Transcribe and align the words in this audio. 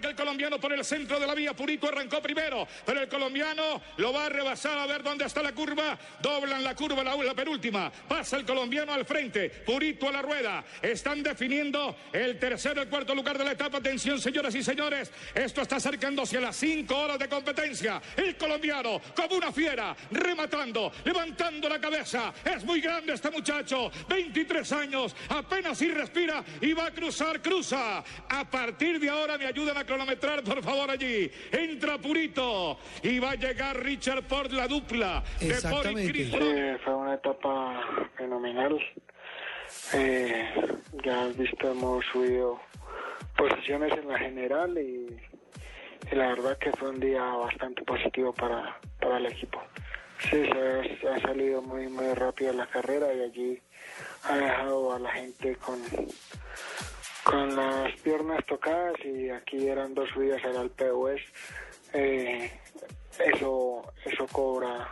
Arranca 0.00 0.08
el 0.08 0.16
colombiano 0.16 0.58
por 0.58 0.72
el 0.72 0.82
centro 0.82 1.20
de 1.20 1.26
la 1.26 1.34
vía. 1.34 1.52
Purito 1.52 1.86
arrancó 1.86 2.22
primero, 2.22 2.66
pero 2.86 3.02
el 3.02 3.08
colombiano 3.08 3.82
lo 3.98 4.14
va 4.14 4.26
a 4.26 4.28
rebasar 4.30 4.78
a 4.78 4.86
ver 4.86 5.02
dónde 5.02 5.26
está 5.26 5.42
la 5.42 5.52
curva. 5.52 5.98
Doblan 6.22 6.64
la 6.64 6.74
curva, 6.74 7.04
la, 7.04 7.14
la 7.16 7.34
penúltima. 7.34 7.92
Pasa 8.08 8.38
el 8.38 8.46
colombiano 8.46 8.94
al 8.94 9.04
frente. 9.04 9.50
Purito 9.50 10.08
a 10.08 10.12
la 10.12 10.22
rueda. 10.22 10.64
Están 10.80 11.22
definiendo 11.22 11.94
el 12.14 12.38
tercero 12.38 12.80
y 12.80 12.84
el 12.84 12.88
cuarto 12.88 13.14
lugar 13.14 13.36
de 13.36 13.44
la 13.44 13.52
etapa. 13.52 13.76
Atención, 13.76 14.18
señoras 14.18 14.54
y 14.54 14.62
señores. 14.62 15.12
Esto 15.34 15.60
está 15.60 15.76
acercándose 15.76 16.38
a 16.38 16.40
las 16.40 16.56
cinco 16.56 16.96
horas 16.96 17.18
de 17.18 17.28
competencia. 17.28 18.00
El 18.16 18.38
colombiano, 18.38 19.02
como 19.14 19.34
una 19.34 19.52
fiera, 19.52 19.94
rematando, 20.12 20.90
levantando 21.04 21.68
la 21.68 21.78
cabeza. 21.78 22.32
Es 22.42 22.64
muy 22.64 22.80
grande 22.80 23.12
este 23.12 23.30
muchacho. 23.30 23.90
23 24.08 24.72
años, 24.72 25.14
apenas 25.28 25.76
si 25.76 25.88
respira 25.88 26.42
y 26.62 26.72
va 26.72 26.86
a 26.86 26.90
cruzar, 26.90 27.42
cruza. 27.42 28.02
A 28.30 28.50
partir 28.50 28.98
de 28.98 29.10
ahora 29.10 29.36
me 29.36 29.44
ayudan 29.44 29.76
a 29.76 29.89
cronometrar, 29.90 30.44
por 30.44 30.62
favor, 30.62 30.88
allí. 30.88 31.28
Entra 31.50 31.98
Purito 31.98 32.78
y 33.02 33.18
va 33.18 33.32
a 33.32 33.34
llegar 33.34 33.76
Richard 33.76 34.22
por 34.22 34.52
la 34.52 34.68
dupla. 34.68 35.24
de 35.40 35.54
Pori 35.68 36.08
Sí, 36.12 36.30
fue 36.84 36.94
una 36.94 37.14
etapa 37.14 38.08
fenomenal. 38.16 38.78
Eh, 39.94 40.48
ya 41.04 41.24
has 41.24 41.36
visto, 41.36 41.72
hemos 41.72 42.04
subido 42.06 42.60
posiciones 43.36 43.92
en 43.98 44.08
la 44.08 44.18
general 44.18 44.78
y, 44.78 45.08
y 46.12 46.14
la 46.14 46.28
verdad 46.28 46.56
que 46.58 46.70
fue 46.72 46.90
un 46.90 47.00
día 47.00 47.22
bastante 47.22 47.82
positivo 47.82 48.32
para, 48.32 48.78
para 49.00 49.18
el 49.18 49.26
equipo. 49.26 49.60
Sí, 50.20 50.44
se 50.44 51.08
ha, 51.08 51.14
ha 51.14 51.20
salido 51.20 51.62
muy, 51.62 51.88
muy 51.88 52.14
rápido 52.14 52.52
la 52.52 52.66
carrera 52.66 53.12
y 53.12 53.22
allí 53.22 53.62
ha 54.22 54.36
dejado 54.36 54.92
a 54.94 54.98
la 55.00 55.10
gente 55.10 55.56
con, 55.56 55.80
con 57.24 57.54
las 57.54 57.92
piernas 58.00 58.44
tocadas 58.46 58.94
y 59.04 59.30
aquí 59.30 59.68
eran 59.68 59.94
dos 59.94 60.08
subidas 60.10 60.42
al 60.44 60.56
Alpe 60.56 60.92
West. 60.92 61.24
Eh, 61.92 62.50
eso, 63.18 63.82
eso 64.04 64.26
cobra 64.28 64.88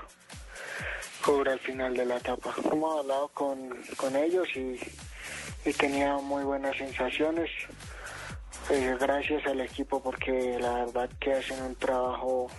cobra 1.22 1.52
al 1.52 1.60
final 1.60 1.94
de 1.94 2.06
la 2.06 2.16
etapa. 2.16 2.54
Hemos 2.72 3.00
hablado 3.00 3.28
con, 3.28 3.70
con 3.96 4.16
ellos 4.16 4.48
y, 4.54 4.78
y 5.64 5.72
tenía 5.72 6.14
muy 6.16 6.44
buenas 6.44 6.76
sensaciones. 6.76 7.50
Eh, 8.70 8.96
gracias 9.00 9.46
al 9.46 9.60
equipo 9.60 10.02
porque 10.02 10.58
la 10.60 10.84
verdad 10.84 11.10
que 11.18 11.34
hacen 11.34 11.62
un 11.62 11.74
trabajo 11.74 12.50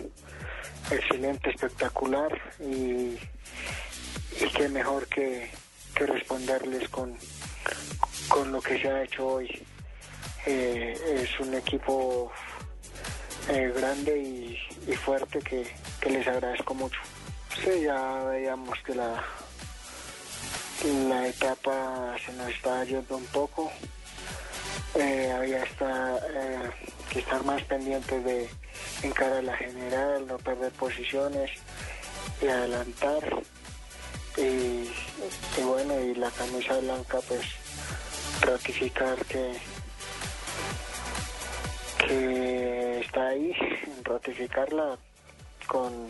excelente, 0.90 1.50
espectacular 1.50 2.36
y, 2.60 3.16
y 4.40 4.48
qué 4.56 4.68
mejor 4.68 5.06
que, 5.06 5.50
que 5.94 6.06
responderles 6.06 6.88
con, 6.88 7.16
con 8.30 8.52
lo 8.52 8.62
que 8.62 8.80
se 8.80 8.88
ha 8.88 9.02
hecho 9.02 9.26
hoy. 9.26 9.66
Eh, 10.46 10.96
es 11.22 11.40
un 11.40 11.52
equipo 11.52 12.32
eh, 13.48 13.72
grande 13.76 14.16
y, 14.16 14.56
fuerte 14.94 15.40
que, 15.40 15.66
que 16.00 16.10
les 16.10 16.26
agradezco 16.26 16.74
mucho. 16.74 17.00
Sí, 17.62 17.82
ya 17.82 18.24
veíamos 18.24 18.78
que 18.84 18.94
la, 18.94 19.22
la 21.08 21.26
etapa 21.28 22.16
se 22.24 22.32
nos 22.32 22.48
está 22.48 22.84
yendo 22.84 23.16
un 23.16 23.26
poco. 23.26 23.70
Eh, 24.94 25.30
había 25.32 25.64
que 27.10 27.18
estar 27.18 27.44
más 27.44 27.62
pendientes 27.64 28.24
de 28.24 28.48
encarar 29.02 29.42
la 29.44 29.56
general, 29.56 30.26
no 30.26 30.38
perder 30.38 30.72
posiciones 30.72 31.50
y 32.40 32.46
adelantar. 32.46 33.42
Y, 34.36 34.40
y 34.40 35.62
bueno, 35.64 36.00
y 36.00 36.14
la 36.14 36.30
camisa 36.30 36.78
blanca, 36.78 37.18
pues 37.26 37.59
ratificar 38.40 39.16
que, 39.26 39.52
que 42.06 43.00
está 43.00 43.28
ahí, 43.28 43.52
ratificarla 44.04 44.98
con 45.66 46.08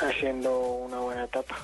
haciendo 0.00 0.58
una 0.58 0.98
buena 0.98 1.24
etapa. 1.24 1.56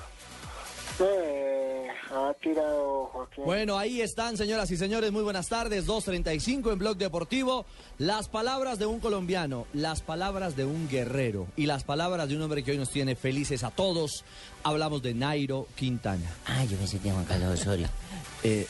Eh, 1.01 1.87
ha 2.11 2.33
tirado 2.41 3.05
Joaquín. 3.05 3.45
Bueno, 3.45 3.77
ahí 3.77 4.01
están, 4.01 4.35
señoras 4.35 4.69
y 4.71 4.77
señores. 4.77 5.11
Muy 5.11 5.23
buenas 5.23 5.47
tardes. 5.47 5.87
2.35 5.87 6.73
en 6.73 6.79
Blog 6.79 6.97
Deportivo. 6.97 7.65
Las 7.97 8.27
palabras 8.27 8.79
de 8.79 8.85
un 8.85 8.99
colombiano, 8.99 9.65
las 9.73 10.01
palabras 10.01 10.57
de 10.57 10.65
un 10.65 10.89
guerrero 10.89 11.47
y 11.55 11.67
las 11.67 11.85
palabras 11.85 12.27
de 12.27 12.35
un 12.35 12.41
hombre 12.41 12.63
que 12.63 12.71
hoy 12.71 12.77
nos 12.77 12.89
tiene 12.89 13.15
felices 13.15 13.63
a 13.63 13.71
todos. 13.71 14.25
Hablamos 14.63 15.01
de 15.01 15.13
Nairo 15.13 15.67
Quintana. 15.75 16.25
Ah, 16.45 16.63
yo 16.65 16.77
pensé 16.77 16.99
que 16.99 17.11
Juan 17.11 17.25
Carlos 17.25 17.59
Osorio. 17.59 17.87
Eh, 18.41 18.65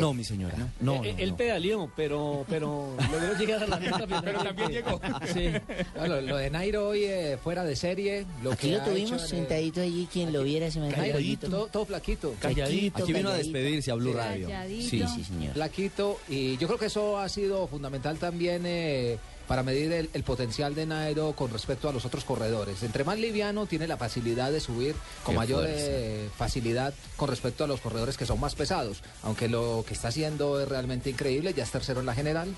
no, 0.00 0.12
mi 0.12 0.24
señora. 0.24 0.56
No, 0.58 0.96
no, 0.96 1.04
Eh, 1.04 1.14
Él 1.18 1.30
no. 1.30 1.36
pedaleó, 1.36 1.92
pero, 1.94 2.44
pero 2.48 2.92
logró 3.12 3.34
llegar 3.38 3.62
a 3.62 3.66
la 3.68 3.76
meta. 3.78 4.04
Pero 4.20 4.42
también 4.42 4.68
llegó. 4.72 5.00
Sí. 5.32 5.50
No, 5.94 6.08
lo, 6.08 6.20
lo 6.22 6.36
de 6.38 6.50
Nairo 6.50 6.88
hoy 6.88 7.04
eh, 7.04 7.38
fuera 7.40 7.62
de 7.62 7.76
serie. 7.76 8.26
Lo 8.42 8.50
Aquí 8.54 8.70
que 8.70 8.78
lo 8.78 8.82
tuvimos 8.82 9.12
hecho 9.22 9.28
sentadito 9.28 9.80
allí, 9.80 10.08
quien 10.12 10.32
lo 10.32 10.42
viera 10.42 10.72
se 10.72 10.80
me 10.80 10.88
calladito. 10.92 11.48
todo, 11.48 11.66
todo 11.68 11.86
flaquito. 11.86 12.34
Calladito. 12.40 13.04
Aquí 13.04 13.12
vino 13.12 13.28
a 13.28 13.32
calladito. 13.34 13.52
despedirse 13.52 13.90
a 13.92 13.94
Blue 13.94 14.10
Sí. 14.10 14.16
Radio. 14.18 14.48
Sí, 14.66 15.04
sí, 15.14 15.22
señor. 15.24 15.52
Flaquito. 15.54 16.18
Y 16.28 16.56
yo 16.56 16.66
creo 16.66 16.78
que 16.80 16.86
eso 16.86 17.16
ha 17.16 17.28
sido 17.28 17.68
fundamental 17.68 18.18
también 18.18 18.64
eh, 18.66 19.18
para 19.46 19.62
medir 19.62 19.92
el, 19.92 20.10
el 20.12 20.22
potencial 20.22 20.74
de 20.74 20.86
Nairo 20.86 21.32
con 21.32 21.50
respecto 21.50 21.88
a 21.88 21.92
los 21.92 22.04
otros 22.04 22.24
corredores. 22.24 22.82
Entre 22.82 23.04
más 23.04 23.18
liviano, 23.18 23.66
tiene 23.66 23.86
la 23.86 23.96
facilidad 23.96 24.52
de 24.52 24.60
subir 24.60 24.94
con 25.22 25.34
Qué 25.34 25.38
mayor 25.38 25.64
eh, 25.68 26.28
facilidad 26.36 26.94
con 27.16 27.28
respecto 27.28 27.64
a 27.64 27.66
los 27.66 27.80
corredores 27.80 28.16
que 28.16 28.26
son 28.26 28.40
más 28.40 28.54
pesados. 28.54 29.02
Aunque 29.22 29.48
lo 29.48 29.84
que 29.86 29.94
está 29.94 30.08
haciendo 30.08 30.60
es 30.60 30.68
realmente 30.68 31.10
increíble. 31.10 31.54
Ya 31.54 31.64
es 31.64 31.70
tercero 31.70 32.00
en 32.00 32.06
la 32.06 32.14
general, 32.14 32.54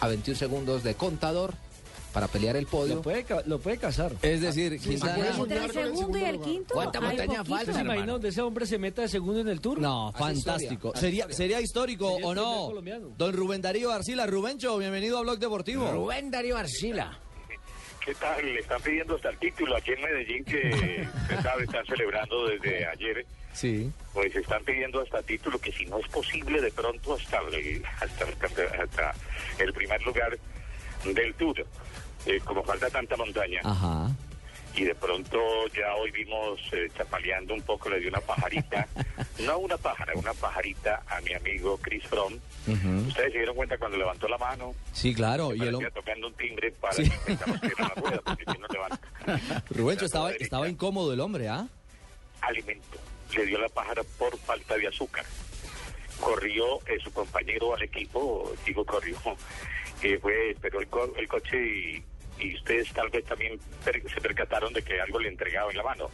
a 0.00 0.08
21 0.08 0.38
segundos 0.38 0.82
de 0.82 0.94
contador 0.94 1.54
para 2.12 2.28
pelear 2.28 2.56
el 2.56 2.66
podio. 2.66 2.96
Lo 2.96 3.02
puede, 3.02 3.24
lo 3.46 3.58
puede 3.58 3.78
casar. 3.78 4.12
Es 4.22 4.40
decir, 4.40 4.78
Quintana. 4.78 5.36
Entre 5.36 5.64
el 5.64 5.70
segundo 5.72 6.18
y 6.18 6.24
el 6.24 6.40
quinto. 6.40 6.74
¿Cuánta 6.74 7.00
montaña 7.00 7.44
falta, 7.44 7.72
¿Se 7.72 7.80
imagina 7.80 8.12
donde 8.12 8.28
ese 8.28 8.42
hombre 8.42 8.66
se 8.66 8.78
meta 8.78 9.02
de 9.02 9.08
segundo 9.08 9.40
en 9.40 9.48
el 9.48 9.60
tour? 9.60 9.80
No, 9.80 10.12
fantástico. 10.12 10.92
Sería, 10.94 11.32
sería 11.32 11.60
histórico 11.60 12.10
Sería 12.12 12.26
o 12.26 12.34
no. 12.34 12.72
Don 13.16 13.34
Rubén 13.34 13.62
Darío 13.62 13.90
Arcila. 13.90 14.26
Rubencho, 14.26 14.78
bienvenido 14.78 15.18
a 15.18 15.22
Blog 15.22 15.38
Deportivo. 15.38 15.90
Rubén 15.90 16.30
Darío 16.30 16.56
Arcila. 16.56 17.18
¿Qué 18.04 18.14
tal? 18.16 18.44
Le 18.44 18.60
están 18.60 18.82
pidiendo 18.82 19.14
hasta 19.14 19.30
el 19.30 19.38
título 19.38 19.76
aquí 19.76 19.92
en 19.92 20.02
Medellín 20.02 20.44
que 20.44 21.06
usted 21.22 21.40
sabe, 21.40 21.64
están 21.64 21.86
celebrando 21.86 22.48
desde 22.48 22.84
ayer. 22.86 23.24
Sí. 23.52 23.92
Pues 24.12 24.34
están 24.34 24.64
pidiendo 24.64 25.00
hasta 25.00 25.22
título 25.22 25.58
que 25.58 25.70
si 25.70 25.86
no 25.86 25.98
es 25.98 26.08
posible 26.08 26.60
de 26.60 26.72
pronto 26.72 27.14
hasta 27.14 27.38
el, 27.52 27.84
hasta 28.00 28.24
el, 28.24 28.80
hasta 28.80 29.14
el 29.58 29.72
primer 29.72 30.02
lugar 30.02 30.36
del 31.04 31.34
Tour. 31.34 31.64
Eh, 32.26 32.40
como 32.44 32.62
falta 32.62 32.88
tanta 32.88 33.16
montaña 33.16 33.60
Ajá. 33.64 34.08
y 34.76 34.84
de 34.84 34.94
pronto 34.94 35.38
ya 35.76 35.92
hoy 35.96 36.10
vimos 36.12 36.60
eh, 36.72 36.88
chapaleando 36.96 37.52
un 37.52 37.62
poco, 37.62 37.90
le 37.90 37.98
dio 37.98 38.08
una 38.10 38.20
pajarita, 38.20 38.86
no 39.40 39.58
una 39.58 39.76
pájara, 39.76 40.12
una 40.14 40.32
pajarita 40.34 41.02
a 41.08 41.20
mi 41.22 41.34
amigo 41.34 41.76
Chris 41.82 42.04
Fromm. 42.06 42.34
Ustedes 43.08 43.32
se 43.32 43.38
dieron 43.38 43.56
cuenta 43.56 43.76
cuando 43.76 43.96
levantó 43.98 44.28
la 44.28 44.38
mano, 44.38 44.72
Sí, 44.92 45.12
claro. 45.14 45.48
Y 45.52 45.60
el 45.62 45.72
parecía 45.72 45.88
hom- 45.88 45.92
tocando 45.94 46.26
un 46.28 46.34
timbre 46.34 46.70
para 46.72 46.94
Sí. 46.94 47.10
que 47.10 47.32
era 47.32 47.88
la 47.88 47.94
rueda, 47.96 48.20
porque 48.24 48.44
si 48.52 48.58
no 48.58 48.66
levanta. 48.68 49.00
Rubencho 49.70 50.02
La 50.02 50.06
estaba, 50.06 50.26
derecha. 50.28 50.44
estaba 50.44 50.68
incómodo 50.68 51.12
el 51.12 51.20
hombre, 51.20 51.48
¿ah? 51.48 51.66
alimento. 52.40 52.98
Le 53.36 53.46
dio 53.46 53.58
la 53.58 53.68
pájara 53.68 54.02
por 54.18 54.36
falta 54.38 54.76
de 54.76 54.86
azúcar. 54.86 55.24
Corrió 56.20 56.78
eh, 56.86 56.98
su 57.02 57.12
compañero 57.12 57.74
al 57.74 57.82
equipo, 57.82 58.52
digo 58.64 58.84
corrió, 58.84 59.16
eh, 60.02 60.18
fue, 60.20 60.50
esperó 60.50 60.80
el, 60.80 60.86
co- 60.86 61.12
el 61.16 61.26
coche 61.26 61.56
y, 61.56 62.04
y 62.42 62.54
ustedes 62.56 62.92
tal 62.92 63.08
vez 63.10 63.24
también 63.24 63.58
per- 63.84 64.02
se 64.10 64.20
percataron 64.20 64.72
de 64.72 64.82
que 64.82 65.00
algo 65.00 65.18
le 65.20 65.28
entregaba 65.28 65.70
en 65.70 65.76
la 65.76 65.82
mano. 65.84 66.10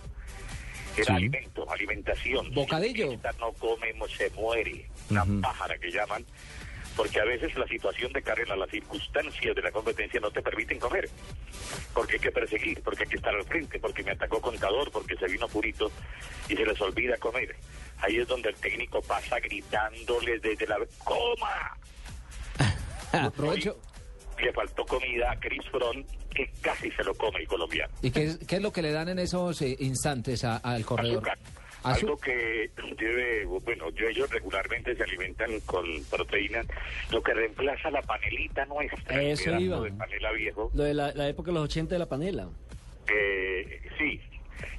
Era 0.97 1.05
Sí. 1.05 1.13
alimento, 1.13 1.71
alimentación. 1.71 2.53
Bocadillo. 2.53 3.13
Esta 3.13 3.33
no 3.39 3.53
come, 3.53 3.93
mo- 3.95 4.09
se 4.09 4.31
muere. 4.31 4.89
Una 5.11 5.25
pájara 5.43 5.79
que 5.79 5.91
llaman. 5.91 6.25
porque 6.97 7.21
a 7.21 7.25
veces 7.25 7.55
la 7.57 7.65
situación 7.69 8.13
de 8.13 8.21
carrera, 8.23 8.57
las 8.57 8.69
circunstancias 8.71 9.55
de 9.55 9.63
la 9.63 9.71
competencia 9.71 10.19
no 10.19 10.33
te 10.33 10.43
permiten 10.43 10.81
comer, 10.81 11.09
porque 11.95 12.15
hay 12.15 12.19
que 12.19 12.33
perseguir, 12.33 12.83
porque 12.83 13.05
hay 13.05 13.09
que 13.09 13.15
estar 13.19 13.33
al 13.33 13.45
frente, 13.45 13.79
porque 13.79 14.03
me 14.03 14.11
atacó 14.11 14.41
contador, 14.41 14.91
porque 14.91 15.15
se 15.15 15.27
vino 15.29 15.47
purito 15.47 15.93
y 16.49 16.57
se 16.57 16.67
les 16.67 16.81
olvida 16.81 17.17
comer. 17.19 17.55
Ahí 17.99 18.17
es 18.17 18.27
donde 18.27 18.49
el 18.49 18.57
técnico 18.57 19.01
pasa 19.03 19.39
gritándole 19.39 20.41
desde 20.41 20.67
la... 20.67 20.77
¡Coma! 21.05 21.79
Aprovecho. 23.13 23.79
Le 24.43 24.53
faltó 24.53 24.85
comida 24.87 25.33
a 25.33 25.37
Chris 25.41 25.65
Front, 25.71 26.07
que 26.35 26.51
casi 26.63 26.91
se 26.93 27.03
lo 27.05 27.15
come 27.15 27.41
el 27.41 27.49
colombiano. 27.49 27.93
¿Y 28.03 28.11
qué, 28.11 28.25
es- 28.25 28.39
qué 28.47 28.57
es 28.57 28.63
lo 28.63 28.73
que 28.73 28.83
le 28.83 28.93
dan 28.93 29.09
en 29.09 29.19
esos 29.19 29.61
eh, 29.63 29.77
instantes 29.81 30.45
a- 30.45 30.59
al 30.59 30.85
corredor? 30.85 31.17
Azúcar. 31.29 31.39
Algo 31.85 32.17
que 32.19 32.71
debe, 32.99 33.45
bueno, 33.47 33.89
yo, 33.91 34.09
ellos 34.09 34.29
regularmente 34.31 34.95
se 34.97 35.03
alimentan 35.05 35.61
con 35.61 35.85
proteínas, 36.11 36.67
lo 37.13 37.23
que 37.23 37.33
reemplaza 37.33 37.91
la 37.91 38.03
panelita 38.03 38.65
nuestra. 38.67 39.21
el 39.23 39.29
Eso 39.29 39.57
iba. 39.59 39.81
de 39.81 39.93
panela 39.93 40.33
viejo. 40.33 40.71
Lo 40.75 40.83
de 40.83 40.93
la, 40.95 41.13
la 41.15 41.29
época 41.29 41.49
de 41.51 41.55
los 41.55 41.65
80 41.65 41.95
de 41.95 41.99
la 42.01 42.07
panela. 42.07 42.49
Eh, 43.09 43.81
sí, 43.97 44.21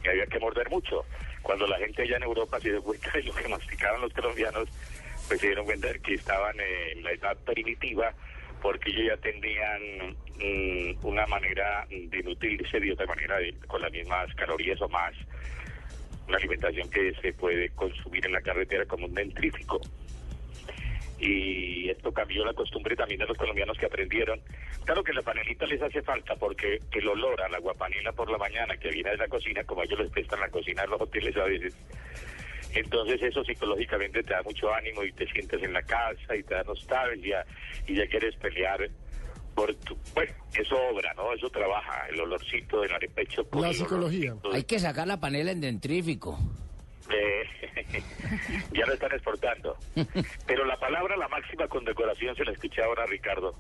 que 0.04 0.10
había 0.10 0.26
que 0.28 0.40
morder 0.40 0.70
mucho. 0.70 1.06
Cuando 1.42 1.66
la 1.68 1.78
gente 1.80 2.02
allá 2.04 2.18
en 2.18 2.24
Europa 2.24 2.60
se 2.60 2.70
dio 2.70 2.84
cuenta 2.84 3.12
de 3.14 3.24
lo 3.24 3.34
que 3.34 3.48
masticaban 3.48 4.02
los 4.02 4.14
colombianos, 4.14 4.68
pues 5.28 5.40
se 5.40 5.48
dieron 5.48 5.66
cuenta 5.66 5.88
de 5.88 6.00
que 6.00 6.14
estaban 6.16 6.56
en 6.60 7.02
la 7.04 7.12
edad 7.14 7.38
primitiva, 7.46 8.14
porque 8.62 8.90
ellos 8.92 9.08
ya 9.08 9.18
tenían 9.18 10.16
mm, 10.38 11.06
una 11.06 11.26
manera 11.28 11.86
de 11.90 12.24
nutrirse 12.24 12.80
de 12.80 12.92
otra 12.94 13.06
manera, 13.06 13.38
de- 13.38 13.54
con 13.68 13.82
las 13.82 13.92
mismas 13.92 14.34
calorías 14.36 14.82
o 14.82 14.90
más. 14.90 15.14
Una 16.28 16.38
alimentación 16.38 16.90
que 16.90 17.14
se 17.22 17.34
puede 17.34 17.70
consumir 17.72 18.26
en 18.26 18.34
la 18.34 18.42
carretera 18.42 18.86
como 18.86 19.06
un 19.06 19.14
dentrífico. 19.14 19.80
Y 21.20 21.90
esto 21.90 22.14
cambió 22.14 22.46
la 22.46 22.54
costumbre 22.54 22.96
también 22.96 23.20
de 23.20 23.26
los 23.28 23.38
colombianos 23.38 23.78
que 23.78 23.86
aprendieron. 23.88 24.40
Claro 24.86 25.04
que 25.04 25.12
la 25.12 25.22
panelita 25.22 25.66
les 25.66 25.82
hace 25.82 26.02
falta 26.02 26.36
porque 26.38 26.80
el 26.94 27.08
olor 27.08 27.42
a 27.42 27.50
la 27.50 27.60
guapanela 27.60 28.12
por 28.14 28.32
la 28.32 28.38
mañana 28.38 28.78
que 28.78 28.90
viene 28.90 29.10
de 29.12 29.18
la 29.18 29.28
cocina, 29.28 29.64
como 29.66 29.84
ellos 29.84 30.00
les 30.00 30.10
prestan 30.12 30.40
la 30.40 30.50
cocina 30.50 30.84
en 30.84 30.90
los 30.92 31.02
hoteles 31.02 31.36
a 31.36 31.44
veces, 31.44 31.76
entonces 32.74 33.22
eso 33.22 33.44
psicológicamente 33.44 34.24
te 34.24 34.34
da 34.34 34.42
mucho 34.44 34.74
ánimo 34.74 35.04
y 35.04 35.12
te 35.14 35.26
sientes 35.32 35.62
en 35.64 35.74
la 35.74 35.82
casa 35.84 36.36
y 36.36 36.44
te 36.44 36.54
da 36.56 36.64
nostalgia 36.64 37.46
y 37.88 37.96
ya 37.96 38.08
quieres 38.08 38.36
pelear 38.36 38.88
por 39.56 39.74
tu... 39.76 39.98
Bueno, 40.14 40.32
eso 40.54 40.76
obra, 40.92 41.14
¿no? 41.16 41.34
Eso 41.34 41.50
trabaja, 41.50 42.08
el 42.10 42.20
olorcito 42.22 42.82
del 42.82 42.92
arepecho. 42.94 43.46
olorcito 43.52 44.50
de- 44.52 44.58
Hay 44.58 44.64
que 44.64 44.80
sacar 44.80 45.08
la 45.08 45.20
panela 45.20 45.52
en 45.52 45.60
dentrífico. 45.62 46.38
eh, 47.12 47.44
ya 48.74 48.86
lo 48.86 48.94
están 48.94 49.12
exportando. 49.14 49.76
Pero 50.46 50.66
la 50.66 50.78
palabra, 50.78 51.18
la 51.18 51.28
máxima 51.28 51.68
condecoración, 51.68 52.36
se 52.36 52.46
la 52.46 52.52
escuché 52.52 52.82
ahora 52.84 53.04
a 53.04 53.08
Ricardo. 53.08 53.56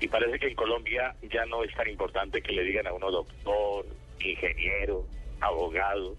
Y 0.00 0.08
parece 0.08 0.38
que 0.38 0.48
en 0.48 0.54
Colombia 0.54 1.14
ya 1.30 1.44
no 1.46 1.62
es 1.64 1.74
tan 1.74 1.88
importante 1.88 2.40
que 2.40 2.52
le 2.52 2.62
digan 2.62 2.86
a 2.86 2.92
uno 2.92 3.10
doctor, 3.10 3.84
ingeniero, 4.24 5.04
abogado. 5.40 6.16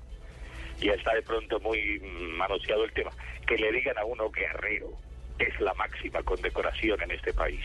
Ya 0.80 0.94
está 0.94 1.14
de 1.14 1.22
pronto 1.22 1.60
muy 1.60 2.00
manoseado 2.00 2.86
el 2.86 2.92
tema. 2.94 3.12
Que 3.46 3.58
le 3.58 3.72
digan 3.72 3.98
a 3.98 4.06
uno 4.06 4.30
guerrero. 4.30 4.92
Es 5.38 5.60
la 5.60 5.74
máxima 5.74 6.22
condecoración 6.24 7.02
en 7.02 7.12
este 7.12 7.34
país. 7.34 7.62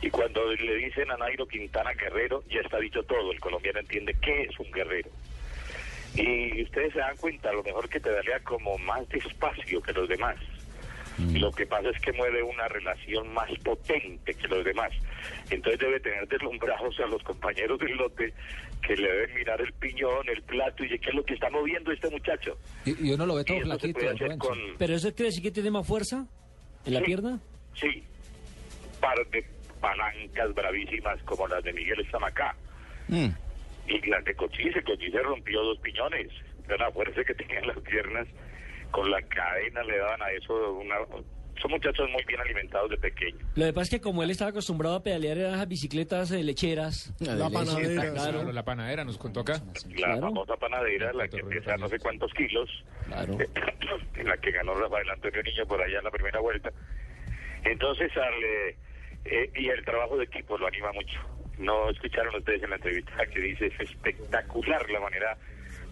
Y 0.00 0.10
cuando 0.10 0.52
le 0.52 0.74
dicen 0.76 1.10
a 1.10 1.16
Nairo 1.16 1.46
Quintana 1.46 1.92
guerrero, 1.94 2.42
ya 2.50 2.60
está 2.60 2.78
dicho 2.78 3.02
todo. 3.04 3.32
El 3.32 3.40
colombiano 3.40 3.80
entiende 3.80 4.14
qué 4.20 4.42
es 4.42 4.58
un 4.58 4.70
guerrero. 4.70 5.10
Y 6.14 6.62
ustedes 6.62 6.92
se 6.92 6.98
dan 6.98 7.16
cuenta, 7.16 7.50
a 7.50 7.54
lo 7.54 7.62
mejor 7.62 7.88
que 7.88 8.00
te 8.00 8.10
daría 8.10 8.38
como 8.40 8.78
más 8.78 9.08
despacio 9.08 9.82
que 9.82 9.92
los 9.92 10.08
demás. 10.08 10.36
Lo 11.32 11.50
que 11.52 11.64
pasa 11.66 11.90
es 11.90 12.00
que 12.02 12.12
mueve 12.12 12.42
una 12.42 12.66
relación 12.68 13.32
más 13.32 13.48
potente 13.62 14.34
que 14.34 14.48
los 14.48 14.64
demás. 14.64 14.90
Entonces 15.50 15.78
debe 15.80 16.00
tener 16.00 16.26
deslumbrados 16.26 16.98
a 17.00 17.06
los 17.06 17.22
compañeros 17.22 17.78
del 17.78 17.92
lote 17.96 18.32
que 18.86 18.96
le 18.96 19.08
deben 19.10 19.34
mirar 19.34 19.60
el 19.60 19.72
piñón, 19.74 20.28
el 20.28 20.42
plato 20.42 20.84
y 20.84 20.88
de 20.88 20.98
qué 20.98 21.10
es 21.10 21.14
lo 21.14 21.24
que 21.24 21.34
está 21.34 21.48
moviendo 21.50 21.92
este 21.92 22.10
muchacho. 22.10 22.58
Y, 22.84 23.08
y 23.08 23.12
uno 23.12 23.26
lo 23.26 23.36
ve 23.36 23.44
todo 23.44 23.60
Lorenzo. 23.60 24.38
con, 24.38 24.58
¿Pero 24.78 24.94
eso 24.94 25.08
quiere 25.14 25.26
decir 25.28 25.42
que 25.42 25.50
tiene 25.52 25.70
más 25.70 25.86
fuerza 25.86 26.26
en 26.84 26.94
la 26.94 27.00
Sí. 27.00 27.06
pierna? 27.06 27.40
sí, 27.80 28.02
par 29.00 29.16
de 29.30 29.44
palancas 29.80 30.54
bravísimas 30.54 31.22
como 31.24 31.46
las 31.48 31.62
de 31.62 31.72
Miguel 31.72 32.06
Zamacá. 32.10 32.54
Mm. 33.08 33.28
Y 33.86 34.06
las 34.10 34.24
de 34.24 34.34
Cochise, 34.34 34.82
Cochise 34.82 35.18
rompió 35.22 35.62
dos 35.62 35.78
piñones. 35.80 36.28
De 36.66 36.78
la 36.78 36.90
fuerza 36.90 37.22
que 37.24 37.34
tenían 37.34 37.66
las 37.66 37.78
piernas, 37.80 38.26
con 38.94 39.10
la 39.10 39.20
cadena 39.22 39.82
le 39.82 39.98
daban 39.98 40.22
a 40.22 40.30
eso 40.30 40.72
una... 40.74 40.94
Son 41.60 41.70
muchachos 41.70 42.08
muy 42.10 42.22
bien 42.24 42.40
alimentados 42.40 42.90
de 42.90 42.96
pequeño. 42.98 43.38
Lo 43.54 43.64
que 43.66 43.72
pasa 43.72 43.82
es 43.82 43.90
que 43.90 44.00
como 44.00 44.22
él 44.22 44.30
estaba 44.30 44.50
acostumbrado 44.50 44.96
a 44.96 45.02
pedalear 45.02 45.38
en 45.38 45.68
bicicletas 45.68 46.30
eh, 46.32 46.42
lecheras. 46.42 47.12
La 47.20 47.48
panadera. 47.48 48.12
Claro. 48.12 48.52
la 48.52 48.64
panadera 48.64 49.04
nos 49.04 49.18
contó 49.18 49.40
acá. 49.40 49.54
La 49.88 49.94
Claro. 49.96 50.20
famosa 50.20 50.56
panadera, 50.56 51.12
la 51.12 51.26
que 51.28 51.42
pesa 51.44 51.76
no 51.76 51.88
sé 51.88 51.98
cuántos 51.98 52.32
kilos, 52.34 52.68
Claro. 53.06 53.38
en 54.16 54.28
la 54.28 54.36
que 54.36 54.50
ganó 54.50 54.74
Rafael 54.74 55.08
Antonio 55.10 55.42
Niño 55.42 55.64
por 55.66 55.80
allá 55.80 55.98
en 55.98 56.04
la 56.04 56.10
primera 56.10 56.40
vuelta. 56.40 56.70
Entonces, 57.64 58.10
al, 58.16 58.34
eh, 59.24 59.50
y 59.56 59.68
el 59.68 59.84
trabajo 59.84 60.16
de 60.18 60.24
equipo 60.24 60.58
lo 60.58 60.66
anima 60.66 60.92
mucho. 60.92 61.18
No 61.58 61.88
escucharon 61.90 62.34
ustedes 62.34 62.62
en 62.64 62.70
la 62.70 62.76
entrevista 62.76 63.26
que 63.26 63.40
dice 63.40 63.66
es 63.66 63.80
espectacular 63.80 64.88
la 64.90 65.00
manera 65.00 65.36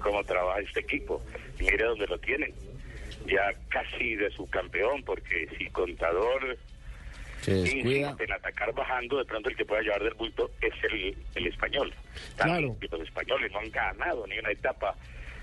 como 0.01 0.23
trabaja 0.25 0.61
este 0.61 0.81
equipo. 0.81 1.23
Mire 1.61 1.85
dónde 1.85 2.07
lo 2.09 2.19
tienen. 2.19 2.53
Ya 3.27 3.53
casi 3.69 4.17
de 4.17 4.31
su 4.31 4.49
campeón, 4.51 5.03
porque 5.05 5.49
si 5.57 5.69
contador 5.71 6.59
insiste 7.47 8.25
en 8.25 8.33
atacar 8.33 8.73
bajando, 8.73 9.19
de 9.19 9.25
pronto 9.25 9.49
el 9.49 9.57
que 9.57 9.65
pueda 9.65 9.83
llevar 9.83 10.03
del 10.03 10.15
bulto 10.15 10.51
es 10.61 10.75
el, 10.85 11.17
el 11.35 11.47
español. 11.47 11.93
También 12.37 12.79
que 12.79 12.89
Los 12.89 13.01
españoles 13.01 13.51
no 13.53 13.59
han 13.59 13.71
ganado 13.71 14.27
ni 14.27 14.39
una 14.39 14.51
etapa 14.51 14.95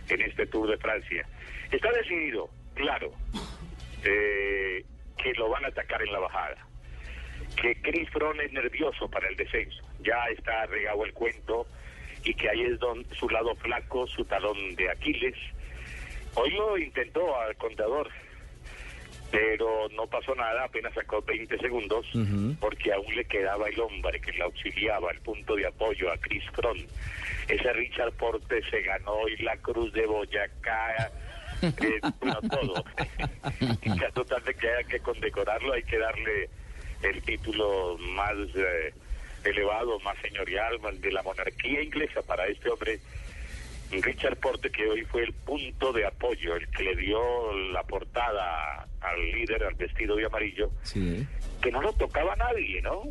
en 0.09 0.21
este 0.21 0.45
Tour 0.47 0.69
de 0.69 0.77
Francia. 0.77 1.27
Está 1.71 1.91
decidido, 1.91 2.49
claro, 2.73 3.13
eh, 4.03 4.83
que 5.17 5.33
lo 5.33 5.49
van 5.49 5.65
a 5.65 5.67
atacar 5.67 6.01
en 6.01 6.11
la 6.11 6.19
bajada. 6.19 6.57
Que 7.55 7.75
Chris 7.81 8.09
Froome 8.09 8.45
es 8.45 8.53
nervioso 8.53 9.09
para 9.09 9.27
el 9.27 9.35
descenso. 9.35 9.83
Ya 10.01 10.23
está 10.35 10.65
regado 10.67 11.05
el 11.05 11.13
cuento 11.13 11.67
y 12.23 12.33
que 12.33 12.49
ahí 12.49 12.61
es 12.61 12.79
don, 12.79 13.05
su 13.13 13.29
lado 13.29 13.55
flaco, 13.55 14.07
su 14.07 14.23
talón 14.25 14.75
de 14.75 14.89
Aquiles. 14.89 15.35
Hoy 16.41 16.51
lo 16.51 16.77
intentó 16.77 17.37
al 17.37 17.53
contador, 17.57 18.09
pero 19.29 19.89
no 19.89 20.07
pasó 20.07 20.33
nada, 20.35 20.63
apenas 20.63 20.93
sacó 20.93 21.21
20 21.21 21.57
segundos, 21.57 22.05
porque 22.61 22.93
aún 22.93 23.13
le 23.13 23.25
quedaba 23.25 23.67
el 23.67 23.77
hombre 23.81 24.21
que 24.21 24.31
le 24.31 24.43
auxiliaba, 24.43 25.11
el 25.11 25.19
punto 25.19 25.55
de 25.57 25.67
apoyo 25.67 26.09
a 26.09 26.17
Chris 26.17 26.43
Froome. 26.53 26.85
Ese 27.49 27.73
Richard 27.73 28.13
Porte 28.13 28.61
se 28.69 28.81
ganó 28.83 29.11
hoy 29.11 29.35
la 29.37 29.57
Cruz 29.57 29.91
de 29.91 30.05
Boyacá, 30.05 31.11
eh, 31.61 31.99
bueno, 32.21 32.39
todo. 32.49 32.85
en 33.81 33.97
caso 33.97 34.23
tal 34.23 34.41
de 34.45 34.53
que 34.53 34.69
haya 34.69 34.87
que 34.87 34.99
condecorarlo, 35.01 35.73
hay 35.73 35.83
que 35.83 35.97
darle 35.97 36.49
el 37.03 37.21
título 37.23 37.97
más 37.97 38.35
eh, 38.55 38.93
elevado, 39.43 39.99
más 39.99 40.17
señorial, 40.21 40.79
más 40.79 41.01
de 41.01 41.11
la 41.11 41.21
monarquía 41.21 41.81
inglesa 41.81 42.21
para 42.21 42.47
este 42.47 42.69
hombre. 42.69 43.01
Richard 43.91 44.37
Porte, 44.37 44.69
que 44.69 44.87
hoy 44.87 45.03
fue 45.05 45.23
el 45.23 45.33
punto 45.33 45.91
de 45.93 46.05
apoyo, 46.05 46.55
el 46.55 46.67
que 46.69 46.83
le 46.83 46.95
dio 46.95 47.19
la 47.71 47.83
portada 47.83 48.87
al 49.01 49.31
líder, 49.31 49.63
al 49.63 49.75
vestido 49.75 50.15
de 50.15 50.25
amarillo, 50.25 50.69
Sí. 50.83 51.25
que 51.61 51.71
no 51.71 51.81
lo 51.81 51.91
tocaba 51.93 52.35
nadie, 52.35 52.81
¿no? 52.81 53.03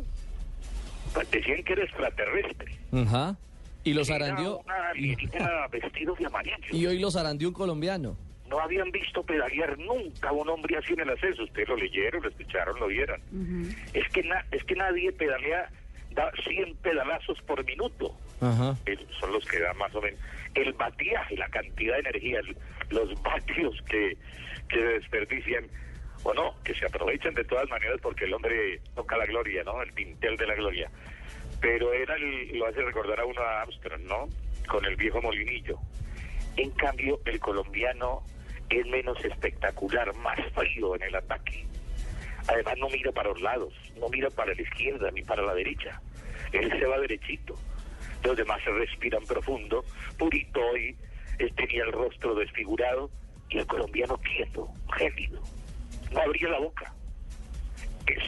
Decían 1.31 1.63
que 1.63 1.73
era 1.73 1.83
extraterrestre. 1.83 2.77
Ajá. 2.93 3.35
Y 3.83 3.93
los 3.93 4.09
Era 4.09 4.25
zarandeó. 4.27 4.59
una 4.59 4.89
alienígena 4.89 5.67
vestido 5.71 6.15
de 6.15 6.25
amarillo. 6.25 6.55
Y 6.71 6.85
hoy 6.85 6.99
los 6.99 7.13
zarandeó 7.13 7.47
un 7.49 7.53
colombiano. 7.53 8.15
No 8.47 8.59
habían 8.59 8.91
visto 8.91 9.23
pedalear 9.23 9.77
nunca 9.77 10.29
a 10.29 10.31
un 10.31 10.49
hombre 10.49 10.77
así 10.77 10.93
en 10.93 11.01
el 11.01 11.09
ascenso. 11.11 11.43
Ustedes 11.43 11.69
lo 11.69 11.75
leyeron, 11.77 12.21
lo 12.23 12.29
escucharon, 12.29 12.79
lo 12.79 12.87
vieron. 12.87 13.21
Es 13.93 14.07
que 14.09 14.23
na- 14.23 14.45
es 14.51 14.63
que 14.63 14.75
nadie 14.75 15.11
pedalea, 15.11 15.69
da 16.11 16.31
100 16.47 16.75
pedalazos 16.77 17.39
por 17.43 17.63
minuto. 17.65 18.15
Ajá. 18.41 18.75
El- 18.85 19.05
son 19.19 19.31
los 19.33 19.45
que 19.45 19.59
dan 19.59 19.77
más 19.77 19.93
o 19.95 20.01
menos. 20.01 20.19
El 20.55 20.73
batiaje, 20.73 21.37
la 21.37 21.47
cantidad 21.49 21.93
de 21.95 21.99
energía, 22.01 22.41
los 22.89 23.21
vatios 23.21 23.81
que, 23.89 24.17
que 24.67 24.77
desperdician, 24.83 25.67
o 26.23 26.33
no, 26.33 26.55
que 26.63 26.73
se 26.75 26.85
aprovechan 26.85 27.33
de 27.33 27.43
todas 27.45 27.69
maneras 27.69 27.99
porque 28.01 28.25
el 28.25 28.33
hombre 28.33 28.81
toca 28.95 29.15
la 29.17 29.25
gloria, 29.25 29.63
¿no? 29.63 29.81
El 29.81 29.93
tintel 29.93 30.35
de 30.37 30.47
la 30.47 30.55
gloria. 30.55 30.89
Pero 31.61 31.93
era 31.93 32.15
el- 32.15 32.57
lo 32.57 32.65
hace 32.67 32.81
recordar 32.81 33.19
a 33.19 33.25
uno 33.25 33.41
a 33.41 33.61
Armstrong, 33.61 34.01
¿no? 34.03 34.27
Con 34.67 34.85
el 34.85 34.95
viejo 34.95 35.21
molinillo. 35.21 35.77
En 36.57 36.71
cambio, 36.71 37.21
el 37.25 37.39
colombiano 37.39 38.23
es 38.69 38.85
menos 38.87 39.23
espectacular, 39.23 40.13
más 40.15 40.39
frío 40.53 40.95
en 40.95 41.03
el 41.03 41.15
ataque. 41.15 41.65
Además, 42.47 42.75
no 42.79 42.89
mira 42.89 43.11
para 43.11 43.29
los 43.29 43.41
lados, 43.41 43.73
no 43.99 44.09
mira 44.09 44.29
para 44.29 44.53
la 44.53 44.61
izquierda 44.61 45.09
ni 45.11 45.21
para 45.21 45.41
la 45.43 45.53
derecha. 45.53 46.01
Él 46.51 46.69
se 46.69 46.85
va 46.85 46.99
derechito. 46.99 47.55
Los 48.23 48.37
demás 48.37 48.59
se 48.63 48.71
respiran 48.71 49.23
profundo. 49.25 49.83
Purito 50.17 50.59
hoy 50.73 50.95
él 51.39 51.53
tenía 51.55 51.83
el 51.83 51.91
rostro 51.91 52.35
desfigurado 52.35 53.09
y 53.49 53.57
el 53.59 53.65
colombiano 53.65 54.17
quieto, 54.17 54.67
gélido. 54.97 55.41
No 56.11 56.19
abría 56.21 56.49
la 56.49 56.59
boca. 56.59 56.93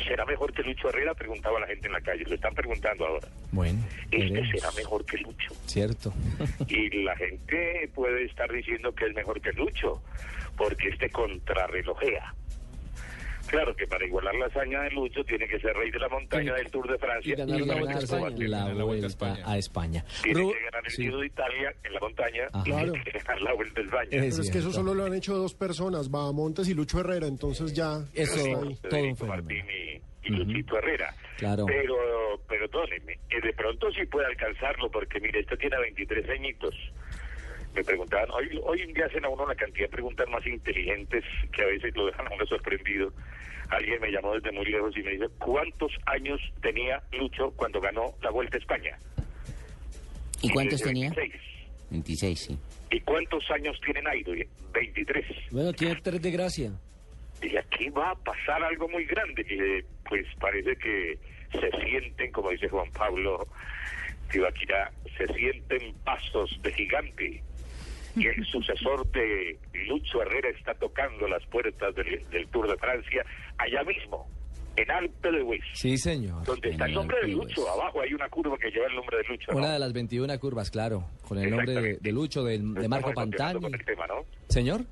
¿Será 0.08 0.26
mejor 0.26 0.54
que 0.54 0.62
Lucho 0.62 0.90
Herrera? 0.90 1.14
Preguntaba 1.16 1.60
la 1.60 1.68
gente 1.68 1.88
en 1.88 1.94
la 1.94 2.02
calle. 2.02 2.24
Lo 2.26 2.36
están 2.36 2.54
preguntando 2.54 3.06
ahora. 3.06 3.28
Bueno, 3.52 3.80
¿Este 4.12 4.18
veremos. 4.18 4.50
será 4.52 4.72
mejor 4.78 5.06
que 5.06 5.18
Lucho? 5.18 5.54
Cierto. 5.66 6.14
Y 6.68 7.04
la 7.04 7.16
gente 7.16 7.90
puede 7.94 8.26
estar 8.26 8.52
diciendo 8.52 8.94
que 8.94 9.08
es 9.08 9.16
mejor 9.16 9.42
que 9.42 9.52
Lucho, 9.54 10.02
porque 10.56 10.90
este 10.90 11.10
contrarrelojea. 11.10 12.34
Claro 13.52 13.76
que 13.76 13.86
para 13.86 14.06
igualar 14.06 14.34
la 14.36 14.46
hazaña 14.48 14.82
de 14.84 14.92
Lucho 14.92 15.24
tiene 15.26 15.48
que 15.48 15.60
ser 15.60 15.76
rey 15.76 15.92
de 15.92 16.00
la 16.00 16.08
montaña 16.10 16.54
del 16.56 16.72
Tour 16.72 16.90
de 16.90 16.98
Francia. 16.98 17.34
y 17.34 17.36
ganar 17.38 17.60
Y 17.60 17.66
la 17.66 17.76
Vuelta 17.76 17.98
a 17.98 18.00
España. 18.00 18.48
la 18.48 18.74
la 18.74 18.84
Vuelta 18.86 19.06
a 19.06 19.10
España. 19.10 19.44
a 19.46 19.58
España. 19.58 20.06
Tiene 20.24 20.40
Ru- 20.42 20.54
que 20.54 20.64
ganar 20.64 20.82
el 20.86 20.92
sí. 20.92 21.04
Giro 21.04 21.20
de 21.20 21.26
Italia 21.28 21.76
en 21.84 21.94
la 21.94 22.00
montaña 22.00 22.44
Ajá. 22.54 22.64
y 22.66 22.72
Claro. 22.72 22.92
tiene 22.94 23.12
que 23.12 23.20
ganar 23.20 23.42
la 23.42 23.54
Vuelta 23.54 23.82
a 23.82 23.84
España. 23.84 24.04
Es 24.10 24.10
Pero 24.36 24.44
es 24.44 24.52
que 24.52 24.58
eso 24.60 24.72
solo 24.72 24.94
lo 24.94 25.06
han 25.06 25.14
hecho 25.14 25.36
dos 25.36 25.54
personas, 25.54 26.10
Bahamontes 26.10 26.68
y 26.70 26.74
Lucho 26.74 27.00
Herrera, 27.02 27.28
entonces 27.28 27.74
ya 27.74 28.00
Eso- 28.14 28.36
ahí. 28.40 28.76
todo 28.76 28.90
Federico. 28.90 29.26
Martín 29.26 29.66
y, 29.70 30.28
y 30.28 30.30
Luchito 30.32 30.78
Herrera. 30.78 31.14
Claro. 31.38 31.66
Pero, 31.66 31.98
perdóneme, 32.48 33.14
eh, 33.30 33.42
de 33.42 33.54
pronto 33.54 33.92
sí 33.92 34.06
puede 34.06 34.28
alcanzarlo, 34.28 34.90
porque 34.92 35.20
mire, 35.20 35.40
esto 35.42 35.58
tiene 35.58 35.78
23 35.80 36.30
añitos. 36.30 36.74
Me 37.74 37.84
preguntaban, 37.84 38.30
hoy, 38.32 38.60
hoy 38.64 38.82
en 38.82 38.94
día 38.94 39.06
hacen 39.06 39.24
a 39.24 39.30
uno 39.30 39.44
una 39.44 39.56
cantidad 39.56 39.86
de 39.86 39.92
preguntas 39.92 40.28
más 40.30 40.46
inteligentes 40.46 41.24
que 41.54 41.64
a 41.64 41.68
veces 41.68 41.96
lo 41.96 42.06
dejan 42.08 42.28
a 42.28 42.36
uno 42.36 42.46
sorprendido. 42.46 43.14
Alguien 43.70 44.02
me 44.02 44.12
llamó 44.12 44.34
desde 44.34 44.52
muy 44.52 44.66
lejos 44.66 44.96
y 44.98 45.04
me 45.04 45.12
dice, 45.12 45.28
¿cuántos 45.40 45.92
años 46.06 46.42
tenía 46.62 47.02
Lucho 47.14 47.52
cuando 47.56 47.80
ganó 47.80 48.14
la 48.22 48.30
Vuelta 48.30 48.58
a 48.58 48.60
España? 48.60 48.98
¿Y 50.42 50.50
cuántos 50.50 50.80
dice, 50.80 50.90
tenía? 50.90 51.12
26. 51.16 51.42
26, 51.92 52.40
sí. 52.40 52.60
¿Y 52.92 53.00
cuántos 53.02 53.50
años 53.52 53.80
tiene 53.86 54.02
Nairo? 54.02 54.34
23. 54.74 55.26
Bueno, 55.52 55.72
tiene 55.72 55.96
tres 56.02 56.22
de 56.22 56.32
gracia. 56.32 56.72
Y 57.42 57.56
aquí 57.56 57.90
va 57.90 58.12
a 58.12 58.16
pasar 58.16 58.62
algo 58.64 58.90
muy 58.90 59.06
grande. 59.06 59.44
que 59.46 59.86
pues 60.08 60.26
parece 60.40 60.76
que 60.76 61.18
se 61.54 61.72
sienten, 61.86 62.32
como 62.32 62.50
dice 62.50 62.68
Juan 62.68 62.92
Pablo 62.92 63.48
Tibaquirá, 64.30 64.92
se 65.18 65.28
sienten 65.34 65.94
pasos 66.04 66.62
de 66.62 66.74
gigante. 66.74 67.44
Y 68.16 68.28
el 68.28 68.46
sucesor 68.46 69.10
de 69.12 69.58
Lucho 69.88 70.22
Herrera 70.22 70.50
está 70.50 70.74
tocando 70.76 71.28
las 71.28 71.46
puertas 71.48 71.96
del, 71.96 72.24
del 72.30 72.48
Tour 72.50 72.70
de 72.70 72.78
Francia, 72.78 73.24
allá 73.58 73.84
mismo, 73.84 74.28
en 74.76 74.90
Alpe 74.90 75.32
de 75.32 75.44
Hues, 75.44 75.62
Sí, 75.74 75.98
señor. 75.98 76.44
donde 76.46 76.70
está 76.70 76.86
el 76.86 76.94
nombre 76.94 77.18
de 77.22 77.28
Lucho. 77.30 77.70
Abajo 77.70 78.02
hay 78.02 78.14
una 78.14 78.28
curva 78.30 78.58
que 78.58 78.70
lleva 78.72 78.88
el 78.88 78.96
nombre 78.96 79.18
de 79.18 79.24
Lucho. 79.26 79.52
¿no? 79.52 79.58
Una 79.60 79.74
de 79.74 79.80
las 79.80 79.94
21 79.94 80.40
curvas, 80.40 80.72
claro, 80.72 81.06
con 81.28 81.38
el 81.38 81.50
nombre 81.50 81.74
de, 81.74 81.98
de 82.02 82.12
Lucho, 82.12 82.44
de, 82.44 82.58
de 82.60 82.88
Marco 82.88 83.14
Pantani. 83.14 83.60
con 83.62 83.74
el 83.74 83.84
tema, 83.86 84.08
¿no? 84.08 84.26
Señor. 84.50 84.82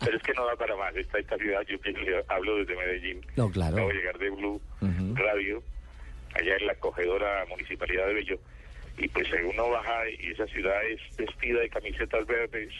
Pero 0.00 0.16
es 0.16 0.22
que 0.22 0.32
no 0.34 0.46
da 0.46 0.56
para 0.56 0.76
más. 0.76 0.94
Está 0.96 1.18
esta 1.18 1.36
ciudad, 1.36 1.62
yo 1.68 1.80
que 1.80 1.90
le 1.92 2.22
hablo 2.28 2.56
desde 2.56 2.76
Medellín. 2.76 3.20
No, 3.36 3.50
claro. 3.50 3.76
Acabo 3.76 3.88
de 3.88 3.94
llegar 3.94 4.18
de 4.18 4.30
Blue 4.30 4.60
Ujú. 4.80 5.14
Radio, 5.16 5.62
allá 6.34 6.56
en 6.56 6.66
la 6.66 6.72
acogedora 6.72 7.44
municipalidad 7.48 8.06
de 8.06 8.14
Bello. 8.14 8.38
Y 8.98 9.08
pues 9.08 9.26
eh, 9.32 9.44
uno 9.44 9.70
baja 9.70 10.08
y 10.10 10.32
esa 10.32 10.46
ciudad 10.46 10.84
es 10.84 11.00
vestida 11.16 11.60
de 11.60 11.68
camisetas 11.68 12.26
verdes, 12.26 12.72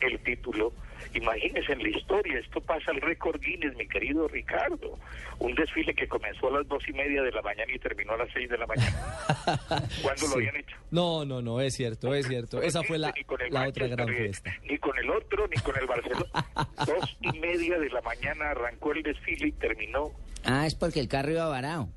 el 0.00 0.18
título. 0.20 0.72
Imagínense 1.14 1.72
en 1.72 1.82
la 1.82 1.88
historia, 1.88 2.38
esto 2.38 2.60
pasa 2.60 2.90
al 2.90 3.00
récord 3.00 3.40
Guinness, 3.40 3.74
mi 3.76 3.86
querido 3.86 4.28
Ricardo. 4.28 4.98
Un 5.38 5.54
desfile 5.54 5.94
que 5.94 6.08
comenzó 6.08 6.48
a 6.48 6.58
las 6.58 6.68
dos 6.68 6.82
y 6.88 6.92
media 6.92 7.22
de 7.22 7.30
la 7.30 7.42
mañana 7.42 7.72
y 7.72 7.78
terminó 7.78 8.12
a 8.14 8.18
las 8.18 8.28
seis 8.32 8.50
de 8.50 8.58
la 8.58 8.66
mañana. 8.66 8.96
¿Cuándo 10.02 10.26
lo 10.28 10.34
habían 10.34 10.56
hecho? 10.56 10.76
No, 10.90 11.24
no, 11.24 11.40
no, 11.40 11.60
es 11.60 11.74
cierto, 11.74 12.14
es 12.14 12.26
cierto. 12.26 12.60
Esa 12.60 12.82
fue 12.82 12.98
la, 12.98 13.12
Ni 13.12 13.24
con 13.24 13.40
el 13.40 13.52
la 13.52 13.68
otra 13.68 13.86
gran 13.86 14.08
fiesta. 14.08 14.52
Ni 14.64 14.78
con 14.78 14.98
el 14.98 15.10
otro, 15.10 15.46
ni 15.46 15.56
con 15.62 15.78
el 15.78 15.86
Barcelona. 15.86 16.46
Dos 16.86 17.16
y 17.20 17.38
media 17.38 17.78
de 17.78 17.88
la 17.90 18.00
mañana 18.02 18.50
arrancó 18.50 18.92
el 18.92 19.02
desfile 19.02 19.48
y 19.48 19.52
terminó. 19.52 20.10
Ah, 20.44 20.66
es 20.66 20.74
porque 20.74 21.00
el 21.00 21.08
carro 21.08 21.30
iba 21.30 21.48
varado. 21.48 21.88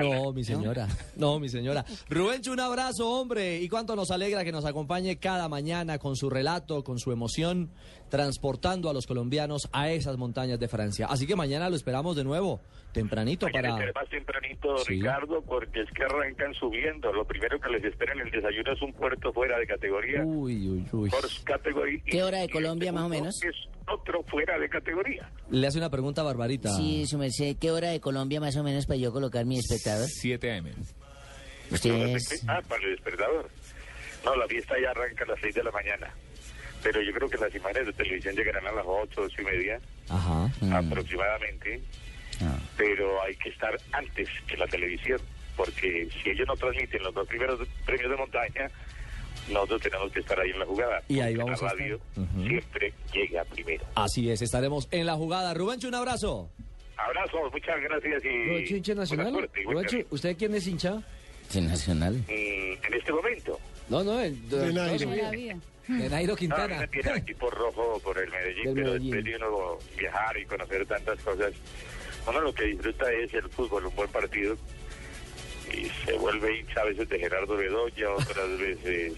No, 0.00 0.32
mi 0.32 0.44
señora. 0.44 0.86
No, 1.16 1.40
mi 1.40 1.48
señora. 1.48 1.84
Rubencho, 2.08 2.52
un 2.52 2.60
abrazo, 2.60 3.08
hombre. 3.10 3.60
Y 3.60 3.68
cuánto 3.68 3.96
nos 3.96 4.10
alegra 4.10 4.44
que 4.44 4.52
nos 4.52 4.64
acompañe 4.64 5.18
cada 5.18 5.48
mañana 5.48 5.98
con 5.98 6.14
su 6.16 6.30
relato, 6.30 6.84
con 6.84 6.98
su 6.98 7.10
emoción, 7.10 7.70
transportando 8.08 8.90
a 8.90 8.92
los 8.92 9.06
colombianos 9.06 9.68
a 9.72 9.90
esas 9.90 10.16
montañas 10.16 10.60
de 10.60 10.68
Francia. 10.68 11.06
Así 11.08 11.26
que 11.26 11.36
mañana 11.36 11.70
lo 11.70 11.76
esperamos 11.76 12.16
de 12.16 12.24
nuevo, 12.24 12.60
tempranito 12.92 13.46
Mañana 13.46 13.68
para... 13.70 13.80
será 13.80 13.92
más 14.00 14.08
tempranito, 14.10 14.78
Sí. 14.78 14.94
Ricardo, 14.94 15.42
porque 15.42 15.80
es 15.82 15.90
que 15.90 16.04
arrancan 16.04 16.54
subiendo. 16.54 17.12
Lo 17.12 17.24
primero 17.24 17.58
que 17.60 17.68
les 17.70 17.84
espera 17.84 18.12
en 18.12 18.20
el 18.20 18.30
desayuno 18.30 18.72
es 18.72 18.82
un 18.82 18.92
puerto 18.92 19.32
fuera 19.32 19.58
de 19.58 19.66
categoría. 19.66 20.22
Uy, 20.24 20.68
uy, 20.68 20.86
uy. 20.92 21.10
Category. 21.44 22.00
¿Qué 22.02 22.22
hora 22.22 22.38
de 22.38 22.48
Colombia, 22.48 22.92
más 22.92 23.04
o 23.04 23.08
menos? 23.08 23.42
Es 23.42 23.54
otro 23.86 24.22
fuera 24.24 24.58
de 24.58 24.68
categoría. 24.68 25.30
Le 25.50 25.66
hace 25.66 25.78
una 25.78 25.90
pregunta 25.90 26.20
a 26.20 26.24
Barbarita. 26.24 26.70
Sí, 26.70 27.06
su 27.06 27.18
merced, 27.18 27.56
¿qué 27.60 27.70
hora 27.70 27.90
de 27.90 28.00
Colombia 28.00 28.40
más 28.40 28.56
o 28.56 28.62
menos 28.62 28.86
para 28.86 28.98
yo 28.98 29.12
colocar 29.12 29.44
mi 29.44 29.58
espectador? 29.58 30.06
7 30.08 30.52
AM. 30.52 30.66
Ustedes... 31.70 32.44
Ah, 32.48 32.60
para 32.66 32.82
el 32.84 32.90
despertador. 32.92 33.48
No, 34.24 34.34
la 34.36 34.46
fiesta 34.46 34.74
ya 34.80 34.90
arranca 34.90 35.24
a 35.24 35.28
las 35.28 35.40
6 35.40 35.54
de 35.54 35.62
la 35.64 35.70
mañana. 35.70 36.12
Pero 36.82 37.02
yo 37.02 37.12
creo 37.12 37.28
que 37.28 37.36
las 37.38 37.54
imágenes 37.54 37.86
de 37.86 37.92
televisión 37.92 38.34
llegarán 38.36 38.66
a 38.66 38.72
las 38.72 38.84
8, 38.86 39.20
8 39.22 39.42
y 39.42 39.44
media 39.44 39.80
Ajá. 40.08 40.48
Mm. 40.60 40.72
Ah. 42.40 42.58
Pero 42.76 43.22
hay 43.22 43.34
que 43.36 43.48
estar 43.50 43.76
antes 43.92 44.28
que 44.46 44.56
la 44.56 44.66
televisión. 44.66 45.20
Porque 45.56 46.08
si 46.22 46.30
ellos 46.30 46.46
no 46.46 46.54
transmiten 46.56 47.02
los 47.02 47.12
dos 47.14 47.26
primeros 47.26 47.60
premios 47.84 48.10
de 48.10 48.16
montaña, 48.16 48.70
nosotros 49.50 49.82
tenemos 49.82 50.12
que 50.12 50.20
estar 50.20 50.38
ahí 50.38 50.50
en 50.50 50.58
la 50.60 50.66
jugada. 50.66 51.02
Y 51.08 51.20
ahí 51.20 51.34
vamos 51.34 51.60
a 51.62 51.64
la 51.66 51.70
estar. 51.72 51.78
radio 51.80 52.00
Ujú. 52.16 52.46
siempre 52.46 52.92
llega 53.12 53.44
primero. 53.44 53.84
Así 53.96 54.30
es, 54.30 54.40
estaremos 54.42 54.86
en 54.92 55.06
la 55.06 55.14
jugada. 55.14 55.54
Rubencho, 55.54 55.88
un 55.88 55.94
abrazo. 55.96 56.48
Abrazos, 56.96 57.52
muchas 57.52 57.80
gracias 57.80 58.24
y 58.24 58.48
Rubencho, 58.48 58.76
hincha 58.76 58.94
nacional. 58.94 59.32
suerte 59.32 59.62
Rubencho, 59.64 59.96
¿usted 60.10 60.36
quién 60.36 60.54
es 60.54 60.66
hincha? 60.66 61.02
Sí, 61.48 61.60
nacional. 61.60 62.14
Mm, 62.14 62.30
en 62.86 62.94
este 62.94 63.12
momento. 63.12 63.58
No, 63.88 64.04
no, 64.04 64.20
el, 64.20 64.48
De 64.50 64.72
Nairo. 64.72 65.10
De 65.88 66.08
Nairo 66.10 66.32
No, 66.32 66.36
Quintana. 66.36 66.80
me 66.80 66.88
tiene 66.88 67.10
aquí 67.12 67.34
por 67.34 67.54
rojo 67.54 67.98
por 68.04 68.18
el 68.18 68.28
Medellín, 68.30 68.64
Del 68.66 68.74
pero 68.74 68.86
Medellín. 68.88 69.10
después 69.12 69.24
de 69.24 69.36
uno 69.46 69.78
viajar 69.96 70.36
y 70.38 70.44
conocer 70.44 70.86
tantas 70.86 71.18
cosas, 71.20 71.52
uno 72.30 72.40
lo 72.40 72.54
que 72.54 72.64
disfruta 72.64 73.10
es 73.12 73.32
el 73.34 73.48
fútbol, 73.48 73.86
un 73.86 73.94
buen 73.94 74.10
partido, 74.10 74.56
y 75.72 75.86
se 76.04 76.12
vuelve 76.18 76.58
hincha 76.58 76.80
a 76.80 76.84
veces 76.84 77.08
de 77.08 77.18
Gerardo 77.18 77.56
Bedoya, 77.56 78.10
otras 78.10 78.48
veces 78.58 79.14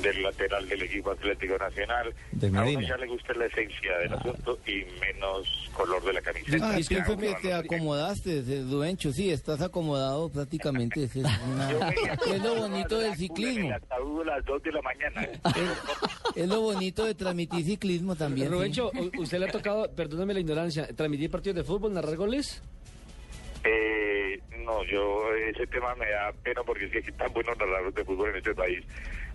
del 0.00 0.22
lateral 0.22 0.68
del 0.68 0.82
equipo 0.82 1.10
Atlético 1.10 1.58
Nacional. 1.58 2.14
De 2.32 2.46
a 2.46 2.62
uno 2.62 2.80
ya 2.80 2.96
le 2.96 3.06
gusta 3.06 3.34
la 3.34 3.46
esencia 3.46 3.98
del 3.98 4.12
asunto 4.14 4.58
y 4.66 4.84
menos 5.00 5.68
color 5.74 6.02
de 6.04 6.12
la 6.14 6.20
camiseta. 6.22 6.70
Ah, 6.70 6.78
Ya, 6.78 7.04
tú 7.04 7.16
me 7.18 7.28
uno 7.30 7.38
te 7.42 7.52
acomodaste, 7.52 8.42
Duencho, 8.42 9.12
sí, 9.12 9.30
estás 9.30 9.60
acomodado 9.60 10.30
prácticamente. 10.30 11.04
Es, 11.04 11.14
una- 11.16 11.90
es 12.32 12.42
lo 12.42 12.54
bonito 12.56 12.98
del 12.98 13.12
En 13.12 13.16
ciclismo. 13.18 13.66
el 13.68 13.72
ataúd 13.74 14.22
a 14.22 14.36
las 14.36 14.44
2 14.44 14.62
de 14.62 14.72
la 14.72 14.82
mañana. 14.82 15.28
Es 16.34 16.48
lo 16.48 16.62
bonito 16.62 17.04
de 17.04 17.14
transmitir 17.14 17.62
ciclismo 17.64 18.16
también. 18.16 18.48
sí. 18.48 18.54
Rubencho, 18.54 18.90
u- 18.94 19.20
¿usted 19.20 19.38
le 19.38 19.46
ha 19.48 19.52
tocado, 19.52 19.90
perdóname 19.94 20.32
la 20.32 20.40
ignorancia, 20.40 20.88
transmitir 20.96 21.30
partidos 21.30 21.56
de 21.56 21.64
fútbol, 21.64 21.92
narrar 21.92 22.16
goles? 22.16 22.62
Eh, 23.64 24.40
no, 24.64 24.84
yo 24.84 25.34
ese 25.34 25.66
tema 25.66 25.94
me 25.94 26.10
da 26.10 26.32
pena 26.42 26.62
porque 26.62 26.86
es 26.86 26.90
que 26.90 26.98
hay 26.98 27.16
tan 27.16 27.32
buenos 27.32 27.56
narradores 27.58 27.94
de 27.94 28.04
fútbol 28.04 28.30
en 28.30 28.36
este 28.36 28.54
país 28.54 28.84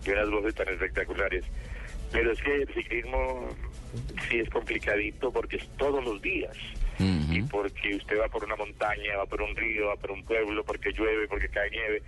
y 0.04 0.10
unas 0.10 0.30
voces 0.30 0.54
tan 0.54 0.68
espectaculares. 0.68 1.44
Pero 2.12 2.32
es 2.32 2.40
que 2.40 2.54
el 2.54 2.74
ciclismo 2.74 3.48
sí 4.28 4.40
es 4.40 4.50
complicadito 4.50 5.30
porque 5.30 5.56
es 5.56 5.68
todos 5.76 6.04
los 6.04 6.20
días. 6.22 6.56
Y 7.00 7.42
porque 7.42 7.94
usted 7.94 8.18
va 8.18 8.26
por 8.26 8.42
una 8.44 8.56
montaña, 8.56 9.18
va 9.18 9.26
por 9.26 9.40
un 9.40 9.54
río, 9.54 9.86
va 9.86 9.96
por 9.96 10.10
un 10.10 10.24
pueblo, 10.24 10.64
porque 10.64 10.90
llueve, 10.90 11.28
porque 11.28 11.48
cae 11.48 11.70
nieve. 11.70 12.02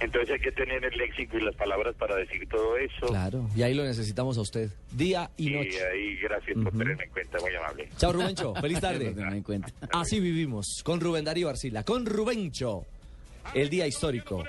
Entonces 0.00 0.30
hay 0.30 0.40
que 0.40 0.52
tener 0.52 0.84
el 0.84 0.96
léxico 0.96 1.36
y 1.38 1.42
las 1.42 1.54
palabras 1.56 1.94
para 1.96 2.16
decir 2.16 2.46
todo 2.48 2.76
eso. 2.76 3.06
Claro, 3.08 3.46
y 3.54 3.62
ahí 3.62 3.74
lo 3.74 3.84
necesitamos 3.84 4.38
a 4.38 4.40
usted, 4.40 4.70
día 4.92 5.30
y 5.36 5.48
Y 5.50 5.54
noche. 5.54 5.78
ahí 5.92 6.16
gracias 6.16 6.56
por 6.62 6.72
tenerme 6.72 7.04
en 7.04 7.10
cuenta, 7.10 7.38
muy 7.40 7.54
amable. 7.54 7.88
Chao, 7.96 8.12
Rubencho. 8.12 8.54
Feliz 8.54 8.80
tarde. 8.80 9.04
Por 9.06 9.14
tenerme 9.14 9.36
en 9.38 9.42
cuenta. 9.42 9.68
Así 9.92 10.18
vivimos, 10.20 10.80
con 10.84 11.00
Rubén 11.00 11.24
Darío 11.24 11.48
Arcila, 11.48 11.84
con 11.84 12.06
Rubencho. 12.06 12.86
El 13.52 13.68
día 13.68 13.84
histórico 13.86 14.44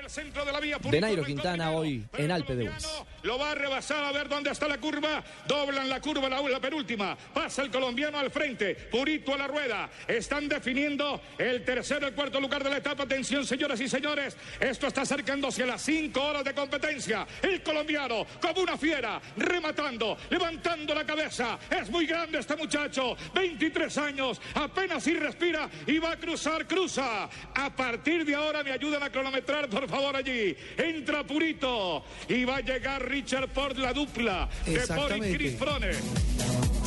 de 0.90 1.02
Nairo 1.02 1.24
Quintana 1.24 1.72
hoy 1.72 2.06
en 2.18 2.30
Alpe 2.30 2.56
de 2.56 2.70
Hues. 2.70 2.88
Lo 3.24 3.38
va 3.38 3.52
a 3.52 3.56
rebasar 3.56 4.04
a 4.04 4.12
ver 4.12 4.28
dónde 4.28 4.52
está 4.52 4.68
la 4.68 4.80
curva. 4.80 5.24
Doblan 5.48 5.90
la 5.90 6.00
curva, 6.00 6.28
la, 6.28 6.42
la 6.42 6.60
penúltima. 6.60 7.16
Pasa 7.34 7.62
el 7.62 7.72
colombiano 7.72 8.18
al 8.18 8.32
frente. 8.32 8.76
Purito 8.76 9.34
a 9.34 9.38
la 9.38 9.48
rueda. 9.48 9.90
Están 10.08 10.48
definiendo 10.48 11.22
el 11.38 11.64
tercero 11.64 12.06
y 12.06 12.10
el 12.10 12.16
cuarto 12.16 12.40
lugar 12.40 12.64
de 12.64 12.70
la 12.70 12.78
etapa. 12.78 13.04
Atención, 13.04 13.46
señoras 13.46 13.80
y 13.80 13.88
señores. 13.88 14.36
Esto 14.60 14.88
está 14.88 15.02
acercándose 15.02 15.64
a 15.64 15.68
las 15.68 15.82
cinco 15.82 16.24
horas 16.24 16.44
de 16.44 16.54
competencia. 16.54 17.28
El 17.42 17.62
colombiano, 17.62 18.26
como 18.40 18.62
una 18.62 18.78
fiera, 18.78 19.22
rematando, 19.38 20.18
levantando 20.30 20.94
la 20.96 21.06
cabeza. 21.06 21.60
Es 21.70 21.90
muy 21.90 22.06
grande 22.06 22.40
este 22.40 22.56
muchacho. 22.56 23.16
23 23.34 23.98
años. 24.00 24.42
Apenas 24.56 25.04
si 25.04 25.14
respira 25.14 25.70
y 25.86 26.00
va 26.00 26.12
a 26.12 26.18
cruzar, 26.18 26.68
cruza. 26.68 27.30
A 27.54 27.70
partir 27.76 28.26
de 28.26 28.34
ahora 28.34 28.64
me 28.64 28.72
ayudan 28.92 29.04
a 29.04 29.12
cronometrar, 29.12 29.70
por 29.70 29.88
favor, 29.88 30.16
allí. 30.16 30.56
Entra 30.78 31.24
Purito 31.24 32.04
y 32.28 32.44
va 32.44 32.58
a 32.58 32.62
llegar 32.62 33.08
Richard 33.08 33.50
Ford, 33.50 33.78
la 33.78 33.94
dupla 33.94 34.50
de 34.66 34.72
Boris 34.72 34.90
Exactamente. 34.90 35.38
Chris. 35.38 36.81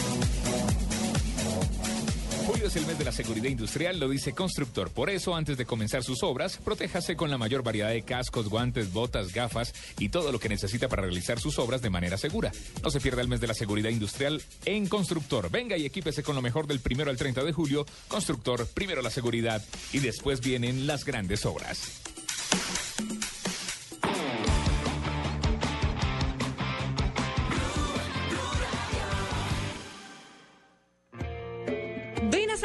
Julio 2.46 2.66
es 2.66 2.76
el 2.76 2.84
mes 2.84 2.98
de 2.98 3.04
la 3.04 3.12
seguridad 3.12 3.48
industrial, 3.48 3.98
lo 3.98 4.08
dice 4.08 4.34
Constructor. 4.34 4.90
Por 4.90 5.08
eso, 5.08 5.34
antes 5.34 5.56
de 5.56 5.64
comenzar 5.64 6.02
sus 6.02 6.22
obras, 6.22 6.58
protéjase 6.58 7.16
con 7.16 7.30
la 7.30 7.38
mayor 7.38 7.62
variedad 7.62 7.88
de 7.88 8.02
cascos, 8.02 8.50
guantes, 8.50 8.92
botas, 8.92 9.32
gafas 9.32 9.72
y 9.98 10.10
todo 10.10 10.30
lo 10.30 10.38
que 10.38 10.50
necesita 10.50 10.88
para 10.88 11.02
realizar 11.02 11.40
sus 11.40 11.58
obras 11.58 11.80
de 11.80 11.88
manera 11.88 12.18
segura. 12.18 12.52
No 12.82 12.90
se 12.90 13.00
pierda 13.00 13.22
el 13.22 13.28
mes 13.28 13.40
de 13.40 13.46
la 13.46 13.54
seguridad 13.54 13.88
industrial 13.88 14.42
en 14.66 14.88
Constructor. 14.88 15.50
Venga 15.50 15.78
y 15.78 15.86
equípese 15.86 16.22
con 16.22 16.36
lo 16.36 16.42
mejor 16.42 16.66
del 16.66 16.80
primero 16.80 17.10
al 17.10 17.16
30 17.16 17.44
de 17.44 17.52
julio. 17.52 17.86
Constructor, 18.08 18.66
primero 18.66 19.00
la 19.00 19.10
seguridad 19.10 19.62
y 19.92 20.00
después 20.00 20.40
vienen 20.40 20.86
las 20.86 21.04
grandes 21.04 21.46
obras. 21.46 22.02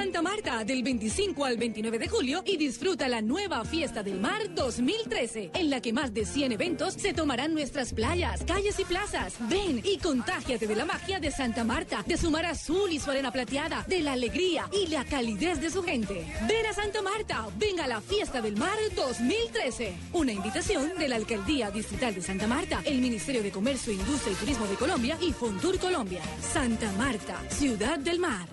Santa 0.10 0.22
Marta 0.24 0.64
del 0.64 0.82
25 0.82 1.46
al 1.46 1.58
29 1.58 2.00
de 2.00 2.08
julio 2.08 2.42
y 2.44 2.58
disfruta 2.58 3.08
la 3.08 3.22
nueva 3.22 3.64
Fiesta 3.64 4.02
del 4.02 4.20
Mar 4.20 4.56
2013, 4.56 5.52
en 5.54 5.70
la 5.70 5.82
que 5.82 5.94
más 5.94 6.16
de 6.16 6.26
100 6.26 6.54
eventos 6.54 6.96
se 6.96 7.14
tomarán 7.14 7.54
nuestras 7.54 7.94
playas, 7.94 8.44
calles 8.44 8.80
y 8.80 8.86
plazas. 8.86 9.36
Ven 9.48 9.84
y 9.84 10.00
contágiate 10.00 10.66
de 10.66 10.76
la 10.76 10.86
magia 10.86 11.20
de 11.20 11.30
Santa 11.30 11.64
Marta, 11.64 12.04
de 12.08 12.18
su 12.18 12.32
mar 12.32 12.44
azul 12.48 12.92
y 12.92 13.00
su 13.00 13.12
arena 13.12 13.32
plateada, 13.32 13.86
de 13.88 14.00
la 14.00 14.14
alegría 14.14 14.68
y 14.74 14.88
la 14.88 15.06
calidez 15.06 15.62
de 15.62 15.70
su 15.70 15.84
gente. 15.84 16.26
Ven 16.48 16.66
a 16.66 16.74
Santa 16.74 17.04
Marta, 17.04 17.48
venga 17.60 17.84
a 17.84 17.88
la 17.88 18.02
Fiesta 18.02 18.42
del 18.42 18.58
Mar 18.58 18.80
2013. 18.96 19.94
Una 20.14 20.32
invitación 20.32 20.92
de 20.98 21.08
la 21.08 21.18
Alcaldía 21.18 21.70
Distrital 21.70 22.16
de 22.16 22.24
Santa 22.24 22.48
Marta, 22.48 22.82
el 22.84 22.98
Ministerio 22.98 23.44
de 23.44 23.52
Comercio, 23.52 23.94
Industria 23.94 24.34
y 24.34 24.38
Turismo 24.38 24.66
de 24.66 24.76
Colombia 24.76 25.20
y 25.22 25.34
Fontur 25.34 25.78
Colombia. 25.78 26.24
Santa 26.42 26.92
Marta, 26.94 27.44
Ciudad 27.50 28.00
del 28.00 28.18
Mar. 28.18 28.50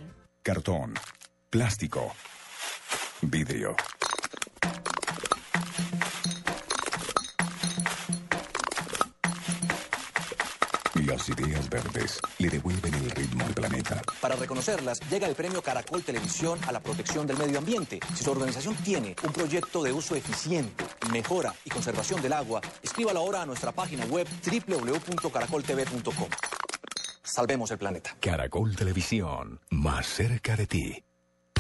Cartón, 0.47 0.95
plástico, 1.57 2.13
vidrio. 3.23 3.75
Las 11.07 11.27
ideas 11.31 11.71
verdes 11.71 12.21
le 12.37 12.51
devuelven 12.51 12.93
el 12.93 13.11
ritmo 13.11 13.47
al 13.47 13.55
planeta. 13.55 14.03
Para 14.21 14.37
reconocerlas, 14.37 15.01
llega 15.09 15.27
el 15.27 15.35
premio 15.35 15.63
Caracol 15.63 16.03
Televisión 16.03 16.59
a 16.67 16.73
la 16.73 16.81
protección 16.81 17.27
del 17.27 17.39
medio 17.39 17.59
ambiente. 17.59 18.01
Si 18.15 18.23
su 18.23 18.31
organización 18.33 18.75
tiene 18.75 19.17
un 19.23 19.33
proyecto 19.33 19.83
de 19.83 19.93
uso 19.95 20.15
eficiente, 20.15 20.85
mejora 21.11 21.55
y 21.65 21.71
conservación 21.71 22.21
del 22.21 22.35
agua, 22.35 22.61
escríbalo 22.83 23.21
ahora 23.21 23.41
a 23.41 23.47
nuestra 23.47 23.73
página 23.73 24.05
web 24.05 24.29
www.caracoltv.com. 24.45 26.29
Salvemos 27.23 27.71
el 27.71 27.79
planeta. 27.79 28.15
Caracol 28.21 28.77
Televisión, 28.77 29.59
más 29.71 30.07
cerca 30.07 30.55
de 30.55 30.67
ti. 30.67 31.07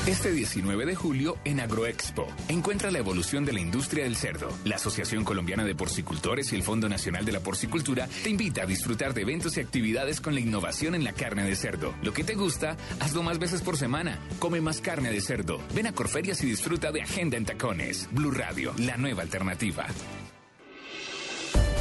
Este 0.06 0.30
19 0.30 0.86
de 0.86 0.94
julio 0.94 1.36
en 1.44 1.58
Agroexpo, 1.58 2.28
encuentra 2.46 2.92
la 2.92 2.98
evolución 2.98 3.44
de 3.44 3.52
la 3.52 3.58
industria 3.58 4.04
del 4.04 4.14
cerdo. 4.14 4.48
La 4.64 4.76
Asociación 4.76 5.24
Colombiana 5.24 5.64
de 5.64 5.74
Porcicultores 5.74 6.52
y 6.52 6.54
el 6.54 6.62
Fondo 6.62 6.88
Nacional 6.88 7.24
de 7.24 7.32
la 7.32 7.40
Porcicultura 7.40 8.08
te 8.22 8.30
invita 8.30 8.62
a 8.62 8.66
disfrutar 8.66 9.14
de 9.14 9.22
eventos 9.22 9.56
y 9.56 9.60
actividades 9.60 10.20
con 10.20 10.34
la 10.34 10.40
innovación 10.40 10.94
en 10.94 11.02
la 11.02 11.12
carne 11.12 11.42
de 11.42 11.56
cerdo. 11.56 11.92
Lo 12.04 12.12
que 12.12 12.22
te 12.22 12.36
gusta, 12.36 12.76
hazlo 13.00 13.24
más 13.24 13.40
veces 13.40 13.62
por 13.62 13.76
semana. 13.76 14.20
Come 14.38 14.60
más 14.60 14.80
carne 14.80 15.10
de 15.10 15.20
cerdo. 15.20 15.58
Ven 15.74 15.88
a 15.88 15.92
Corferias 15.92 16.40
y 16.44 16.46
disfruta 16.46 16.92
de 16.92 17.02
Agenda 17.02 17.36
en 17.36 17.44
Tacones. 17.44 18.08
Blue 18.12 18.30
Radio, 18.30 18.74
la 18.78 18.96
nueva 18.96 19.22
alternativa. 19.22 19.88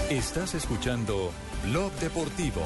Estás 0.10 0.56
escuchando 0.56 1.32
Blog 1.68 1.94
Deportivo. 2.00 2.66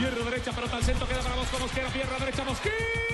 Hierro 0.00 0.24
derecha, 0.24 0.50
pelota 0.52 0.76
al 0.78 0.82
centro, 0.82 1.06
queda 1.06 1.20
para 1.20 1.34
Bosco 1.34 1.58
Mosquera, 1.58 1.90
pierna 1.90 2.18
derecha, 2.18 2.42
Mosquera. 2.42 3.09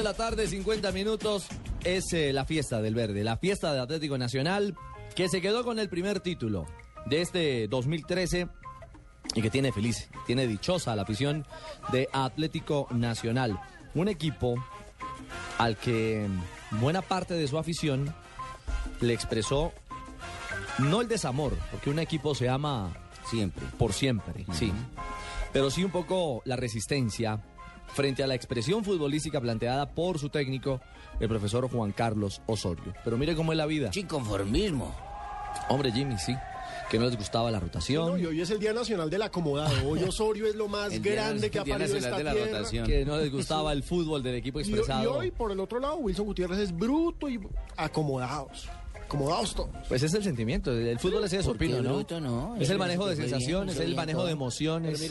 De 0.00 0.04
la 0.04 0.14
tarde, 0.14 0.46
50 0.46 0.92
minutos. 0.92 1.46
Es 1.84 2.14
eh, 2.14 2.32
la 2.32 2.46
fiesta 2.46 2.80
del 2.80 2.94
verde, 2.94 3.22
la 3.22 3.36
fiesta 3.36 3.74
de 3.74 3.80
Atlético 3.80 4.16
Nacional, 4.16 4.74
que 5.14 5.28
se 5.28 5.42
quedó 5.42 5.62
con 5.62 5.78
el 5.78 5.90
primer 5.90 6.20
título 6.20 6.66
de 7.04 7.20
este 7.20 7.68
2013 7.68 8.48
y 9.34 9.42
que 9.42 9.50
tiene 9.50 9.72
feliz, 9.72 10.08
tiene 10.26 10.46
dichosa 10.46 10.96
la 10.96 11.02
afición 11.02 11.44
de 11.92 12.08
Atlético 12.14 12.88
Nacional. 12.92 13.60
Un 13.94 14.08
equipo 14.08 14.54
al 15.58 15.76
que 15.76 16.26
buena 16.70 17.02
parte 17.02 17.34
de 17.34 17.46
su 17.46 17.58
afición 17.58 18.14
le 19.02 19.12
expresó 19.12 19.74
no 20.78 21.02
el 21.02 21.08
desamor, 21.08 21.54
porque 21.70 21.90
un 21.90 21.98
equipo 21.98 22.34
se 22.34 22.48
ama 22.48 22.90
siempre, 23.28 23.66
por 23.78 23.92
siempre, 23.92 24.46
sí. 24.52 24.72
Pero 25.52 25.70
sí 25.70 25.84
un 25.84 25.90
poco 25.90 26.40
la 26.46 26.56
resistencia 26.56 27.42
frente 27.94 28.22
a 28.22 28.26
la 28.26 28.34
expresión 28.34 28.84
futbolística 28.84 29.40
planteada 29.40 29.90
por 29.90 30.18
su 30.18 30.28
técnico, 30.28 30.80
el 31.18 31.28
profesor 31.28 31.68
Juan 31.70 31.92
Carlos 31.92 32.40
Osorio. 32.46 32.94
Pero 33.04 33.16
mire 33.16 33.34
cómo 33.34 33.52
es 33.52 33.58
la 33.58 33.66
vida. 33.66 33.92
Sin 33.92 34.06
conformismo. 34.06 34.94
Hombre, 35.68 35.92
Jimmy, 35.92 36.16
sí. 36.18 36.34
Que 36.88 36.98
no 36.98 37.06
les 37.06 37.16
gustaba 37.16 37.50
la 37.52 37.58
No, 37.60 37.66
rotación. 37.66 38.18
y 38.20 38.26
hoy 38.26 38.40
es 38.40 38.50
el 38.50 38.58
Día 38.58 38.72
Nacional 38.72 39.08
del 39.10 39.22
Acomodado. 39.22 39.88
Hoy 39.88 40.02
Osorio 40.02 40.46
es 40.46 40.56
lo 40.56 40.66
más 40.66 40.92
El 40.92 41.02
Día 41.02 41.12
grande 41.14 41.48
que 41.50 41.58
ha 41.60 41.64
parido 41.64 41.96
esta 41.96 42.10
Nacional 42.10 42.18
de 42.18 42.24
la 42.24 42.32
tierra. 42.32 42.58
rotación. 42.58 42.86
Que 42.86 43.04
no 43.04 43.16
les 43.18 43.30
gustaba 43.30 43.72
el 43.74 43.82
fútbol 43.84 44.22
del 44.24 44.34
equipo 44.36 44.60
Y, 44.60 44.64
y 44.64 44.66
expresado. 44.70 45.18
hoy, 45.18 45.30
por 45.30 45.52
el 45.52 45.60
otro 45.60 45.78
lado, 45.78 45.96
Wilson 45.98 46.26
Gutiérrez 46.26 46.58
es 46.58 46.72
bruto 46.76 47.28
y 47.28 47.38
acomodados. 47.76 48.68
Acomodados 49.10 49.54
todos. 49.56 49.70
Pues 49.88 50.02
es 50.04 50.14
el 50.14 50.22
sentimiento. 50.22 50.70
El 50.72 50.98
fútbol 51.00 51.24
es 51.24 51.32
eso, 51.32 51.48
¿Por 51.48 51.58
qué 51.58 51.64
opino, 51.66 51.82
¿no? 51.82 51.94
bruto 51.96 52.20
no? 52.20 52.54
Es 52.60 52.70
el 52.70 52.78
manejo 52.78 53.08
de 53.08 53.16
sensaciones, 53.16 53.74
es 53.74 53.80
el 53.80 53.96
manejo 53.96 54.24
de 54.24 54.30
emociones. 54.32 55.02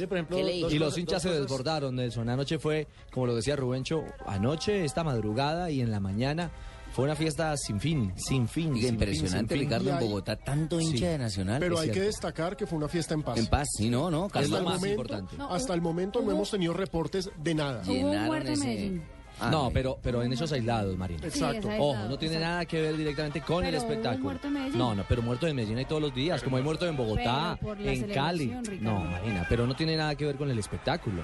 Y 0.72 0.80
los 0.80 0.98
hinchas 0.98 1.22
se 1.22 1.30
desbordaron, 1.32 1.96
Nelson. 1.96 2.30
Anoche 2.30 2.60
fue, 2.60 2.88
como 3.12 3.26
lo 3.28 3.36
decía 3.36 3.58
Rubencho, 3.58 4.04
anoche, 4.26 4.86
esta 4.86 5.04
madrugada 5.04 5.70
y 5.70 5.82
en 5.82 5.92
la 5.92 6.00
mañana 6.00 6.50
fue 6.94 7.04
una 7.06 7.16
fiesta 7.16 7.56
sin 7.58 7.80
fin, 7.82 8.14
sin 8.16 8.48
fin. 8.48 8.74
Sin 8.78 8.94
impresionante, 8.94 9.54
fin, 9.56 9.64
sin 9.64 9.70
fin. 9.70 9.80
Ricardo, 9.80 9.90
Y 9.90 9.90
en 10.04 10.10
Bogotá, 10.10 10.36
tanto 10.38 10.80
hincha 10.80 10.98
Sí. 10.98 11.04
de 11.06 11.18
Nacional. 11.18 11.60
Pero 11.60 11.78
hay 11.80 11.92
que 11.92 12.02
destacar 12.02 12.56
que 12.56 12.66
fue 12.66 12.78
una 12.78 12.88
fiesta 12.88 13.14
en 13.14 13.22
paz. 13.22 13.38
En 13.38 13.48
paz, 13.48 13.68
sí, 13.78 13.90
no, 13.90 14.10
no, 14.10 14.30
Carlos. 14.30 14.50
lo 14.50 14.58
hasta 14.58 14.60
el 14.60 14.64
más 14.66 14.74
momento, 14.82 15.02
importante. 15.02 15.38
No, 15.38 15.54
hasta 15.54 15.74
el 15.74 15.82
momento 15.82 16.22
no 16.22 16.32
hemos 16.32 16.50
tenido 16.50 16.74
reportes 16.74 17.30
de 17.44 17.54
nada. 17.54 17.82
Hubo 17.86 17.92
un 17.92 17.98
Llenaron 18.00 18.26
muerto 18.28 18.48
en 18.48 18.54
ese- 18.54 18.66
Medellín. 18.66 19.04
Ah, 19.42 19.50
No, 19.50 19.70
pero, 19.74 19.98
pero 20.02 20.22
en 20.24 20.34
esos 20.34 20.52
aislados, 20.52 20.98
Marina. 20.98 21.26
Exacto. 21.26 21.68
Sí, 21.70 21.76
Ojo, 21.80 21.96
no 22.08 22.18
tiene 22.18 22.36
exacto. 22.36 22.52
nada 22.52 22.66
que 22.66 22.82
ver 22.82 22.98
directamente 22.98 23.42
con 23.42 23.64
el 23.66 23.72
Pero 23.72 23.78
espectáculo. 23.84 24.24
muerto 24.24 24.48
en 24.48 24.54
Medellín. 24.54 24.78
No, 24.78 24.96
no, 24.96 25.04
pero 25.08 25.22
muerto 25.22 25.48
en 25.48 25.56
Medellín 25.56 25.78
hay 25.78 25.86
todos 25.86 26.02
los 26.02 26.14
días, 26.14 26.42
como 26.44 26.58
hay 26.58 26.64
muerto 26.64 26.86
en 26.88 26.98
Bogotá, 26.98 27.58
en 27.80 28.08
Cali. 28.12 28.48
No. 28.82 29.00
Marina, 29.00 29.46
pero 29.50 29.66
no 29.68 29.76
tiene 29.76 29.96
nada 29.98 30.16
que 30.16 30.26
ver 30.26 30.36
con 30.36 30.50
el 30.50 30.60
espectáculo. 30.60 31.22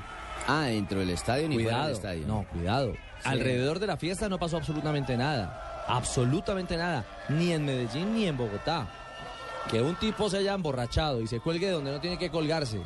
Ah, 0.47 0.65
dentro 0.65 0.99
del 0.99 1.10
estadio 1.10 1.47
ni 1.49 1.56
fuera 1.56 1.69
Cuidado, 1.69 1.86
del 1.88 1.95
estadio. 1.95 2.28
no, 2.28 2.45
cuidado. 2.51 2.93
Alrededor 3.23 3.80
de 3.80 3.88
la 3.88 3.97
fiesta 3.97 4.30
no 4.30 4.38
pasó 4.38 4.58
absolutamente 4.58 5.17
nada. 5.17 5.84
Absolutamente 5.88 6.78
nada. 6.78 7.04
Ni 7.30 7.51
en 7.51 7.65
Medellín 7.65 8.13
ni 8.13 8.25
en 8.28 8.38
Bogotá. 8.38 8.88
Que 9.71 9.82
un 9.82 9.95
tipo 9.95 10.30
se 10.30 10.38
haya 10.38 10.54
emborrachado 10.54 11.21
y 11.21 11.28
se 11.28 11.39
cuelgue 11.39 11.71
donde 11.71 11.91
no 11.91 11.99
tiene 11.99 12.19
que 12.19 12.30
colgarse 12.30 12.80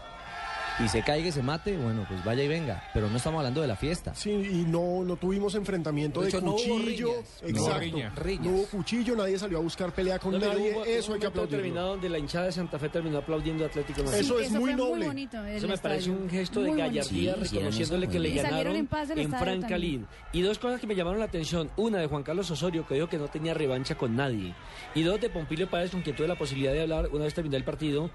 y 0.84 0.88
se 0.88 1.02
caiga 1.04 1.28
y 1.28 1.32
se 1.32 1.44
mate, 1.44 1.76
bueno, 1.78 2.06
pues 2.08 2.24
vaya 2.24 2.44
y 2.44 2.48
venga. 2.48 2.84
Pero 2.94 3.10
no 3.10 3.18
estamos 3.18 3.39
hablando 3.39 3.62
de 3.62 3.68
la 3.68 3.76
fiesta. 3.76 4.13
Sí, 4.15 4.32
y 4.32 4.65
no, 4.68 5.04
no 5.04 5.15
tuvimos 5.18 5.54
enfrentamiento 5.56 6.22
De 6.22 6.28
de, 6.28 6.30
hecho, 6.38 6.42
no 6.46 6.52
hubo 6.54 6.58
cuchillo. 6.78 7.08
riñas. 7.13 7.42
Exacto. 7.42 7.52
No 7.52 7.62
hubo 7.63 7.70
No, 7.74 7.80
riñas. 7.80 8.15
Riñas. 8.15 8.48
hubo 8.54 8.65
cuchillo, 8.65 9.15
nadie 9.15 9.39
salió 9.39 9.58
a 9.58 9.62
buscar 9.62 9.92
pelea 9.92 10.20
con 10.20 10.32
No, 10.34 10.39
nadie. 10.39 10.72
hubo- 10.74 10.84
eso 10.86 10.86
hubo 10.86 10.88
hay 10.88 10.96
que 10.96 11.06
momento 11.10 11.28
aplaudirlo. 11.28 11.58
determinado 11.58 11.88
donde 11.89 12.10
la 12.10 12.18
hinchada 12.20 12.46
de 12.46 12.52
Santa 12.54 12.80
Fe 12.80 12.89
terminó 12.89 13.18
aplaudiendo 13.18 13.63
a 13.63 13.68
Atlético 13.68 14.00
Nacional. 14.04 14.22
Eso 14.26 14.39
es 14.39 14.48
eso 14.52 14.60
muy 14.60 14.74
noble. 14.74 15.08
bonito. 15.08 15.44
Eso 15.46 15.68
me 15.68 15.78
parece 15.78 16.10
un 16.12 16.30
gesto 16.30 16.62
de 16.62 16.70
Muy 16.70 16.80
gallardía 16.80 17.36
Sí, 17.36 17.39
reconociéndole 17.56 18.08
que 18.08 18.20
le 18.20 18.30
ganaron 18.36 18.76
en 18.76 18.88
en. 19.18 19.32
Francalín. 19.32 20.08
Y 20.32 20.42
dos 20.42 20.60
cosas 20.60 20.80
que 20.80 20.88
me 20.88 20.96
llamaron 20.96 21.20
la 21.20 21.26
atención. 21.26 21.70
Una 21.78 21.98
de 22.00 22.08
Juan 22.08 22.24
Carlos 22.24 22.50
Osorio, 22.52 22.86
que 22.88 22.94
dijo 22.96 23.08
que 23.10 23.18
no 23.18 23.28
tenía 23.28 23.54
revancha 23.54 23.96
con 23.96 24.15
nadie. 24.15 24.54
Y 24.96 25.04
dos 25.04 25.20
de 25.20 25.30
Pompilio 25.30 25.70
Páez, 25.70 25.92
con 25.92 26.02
quien 26.02 26.15
tuve 26.15 26.28
la 26.28 26.38
posibilidad 26.38 26.72
de 26.74 26.82
hablar 26.82 27.10
una 27.12 27.26
vez 27.26 27.34
terminó 27.34 27.58
el 27.58 27.63
partido. 27.63 28.10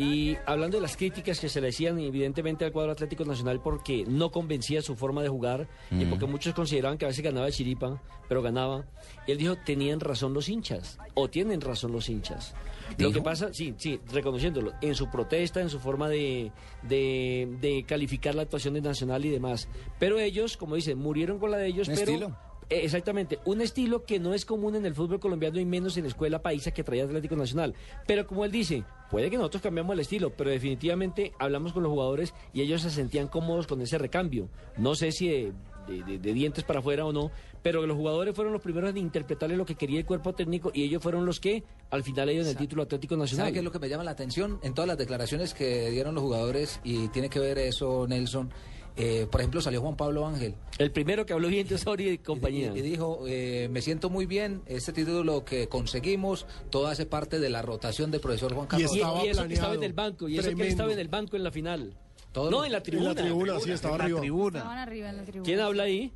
Y 0.00 0.38
hablando 0.46 0.78
de 0.78 0.80
las 0.80 0.96
críticas 0.96 1.38
que 1.38 1.50
se 1.50 1.60
le 1.60 1.68
hacían 1.68 1.98
evidentemente 1.98 2.64
al 2.64 2.72
cuadro 2.72 2.92
Atlético 2.92 3.26
Nacional 3.26 3.60
porque 3.60 4.04
no 4.06 4.30
convencía 4.30 4.80
su 4.80 4.96
forma 4.96 5.22
de 5.22 5.28
jugar 5.28 5.68
y 5.90 6.06
porque 6.06 6.24
muchos 6.24 6.54
consideraban 6.54 6.96
que 6.96 7.04
a 7.04 7.08
veces 7.08 7.22
ganaba 7.22 7.50
chiripa, 7.50 8.00
pero 8.26 8.40
ganaba. 8.40 8.86
Él 9.26 9.36
dijo, 9.36 9.56
tenían 9.56 10.00
razón 10.00 10.32
los 10.32 10.48
hinchas, 10.48 10.98
o 11.12 11.28
tienen 11.28 11.60
razón 11.60 11.92
los 11.92 12.08
hinchas. 12.08 12.54
Lo 12.96 13.12
que 13.12 13.20
pasa, 13.20 13.52
sí, 13.52 13.74
sí, 13.76 14.00
reconociéndolo, 14.10 14.72
en 14.80 14.94
su 14.94 15.10
protesta, 15.10 15.60
en 15.60 15.68
su 15.68 15.78
forma 15.78 16.08
de, 16.08 16.50
de, 16.82 17.48
de 17.60 17.84
calificar 17.84 18.34
la 18.34 18.42
actuación 18.42 18.74
de 18.74 18.80
Nacional 18.80 19.24
y 19.26 19.28
demás. 19.28 19.68
Pero 19.98 20.18
ellos, 20.18 20.56
como 20.56 20.76
dicen, 20.76 20.98
murieron 20.98 21.38
con 21.38 21.50
la 21.50 21.58
de 21.58 21.66
ellos, 21.66 21.88
pero... 21.88 22.00
estilo. 22.00 22.49
Exactamente, 22.70 23.40
un 23.44 23.60
estilo 23.60 24.04
que 24.04 24.20
no 24.20 24.32
es 24.32 24.44
común 24.44 24.76
en 24.76 24.86
el 24.86 24.94
fútbol 24.94 25.18
colombiano 25.18 25.58
y 25.58 25.64
menos 25.64 25.96
en 25.96 26.04
la 26.04 26.08
escuela 26.08 26.40
paisa 26.40 26.70
que 26.70 26.84
traía 26.84 27.04
Atlético 27.04 27.34
Nacional. 27.34 27.74
Pero 28.06 28.26
como 28.28 28.44
él 28.44 28.52
dice, 28.52 28.84
puede 29.10 29.28
que 29.28 29.36
nosotros 29.36 29.60
cambiamos 29.62 29.94
el 29.94 30.00
estilo, 30.00 30.30
pero 30.30 30.50
definitivamente 30.50 31.32
hablamos 31.40 31.72
con 31.72 31.82
los 31.82 31.90
jugadores 31.90 32.32
y 32.52 32.60
ellos 32.60 32.82
se 32.82 32.90
sentían 32.90 33.26
cómodos 33.26 33.66
con 33.66 33.80
ese 33.80 33.98
recambio. 33.98 34.48
No 34.76 34.94
sé 34.94 35.10
si 35.10 35.28
de, 35.28 35.52
de- 35.88 36.02
de- 36.04 36.18
de 36.20 36.32
dientes 36.32 36.62
para 36.62 36.78
afuera 36.78 37.04
o 37.04 37.12
no, 37.12 37.32
pero 37.62 37.84
los 37.86 37.96
jugadores 37.96 38.36
fueron 38.36 38.52
los 38.52 38.62
primeros 38.62 38.90
en 38.90 38.98
interpretarle 38.98 39.56
lo 39.56 39.66
que 39.66 39.74
quería 39.74 39.98
el 39.98 40.06
cuerpo 40.06 40.32
técnico 40.32 40.70
y 40.72 40.84
ellos 40.84 41.02
fueron 41.02 41.26
los 41.26 41.40
que 41.40 41.64
al 41.90 42.04
final 42.04 42.26
le 42.26 42.32
dieron 42.34 42.48
el 42.48 42.56
título 42.56 42.84
Atlético 42.84 43.16
Nacional. 43.16 43.46
¿Sabe 43.46 43.52
qué 43.52 43.58
es 43.58 43.64
lo 43.64 43.72
que 43.72 43.80
me 43.80 43.88
llama 43.88 44.04
la 44.04 44.12
atención? 44.12 44.60
En 44.62 44.74
todas 44.74 44.86
las 44.86 44.96
declaraciones 44.96 45.54
que 45.54 45.90
dieron 45.90 46.14
los 46.14 46.22
jugadores, 46.22 46.80
y 46.84 47.08
tiene 47.08 47.28
que 47.28 47.40
ver 47.40 47.58
eso, 47.58 48.06
Nelson. 48.06 48.50
Eh, 48.96 49.26
por 49.30 49.40
ejemplo, 49.40 49.60
salió 49.60 49.80
Juan 49.80 49.96
Pablo 49.96 50.26
Ángel. 50.26 50.54
El 50.78 50.90
primero 50.90 51.24
que 51.26 51.32
habló 51.32 51.48
bien 51.48 51.66
de 51.68 51.74
Osorio 51.76 52.12
y 52.12 52.18
compañía. 52.18 52.72
Y, 52.74 52.78
y 52.78 52.82
dijo, 52.82 53.24
eh, 53.26 53.68
me 53.70 53.80
siento 53.82 54.10
muy 54.10 54.26
bien, 54.26 54.62
este 54.66 54.92
título 54.92 55.44
que 55.44 55.68
conseguimos, 55.68 56.46
todo 56.70 56.88
hace 56.88 57.06
parte 57.06 57.38
de 57.40 57.48
la 57.50 57.62
rotación 57.62 58.10
del 58.10 58.20
profesor 58.20 58.52
Juan 58.54 58.66
Y 58.66 58.68
Carlos. 58.68 58.92
Y, 58.94 58.98
estaba 59.00 59.24
y 59.24 59.28
eso 59.28 59.46
que 59.48 59.54
estaba 59.54 59.74
en 59.74 59.82
el 59.82 59.92
banco, 59.92 60.28
y 60.28 60.34
eso 60.34 60.42
que 60.42 60.48
él 60.50 60.54
Tremendo. 60.56 60.70
estaba 60.72 60.92
en 60.92 60.98
el 60.98 61.08
banco 61.08 61.36
en 61.36 61.44
la 61.44 61.50
final. 61.50 61.94
Todo 62.32 62.50
no, 62.50 62.58
lo- 62.58 62.64
en 62.64 62.72
la 62.72 62.78
En 62.78 62.84
tribuna. 62.84 63.08
la 63.14 63.14
tribuna, 63.22 63.60
sí, 63.60 63.72
estaba 63.72 63.96
arriba. 63.96 64.20
Estaban 64.24 64.78
arriba 64.78 65.10
en 65.10 65.16
la 65.16 65.22
tribuna. 65.24 65.44
¿Quién 65.44 65.60
habla 65.60 65.82
ahí? 65.84 66.12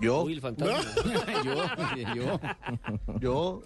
Yo, 0.00 0.22
Uy, 0.22 0.32
el 0.32 0.40
fantasma. 0.40 0.80
yo, 1.44 2.14
yo. 2.14 2.40
yo, 3.20 3.62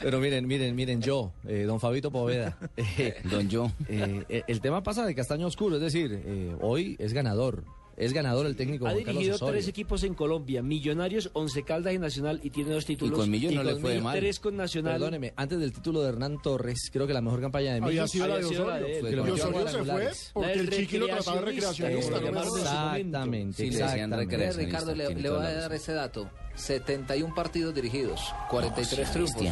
Pero 0.00 0.18
miren, 0.20 0.46
miren, 0.46 0.74
miren, 0.74 1.00
yo, 1.02 1.32
eh, 1.46 1.62
don 1.66 1.80
Fabito 1.80 2.10
Poveda. 2.10 2.56
eh, 2.76 3.14
Don 3.30 3.48
yo. 3.48 3.70
eh, 3.88 4.24
eh, 4.28 4.42
el 4.46 4.60
tema 4.60 4.82
pasa 4.82 5.04
de 5.06 5.14
castaño 5.14 5.46
oscuro, 5.46 5.76
es 5.76 5.82
decir, 5.82 6.22
eh, 6.24 6.56
hoy 6.60 6.96
es 6.98 7.12
ganador. 7.12 7.64
Es 7.98 8.12
ganador 8.12 8.46
el 8.46 8.54
técnico 8.54 8.86
Ha 8.86 8.90
Juan 8.92 9.02
Carlos 9.02 9.14
dirigido 9.22 9.34
Osorio. 9.36 9.52
tres 9.54 9.68
equipos 9.68 10.04
en 10.04 10.14
Colombia, 10.14 10.62
Millonarios, 10.62 11.30
Once 11.32 11.62
Caldas 11.64 11.92
y 11.94 11.98
Nacional, 11.98 12.38
y 12.44 12.50
tiene 12.50 12.70
dos 12.70 12.86
títulos. 12.86 13.18
con 13.18 13.28
Millos 13.28 13.52
no 13.52 13.64
le 13.64 13.74
fue 13.74 14.00
mal. 14.00 14.16
Tres 14.16 14.38
con 14.38 14.56
Nacional. 14.56 14.94
Perdóneme, 14.94 15.32
antes 15.36 15.58
del 15.58 15.72
título 15.72 16.02
de 16.02 16.10
Hernán 16.10 16.40
Torres, 16.40 16.90
creo 16.92 17.06
que 17.08 17.12
la 17.12 17.20
mejor 17.20 17.40
campaña 17.40 17.72
de 17.74 17.78
Había 17.78 17.88
Millos 18.04 18.10
sido 18.12 18.26
la 18.28 18.34
de 18.36 18.44
había 18.44 18.48
sido 18.50 18.66
la 18.66 18.74
Osorio. 18.76 18.86
de 18.86 18.94
él. 18.94 19.00
fue 19.00 19.10
Y 19.10 19.16
con 19.16 19.30
Osorio 19.30 19.68
se 19.68 19.84
fue 19.84 20.10
porque 20.32 20.54
La 20.54 20.60
el 20.62 20.70
Chiqui 20.70 20.98
lo 20.98 21.06
trataba 21.08 21.40
de 21.40 21.44
recreacionista, 21.46 22.18
Exactamente, 22.18 23.56
Sí, 23.64 23.70
le 23.70 23.78
decían 23.78 24.10
recreacionista, 24.12 24.78
Ricardo, 24.80 24.94
le, 24.94 25.14
le 25.14 25.30
voy 25.30 25.38
a 25.38 25.42
la 25.42 25.52
dar 25.54 25.72
este 25.72 25.92
dato. 25.92 26.30
71 26.54 27.34
partidos 27.34 27.74
dirigidos, 27.74 28.20
43 28.50 29.10
triunfos. 29.12 29.42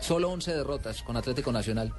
Solo 0.00 0.28
11 0.30 0.52
derrotas 0.54 1.02
con 1.02 1.16
Atlético 1.16 1.50
Nacional. 1.52 1.92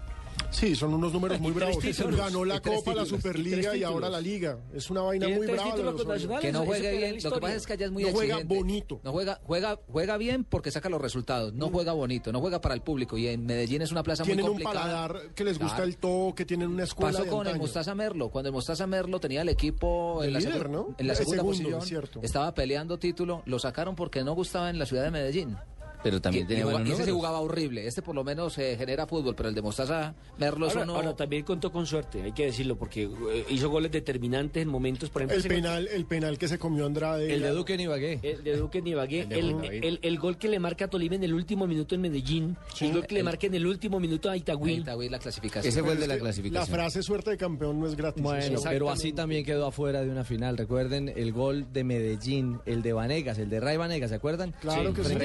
Sí, 0.52 0.76
son 0.76 0.94
unos 0.94 1.12
números 1.12 1.40
muy 1.40 1.52
bravos. 1.52 1.80
títulos, 1.80 2.16
Ganó 2.18 2.46
la 2.46 2.62
Copa, 2.62 2.94
la 2.94 3.04
títulos, 3.04 3.10
Superliga 3.10 3.76
y 3.76 3.84
ahora 3.84 4.10
la 4.10 4.22
Liga. 4.22 4.58
Es 4.74 4.90
una 4.90 5.02
vaina 5.02 5.28
muy 5.28 5.46
brava. 5.48 5.76
de. 5.76 6.40
Que 6.40 6.52
no 6.52 6.64
la 6.66 6.80
bien, 6.80 7.18
lo 7.24 7.32
que 7.34 7.40
pasa 7.42 7.56
es 7.56 7.66
que 7.68 7.74
allá 7.74 7.86
es 7.88 7.92
muy 7.92 8.04
No 8.04 8.12
juega 8.12 8.36
exigente. 8.36 8.56
bonito. 8.56 9.00
No 9.04 9.12
juega, 9.12 9.40
juega, 9.44 9.80
juega 9.88 10.18
bien 10.18 10.44
porque 10.46 10.72
saca 10.72 10.88
los 10.90 11.02
resultados. 11.02 11.54
No 11.54 11.70
juega 11.70 11.92
bonito, 11.94 12.32
no 12.32 12.40
juega 12.40 12.62
para 12.62 12.74
el 12.76 12.82
público. 12.82 13.18
Y 13.18 13.28
en 13.28 13.46
Medellín 13.46 13.82
es 13.82 13.92
una 13.92 14.04
plaza 14.04 14.24
Tienen 14.24 14.46
muy 14.46 14.52
un 14.56 14.62
complicada. 14.64 15.08
paladar 15.08 15.34
que 15.36 15.44
les 15.44 15.60
gusta 15.60 15.76
Claro. 15.76 15.90
el 15.90 15.98
toque, 15.98 16.46
tienen 16.46 16.70
una 16.70 16.84
escuela 16.84 17.12
Pasó 17.12 17.24
de 17.24 17.30
con 17.30 17.48
el. 17.48 17.58
Mostaza 17.58 17.94
Merlo. 17.96 18.30
Cuando 18.30 18.50
el 18.50 18.54
Mostaza 18.54 18.88
Merlo 18.88 19.20
tenía 19.20 19.42
el 19.42 19.50
equipo 19.50 20.22
El 20.24 20.28
en 20.30 20.34
la, 20.34 20.40
líder, 20.40 20.68
segun- 20.68 20.72
¿no? 20.72 20.96
en 20.98 21.08
la 21.08 21.14
El 21.14 21.18
segunda 21.18 21.38
segundo, 21.44 21.58
posición, 21.60 21.80
es 21.82 21.88
cierto. 21.88 22.20
estaba 22.24 22.54
peleando 22.54 22.98
título, 22.98 23.42
lo 23.46 23.60
sacaron 23.60 23.96
porque 23.96 24.24
no 24.24 24.34
gustaba 24.34 24.70
en 24.70 24.80
la 24.80 24.86
ciudad 24.86 25.04
de 25.04 25.12
Medellín. 25.12 25.58
Pero 26.06 26.22
también 26.22 26.46
tenía 26.46 26.66
buenos 26.66 26.88
ese 26.92 27.06
se 27.06 27.12
jugaba 27.12 27.40
horrible. 27.40 27.88
Este 27.88 28.02
por 28.04 28.14
lo 28.14 28.24
menos 28.24 28.56
eh, 28.60 28.76
genera 28.78 29.08
fútbol, 29.08 29.36
pero 29.36 29.50
el 29.50 29.56
de 29.56 29.62
Mostaza 29.64 30.14
Merlo 30.38 30.68
eso 30.68 30.76
Ahora, 30.78 30.86
no. 30.86 30.96
ahora, 30.98 31.16
también 31.16 31.44
contó 31.44 31.72
con 31.72 31.88
suerte, 31.88 32.22
hay 32.22 32.32
que 32.32 32.46
decirlo, 32.46 32.76
porque 32.78 33.04
eh, 33.32 33.46
hizo 33.50 33.70
goles 33.70 33.92
determinantes 33.92 34.62
en 34.62 34.70
momentos, 34.70 35.10
por 35.10 35.24
ejemplo, 35.24 35.38
El 35.38 35.44
penal, 35.48 35.88
el 35.92 36.06
penal 36.06 36.38
que 36.38 36.48
se 36.48 36.60
comió 36.60 36.86
Andrade. 36.86 37.34
El 37.34 37.42
de 37.42 37.50
Duque 37.50 37.74
en 37.74 37.80
Ibagué. 37.80 38.20
El 38.22 38.44
de 38.44 38.56
Duque 38.58 38.78
en 38.78 38.88
Ibagué, 38.88 39.22
El 39.30 39.32
el, 39.32 39.52
David. 39.62 39.84
el- 39.84 40.00
el 40.04 40.20
gol 40.20 40.38
que 40.38 40.48
le 40.48 40.60
marca 40.60 40.86
a 40.86 40.88
Tolima 40.88 41.16
en 41.16 41.24
el 41.24 41.34
último 41.34 41.66
minuto 41.66 41.96
en 41.96 42.02
Medellín, 42.02 42.56
el 42.80 42.94
gol 42.94 43.08
que 43.08 43.16
le 43.16 43.24
marca 43.24 43.48
en 43.48 43.56
el 43.56 43.66
último 43.66 44.00
minuto 44.00 44.30
a 44.30 44.38
Itagüí. 44.38 44.74
Itagüí, 44.76 45.10
la 45.10 45.18
clasificación. 45.20 45.68
Ese 45.68 45.82
fue 45.82 45.94
el 45.94 46.00
de 46.00 46.08
la 46.08 46.14
que 46.14 46.20
La 46.20 46.24
clasificación. 46.26 46.76
frase 46.76 47.02
suerte 47.02 47.32
de 47.32 47.38
campeón 47.38 47.80
no 47.80 47.88
es 47.88 47.96
gratis. 47.96 48.22
Bueno, 48.22 48.60
pero 48.64 48.92
así 48.92 49.12
también 49.12 49.44
quedó 49.44 49.66
afuera 49.66 50.04
de 50.04 50.10
una 50.12 50.24
final. 50.24 50.58
Recuerden 50.58 51.10
el 51.16 51.32
gol 51.34 51.66
de 51.74 51.84
Medellín, 51.84 52.60
el 52.68 52.84
de 52.84 52.94
Vanegas, 52.94 53.40
el 53.40 53.50
de 53.50 53.60
Ray 53.60 53.78
Vanegas, 53.78 54.10
¿se 54.12 54.16
acuerdan? 54.18 54.54
Claro 54.62 54.94
que 54.94 55.04
sí. 55.04 55.16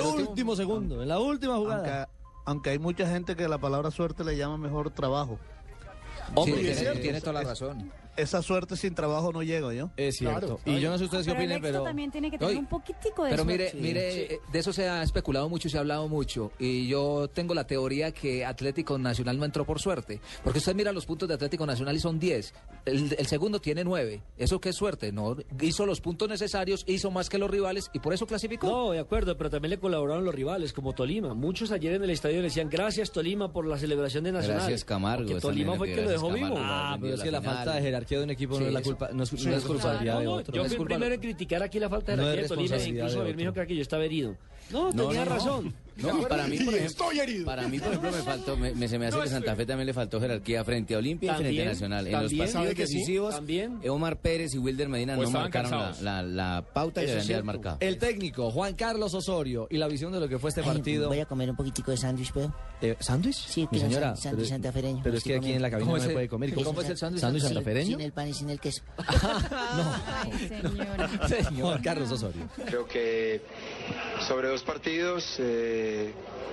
El 0.00 0.28
último 0.28 0.56
segundo, 0.56 1.02
en 1.02 1.08
la 1.08 1.18
última 1.18 1.54
aunque, 1.54 1.74
jugada. 1.76 2.08
aunque 2.44 2.70
hay 2.70 2.78
mucha 2.78 3.06
gente 3.08 3.36
que 3.36 3.48
la 3.48 3.58
palabra 3.58 3.90
suerte 3.90 4.24
le 4.24 4.36
llama 4.36 4.56
mejor 4.56 4.90
trabajo. 4.90 5.38
Sí, 6.26 6.32
Hombre, 6.34 6.60
tiene, 6.60 6.74
cierto. 6.74 7.00
tiene 7.00 7.20
toda 7.20 7.32
la 7.34 7.42
razón. 7.42 7.92
Esa 8.16 8.42
suerte 8.42 8.76
sin 8.76 8.94
trabajo 8.94 9.32
no 9.32 9.42
llega, 9.42 9.72
¿yo? 9.74 9.90
Es 9.96 10.16
cierto. 10.16 10.58
Claro. 10.58 10.60
Y 10.64 10.80
yo 10.80 10.90
no 10.90 10.98
sé 10.98 11.04
ustedes 11.04 11.26
qué 11.26 11.32
Pero 11.32 11.40
el 11.42 11.46
opinen, 11.46 11.56
éxito 11.58 11.72
pero... 11.72 11.84
también 11.84 12.10
tiene 12.10 12.30
que 12.30 12.38
tener 12.38 12.50
Oye, 12.50 12.58
un 12.58 12.66
poquitico 12.66 13.24
de 13.24 13.30
Pero 13.30 13.44
mire, 13.44 13.70
suerte. 13.70 13.86
mire, 13.86 14.34
eh, 14.34 14.40
de 14.50 14.58
eso 14.58 14.72
se 14.72 14.88
ha 14.88 15.02
especulado 15.02 15.48
mucho 15.48 15.68
y 15.68 15.70
se 15.70 15.76
ha 15.76 15.80
hablado 15.80 16.08
mucho. 16.08 16.52
Y 16.58 16.86
yo 16.88 17.28
tengo 17.32 17.54
la 17.54 17.66
teoría 17.66 18.12
que 18.12 18.44
Atlético 18.44 18.98
Nacional 18.98 19.38
no 19.38 19.44
entró 19.44 19.64
por 19.64 19.80
suerte. 19.80 20.20
Porque 20.42 20.58
usted 20.58 20.74
mira 20.74 20.92
los 20.92 21.06
puntos 21.06 21.28
de 21.28 21.34
Atlético 21.34 21.66
Nacional 21.66 21.94
y 21.96 22.00
son 22.00 22.18
10. 22.18 22.54
El, 22.86 23.14
el 23.18 23.26
segundo 23.26 23.60
tiene 23.60 23.84
9. 23.84 24.22
¿Eso 24.38 24.60
qué 24.60 24.70
es 24.70 24.76
suerte? 24.76 25.12
No, 25.12 25.36
hizo 25.60 25.84
los 25.86 26.00
puntos 26.00 26.28
necesarios, 26.28 26.84
hizo 26.86 27.10
más 27.10 27.28
que 27.28 27.38
los 27.38 27.50
rivales 27.50 27.90
y 27.92 27.98
por 27.98 28.14
eso 28.14 28.26
clasificó. 28.26 28.66
No, 28.68 28.90
de 28.92 29.00
acuerdo, 29.00 29.36
pero 29.36 29.50
también 29.50 29.70
le 29.70 29.78
colaboraron 29.78 30.24
los 30.24 30.34
rivales, 30.34 30.72
como 30.72 30.92
Tolima. 30.94 31.34
Muchos 31.34 31.70
ayer 31.72 31.94
en 31.94 32.04
el 32.04 32.10
estadio 32.10 32.36
le 32.36 32.44
decían, 32.44 32.68
gracias 32.70 33.10
Tolima 33.12 33.52
por 33.52 33.66
la 33.66 33.78
celebración 33.78 34.24
de 34.24 34.32
Nacional. 34.32 34.58
Gracias, 34.60 34.84
Camargo, 34.84 35.26
Porque 35.26 35.40
Tolima 35.40 35.74
fue 35.76 35.90
el 35.90 35.94
que 35.96 36.02
lo 36.02 36.10
dejó 36.10 36.28
gracias, 36.28 36.48
vivo. 36.48 36.54
Camargo. 36.56 36.76
Ah, 36.94 36.98
pero 37.00 37.14
es 37.14 37.22
que 37.22 37.30
la 37.30 37.42
falta 37.42 37.74
de 37.74 37.82
jerarquía 37.82 38.05
de 38.14 38.22
un 38.24 38.30
equipo 38.30 38.60
no 38.60 38.66
es 38.66 38.72
la 38.72 38.82
culpa, 38.82 39.10
no 39.12 39.22
es, 39.24 39.28
sí, 39.30 39.48
no 39.48 39.56
es 39.56 39.64
culpabilidad 39.64 40.20
de 40.20 40.26
otro. 40.28 40.54
yo 40.54 40.64
fui 40.66 40.76
el 40.76 40.84
primero 40.84 41.14
en 41.14 41.20
criticar 41.20 41.62
aquí 41.62 41.78
la 41.80 41.88
falta 41.88 42.12
de 42.12 42.16
No 42.18 42.22
jerarquía 42.24 42.42
de 42.42 42.48
Tolima, 42.48 42.76
incluso 42.76 43.24
de 43.24 43.30
él 43.30 43.36
me 43.36 43.42
dijo 43.42 43.52
que 43.66 43.74
yo 43.76 43.82
estaba 43.82 44.04
herido. 44.04 44.36
No, 44.70 44.92
No, 44.92 45.08
tenía 45.08 45.24
no, 45.24 45.30
no. 45.30 45.36
razón. 45.36 45.74
No, 45.96 46.28
para 46.28 46.46
mí, 46.46 46.58
por 46.58 46.74
ejemplo, 46.74 46.86
estoy 46.86 47.20
herido. 47.20 47.44
para 47.46 47.66
mí, 47.68 47.78
por 47.78 47.88
ejemplo, 47.88 48.10
me 48.12 48.22
faltó, 48.22 48.56
me, 48.56 48.74
me- 48.74 48.86
se 48.88 48.98
me 48.98 49.06
hace 49.06 49.18
que 49.18 49.28
Santa 49.28 49.56
Fe 49.56 49.64
también 49.66 49.86
le 49.86 49.94
faltó 49.94 50.20
jerarquía 50.20 50.62
frente 50.64 50.94
a 50.94 50.98
Olimpia 50.98 51.32
y 51.32 51.36
frente 51.42 51.62
a 51.62 51.64
Nacional. 51.66 52.06
En 52.06 52.12
los 52.12 52.20
también. 52.22 52.38
partidos 52.38 52.52
¿Sabe 52.64 52.74
que 52.74 52.86
sí? 52.86 52.94
decisivos, 52.94 53.34
También. 53.34 53.80
Omar 53.88 54.18
Pérez 54.20 54.54
y 54.54 54.58
Wilder 54.58 54.88
Medina 54.88 55.18
O 55.18 55.22
no 55.22 55.30
marcaron 55.30 55.70
la, 55.70 55.76
cansados. 55.78 56.02
la, 56.02 56.22
la 56.22 56.64
pauta 56.72 57.00
que 57.00 57.06
Eso 57.06 57.12
debían 57.14 57.20
es 57.22 57.28
de 57.28 57.34
haber 57.34 57.44
marcado. 57.44 57.76
El 57.80 57.98
técnico, 57.98 58.50
Juan 58.50 58.74
Carlos 58.74 59.14
Osorio, 59.14 59.66
y 59.70 59.78
la 59.78 59.88
visión 59.88 60.12
de 60.12 60.20
lo 60.20 60.28
que 60.28 60.38
fue 60.38 60.50
este 60.50 60.60
Ay, 60.60 60.66
partido. 60.66 61.08
Voy 61.08 61.20
a 61.20 61.26
comer 61.26 61.50
un 61.50 61.56
poquitico 61.56 61.90
de 61.90 61.96
sándwich, 61.96 62.32
¿puedo? 62.32 62.54
Eh, 62.82 62.94
¿Sándwich? 63.00 63.36
Sí, 63.46 63.66
Mi 63.72 63.78
señora. 63.78 64.14
sándwich 64.16 64.48
pero- 64.48 64.48
santafereño. 64.50 65.00
Pero 65.02 65.16
es 65.16 65.24
que 65.24 65.36
aquí 65.36 65.52
en 65.52 65.62
la 65.62 65.70
cabina 65.70 65.86
¿Cómo 65.86 65.96
no 65.96 66.02
se 66.04 66.10
puede 66.10 66.28
comer. 66.28 66.52
cómo 66.54 66.80
es 66.82 66.90
el 66.90 66.98
sándwich 66.98 67.20
¿Sándwich 67.22 67.42
Sin- 67.42 67.48
santafereño? 67.54 67.90
Sin 67.96 68.00
el 68.02 68.12
pan 68.12 68.28
y 68.28 68.34
sin 68.34 68.50
el 68.50 68.60
queso. 68.60 68.82
Ay, 69.50 70.48
señora. 70.48 71.10
Juan 71.60 71.82
Carlos 71.82 72.10
Osorio. 72.12 72.42
Creo 72.66 72.86
que 72.86 73.40
sobre 74.28 74.48
dos 74.48 74.62
partidos, 74.62 75.36
eh, 75.38 75.85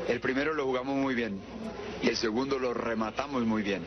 el 0.08 0.19
primero 0.19 0.54
lo 0.54 0.65
jugamos 0.65 0.96
muy 0.96 1.15
bien 1.15 1.39
y 2.02 2.10
el 2.10 2.17
segundo 2.17 2.60
lo 2.60 2.74
rematamos 2.74 3.46
muy 3.46 3.63
bien. 3.63 3.84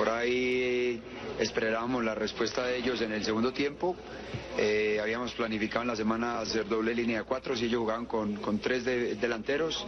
Por 0.00 0.08
ahí 0.08 0.98
esperábamos 1.38 2.02
la 2.02 2.14
respuesta 2.14 2.64
de 2.64 2.78
ellos 2.78 3.02
en 3.02 3.12
el 3.12 3.22
segundo 3.22 3.52
tiempo. 3.52 3.94
Eh, 4.56 4.98
habíamos 4.98 5.32
planificado 5.34 5.82
en 5.82 5.88
la 5.88 5.94
semana 5.96 6.40
hacer 6.40 6.66
doble 6.66 6.94
línea 6.94 7.18
de 7.18 7.24
cuatro, 7.24 7.54
si 7.54 7.66
ellos 7.66 7.80
jugaban 7.80 8.06
con, 8.06 8.36
con 8.36 8.58
tres 8.60 8.82
de- 8.86 9.16
delanteros. 9.16 9.84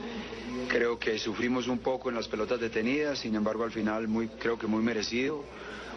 Creo 0.68 0.98
que 0.98 1.18
sufrimos 1.18 1.66
un 1.66 1.78
poco 1.78 2.10
en 2.10 2.16
las 2.16 2.28
pelotas 2.28 2.60
detenidas, 2.60 3.20
sin 3.20 3.34
embargo 3.36 3.64
al 3.64 3.72
final 3.72 4.06
muy, 4.06 4.28
creo 4.28 4.58
que 4.58 4.66
muy 4.66 4.82
merecido 4.82 5.44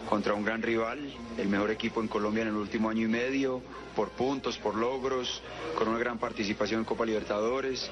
contra 0.08 0.32
un 0.32 0.46
gran 0.46 0.62
rival, 0.62 0.98
el 1.36 1.48
mejor 1.48 1.70
equipo 1.70 2.00
en 2.00 2.08
Colombia 2.08 2.40
en 2.40 2.48
el 2.48 2.54
último 2.56 2.88
año 2.88 3.02
y 3.04 3.08
medio, 3.10 3.60
por 3.94 4.12
puntos, 4.12 4.56
por 4.56 4.76
logros, 4.76 5.42
con 5.76 5.88
una 5.88 5.98
gran 5.98 6.18
participación 6.18 6.80
en 6.80 6.84
Copa 6.86 7.04
Libertadores, 7.04 7.90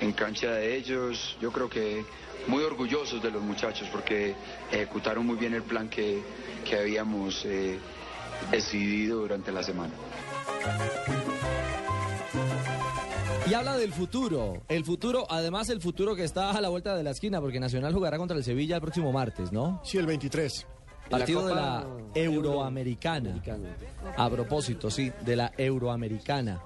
en 0.00 0.12
cancha 0.12 0.52
de 0.52 0.74
ellos. 0.74 1.36
Yo 1.38 1.52
creo 1.52 1.68
que 1.68 2.02
muy 2.48 2.62
orgullosos 2.62 3.22
de 3.22 3.30
los 3.30 3.42
muchachos 3.42 3.88
porque 3.90 4.34
ejecutaron 4.70 5.26
muy 5.26 5.36
bien 5.36 5.54
el 5.54 5.62
plan 5.62 5.88
que, 5.88 6.22
que 6.68 6.76
habíamos 6.76 7.44
eh, 7.44 7.78
decidido 8.50 9.20
durante 9.20 9.52
la 9.52 9.62
semana. 9.62 9.92
Y 13.48 13.54
habla 13.54 13.76
del 13.76 13.92
futuro. 13.92 14.62
El 14.68 14.84
futuro, 14.84 15.24
además 15.30 15.68
el 15.70 15.80
futuro 15.80 16.16
que 16.16 16.24
está 16.24 16.50
a 16.50 16.60
la 16.60 16.68
vuelta 16.68 16.96
de 16.96 17.04
la 17.04 17.10
esquina, 17.10 17.40
porque 17.40 17.60
Nacional 17.60 17.94
jugará 17.94 18.18
contra 18.18 18.36
el 18.36 18.42
Sevilla 18.42 18.76
el 18.76 18.82
próximo 18.82 19.12
martes, 19.12 19.52
¿no? 19.52 19.80
Sí, 19.84 19.98
el 19.98 20.06
23. 20.06 20.66
Partido 21.08 21.46
de 21.46 21.54
la 21.54 21.86
Euroamericana. 22.14 23.40
A 24.16 24.28
propósito, 24.28 24.90
sí, 24.90 25.12
de 25.24 25.36
la 25.36 25.52
Euroamericana. 25.56 26.60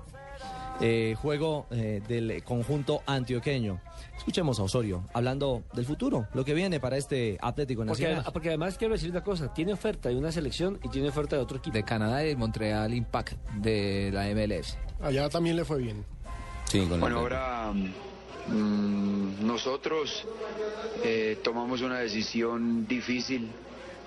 Eh, 0.81 1.15
juego 1.21 1.67
eh, 1.71 2.01
del 2.09 2.43
conjunto 2.43 3.03
antioqueño. 3.05 3.79
Escuchemos 4.21 4.61
a 4.61 4.65
Osorio 4.65 5.03
hablando 5.15 5.63
del 5.73 5.87
futuro, 5.87 6.27
lo 6.35 6.45
que 6.45 6.53
viene 6.53 6.79
para 6.79 6.99
este 6.99 7.39
Atlético 7.41 7.87
Porque, 7.87 8.03
Nacional. 8.03 8.23
adem- 8.27 8.33
porque 8.35 8.49
además 8.49 8.77
quiero 8.77 8.93
decir 8.93 9.11
una 9.11 9.25
cosa, 9.25 9.53
tiene 9.55 9.73
oferta 9.73 10.11
de 10.11 10.17
una 10.17 10.31
selección 10.31 10.79
y 10.85 10.91
tiene 10.91 11.09
oferta 11.09 11.37
de 11.37 11.43
otro 11.43 11.57
equipo. 11.57 11.73
De 11.75 11.83
Canadá 11.85 12.23
y 12.25 12.31
el 12.31 12.37
Montreal 12.37 12.93
Impact 12.93 13.33
de 13.57 14.11
la 14.13 14.27
MLS. 14.29 14.77
Allá 15.01 15.29
también 15.31 15.57
le 15.57 15.65
fue 15.65 15.79
bien. 15.79 16.05
Bueno, 17.01 17.19
ahora 17.21 17.73
mm, 17.73 19.47
nosotros 19.47 20.27
eh, 21.03 21.39
tomamos 21.43 21.81
una 21.81 21.99
decisión 22.01 22.87
difícil 22.87 23.51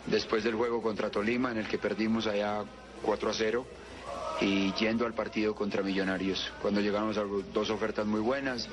después 0.06 0.44
del 0.44 0.54
juego 0.54 0.80
contra 0.84 1.10
Tolima, 1.10 1.50
en 1.52 1.58
el 1.58 1.68
que 1.68 1.80
perdimos 1.80 2.28
allá 2.28 2.64
4 3.02 3.30
a 3.32 3.34
0, 3.34 3.66
y 4.44 4.74
yendo 4.74 5.06
al 5.06 5.14
partido 5.14 5.56
contra 5.56 5.82
Millonarios, 5.82 6.52
cuando 6.62 6.82
llegamos 6.82 7.18
a 7.18 7.22
dos 7.54 7.70
ofertas 7.70 8.06
muy 8.06 8.20
buenas, 8.20 8.68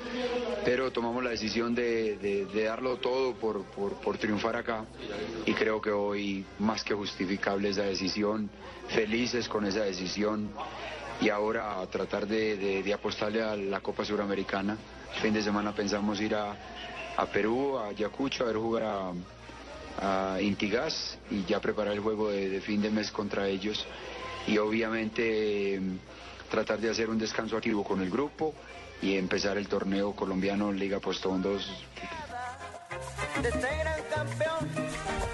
pero 0.65 0.91
tomamos 0.91 1.23
la 1.23 1.29
decisión 1.29 1.73
de, 1.73 2.17
de- 2.17 2.63
darlo 2.65 2.97
todo 2.97 3.33
por, 3.35 3.63
por- 3.65 3.93
por 4.01 4.17
triunfar 4.17 4.57
acá, 4.57 4.85
y 5.45 5.53
creo 5.53 5.79
que 5.81 5.91
hoy 5.91 6.45
más 6.59 6.83
que 6.83 6.93
justificable 6.93 7.69
esa 7.69 7.83
decisión, 7.83 8.49
felices 8.89 9.47
con 9.47 9.65
esa 9.65 9.83
decisión, 9.83 10.51
y 11.21 11.29
ahora 11.29 11.79
a 11.79 11.87
tratar 11.87 12.27
de, 12.27 12.83
de- 12.83 12.93
apostarle 12.93 13.41
a 13.41 13.55
la 13.55 13.79
Copa 13.79 14.03
Suramericana. 14.03 14.77
Fin 15.21 15.33
de 15.33 15.41
semana 15.41 15.73
pensamos 15.73 16.19
ir 16.19 16.35
a, 16.35 16.55
a 17.15 17.25
Perú, 17.27 17.77
a 17.77 17.87
Ayacucho, 17.89 18.43
a 18.43 18.47
ver 18.47 18.57
jugar 18.57 18.83
a, 18.83 19.13
Intigas 20.41 21.19
y 21.29 21.43
ya 21.45 21.59
preparar 21.59 21.93
el 21.93 21.99
juego 21.99 22.29
de 22.31 22.59
fin 22.61 22.81
de 22.81 22.89
mes 22.89 23.11
contra 23.11 23.47
ellos. 23.47 23.85
Y 24.47 24.57
obviamente 24.57 25.75
eh, 25.75 25.81
tratar 26.49 26.79
de 26.79 26.89
hacer 26.89 27.09
un 27.09 27.17
descanso 27.17 27.57
activo 27.57 27.83
con 27.83 28.01
el 28.01 28.09
grupo 28.09 28.53
y 29.01 29.15
empezar 29.15 29.57
el 29.57 29.67
torneo 29.67 30.13
colombiano 30.13 30.71
Liga 30.71 30.99
Postón 30.99 31.41
2 31.41 31.69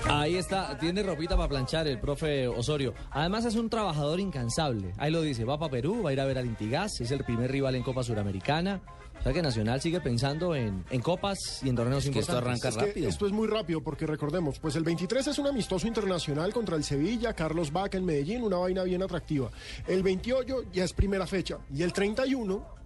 Ahí 0.10 0.36
está, 0.36 0.78
tiene 0.78 1.04
ropita 1.04 1.36
para 1.36 1.50
planchar 1.50 1.88
el 1.88 2.00
profe 2.00 2.48
Osorio. 2.48 2.94
Además 3.12 3.46
es 3.46 3.56
un 3.56 3.70
trabajador 3.70 4.20
incansable. 4.20 4.94
Ahí 4.98 5.12
lo 5.12 5.22
dice, 5.22 5.44
va 5.44 5.58
para 5.58 5.72
Perú, 5.72 6.02
va 6.04 6.12
a 6.12 6.14
ir 6.14 6.22
a 6.22 6.26
ver 6.26 6.38
al 6.38 6.46
Intigas, 6.46 7.02
es 7.02 7.12
el 7.12 7.24
primer 7.24 7.52
rival 7.52 7.76
en 7.76 7.84
Copa 7.84 8.04
Suramericana. 8.04 8.82
O 9.20 9.24
sea 9.24 9.34
que 9.34 9.42
Nacional 9.42 9.82
sigue 9.82 10.00
pensando 10.00 10.56
en, 10.56 10.86
en 10.90 11.02
copas 11.02 11.62
y 11.64 11.70
en 11.70 11.76
torneos 11.76 12.06
importantes. 12.06 12.64
Es 12.64 12.94
que 12.94 13.08
esto 13.08 13.26
es 13.26 13.34
muy 13.34 13.48
rápido 13.48 13.82
porque 13.82 14.06
recordemos, 14.06 14.60
pues 14.60 14.76
el 14.76 14.84
23 14.84 15.28
es 15.28 15.40
un 15.40 15.48
amistoso 15.48 15.88
internacional 15.88 16.54
contra 16.54 16.76
el 16.76 16.84
Sevilla, 16.84 17.34
Carlos 17.34 17.72
Vaca 17.72 17.98
en 17.98 18.06
Medellín, 18.06 18.44
una 18.44 18.58
vaina 18.58 18.84
bien 18.84 19.04
atractiva. 19.04 19.50
El 19.88 20.04
28 20.04 20.72
ya 20.72 20.84
es 20.84 20.94
primera 20.94 21.28
fecha 21.28 21.58
y 21.74 21.84
el 21.84 21.92
31 21.92 22.77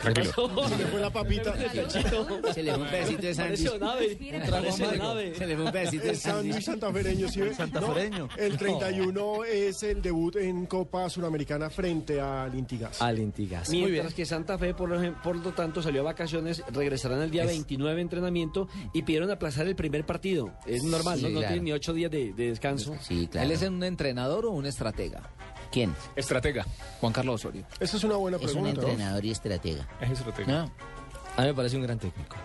Tranquilo. 0.00 0.32
Se 0.68 0.76
me 0.76 0.84
fue 0.86 1.00
la 1.00 1.10
papita. 1.10 1.54
Se 2.52 2.62
le 2.62 2.72
fue 2.74 2.82
un 2.82 2.88
pedacito 2.90 3.22
de 3.22 3.34
sándwich. 3.34 3.58
Se 5.36 5.46
le 5.46 5.56
fue 5.56 5.64
un 5.64 5.72
pedacito 5.72 6.04
de 6.04 6.14
sándwich 6.16 6.62
santafereño, 6.62 7.28
¿sí 7.28 7.40
ve? 7.40 7.54
Santafereño. 7.54 8.28
No, 8.28 8.36
el 8.36 8.56
31 8.56 9.44
es 9.44 9.82
el 9.82 10.02
debut 10.02 10.36
en 10.36 10.66
Copa 10.66 11.08
Suramericana 11.08 11.70
frente 11.70 12.20
al 12.20 12.54
Intigas. 12.54 13.00
Al 13.00 13.18
Intigas. 13.18 13.68
Mientras 13.70 14.14
que 14.14 14.24
Santa 14.26 14.58
Fe, 14.58 14.74
por, 14.74 14.88
lo 14.90 15.52
tanto, 15.52 15.82
salió 15.82 16.00
a 16.02 16.04
vacaciones, 16.04 16.62
regresarán 16.72 17.22
el 17.22 17.30
día 17.30 17.44
29 17.44 17.96
de 17.96 18.02
entrenamiento 18.02 18.68
y 18.92 19.02
pidieron 19.02 19.30
aplazar 19.30 19.66
el 19.66 19.76
primer 19.76 20.04
partido. 20.04 20.52
Es 20.66 20.82
normal, 20.84 21.18
Sí, 21.18 21.24
¿no? 21.24 21.28
No 21.30 21.38
claro. 21.40 21.48
tienen 21.52 21.64
ni 21.64 21.72
ocho 21.72 21.92
días 21.92 22.10
de, 22.10 22.32
de 22.32 22.48
descanso. 22.48 22.96
¿Él 23.10 23.50
es 23.50 23.62
un 23.62 23.82
entrenador 23.84 24.46
o 24.46 24.50
un 24.50 24.66
estratega? 24.66 25.30
¿Quién? 25.72 25.94
Estratega. 26.14 26.66
Juan 27.00 27.12
Carlos 27.12 27.36
Osorio. 27.36 27.64
Esa 27.80 27.96
es 27.96 28.04
una 28.04 28.16
buena 28.16 28.36
Es 28.36 28.42
un 28.54 28.62
pregunta. 28.62 28.80
entrenador 28.82 29.24
y 29.24 29.30
estratega. 29.30 29.88
Es 30.00 30.10
estratega. 30.10 30.46
¿No? 30.52 30.72
A 31.36 31.40
mí 31.42 31.46
me 31.48 31.54
parece 31.54 31.76
un 31.76 31.82
gran 31.82 31.98
técnico. 31.98 32.36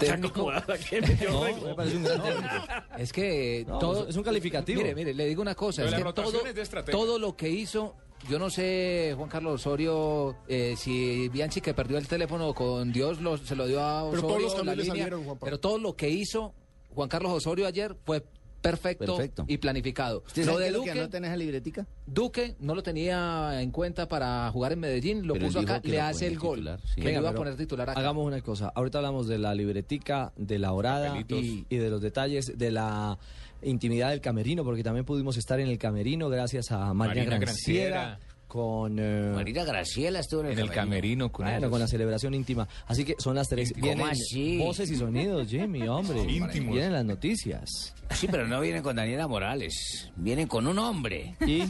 Técnico. 0.00 0.50
No, 0.50 1.42
me 1.66 1.74
parece 1.74 1.96
un 1.96 2.04
gran 2.04 2.22
técnico. 2.22 2.54
Es 2.98 3.12
que 3.12 3.64
No, 3.68 3.78
todo 3.78 4.08
es 4.08 4.16
un 4.16 4.22
calificativo. 4.22 4.80
Mire, 4.80 4.94
mire, 4.94 5.12
le 5.14 5.26
digo 5.26 5.42
una 5.42 5.54
cosa, 5.54 5.84
es 5.84 5.90
que 5.90 5.96
todo, 5.96 6.04
rotación 6.04 6.46
es 6.46 6.54
de 6.54 6.62
estratega. 6.62 6.96
todo 6.96 7.18
lo 7.18 7.36
que 7.36 7.48
hizo, 7.50 7.94
yo 8.28 8.38
no 8.38 8.48
sé, 8.48 9.12
Juan 9.16 9.28
Carlos 9.28 9.54
Osorio, 9.60 10.36
eh, 10.48 10.74
si 10.78 11.28
Bianchi 11.28 11.60
que 11.60 11.74
perdió 11.74 11.98
el 11.98 12.06
teléfono 12.06 12.54
con 12.54 12.92
Dios 12.92 13.20
lo- 13.20 13.36
se 13.38 13.56
lo 13.56 13.66
dio 13.66 13.82
a 13.82 14.08
Pero 14.10 14.26
Osorio, 14.26 14.46
todos 14.46 14.56
los 14.58 14.66
la 14.66 14.74
línea, 14.76 14.90
salieron, 14.92 15.38
pero 15.40 15.58
todo 15.60 15.78
lo 15.78 15.94
que 15.96 16.08
hizo 16.08 16.54
Juan 16.94 17.08
Carlos 17.08 17.32
Osorio 17.32 17.66
ayer 17.66 17.96
fue 18.04 18.22
perfecto, 18.62 19.16
Perfecto. 19.16 19.44
y 19.48 19.58
planificado. 19.58 20.22
¿Usted 20.26 20.46
Lo 20.46 20.56
de 20.58 20.70
Duque, 20.70 20.90
anota 20.92 21.18
en 21.18 21.24
esa 21.26 21.36
libretica? 21.36 21.86
Duque 22.06 22.54
no 22.60 22.74
lo 22.74 22.82
tenía 22.82 23.60
en 23.60 23.70
cuenta 23.70 24.08
para 24.08 24.50
jugar 24.52 24.72
en 24.72 24.80
Medellín, 24.80 25.26
lo 25.26 25.34
Pero 25.34 25.46
puso 25.46 25.60
acá, 25.60 25.80
le 25.84 26.00
hace 26.00 26.26
el 26.28 26.38
gol. 26.38 26.58
titular, 26.60 26.80
sí. 26.94 27.00
lo 27.00 27.04
Venga, 27.06 27.20
iba 27.20 27.30
a 27.30 27.34
poner 27.34 27.56
titular 27.56 27.90
acá. 27.90 28.00
Hagamos 28.00 28.24
una 28.26 28.40
cosa. 28.40 28.72
Ahorita 28.74 28.98
hablamos 28.98 29.26
de 29.26 29.38
la 29.38 29.54
libretica, 29.54 30.32
de 30.36 30.58
la 30.58 30.72
horada 30.72 31.18
y, 31.28 31.66
y 31.68 31.76
de 31.76 31.90
los 31.90 32.00
detalles 32.00 32.56
de 32.56 32.70
la 32.70 33.18
intimidad 33.62 34.10
del 34.10 34.20
camerino, 34.20 34.64
porque 34.64 34.82
también 34.82 35.04
pudimos 35.04 35.36
estar 35.36 35.60
en 35.60 35.68
el 35.68 35.78
camerino 35.78 36.28
gracias 36.28 36.72
a 36.72 36.92
Marina, 36.94 37.24
Marina 37.24 37.38
Granciera, 37.38 37.96
Granciera. 38.00 38.18
Con... 38.52 38.98
eh, 38.98 39.32
Marina 39.34 39.64
Graciela 39.64 40.18
estuvo 40.20 40.42
en 40.42 40.48
el, 40.48 40.52
En 40.52 40.58
el 40.58 40.70
camerino 40.70 41.32
con 41.32 41.46
bueno, 41.46 41.56
ellos. 41.58 41.70
con 41.70 41.80
la 41.80 41.86
celebración 41.88 42.34
íntima. 42.34 42.68
Así 42.86 43.02
que 43.02 43.14
son 43.18 43.34
las 43.34 43.48
tres. 43.48 43.72
¿Cómo 43.72 43.86
Vienen 43.86 44.08
así? 44.08 44.58
voces 44.58 44.90
y 44.90 44.96
sonidos, 44.96 45.48
Jimmy, 45.48 45.82
hombre. 45.88 46.20
Íntimos. 46.30 46.74
Vienen 46.74 46.92
las 46.92 47.04
noticias. 47.06 47.94
Sí, 48.10 48.28
pero 48.30 48.46
no 48.46 48.60
vienen 48.60 48.82
con 48.82 48.94
Daniela 48.96 49.26
Morales. 49.26 50.10
Vienen 50.16 50.48
con 50.48 50.66
un 50.66 50.78
hombre. 50.78 51.34
¿Y 51.46 51.62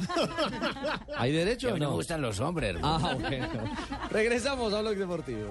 hay 1.16 1.31
derecho 1.31 1.68
a 1.68 1.71
o 1.71 1.75
mí 1.75 1.81
no 1.81 1.87
me 1.87 1.90
no? 1.92 1.97
gustan 1.97 2.21
los 2.21 2.40
hombres, 2.40 2.71
hermano. 2.75 2.99
Ah, 3.09 3.14
bueno. 3.14 3.49
Regresamos 4.11 4.73
a 4.75 4.81
Blog 4.81 4.97
Deportivo. 4.97 5.51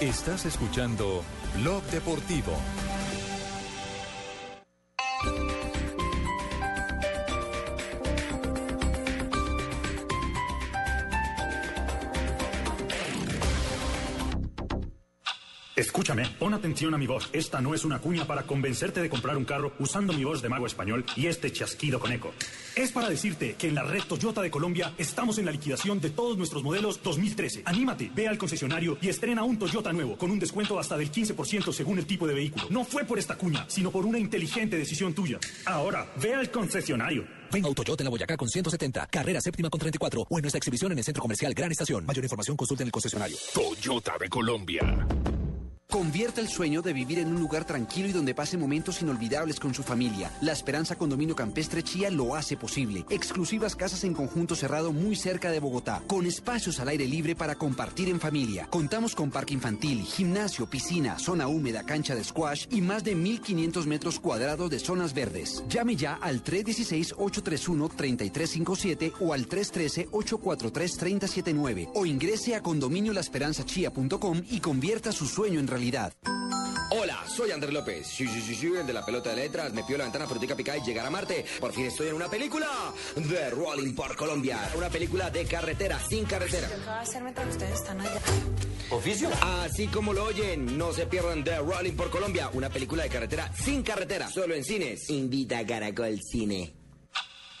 Estás 0.00 0.46
escuchando 0.46 1.22
Blog 1.56 1.82
Deportivo. 1.90 2.52
Escúchame, 15.78 16.24
pon 16.40 16.54
atención 16.54 16.92
a 16.94 16.98
mi 16.98 17.06
voz. 17.06 17.30
Esta 17.32 17.60
no 17.60 17.72
es 17.72 17.84
una 17.84 18.00
cuña 18.00 18.26
para 18.26 18.42
convencerte 18.42 19.00
de 19.00 19.08
comprar 19.08 19.36
un 19.36 19.44
carro 19.44 19.72
usando 19.78 20.12
mi 20.12 20.24
voz 20.24 20.42
de 20.42 20.48
mago 20.48 20.66
español 20.66 21.04
y 21.14 21.28
este 21.28 21.52
chasquido 21.52 22.00
con 22.00 22.10
eco. 22.10 22.32
Es 22.74 22.90
para 22.90 23.08
decirte 23.08 23.54
que 23.54 23.68
en 23.68 23.76
la 23.76 23.84
red 23.84 24.02
Toyota 24.02 24.42
de 24.42 24.50
Colombia 24.50 24.92
estamos 24.98 25.38
en 25.38 25.46
la 25.46 25.52
liquidación 25.52 26.00
de 26.00 26.10
todos 26.10 26.36
nuestros 26.36 26.64
modelos 26.64 27.00
2013. 27.04 27.62
Anímate, 27.64 28.10
ve 28.12 28.26
al 28.26 28.38
concesionario 28.38 28.98
y 29.00 29.08
estrena 29.08 29.44
un 29.44 29.56
Toyota 29.56 29.92
nuevo 29.92 30.18
con 30.18 30.32
un 30.32 30.40
descuento 30.40 30.80
hasta 30.80 30.96
del 30.96 31.12
15% 31.12 31.72
según 31.72 32.00
el 32.00 32.06
tipo 32.06 32.26
de 32.26 32.34
vehículo. 32.34 32.66
No 32.70 32.84
fue 32.84 33.04
por 33.04 33.20
esta 33.20 33.36
cuña, 33.36 33.64
sino 33.68 33.92
por 33.92 34.04
una 34.04 34.18
inteligente 34.18 34.76
decisión 34.76 35.14
tuya. 35.14 35.38
Ahora, 35.64 36.12
ve 36.20 36.34
al 36.34 36.50
concesionario. 36.50 37.24
Ven 37.52 37.64
a 37.64 37.68
Autoyota 37.68 38.02
en 38.02 38.06
la 38.06 38.10
Boyacá 38.10 38.36
con 38.36 38.48
170, 38.48 39.06
carrera 39.06 39.40
séptima 39.40 39.70
con 39.70 39.78
34 39.78 40.26
o 40.28 40.38
en 40.38 40.42
nuestra 40.42 40.58
exhibición 40.58 40.90
en 40.90 40.98
el 40.98 41.04
Centro 41.04 41.22
Comercial 41.22 41.54
Gran 41.54 41.70
Estación. 41.70 42.04
Mayor 42.04 42.24
información 42.24 42.56
consulta 42.56 42.82
en 42.82 42.88
el 42.88 42.92
concesionario. 42.92 43.36
Toyota 43.54 44.18
de 44.18 44.28
Colombia. 44.28 45.06
Convierta 45.90 46.42
el 46.42 46.48
sueño 46.48 46.82
de 46.82 46.92
vivir 46.92 47.18
en 47.18 47.28
un 47.28 47.40
lugar 47.40 47.64
tranquilo 47.64 48.10
y 48.10 48.12
donde 48.12 48.34
pase 48.34 48.58
momentos 48.58 49.00
inolvidables 49.00 49.58
con 49.58 49.72
su 49.72 49.82
familia. 49.82 50.30
La 50.42 50.52
Esperanza 50.52 50.96
Condominio 50.96 51.34
Campestre 51.34 51.82
Chía 51.82 52.10
lo 52.10 52.36
hace 52.36 52.58
posible. 52.58 53.06
Exclusivas 53.08 53.74
casas 53.74 54.04
en 54.04 54.12
conjunto 54.12 54.54
cerrado 54.54 54.92
muy 54.92 55.16
cerca 55.16 55.50
de 55.50 55.60
Bogotá, 55.60 56.02
con 56.06 56.26
espacios 56.26 56.78
al 56.78 56.88
aire 56.88 57.06
libre 57.06 57.34
para 57.34 57.54
compartir 57.54 58.10
en 58.10 58.20
familia. 58.20 58.66
Contamos 58.68 59.14
con 59.14 59.30
parque 59.30 59.54
infantil, 59.54 60.02
gimnasio, 60.02 60.68
piscina, 60.68 61.18
zona 61.18 61.48
húmeda, 61.48 61.84
cancha 61.84 62.14
de 62.14 62.22
squash 62.22 62.66
y 62.70 62.82
más 62.82 63.02
de 63.02 63.16
1.500 63.16 63.86
metros 63.86 64.20
cuadrados 64.20 64.68
de 64.68 64.80
zonas 64.80 65.14
verdes. 65.14 65.64
Llame 65.70 65.96
ya 65.96 66.16
al 66.16 66.44
316-831-3357 66.44 69.14
o 69.20 69.32
al 69.32 69.48
313-843-3079 69.48 71.92
o 71.94 72.04
ingrese 72.04 72.56
a 72.56 72.62
condominiolaesperanzachía.com 72.62 74.42
y 74.50 74.60
convierta 74.60 75.12
su 75.12 75.24
sueño 75.24 75.58
en 75.58 75.66
realidad. 75.66 75.77
Hola, 76.90 77.22
soy 77.26 77.50
Andrés 77.50 77.72
López. 77.72 78.06
Sí, 78.06 78.26
sí, 78.26 78.40
sí, 78.40 78.54
sí, 78.54 78.66
el 78.66 78.86
de 78.86 78.92
la 78.92 79.04
pelota 79.04 79.30
de 79.30 79.36
letras. 79.36 79.72
Me 79.72 79.82
pidió 79.82 79.98
la 79.98 80.04
ventana 80.04 80.26
frutica 80.26 80.56
pica 80.56 80.76
y 80.76 80.82
llegar 80.82 81.06
a 81.06 81.10
Marte. 81.10 81.44
Por 81.60 81.72
fin 81.72 81.86
estoy 81.86 82.08
en 82.08 82.14
una 82.14 82.28
película 82.28 82.66
de 83.14 83.50
Rolling 83.50 83.94
por 83.94 84.16
Colombia. 84.16 84.58
Una 84.76 84.88
película 84.88 85.30
de 85.30 85.44
carretera, 85.44 86.00
sin 86.08 86.24
carretera. 86.24 86.68
¿Qué 86.68 86.84
va 86.86 86.98
a 86.98 87.00
hacer 87.02 87.22
mientras 87.22 87.48
ustedes 87.48 87.74
están 87.74 88.00
allá? 88.00 88.20
¿Oficio? 88.90 89.28
Así 89.42 89.86
como 89.88 90.14
lo 90.14 90.24
oyen, 90.24 90.78
no 90.78 90.92
se 90.92 91.06
pierdan 91.06 91.44
de 91.44 91.58
Rolling 91.58 91.92
por 91.92 92.10
Colombia. 92.10 92.50
Una 92.54 92.70
película 92.70 93.02
de 93.02 93.10
carretera, 93.10 93.52
sin 93.52 93.82
carretera. 93.82 94.28
Solo 94.30 94.54
en 94.54 94.64
cines. 94.64 95.10
Invita 95.10 95.58
a 95.58 95.66
Caracol 95.66 96.18
Cine. 96.22 96.77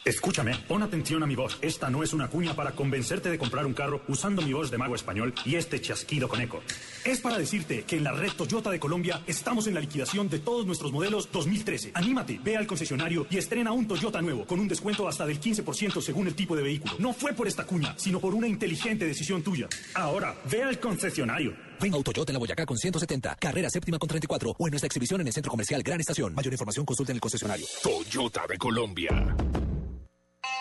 Escúchame, 0.08 0.56
pon 0.66 0.82
atención 0.82 1.22
a 1.22 1.26
mi 1.26 1.36
voz. 1.36 1.58
Esta 1.60 1.90
no 1.90 2.02
es 2.02 2.14
una 2.14 2.28
cuña 2.28 2.56
para 2.56 2.72
convencerte 2.72 3.28
de 3.28 3.36
comprar 3.36 3.66
un 3.66 3.74
carro 3.74 4.00
usando 4.08 4.40
mi 4.40 4.54
voz 4.54 4.70
de 4.70 4.78
mago 4.78 4.94
español 4.94 5.34
y 5.44 5.56
este 5.56 5.82
chasquido 5.82 6.28
con 6.28 6.40
eco. 6.40 6.62
Es 7.04 7.20
para 7.20 7.36
decirte 7.36 7.82
que 7.82 7.96
en 7.96 8.04
la 8.04 8.12
red 8.12 8.32
Toyota 8.32 8.70
de 8.70 8.80
Colombia 8.80 9.20
estamos 9.26 9.66
en 9.66 9.74
la 9.74 9.80
liquidación 9.80 10.30
de 10.30 10.38
todos 10.38 10.64
nuestros 10.64 10.92
modelos 10.92 11.28
2013. 11.30 11.90
Anímate, 11.92 12.40
ve 12.42 12.56
al 12.56 12.66
concesionario 12.66 13.26
y 13.28 13.36
estrena 13.36 13.72
un 13.72 13.86
Toyota 13.86 14.22
nuevo 14.22 14.46
con 14.46 14.60
un 14.60 14.66
descuento 14.66 15.06
hasta 15.06 15.26
del 15.26 15.42
15% 15.42 16.00
según 16.00 16.26
el 16.26 16.34
tipo 16.34 16.56
de 16.56 16.62
vehículo. 16.62 16.94
No 16.98 17.12
fue 17.12 17.34
por 17.34 17.46
esta 17.46 17.66
cuña, 17.66 17.94
sino 17.98 18.18
por 18.18 18.34
una 18.34 18.48
inteligente 18.48 19.04
decisión 19.04 19.42
tuya. 19.42 19.68
Ahora, 19.92 20.34
ve 20.50 20.62
al 20.62 20.80
concesionario. 20.80 21.54
Ven 21.82 21.92
a 21.92 21.96
Autoyota 21.96 22.32
en 22.32 22.34
la 22.34 22.38
Boyacá 22.38 22.64
con 22.64 22.78
170, 22.78 23.36
carrera 23.36 23.68
séptima 23.68 23.98
con 23.98 24.08
34 24.08 24.56
o 24.58 24.66
en 24.66 24.70
nuestra 24.70 24.86
exhibición 24.86 25.20
en 25.20 25.26
el 25.26 25.34
Centro 25.34 25.50
Comercial 25.50 25.82
Gran 25.82 26.00
Estación. 26.00 26.34
Mayor 26.34 26.54
información 26.54 26.86
consulta 26.86 27.12
en 27.12 27.16
el 27.16 27.20
concesionario. 27.20 27.66
Toyota 27.82 28.46
de 28.48 28.56
Colombia. 28.56 29.36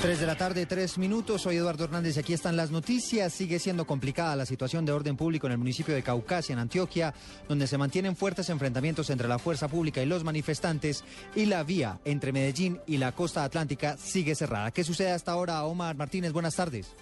3 0.00 0.18
de 0.18 0.26
la 0.26 0.34
tarde, 0.34 0.64
3 0.64 0.96
minutos. 0.96 1.42
Soy 1.42 1.58
Eduardo 1.58 1.84
Hernández 1.84 2.16
y 2.16 2.20
aquí 2.20 2.32
están 2.32 2.56
las 2.56 2.70
noticias. 2.70 3.34
Sigue 3.34 3.58
siendo 3.58 3.84
complicada 3.84 4.34
la 4.34 4.46
situación 4.46 4.86
de 4.86 4.92
orden 4.92 5.14
público 5.14 5.46
en 5.46 5.52
el 5.52 5.58
municipio 5.58 5.94
de 5.94 6.02
Caucasia, 6.02 6.54
en 6.54 6.58
Antioquia, 6.58 7.12
donde 7.46 7.66
se 7.66 7.76
mantienen 7.76 8.16
fuertes 8.16 8.48
enfrentamientos 8.48 9.10
entre 9.10 9.28
la 9.28 9.38
fuerza 9.38 9.68
pública 9.68 10.02
y 10.02 10.06
los 10.06 10.24
manifestantes 10.24 11.04
y 11.34 11.44
la 11.44 11.64
vía 11.64 11.98
entre 12.06 12.32
Medellín 12.32 12.80
y 12.86 12.96
la 12.96 13.12
costa 13.12 13.44
atlántica 13.44 13.98
sigue 13.98 14.34
cerrada. 14.34 14.70
¿Qué 14.70 14.84
sucede 14.84 15.10
hasta 15.10 15.32
ahora, 15.32 15.64
Omar 15.64 15.96
Martínez? 15.96 16.32
Buenas 16.32 16.56
tardes. 16.56 16.96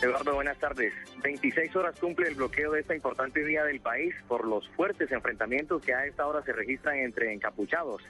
Eduardo, 0.00 0.34
buenas 0.34 0.58
tardes. 0.58 0.92
26 1.20 1.74
horas 1.74 1.98
cumple 1.98 2.28
el 2.28 2.36
bloqueo 2.36 2.70
de 2.72 2.80
esta 2.80 2.94
importante 2.94 3.42
vía 3.42 3.64
del 3.64 3.80
país 3.80 4.14
por 4.28 4.46
los 4.46 4.68
fuertes 4.76 5.10
enfrentamientos 5.10 5.82
que 5.82 5.92
a 5.92 6.06
esta 6.06 6.28
hora 6.28 6.44
se 6.44 6.52
registran 6.52 6.96
entre 6.98 7.32
encapuchados 7.32 8.02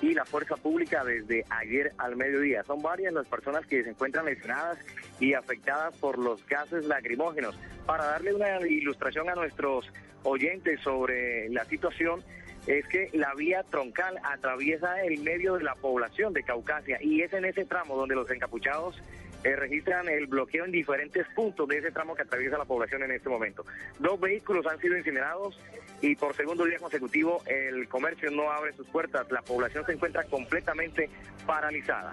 y 0.00 0.14
la 0.14 0.24
fuerza 0.24 0.56
pública 0.56 1.04
desde 1.04 1.44
ayer 1.50 1.92
al 1.98 2.16
mediodía. 2.16 2.62
Son 2.64 2.80
varias 2.82 3.12
las 3.12 3.26
personas 3.26 3.66
que 3.66 3.82
se 3.82 3.90
encuentran 3.90 4.24
lesionadas 4.24 4.78
y 5.18 5.34
afectadas 5.34 5.96
por 5.96 6.18
los 6.18 6.46
gases 6.46 6.86
lacrimógenos. 6.86 7.58
Para 7.86 8.04
darle 8.04 8.34
una 8.34 8.60
ilustración 8.66 9.28
a 9.28 9.34
nuestros 9.34 9.90
oyentes 10.22 10.80
sobre 10.80 11.48
la 11.50 11.64
situación, 11.64 12.22
es 12.66 12.86
que 12.88 13.10
la 13.14 13.34
vía 13.34 13.62
troncal 13.64 14.18
atraviesa 14.22 15.02
el 15.02 15.20
medio 15.20 15.54
de 15.54 15.64
la 15.64 15.74
población 15.74 16.32
de 16.32 16.42
Caucasia 16.42 16.98
y 17.00 17.22
es 17.22 17.32
en 17.32 17.44
ese 17.44 17.64
tramo 17.64 17.96
donde 17.96 18.14
los 18.14 18.30
encapuchados 18.30 19.00
eh, 19.44 19.56
registran 19.56 20.08
el 20.08 20.26
bloqueo 20.26 20.64
en 20.64 20.72
diferentes 20.72 21.26
puntos 21.34 21.68
de 21.68 21.78
ese 21.78 21.90
tramo 21.90 22.14
que 22.14 22.22
atraviesa 22.22 22.58
la 22.58 22.64
población 22.64 23.02
en 23.02 23.12
este 23.12 23.28
momento. 23.28 23.64
Dos 23.98 24.20
vehículos 24.20 24.66
han 24.66 24.78
sido 24.78 24.96
incinerados 24.96 25.58
y 26.02 26.14
por 26.16 26.34
segundo 26.34 26.64
día 26.64 26.78
consecutivo 26.78 27.42
el 27.46 27.88
comercio 27.88 28.30
no 28.30 28.50
abre 28.50 28.72
sus 28.74 28.86
puertas. 28.88 29.30
La 29.30 29.42
población 29.42 29.84
se 29.86 29.92
encuentra 29.92 30.24
completamente 30.24 31.08
paralizada. 31.46 32.12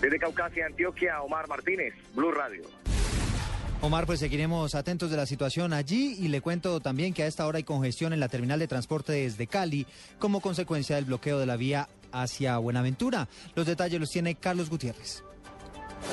Desde 0.00 0.18
Caucasia, 0.18 0.66
Antioquia, 0.66 1.22
Omar 1.22 1.48
Martínez, 1.48 1.94
Blue 2.14 2.32
Radio. 2.32 2.62
Omar, 3.80 4.06
pues 4.06 4.20
seguiremos 4.20 4.76
atentos 4.76 5.10
de 5.10 5.16
la 5.16 5.26
situación 5.26 5.72
allí 5.72 6.14
y 6.20 6.28
le 6.28 6.40
cuento 6.40 6.78
también 6.78 7.12
que 7.12 7.24
a 7.24 7.26
esta 7.26 7.44
hora 7.48 7.56
hay 7.58 7.64
congestión 7.64 8.12
en 8.12 8.20
la 8.20 8.28
terminal 8.28 8.60
de 8.60 8.68
transporte 8.68 9.12
desde 9.12 9.48
Cali 9.48 9.86
como 10.20 10.40
consecuencia 10.40 10.94
del 10.94 11.06
bloqueo 11.06 11.40
de 11.40 11.46
la 11.46 11.56
vía 11.56 11.88
hacia 12.12 12.58
Buenaventura. 12.58 13.26
Los 13.56 13.66
detalles 13.66 13.98
los 13.98 14.10
tiene 14.10 14.36
Carlos 14.36 14.70
Gutiérrez. 14.70 15.24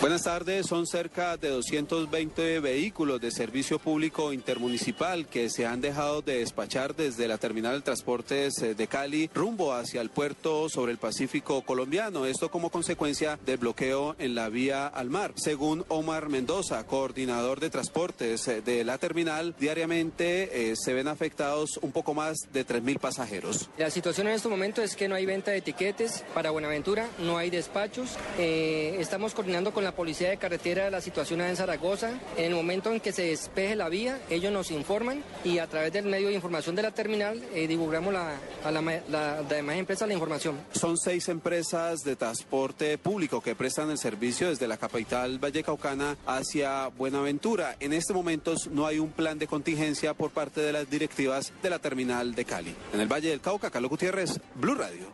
Buenas 0.01 0.23
tardes, 0.23 0.65
son 0.65 0.87
cerca 0.87 1.35
de 1.35 1.49
220 1.49 2.61
vehículos 2.61 3.19
de 3.19 3.31
servicio 3.31 3.79
público 3.79 4.31
intermunicipal 4.31 5.27
que 5.27 5.49
se 5.49 5.65
han 5.65 5.81
dejado 5.81 6.21
de 6.21 6.39
despachar 6.39 6.95
desde 6.95 7.27
la 7.27 7.37
terminal 7.37 7.75
de 7.75 7.81
transportes 7.81 8.55
de 8.55 8.87
Cali 8.87 9.29
rumbo 9.33 9.73
hacia 9.73 9.99
el 9.99 10.09
puerto 10.09 10.69
sobre 10.69 10.93
el 10.93 10.99
Pacífico 10.99 11.63
colombiano, 11.63 12.25
esto 12.25 12.49
como 12.49 12.69
consecuencia 12.69 13.37
del 13.45 13.57
bloqueo 13.57 14.15
en 14.19 14.35
la 14.35 14.47
vía 14.47 14.87
al 14.87 15.09
mar. 15.09 15.33
Según 15.35 15.83
Omar 15.89 16.29
Mendoza, 16.29 16.85
coordinador 16.85 17.59
de 17.59 17.69
transportes 17.69 18.45
de 18.45 18.83
la 18.85 18.99
terminal, 18.99 19.53
diariamente 19.59 20.71
eh, 20.71 20.75
se 20.77 20.93
ven 20.93 21.09
afectados 21.09 21.77
un 21.81 21.91
poco 21.91 22.13
más 22.13 22.37
de 22.53 22.65
3.000 22.65 22.99
pasajeros. 22.99 23.69
La 23.77 23.89
situación 23.89 24.27
en 24.27 24.35
este 24.35 24.47
momento 24.47 24.81
es 24.81 24.95
que 24.95 25.09
no 25.09 25.15
hay 25.15 25.25
venta 25.25 25.51
de 25.51 25.57
etiquetes 25.57 26.23
para 26.33 26.51
Buenaventura, 26.51 27.09
no 27.19 27.37
hay 27.37 27.49
despachos, 27.49 28.17
eh, 28.37 28.95
estamos 28.99 29.33
coordinando 29.33 29.73
con 29.73 29.78
la 29.83 29.93
Policía 29.93 30.29
de 30.29 30.37
Carretera 30.37 30.89
la 30.89 31.01
situación 31.01 31.41
en 31.41 31.55
Zaragoza. 31.55 32.11
En 32.37 32.45
el 32.45 32.55
momento 32.55 32.91
en 32.91 32.99
que 32.99 33.11
se 33.11 33.23
despeje 33.23 33.75
la 33.75 33.89
vía, 33.89 34.19
ellos 34.29 34.51
nos 34.51 34.71
informan 34.71 35.23
y 35.43 35.59
a 35.59 35.67
través 35.67 35.93
del 35.93 36.05
medio 36.05 36.27
de 36.27 36.33
información 36.33 36.75
de 36.75 36.81
la 36.81 36.91
terminal 36.91 37.43
eh, 37.53 37.67
divulgamos 37.67 38.13
a 38.15 38.71
la, 38.71 39.01
la, 39.09 39.43
demás 39.43 39.77
empresas 39.77 40.07
la 40.07 40.13
información. 40.13 40.57
Son 40.71 40.97
seis 40.97 41.29
empresas 41.29 42.03
de 42.03 42.15
transporte 42.15 42.97
público 42.97 43.41
que 43.41 43.55
prestan 43.55 43.89
el 43.89 43.97
servicio 43.97 44.49
desde 44.49 44.67
la 44.67 44.77
capital 44.77 45.39
vallecaucana 45.39 46.17
hacia 46.25 46.87
Buenaventura. 46.87 47.75
En 47.79 47.93
este 47.93 48.13
momento 48.13 48.55
no 48.71 48.85
hay 48.85 48.99
un 48.99 49.11
plan 49.11 49.39
de 49.39 49.47
contingencia 49.47 50.13
por 50.13 50.31
parte 50.31 50.61
de 50.61 50.73
las 50.73 50.89
directivas 50.89 51.51
de 51.61 51.69
la 51.69 51.79
terminal 51.79 52.35
de 52.35 52.45
Cali. 52.45 52.75
En 52.93 52.99
el 52.99 53.07
Valle 53.07 53.29
del 53.29 53.41
Cauca, 53.41 53.69
Carlos 53.69 53.89
Gutiérrez, 53.89 54.39
Blue 54.55 54.75
Radio. 54.75 55.07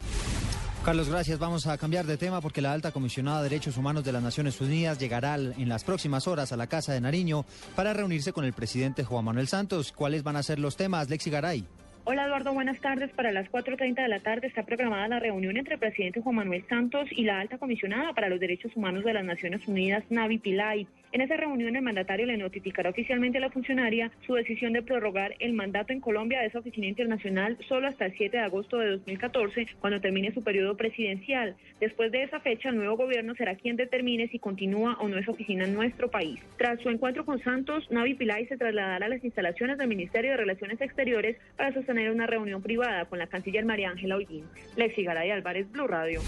Carlos, 0.86 1.10
gracias. 1.10 1.40
Vamos 1.40 1.66
a 1.66 1.80
cambiar 1.80 2.06
de 2.06 2.16
tema 2.16 2.42
porque 2.42 2.62
la 2.62 2.72
alta 2.72 2.92
comisionada 2.92 3.42
de 3.42 3.50
Derechos 3.50 3.76
Humanos 3.76 4.04
de 4.04 4.12
las 4.12 4.22
Naciones 4.22 4.62
Unidas 4.62 5.00
llegará 5.00 5.34
en 5.34 5.68
las 5.68 5.84
próximas 5.84 6.28
horas 6.28 6.52
a 6.52 6.58
la 6.58 6.68
Casa 6.68 6.94
de 6.94 7.02
Nariño 7.02 7.44
para 7.76 7.92
reunirse 7.92 8.32
con 8.32 8.46
el 8.46 8.54
presidente 8.54 9.04
Juan 9.04 9.26
Manuel 9.26 9.48
Santos. 9.48 9.92
¿Cuáles 9.92 10.22
van 10.22 10.36
a 10.36 10.44
ser 10.44 10.60
los 10.60 10.78
temas, 10.78 11.10
Lexi 11.10 11.32
Garay? 11.32 11.66
Hola 12.04 12.26
Eduardo, 12.26 12.54
buenas 12.54 12.80
tardes. 12.82 13.10
Para 13.14 13.32
las 13.32 13.50
4.30 13.50 13.96
de 13.96 14.08
la 14.08 14.20
tarde 14.20 14.46
está 14.46 14.62
programada 14.62 15.08
la 15.08 15.20
reunión 15.20 15.58
entre 15.58 15.74
el 15.74 15.80
presidente 15.80 16.22
Juan 16.22 16.36
Manuel 16.36 16.64
Santos 16.70 17.08
y 17.10 17.24
la 17.24 17.40
alta 17.40 17.58
comisionada 17.58 18.14
para 18.14 18.30
los 18.30 18.40
derechos 18.40 18.72
humanos 18.76 19.04
de 19.04 19.14
las 19.14 19.26
Naciones 19.26 19.68
Unidas, 19.68 20.04
Navi 20.12 20.38
Pillay. 20.38 20.88
En 21.16 21.22
esa 21.22 21.38
reunión 21.38 21.74
el 21.78 21.82
mandatario 21.82 22.26
le 22.26 22.36
notificará 22.36 22.90
oficialmente 22.90 23.38
a 23.38 23.42
la 23.42 23.50
funcionaria 23.50 24.12
su 24.28 24.34
decisión 24.34 24.74
de 24.74 24.82
prorrogar 24.82 25.34
el 25.40 25.54
mandato 25.54 25.94
en 25.94 26.02
Colombia 26.02 26.42
de 26.42 26.48
esa 26.48 26.60
oficina 26.60 26.88
internacional 26.88 27.58
solo 27.70 27.88
hasta 27.88 28.08
el 28.08 28.18
7 28.18 28.36
de 28.36 28.44
agosto 28.44 28.80
de 28.80 28.90
2014, 28.90 29.66
cuando 29.80 30.02
termine 30.02 30.34
su 30.34 30.44
periodo 30.44 30.76
presidencial. 30.76 31.56
Después 31.80 32.12
de 32.12 32.24
esa 32.24 32.42
fecha, 32.42 32.68
el 32.68 32.76
nuevo 32.76 32.98
gobierno 32.98 33.34
será 33.36 33.56
quien 33.56 33.78
determine 33.78 34.28
si 34.28 34.40
continúa 34.40 34.98
o 35.00 35.08
no 35.08 35.18
esa 35.18 35.32
oficina 35.32 35.64
en 35.64 35.74
nuestro 35.74 36.12
país. 36.12 36.38
Tras 36.58 36.82
su 36.82 36.90
encuentro 36.90 37.24
con 37.24 37.42
Santos, 37.42 37.90
Navi 37.90 38.16
Pillay 38.16 38.48
se 38.48 38.58
trasladará 38.58 39.06
a 39.06 39.08
las 39.08 39.24
instalaciones 39.24 39.78
del 39.78 39.88
Ministerio 39.88 40.32
de 40.32 40.38
Relaciones 40.38 40.82
Exteriores 40.82 41.38
para 41.56 41.74
sostener 41.74 42.12
una 42.12 42.28
reunión 42.28 42.62
privada 42.62 43.06
con 43.06 43.20
la 43.20 43.28
canciller 43.28 43.64
María 43.64 43.90
Ángela 43.90 44.18
Hollín. 44.18 44.44
Lexi 44.76 45.06
Garay 45.06 45.32
Álvarez, 45.32 45.72
Blue 45.72 45.88
Radio. 45.88 46.20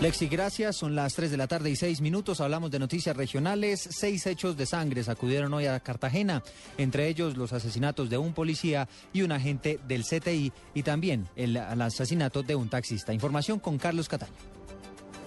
Lexi, 0.00 0.28
gracias. 0.28 0.76
Son 0.76 0.94
las 0.94 1.14
3 1.14 1.30
de 1.30 1.36
la 1.36 1.46
tarde 1.46 1.68
y 1.68 1.76
6 1.76 2.00
minutos. 2.00 2.40
Hablamos 2.40 2.70
de 2.70 2.78
noticias 2.78 3.14
regionales. 3.14 3.86
Seis 3.90 4.26
hechos 4.26 4.56
de 4.56 4.64
sangre 4.64 5.04
sacudieron 5.04 5.52
hoy 5.52 5.66
a 5.66 5.78
Cartagena, 5.80 6.42
entre 6.78 7.08
ellos 7.08 7.36
los 7.36 7.52
asesinatos 7.52 8.08
de 8.08 8.16
un 8.16 8.32
policía 8.32 8.88
y 9.12 9.20
un 9.22 9.32
agente 9.32 9.78
del 9.86 10.04
CTI 10.04 10.52
y 10.72 10.82
también 10.82 11.28
el, 11.36 11.56
el 11.56 11.82
asesinato 11.82 12.42
de 12.42 12.54
un 12.54 12.70
taxista. 12.70 13.12
Información 13.12 13.58
con 13.58 13.76
Carlos 13.76 14.08
Cataño. 14.08 14.59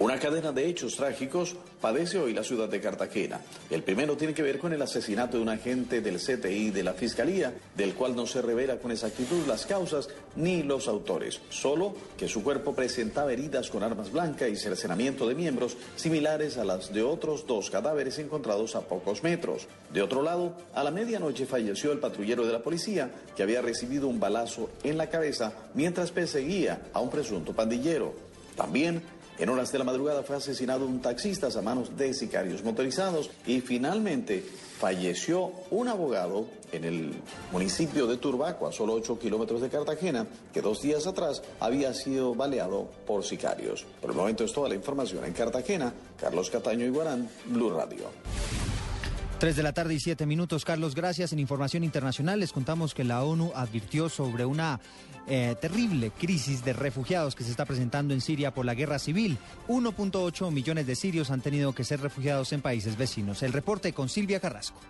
Una 0.00 0.18
cadena 0.18 0.50
de 0.50 0.66
hechos 0.66 0.96
trágicos 0.96 1.54
padece 1.80 2.18
hoy 2.18 2.34
la 2.34 2.42
ciudad 2.42 2.68
de 2.68 2.80
Cartagena. 2.80 3.40
El 3.70 3.84
primero 3.84 4.16
tiene 4.16 4.34
que 4.34 4.42
ver 4.42 4.58
con 4.58 4.72
el 4.72 4.82
asesinato 4.82 5.36
de 5.36 5.42
un 5.44 5.48
agente 5.48 6.00
del 6.00 6.18
CTI 6.18 6.72
de 6.72 6.82
la 6.82 6.94
Fiscalía, 6.94 7.54
del 7.76 7.94
cual 7.94 8.16
no 8.16 8.26
se 8.26 8.42
revela 8.42 8.78
con 8.78 8.90
exactitud 8.90 9.46
las 9.46 9.66
causas 9.66 10.08
ni 10.34 10.64
los 10.64 10.88
autores, 10.88 11.40
solo 11.48 11.94
que 12.18 12.26
su 12.26 12.42
cuerpo 12.42 12.74
presentaba 12.74 13.32
heridas 13.32 13.70
con 13.70 13.84
armas 13.84 14.10
blancas 14.10 14.50
y 14.50 14.56
cercenamiento 14.56 15.28
de 15.28 15.36
miembros 15.36 15.76
similares 15.94 16.58
a 16.58 16.64
las 16.64 16.92
de 16.92 17.04
otros 17.04 17.46
dos 17.46 17.70
cadáveres 17.70 18.18
encontrados 18.18 18.74
a 18.74 18.80
pocos 18.80 19.22
metros. 19.22 19.68
De 19.92 20.02
otro 20.02 20.22
lado, 20.22 20.56
a 20.74 20.82
la 20.82 20.90
medianoche 20.90 21.46
falleció 21.46 21.92
el 21.92 22.00
patrullero 22.00 22.44
de 22.44 22.52
la 22.52 22.64
policía 22.64 23.12
que 23.36 23.44
había 23.44 23.62
recibido 23.62 24.08
un 24.08 24.18
balazo 24.18 24.70
en 24.82 24.98
la 24.98 25.08
cabeza 25.08 25.52
mientras 25.74 26.10
perseguía 26.10 26.82
a 26.92 27.00
un 27.00 27.10
presunto 27.10 27.52
pandillero. 27.52 28.34
También 28.56 29.02
en 29.38 29.48
horas 29.48 29.72
de 29.72 29.78
la 29.78 29.84
madrugada 29.84 30.22
fue 30.22 30.36
asesinado 30.36 30.86
un 30.86 31.00
taxista 31.00 31.48
a 31.54 31.62
manos 31.62 31.96
de 31.96 32.14
sicarios 32.14 32.62
motorizados 32.62 33.30
y 33.46 33.60
finalmente 33.60 34.44
falleció 34.78 35.52
un 35.70 35.88
abogado 35.88 36.46
en 36.72 36.84
el 36.84 37.14
municipio 37.52 38.06
de 38.06 38.16
Turbaco, 38.16 38.66
a 38.66 38.72
solo 38.72 38.94
8 38.94 39.18
kilómetros 39.18 39.60
de 39.60 39.68
Cartagena, 39.68 40.26
que 40.52 40.60
dos 40.60 40.82
días 40.82 41.06
atrás 41.06 41.42
había 41.60 41.94
sido 41.94 42.34
baleado 42.34 42.90
por 43.06 43.24
sicarios. 43.24 43.86
Por 44.00 44.10
el 44.10 44.16
momento 44.16 44.44
es 44.44 44.52
toda 44.52 44.68
la 44.68 44.74
información 44.74 45.24
en 45.24 45.32
Cartagena. 45.32 45.92
Carlos 46.20 46.50
Cataño 46.50 46.84
Iguarán, 46.84 47.28
Blue 47.46 47.70
Radio. 47.70 48.10
3 49.38 49.56
de 49.56 49.62
la 49.62 49.72
tarde 49.72 49.94
y 49.94 50.00
7 50.00 50.26
minutos. 50.26 50.64
Carlos, 50.64 50.94
gracias. 50.94 51.32
En 51.32 51.38
información 51.38 51.84
internacional 51.84 52.40
les 52.40 52.52
contamos 52.52 52.94
que 52.94 53.04
la 53.04 53.22
ONU 53.24 53.52
advirtió 53.54 54.08
sobre 54.08 54.44
una 54.44 54.80
eh, 55.26 55.56
terrible 55.60 56.10
crisis 56.10 56.64
de 56.64 56.72
refugiados 56.72 57.34
que 57.34 57.44
se 57.44 57.50
está 57.50 57.64
presentando 57.64 58.14
en 58.14 58.20
Siria 58.20 58.52
por 58.52 58.66
la 58.66 58.74
guerra 58.74 58.98
civil. 58.98 59.38
1.8 59.68 60.50
millones 60.50 60.86
de 60.86 60.96
sirios 60.96 61.30
han 61.30 61.40
tenido 61.40 61.74
que 61.74 61.84
ser 61.84 62.00
refugiados 62.00 62.52
en 62.52 62.62
países 62.62 62.96
vecinos. 62.96 63.42
El 63.42 63.52
reporte 63.52 63.92
con 63.92 64.08
Silvia 64.08 64.40
Carrasco. 64.40 64.80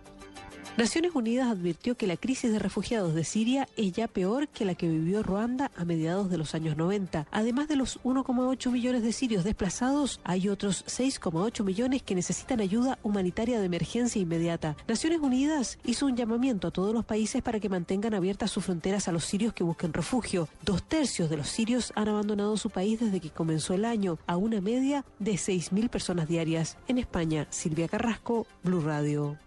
Naciones 0.76 1.14
Unidas 1.14 1.52
advirtió 1.52 1.96
que 1.96 2.08
la 2.08 2.16
crisis 2.16 2.50
de 2.50 2.58
refugiados 2.58 3.14
de 3.14 3.22
Siria 3.22 3.68
es 3.76 3.92
ya 3.92 4.08
peor 4.08 4.48
que 4.48 4.64
la 4.64 4.74
que 4.74 4.88
vivió 4.88 5.22
Ruanda 5.22 5.70
a 5.76 5.84
mediados 5.84 6.30
de 6.30 6.36
los 6.36 6.56
años 6.56 6.76
90. 6.76 7.28
Además 7.30 7.68
de 7.68 7.76
los 7.76 8.02
1,8 8.02 8.72
millones 8.72 9.04
de 9.04 9.12
sirios 9.12 9.44
desplazados, 9.44 10.18
hay 10.24 10.48
otros 10.48 10.84
6,8 10.86 11.62
millones 11.62 12.02
que 12.02 12.16
necesitan 12.16 12.60
ayuda 12.60 12.98
humanitaria 13.04 13.60
de 13.60 13.66
emergencia 13.66 14.20
inmediata. 14.20 14.76
Naciones 14.88 15.20
Unidas 15.20 15.78
hizo 15.84 16.06
un 16.06 16.16
llamamiento 16.16 16.66
a 16.66 16.72
todos 16.72 16.92
los 16.92 17.04
países 17.04 17.40
para 17.40 17.60
que 17.60 17.68
mantengan 17.68 18.12
abiertas 18.12 18.50
sus 18.50 18.64
fronteras 18.64 19.06
a 19.06 19.12
los 19.12 19.24
sirios 19.24 19.52
que 19.52 19.62
busquen 19.62 19.92
refugio. 19.92 20.48
Dos 20.64 20.82
tercios 20.82 21.30
de 21.30 21.36
los 21.36 21.48
sirios 21.48 21.92
han 21.94 22.08
abandonado 22.08 22.56
su 22.56 22.70
país 22.70 22.98
desde 22.98 23.20
que 23.20 23.30
comenzó 23.30 23.74
el 23.74 23.84
año, 23.84 24.18
a 24.26 24.36
una 24.36 24.60
media 24.60 25.04
de 25.20 25.34
6.000 25.34 25.88
personas 25.88 26.26
diarias. 26.26 26.78
En 26.88 26.98
España, 26.98 27.46
Silvia 27.50 27.86
Carrasco, 27.86 28.48
Blue 28.64 28.80
Radio. 28.80 29.38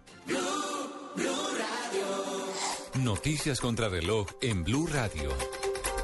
Noticias 3.02 3.60
contra 3.60 3.88
reloj 3.88 4.26
en 4.40 4.64
Blue 4.64 4.86
Radio. 4.86 5.30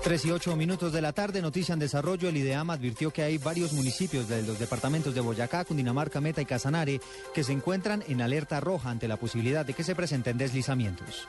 3 0.05 0.25
y 0.27 0.31
8 0.31 0.55
minutos 0.55 0.93
de 0.93 1.01
la 1.01 1.13
tarde, 1.13 1.41
noticia 1.41 1.73
en 1.73 1.79
desarrollo. 1.79 2.29
El 2.29 2.37
IDEAM 2.37 2.69
advirtió 2.69 3.11
que 3.11 3.23
hay 3.23 3.39
varios 3.39 3.73
municipios 3.73 4.29
de 4.29 4.43
los 4.43 4.59
departamentos 4.59 5.15
de 5.15 5.23
Boyacá, 5.23 5.65
Cundinamarca, 5.65 6.21
Meta 6.21 6.43
y 6.43 6.45
Casanare 6.45 7.01
que 7.33 7.43
se 7.43 7.53
encuentran 7.53 8.05
en 8.07 8.21
alerta 8.21 8.61
roja 8.61 8.91
ante 8.91 9.09
la 9.09 9.17
posibilidad 9.17 9.65
de 9.65 9.73
que 9.73 9.83
se 9.83 9.95
presenten 9.95 10.37
deslizamientos. 10.37 11.27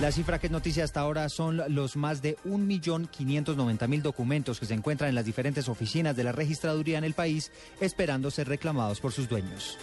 La 0.00 0.12
cifra 0.12 0.38
que 0.38 0.48
es 0.48 0.52
noticia 0.52 0.84
hasta 0.84 1.00
ahora 1.00 1.30
son 1.30 1.62
los 1.74 1.96
más 1.96 2.20
de 2.20 2.36
1.590.000 2.44 4.02
documentos 4.02 4.60
que 4.60 4.66
se 4.66 4.74
encuentran 4.74 5.08
en 5.08 5.14
las 5.14 5.24
diferentes 5.24 5.68
oficinas 5.68 6.14
de 6.14 6.24
la 6.24 6.32
registraduría 6.32 6.98
en 6.98 7.04
el 7.04 7.14
país 7.14 7.50
esperando 7.80 8.30
ser 8.30 8.48
reclamados 8.48 9.00
por 9.00 9.12
sus 9.12 9.28
dueños. 9.28 9.78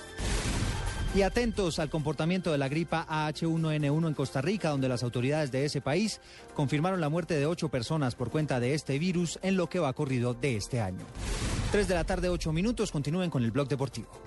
Y 1.18 1.24
atentos 1.24 1.80
al 1.80 1.90
comportamiento 1.90 2.52
de 2.52 2.60
la 2.60 2.68
gripa 2.68 3.08
AH1N1 3.10 4.08
en 4.08 4.14
Costa 4.14 4.40
Rica, 4.40 4.70
donde 4.70 4.88
las 4.88 5.02
autoridades 5.02 5.52
de 5.52 5.66
ese 5.66 5.82
país 5.82 6.22
confirmaron 6.54 7.02
la 7.02 7.10
muerte 7.10 7.34
de 7.40 7.48
ocho 7.48 7.70
personas 7.70 8.14
por 8.14 8.30
cuenta 8.30 8.60
de 8.60 8.76
este 8.76 9.00
virus 9.00 9.40
en 9.42 9.58
lo 9.58 9.68
que 9.68 9.80
va 9.80 9.94
corrido 9.94 10.36
de 10.36 10.58
este 10.58 10.80
año. 10.80 11.04
Tres 11.72 11.88
de 11.88 11.96
la 11.96 12.04
tarde, 12.04 12.30
ocho 12.30 12.54
minutos, 12.54 12.92
continúen 12.92 13.32
con 13.32 13.44
el 13.44 13.50
blog 13.50 13.68
deportivo. 13.68 14.27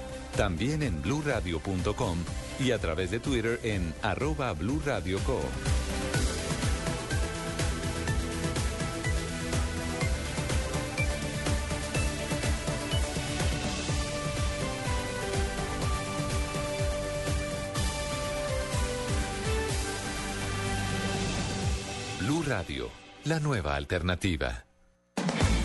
También 0.35 0.81
en 0.81 1.01
bluradio.com 1.01 2.17
y 2.59 2.71
a 2.71 2.79
través 2.79 3.11
de 3.11 3.19
Twitter 3.19 3.59
en 3.63 3.93
arroba 4.01 4.53
blurradioco. 4.53 5.41
Blue 22.19 22.43
Radio, 22.47 22.89
la 23.25 23.39
nueva 23.39 23.75
alternativa. 23.75 24.65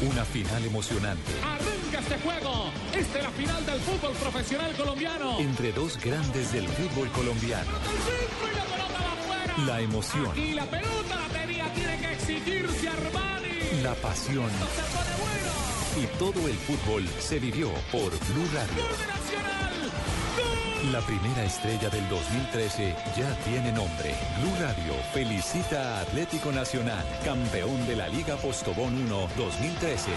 Una 0.02 0.24
final 0.24 0.64
emocionante. 0.64 1.32
¡Arranca 1.42 1.75
este 2.06 2.18
juego! 2.20 2.70
Esta 2.94 3.18
es 3.18 3.24
la 3.24 3.30
final 3.30 3.66
del 3.66 3.80
fútbol 3.80 4.12
profesional 4.12 4.72
colombiano. 4.76 5.40
Entre 5.40 5.72
dos 5.72 5.98
grandes 5.98 6.52
del 6.52 6.68
fútbol 6.68 7.08
colombiano. 7.10 7.70
La 9.66 9.80
emoción. 9.80 10.38
Y 10.38 10.52
la 10.52 10.66
pelota 10.66 11.16
la 11.16 11.40
tenía, 11.40 11.72
tiene 11.74 11.98
que 11.98 12.12
exigirse 12.12 12.88
Armani. 12.88 13.82
La 13.82 13.94
pasión. 13.94 14.50
Y 16.00 16.06
todo 16.18 16.46
el 16.46 16.54
fútbol 16.54 17.08
se 17.18 17.40
vivió 17.40 17.70
por 17.90 18.10
Blue 18.10 18.48
Radio. 18.54 18.84
La 20.92 21.00
primera 21.00 21.42
estrella 21.42 21.88
del 21.88 22.08
2013 22.08 22.94
ya 23.16 23.34
tiene 23.44 23.72
nombre. 23.72 24.14
Blue 24.40 24.54
Radio 24.60 24.94
felicita 25.12 25.98
a 25.98 26.00
Atlético 26.02 26.52
Nacional, 26.52 27.04
campeón 27.24 27.84
de 27.88 27.96
la 27.96 28.08
Liga 28.08 28.36
Postobón 28.36 28.94
1 28.94 29.28
2013. 29.36 30.10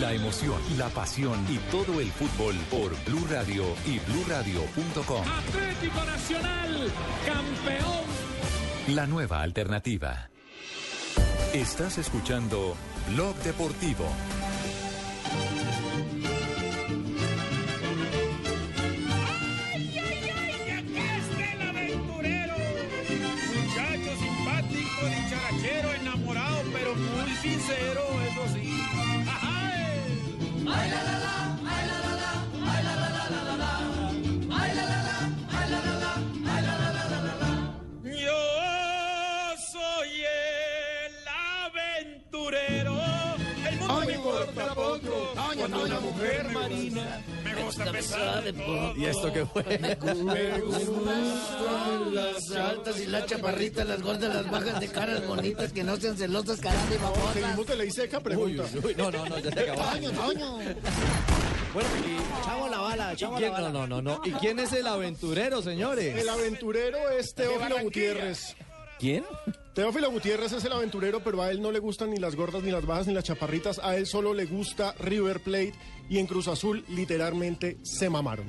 La 0.00 0.12
emoción, 0.12 0.60
la 0.76 0.88
pasión 0.90 1.44
y 1.48 1.56
todo 1.70 2.00
el 2.00 2.12
fútbol 2.12 2.54
por 2.70 2.94
Blue 3.04 3.26
Radio 3.28 3.64
y 3.84 3.98
bluradio.com. 3.98 5.24
Atlético 5.26 6.04
Nacional, 6.04 6.92
campeón. 7.26 8.94
La 8.94 9.06
nueva 9.06 9.42
alternativa. 9.42 10.30
Estás 11.52 11.98
escuchando 11.98 12.76
Blog 13.08 13.34
Deportivo. 13.38 14.04
Gusta. 47.84 48.42
¿Y 48.96 49.04
esto 49.04 49.32
qué 49.32 49.46
fue? 49.46 49.78
Me 49.78 49.94
gustan 50.60 52.14
las 52.14 52.50
altas 52.52 53.00
y 53.00 53.06
las 53.06 53.26
chaparritas, 53.26 53.86
las 53.86 54.02
gordas, 54.02 54.34
las 54.34 54.50
bajas 54.50 54.80
de 54.80 54.88
caras 54.88 55.26
bonitas, 55.26 55.72
que 55.72 55.84
no 55.84 55.96
sean 55.96 56.16
celosas, 56.16 56.60
caras 56.60 56.90
de 56.90 56.98
babosas. 56.98 57.34
Seguimos 57.34 57.66
de 57.66 57.76
ley 57.76 57.90
seca, 57.90 58.20
pregunta. 58.20 58.64
Uy, 58.74 58.80
uy, 58.84 58.94
no, 58.96 59.10
no, 59.10 59.26
no, 59.26 59.38
ya 59.38 59.50
se 59.50 59.60
acabó. 59.60 59.90
Toño, 59.90 60.10
Toño. 60.12 60.58
Bueno, 61.74 61.88
y... 62.06 62.44
Chavo 62.46 62.68
la 62.68 62.78
bala, 62.78 63.12
¿Y 63.12 63.16
chavo 63.16 63.32
la 63.34 63.38
quién, 63.38 63.52
bala. 63.52 63.68
no, 63.70 63.86
no, 63.86 64.00
no, 64.02 64.16
no. 64.16 64.22
¿Y 64.24 64.32
quién 64.32 64.58
es 64.58 64.72
el 64.72 64.86
aventurero, 64.86 65.60
señores? 65.62 66.16
El 66.16 66.28
aventurero 66.28 67.10
es 67.10 67.34
Teófilo 67.34 67.78
Gutiérrez. 67.80 68.56
¿Quién? 68.98 69.24
Teófilo 69.74 70.10
Gutiérrez 70.10 70.52
es 70.52 70.64
el 70.64 70.72
aventurero, 70.72 71.20
pero 71.22 71.40
a 71.42 71.50
él 71.50 71.62
no 71.62 71.70
le 71.70 71.78
gustan 71.78 72.10
ni 72.10 72.16
las 72.16 72.34
gordas, 72.34 72.62
ni 72.62 72.70
las 72.70 72.84
bajas, 72.84 73.06
ni 73.06 73.14
las 73.14 73.24
chaparritas. 73.24 73.78
A 73.78 73.96
él 73.96 74.06
solo 74.06 74.34
le 74.34 74.46
gusta 74.46 74.92
River 74.98 75.40
Plate 75.40 75.74
y 76.08 76.18
en 76.18 76.26
Cruz 76.26 76.48
Azul 76.48 76.84
literalmente 76.88 77.78
se 77.84 78.10
mamaron. 78.10 78.46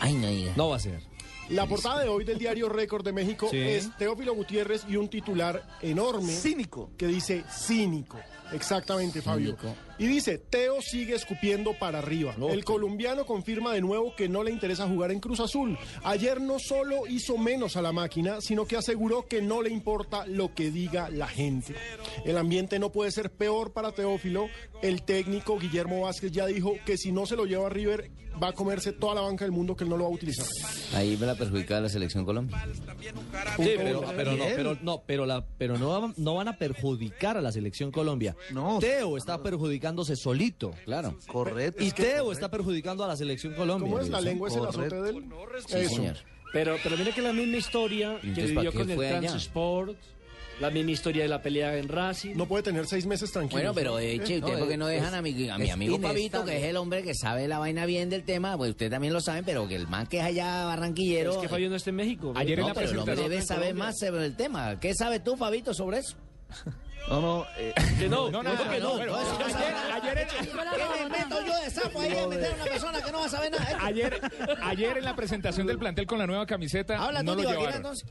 Ay, 0.00 0.14
no 0.14 0.28
diga. 0.28 0.52
No 0.56 0.68
va 0.68 0.76
a 0.76 0.80
ser. 0.80 1.00
La 1.48 1.66
portada 1.66 2.00
de 2.02 2.08
hoy 2.08 2.24
del 2.24 2.38
diario 2.38 2.68
Récord 2.68 3.04
de 3.04 3.12
México 3.12 3.48
Sí. 3.50 3.56
es 3.58 3.96
Teófilo 3.96 4.34
Gutiérrez 4.34 4.84
y 4.88 4.96
un 4.96 5.08
titular 5.08 5.66
enorme. 5.82 6.30
Cínico. 6.32 6.90
Que 6.96 7.06
dice 7.06 7.42
cínico. 7.50 8.18
Exactamente, 8.52 9.20
Fabio. 9.22 9.56
Y 9.98 10.06
dice, 10.06 10.38
Teo 10.38 10.80
sigue 10.80 11.14
escupiendo 11.14 11.74
para 11.74 11.98
arriba. 11.98 12.34
El 12.50 12.64
colombiano 12.64 13.26
confirma 13.26 13.72
de 13.72 13.80
nuevo 13.80 14.14
que 14.16 14.28
no 14.28 14.42
le 14.44 14.50
interesa 14.52 14.86
jugar 14.88 15.10
en 15.10 15.20
Cruz 15.20 15.40
Azul. 15.40 15.76
Ayer 16.04 16.40
no 16.40 16.58
solo 16.58 17.06
hizo 17.08 17.36
menos 17.36 17.76
a 17.76 17.82
la 17.82 17.92
máquina, 17.92 18.40
sino 18.40 18.66
que 18.66 18.76
aseguró 18.76 19.26
que 19.26 19.42
no 19.42 19.60
le 19.62 19.70
importa 19.70 20.24
lo 20.26 20.54
que 20.54 20.70
diga 20.70 21.10
la 21.10 21.26
gente. 21.26 21.74
El 22.24 22.38
ambiente 22.38 22.78
no 22.78 22.90
puede 22.92 23.10
ser 23.10 23.30
peor 23.30 23.72
para 23.72 23.92
Teófilo. 23.92 24.48
El 24.82 25.02
técnico 25.02 25.58
Guillermo 25.58 26.02
Vázquez 26.02 26.30
ya 26.30 26.46
dijo 26.46 26.74
que 26.86 26.96
si 26.96 27.10
no 27.12 27.26
se 27.26 27.34
lo 27.36 27.44
lleva 27.46 27.66
a 27.66 27.70
River, 27.70 28.10
va 28.40 28.50
a 28.50 28.52
comerse 28.52 28.92
toda 28.92 29.16
la 29.16 29.20
banca 29.22 29.44
del 29.44 29.50
mundo 29.50 29.74
que 29.74 29.82
él 29.82 29.90
no 29.90 29.96
lo 29.96 30.04
va 30.04 30.10
a 30.10 30.12
utilizar. 30.12 30.46
Ahí 30.94 31.16
me 31.16 31.26
la 31.26 31.34
perjudicada 31.34 31.80
la 31.80 31.88
selección 31.88 32.24
Colombia. 32.24 32.64
Sí, 33.56 33.70
pero, 33.76 34.04
pero 34.16 34.36
no, 34.36 34.44
pero 34.54 34.76
no, 34.80 35.02
pero 35.06 35.26
la, 35.26 35.44
pero 35.58 35.76
no, 35.76 36.00
van- 36.00 36.14
no 36.16 36.34
van 36.36 36.46
a 36.48 36.56
perjudicar 36.56 37.36
a 37.36 37.40
la 37.40 37.50
selección 37.50 37.90
Colombia. 37.90 38.36
No. 38.52 38.78
Teo 38.78 39.16
está 39.16 39.42
perjudicándose 39.88 40.16
solito. 40.16 40.74
Claro. 40.84 41.16
Correcto. 41.26 41.82
Y 41.82 41.90
Teo 41.92 42.32
está 42.32 42.50
perjudicando 42.50 43.04
a 43.04 43.08
la 43.08 43.16
selección 43.16 43.54
Colombia. 43.54 43.90
¿Cómo 43.90 44.00
es? 44.00 44.08
¿La 44.08 44.20
lengua 44.20 44.48
es 44.48 44.56
el 44.56 44.66
azote 44.66 45.02
de 45.02 45.10
él? 45.10 45.24
Eso. 45.68 46.02
Pero, 46.52 46.76
pero 46.82 46.96
mire 46.96 47.12
que 47.12 47.20
la 47.20 47.32
misma 47.32 47.56
historia 47.58 48.18
que 48.22 48.30
vivió 48.30 48.54
¿para 48.54 48.70
qué 48.70 48.78
con 48.78 48.90
el? 48.90 49.20
Transport, 49.20 49.98
la 50.60 50.70
misma 50.70 50.92
historia 50.92 51.22
de 51.24 51.28
la 51.28 51.42
pelea 51.42 51.76
en 51.76 51.88
Racing. 51.88 52.36
No 52.36 52.46
puede 52.46 52.62
tener 52.62 52.86
seis 52.86 53.04
meses 53.04 53.30
tranquilo. 53.30 53.60
Bueno, 53.60 53.74
pero 53.74 53.98
eche, 53.98 54.38
¿ustedes 54.38 54.58
por 54.58 54.66
qué 54.66 54.78
no 54.78 54.86
dejan 54.86 55.14
a 55.14 55.20
mi, 55.20 55.48
a 55.50 55.58
mi 55.58 55.68
amigo. 55.68 55.98
Fabito, 55.98 56.46
que 56.46 56.56
es 56.56 56.64
el 56.64 56.78
hombre 56.78 57.02
que 57.02 57.14
sabe 57.14 57.48
la 57.48 57.58
vaina 57.58 57.84
bien 57.84 58.08
del 58.08 58.24
tema? 58.24 58.56
Pues 58.56 58.70
ustedes 58.70 58.90
también 58.90 59.12
lo 59.12 59.20
saben, 59.20 59.44
pero 59.44 59.68
que 59.68 59.76
el 59.76 59.88
man 59.88 60.06
que 60.06 60.20
es 60.20 60.24
allá 60.24 60.64
barranquillero... 60.64 61.32
Es 61.32 61.38
que 61.38 61.48
Fabio 61.48 61.68
no 61.68 61.76
está 61.76 61.90
en 61.90 61.96
México. 61.96 62.32
Ayer 62.34 62.58
no, 62.58 62.68
no, 62.68 62.74
pero 62.74 62.90
el 62.90 62.98
hombre 62.98 63.16
debe 63.16 63.42
saber 63.42 63.74
más 63.74 63.98
sobre 63.98 64.24
el 64.24 64.34
tema. 64.34 64.80
¿Qué 64.80 64.94
sabes 64.94 65.22
tú, 65.22 65.36
Fabito, 65.36 65.74
sobre 65.74 65.98
eso? 65.98 66.16
No, 67.08 67.20
no. 67.20 67.46
eh, 67.56 67.72
Que 67.98 68.08
no, 68.08 68.30
no, 68.30 68.42
no, 68.42 68.52
no, 68.54 68.70
que 68.70 68.80
no. 68.80 68.96
bueno, 68.96 69.16
Ayer, 69.16 69.74
ayer, 69.94 70.28
¿Qué 70.28 71.04
me 71.04 71.08
meto 71.18 71.46
yo 71.46 71.56
de 71.62 71.70
sapo 71.70 72.00
ahí 72.00 72.16
a 72.18 72.26
meter 72.26 72.52
a 72.52 72.54
una 72.56 72.64
persona 72.64 73.00
que 73.02 73.12
no 73.12 73.20
va 73.20 73.26
a 73.26 73.28
saber 73.28 73.50
nada? 73.52 73.78
Ayer, 73.82 74.20
ayer 74.62 74.98
en 74.98 75.04
la 75.04 75.16
presentación 75.16 75.66
del 75.66 75.78
plantel 75.78 76.06
con 76.06 76.18
la 76.18 76.26
nueva 76.26 76.44
camiseta 76.46 76.98
Habla 76.98 77.22
no 77.22 77.34
tú, 77.36 77.42
lo 77.42 77.50
llevaron. 77.50 77.74
entonces. 77.74 78.08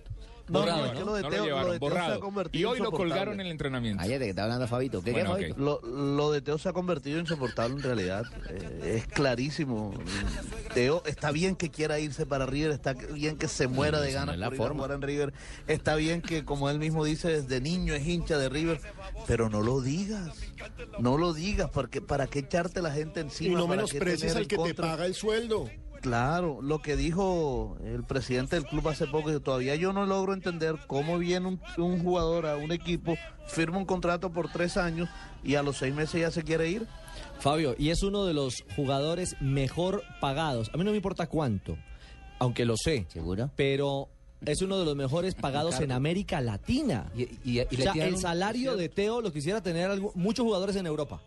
No, 0.49 0.59
Borrado, 0.61 0.77
no, 0.79 0.85
es 0.85 0.91
que 0.93 0.99
¿no? 0.99 1.05
lo 1.05 1.13
de 1.15 1.21
No 1.23 1.29
Teo- 1.29 1.31
lo 1.31 1.37
lo 1.39 1.45
llevaron, 1.45 1.71
de 1.73 1.79
Teo 1.79 1.89
se 1.89 1.95
ha 1.97 2.01
borrado. 2.01 2.19
convertido 2.21 2.61
Y 2.61 2.65
hoy 2.73 2.79
lo 2.79 2.91
colgaron 2.91 3.33
en 3.35 3.41
el 3.41 3.51
entrenamiento. 3.51 4.01
Ayer, 4.01 4.19
¿de 4.19 4.25
qué 4.25 4.29
está 4.29 4.43
hablando 4.43 4.67
Fabito? 4.67 5.01
¿Qué, 5.03 5.11
Bueno, 5.11 5.35
qué? 5.35 5.53
Lo, 5.57 5.81
lo 5.81 6.31
de 6.31 6.41
Teo 6.41 6.57
se 6.57 6.69
ha 6.69 6.73
convertido 6.73 7.19
insoportable 7.19 7.75
en 7.75 7.83
realidad. 7.83 8.23
Eh, 8.49 8.95
es 8.97 9.07
clarísimo. 9.07 9.93
Teo 10.73 11.03
está 11.05 11.31
bien 11.31 11.55
que 11.55 11.69
quiera 11.69 11.99
irse 11.99 12.25
para 12.25 12.45
River, 12.45 12.71
está 12.71 12.93
bien 12.93 13.37
que 13.37 13.47
se 13.47 13.67
muera 13.67 13.99
de 13.99 14.11
no 14.13 14.19
ganas 14.19 14.37
la 14.37 14.47
por 14.47 14.55
ir 14.55 14.61
a 14.61 14.63
forma. 14.63 14.83
jugar 14.83 14.95
en 14.95 15.01
River. 15.01 15.33
Está 15.67 15.95
bien 15.95 16.21
que, 16.21 16.45
como 16.45 16.69
él 16.69 16.79
mismo 16.79 17.03
dice, 17.03 17.27
desde 17.29 17.59
niño 17.61 17.93
es 17.93 18.07
hincha 18.07 18.37
de 18.37 18.49
River. 18.49 18.79
Pero 19.27 19.49
no 19.49 19.61
lo 19.61 19.81
digas. 19.81 20.29
No 20.99 21.17
lo 21.17 21.33
digas, 21.33 21.69
porque 21.73 22.01
¿para 22.01 22.27
qué 22.27 22.39
echarte 22.39 22.81
la 22.81 22.91
gente 22.91 23.19
encima? 23.19 23.51
Y 23.51 23.55
no 23.55 23.67
¿Para 23.67 23.83
qué 23.85 23.93
menosprecies 23.99 24.35
al 24.35 24.43
en 24.43 24.47
que 24.47 24.57
te 24.57 24.73
paga 24.73 25.05
el 25.05 25.13
sueldo. 25.15 25.69
Claro, 26.01 26.59
lo 26.61 26.79
que 26.81 26.95
dijo 26.95 27.77
el 27.83 28.03
presidente 28.03 28.55
del 28.55 28.65
club 28.65 28.87
hace 28.89 29.07
poco, 29.07 29.29
que 29.31 29.39
todavía 29.39 29.75
yo 29.75 29.93
no 29.93 30.05
logro 30.05 30.33
entender 30.33 30.75
cómo 30.87 31.17
viene 31.17 31.47
un, 31.47 31.61
un 31.77 32.01
jugador 32.03 32.45
a 32.45 32.55
un 32.57 32.71
equipo, 32.71 33.15
firma 33.47 33.77
un 33.77 33.85
contrato 33.85 34.31
por 34.31 34.49
tres 34.51 34.77
años 34.77 35.09
y 35.43 35.55
a 35.55 35.63
los 35.63 35.77
seis 35.77 35.93
meses 35.93 36.21
ya 36.21 36.31
se 36.31 36.43
quiere 36.43 36.69
ir. 36.69 36.87
Fabio, 37.39 37.75
y 37.77 37.89
es 37.89 38.03
uno 38.03 38.25
de 38.25 38.33
los 38.33 38.63
jugadores 38.75 39.35
mejor 39.41 40.03
pagados. 40.21 40.69
A 40.73 40.77
mí 40.77 40.83
no 40.83 40.91
me 40.91 40.97
importa 40.97 41.27
cuánto, 41.27 41.77
aunque 42.39 42.65
lo 42.65 42.75
sé. 42.77 43.05
¿Seguro? 43.09 43.49
Pero 43.55 44.09
es 44.45 44.61
uno 44.61 44.77
de 44.79 44.85
los 44.85 44.95
mejores 44.95 45.35
pagados 45.41 45.79
en 45.79 45.91
América 45.91 46.41
Latina. 46.41 47.11
Y, 47.15 47.23
y- 47.43 47.59
y 47.59 47.61
o 47.61 47.67
sea, 47.93 47.93
el 47.93 48.13
un- 48.15 48.19
salario 48.19 48.75
de 48.75 48.89
Teo 48.89 49.21
lo 49.21 49.31
quisiera 49.33 49.61
tener 49.61 49.89
algo- 49.89 50.11
muchos 50.15 50.43
jugadores 50.45 50.75
en 50.75 50.85
Europa. 50.87 51.21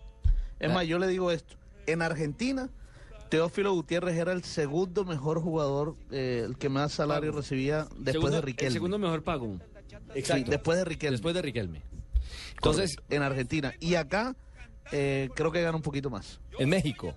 Es 0.58 0.72
más, 0.72 0.86
yo 0.86 0.98
le 0.98 1.06
digo 1.08 1.30
esto, 1.30 1.54
en 1.86 2.02
Argentina, 2.02 2.68
Teófilo 3.30 3.72
Gutiérrez 3.72 4.16
era 4.18 4.32
el 4.32 4.44
segundo 4.44 5.04
mejor 5.04 5.40
jugador, 5.40 5.96
eh, 6.10 6.42
el 6.46 6.58
que 6.58 6.68
más 6.68 6.92
salario 6.92 7.32
recibía 7.32 7.84
después 7.96 8.12
Segundo- 8.12 8.36
de 8.36 8.40
Riquelme. 8.42 8.66
El 8.68 8.72
segundo 8.74 8.98
mejor 8.98 9.22
pago. 9.22 9.58
Sí, 10.14 10.44
después 10.46 10.78
de 10.78 10.84
Riquelme. 10.84 11.12
Después 11.12 11.34
de 11.34 11.42
Riquelme. 11.42 11.82
Entonces, 12.56 12.96
en 13.08 13.22
Argentina. 13.22 13.72
Y 13.80 13.94
acá, 13.94 14.34
eh, 14.92 15.30
creo 15.34 15.52
que 15.52 15.62
gana 15.62 15.76
un 15.76 15.82
poquito 15.82 16.10
más. 16.10 16.40
En 16.58 16.68
México. 16.68 17.14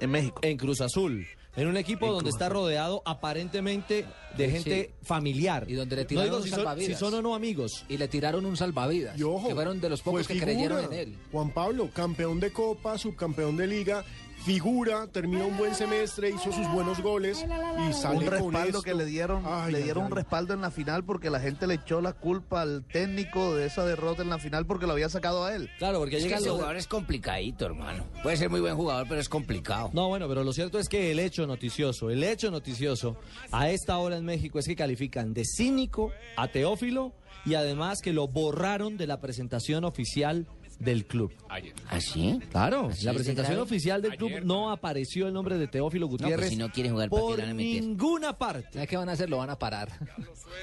En 0.00 0.10
México. 0.10 0.38
En 0.42 0.56
Cruz 0.56 0.80
Azul. 0.80 1.26
En 1.56 1.68
un 1.68 1.76
equipo 1.78 2.04
En 2.06 2.12
donde 2.12 2.24
Cruz 2.24 2.34
está 2.34 2.46
Azul. 2.46 2.56
rodeado 2.58 3.02
aparentemente 3.06 4.04
de 4.36 4.50
gente 4.50 4.94
familiar. 5.02 5.64
Y 5.68 5.74
donde 5.74 5.96
le 5.96 6.02
No 6.02 6.08
tiraron 6.08 6.26
digo 6.30 6.36
un 6.38 6.42
si 6.44 6.50
son, 6.50 6.58
salvavidas. 6.58 6.92
si 6.92 6.94
son 6.98 7.14
o 7.14 7.22
no 7.22 7.34
amigos. 7.34 7.84
Y 7.88 7.96
le 7.96 8.06
tiraron 8.08 8.44
un 8.46 8.56
salvavidas. 8.56 9.18
Y 9.18 9.22
ojo, 9.22 9.48
que 9.48 9.54
fueron 9.54 9.80
de 9.80 9.88
los 9.88 10.02
pocos 10.02 10.28
que 10.28 10.38
creyeron 10.38 10.84
en 10.84 10.92
él. 10.92 11.16
Juan 11.32 11.50
Pablo, 11.50 11.90
campeón 11.92 12.38
de 12.40 12.52
Copa, 12.52 12.98
subcampeón 12.98 13.56
de 13.56 13.66
Liga, 13.66 14.04
figura, 14.44 15.06
termina 15.08 15.44
un 15.44 15.56
buen 15.56 15.74
semestre, 15.74 16.30
hizo 16.30 16.52
sus 16.52 16.70
buenos 16.72 17.00
goles 17.00 17.44
y 17.88 17.92
sale 17.92 18.18
un 18.18 18.24
con 18.24 18.32
respaldo 18.32 18.68
esto. 18.78 18.82
que 18.82 18.94
le 18.94 19.04
dieron 19.04 19.42
Ay, 19.44 19.72
le 19.72 19.82
dieron 19.82 20.04
ay. 20.04 20.10
un 20.12 20.16
respaldo 20.16 20.54
en 20.54 20.60
la 20.60 20.70
final 20.70 21.04
porque 21.04 21.30
la 21.30 21.40
gente 21.40 21.66
le 21.66 21.74
echó 21.74 22.00
la 22.00 22.12
culpa 22.12 22.62
al 22.62 22.84
técnico 22.84 23.54
de 23.54 23.66
esa 23.66 23.84
derrota 23.84 24.22
en 24.22 24.28
la 24.28 24.38
final 24.38 24.66
porque 24.66 24.86
lo 24.86 24.92
había 24.92 25.08
sacado 25.08 25.44
a 25.44 25.54
él 25.54 25.68
Claro, 25.78 25.98
porque 25.98 26.16
Es 26.16 26.22
que 26.22 26.28
llega 26.28 26.38
ese 26.38 26.48
lo- 26.48 26.54
jugador 26.56 26.76
es 26.76 26.86
complicadito, 26.86 27.66
hermano. 27.66 28.04
Puede 28.22 28.36
ser 28.36 28.50
muy 28.50 28.60
buen 28.60 28.76
jugador, 28.76 29.06
pero 29.08 29.20
es 29.20 29.28
complicado. 29.28 29.90
No, 29.92 30.08
bueno, 30.08 30.28
pero 30.28 30.44
lo 30.44 30.52
cierto 30.52 30.78
es 30.78 30.88
que 30.88 31.10
el 31.10 31.18
hecho 31.18 31.46
noticioso, 31.46 32.10
el 32.10 32.22
hecho 32.22 32.50
noticioso 32.50 33.16
a 33.50 33.70
esta 33.70 33.98
hora 33.98 34.16
en 34.16 34.24
México 34.24 34.58
es 34.58 34.66
que 34.66 34.76
califican 34.76 35.34
de 35.34 35.44
cínico 35.44 36.12
a 36.36 36.48
Teófilo 36.48 37.12
y 37.44 37.54
además 37.54 38.00
que 38.02 38.12
lo 38.12 38.28
borraron 38.28 38.96
de 38.96 39.06
la 39.06 39.20
presentación 39.20 39.84
oficial 39.84 40.46
del 40.78 41.06
club. 41.06 41.32
Ayer. 41.48 41.72
¿Ah, 41.88 42.00
sí? 42.00 42.38
Claro, 42.50 42.88
¿Así 42.92 43.04
la 43.06 43.12
presentación 43.14 43.58
oficial 43.60 44.02
del 44.02 44.16
club 44.16 44.30
no 44.44 44.70
apareció 44.70 45.26
el 45.28 45.32
nombre 45.32 45.56
de 45.58 45.68
Teófilo 45.68 46.08
pues 46.08 46.20
Gutiérrez. 46.22 46.50
si 46.50 46.56
no 46.56 46.70
quiere 46.70 46.90
jugar, 46.90 47.08
¿para 47.08 47.22
qué 47.22 47.26
por 47.28 47.38
van 47.40 47.50
a 47.50 47.54
meter? 47.54 47.82
ninguna 47.82 48.32
parte. 48.36 48.68
¿Sabes 48.74 48.88
qué 48.88 48.96
van 48.96 49.08
a 49.08 49.12
hacer? 49.12 49.30
Lo 49.30 49.38
van 49.38 49.50
a 49.50 49.58
parar. 49.58 49.88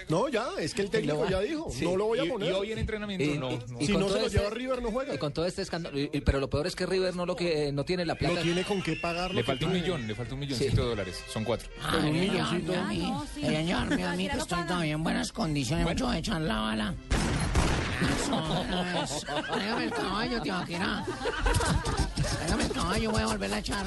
No, 0.09 0.27
ya, 0.29 0.45
es 0.59 0.73
que 0.73 0.81
el 0.83 0.89
técnico 0.91 1.27
ya 1.29 1.39
dijo, 1.39 1.67
Sí. 1.71 1.83
no 1.85 1.95
lo 1.97 2.05
voy 2.05 2.19
a 2.19 2.25
Y- 2.25 2.29
poner. 2.29 2.49
y 2.49 2.51
hoy 2.53 2.71
en 2.73 2.77
entrenamiento 2.79 3.23
Y- 3.25 3.37
no. 3.37 3.51
y- 3.51 3.59
no. 3.69 3.81
y 3.81 3.85
si 3.87 3.91
no 3.93 4.09
se 4.09 4.19
lo 4.19 4.25
este- 4.27 4.37
lleva 4.37 4.49
River, 4.51 4.81
no 4.81 4.91
juega. 4.91 5.15
Y 5.15 5.17
con 5.17 5.33
todo 5.33 5.45
este 5.45 5.61
escándalo. 5.61 5.97
y- 5.99 6.09
y- 6.13 6.21
pero 6.21 6.39
lo 6.39 6.49
peor 6.49 6.67
es 6.67 6.75
que 6.75 6.85
River 6.85 7.15
no 7.15 7.25
lo 7.25 7.35
que 7.35 7.71
no 7.71 7.83
tiene 7.85 8.05
la 8.05 8.15
plata. 8.15 8.35
No 8.35 8.41
tiene 8.41 8.63
con 8.63 8.81
qué 8.81 8.95
pagarlo. 8.95 9.35
Le 9.35 9.43
falta 9.43 9.65
un 9.65 9.73
millón, 9.73 10.07
le 10.07 10.13
falta 10.15 10.33
un 10.35 10.39
milloncito 10.41 10.83
de 10.83 10.89
dólares. 10.89 11.23
Son 11.31 11.43
cuatro. 11.43 11.69
Con 11.91 12.05
un 12.05 12.19
milloncito. 12.19 12.73
Señor, 13.33 13.95
mi 13.95 14.03
amigo, 14.03 14.33
estoy 14.37 14.63
todavía 14.67 14.93
en 14.93 15.03
buenas 15.03 15.31
condiciones. 15.31 15.85
Mucho 15.87 16.09
de 16.09 16.19
echar 16.19 16.41
la 16.41 16.59
bala. 16.59 16.95
Tráigame 19.47 19.83
el 19.85 19.91
caballo, 19.91 20.41
tío 20.41 20.55
Akira. 20.55 21.05
Tráigame 22.37 22.63
el 22.63 22.71
caballo, 22.71 23.11
voy 23.11 23.21
a 23.21 23.27
volver 23.27 23.53
a 23.53 23.59
echar. 23.59 23.85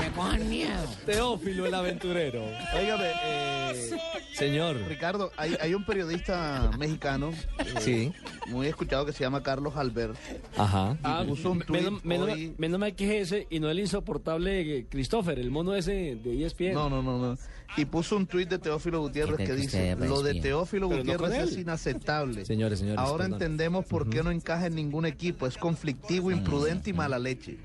Me 0.00 0.10
cojan 0.12 0.48
miedo. 0.48 0.80
Teófilo 1.06 1.66
el 1.66 1.74
aventurero. 1.74 2.42
Óigame, 2.74 3.10
eh, 3.24 3.90
Señor. 4.34 4.76
Ricardo 4.88 5.30
hay, 5.36 5.56
hay 5.60 5.74
un 5.74 5.84
periodista 5.84 6.70
mexicano 6.78 7.32
eh, 7.58 7.74
Sí. 7.80 8.12
muy 8.48 8.66
escuchado 8.66 9.04
que 9.06 9.12
se 9.12 9.22
llama 9.22 9.42
Carlos 9.42 9.76
Albert 9.76 10.16
Ajá. 10.56 10.96
Ah, 11.02 11.22
puso 11.26 11.50
un 11.52 11.58
me- 11.58 11.64
tuit 11.64 11.82
menos, 11.82 12.04
menos- 12.04 12.28
hoy- 12.30 12.54
menos 12.58 12.80
mal 12.80 12.94
que 12.96 13.20
es 13.20 13.30
ese 13.32 13.46
y 13.50 13.60
no 13.60 13.68
el 13.70 13.78
insoportable 13.78 14.78
eh, 14.78 14.86
Christopher, 14.88 15.38
el 15.38 15.50
mono 15.50 15.74
ese 15.74 16.16
de 16.16 16.44
ESPN. 16.44 16.72
No, 16.74 16.88
no, 16.88 17.02
no, 17.02 17.18
no. 17.18 17.38
Y 17.76 17.84
puso 17.84 18.16
un 18.16 18.26
tuit 18.26 18.48
de 18.48 18.58
Teófilo 18.58 19.00
Gutiérrez 19.00 19.36
¿Qué 19.36 19.44
que 19.44 19.52
dice, 19.54 19.96
lo 19.96 20.22
de? 20.22 20.40
Teófilo 20.40 20.88
Pero 20.88 21.04
no 21.04 21.12
con 21.14 21.26
Gutiérrez 21.28 21.52
es 21.52 21.58
inaceptable. 21.58 22.44
Señores, 22.44 22.80
señores, 22.80 22.98
Ahora 22.98 23.24
perdón. 23.24 23.34
entendemos 23.42 23.84
por 23.86 24.10
qué 24.10 24.22
no 24.22 24.30
encaja 24.30 24.66
en 24.66 24.74
ningún 24.74 25.06
equipo. 25.06 25.46
Es 25.46 25.56
conflictivo, 25.56 26.30
imprudente 26.30 26.90
y 26.90 26.92
mala 26.92 27.18
leche. 27.18 27.58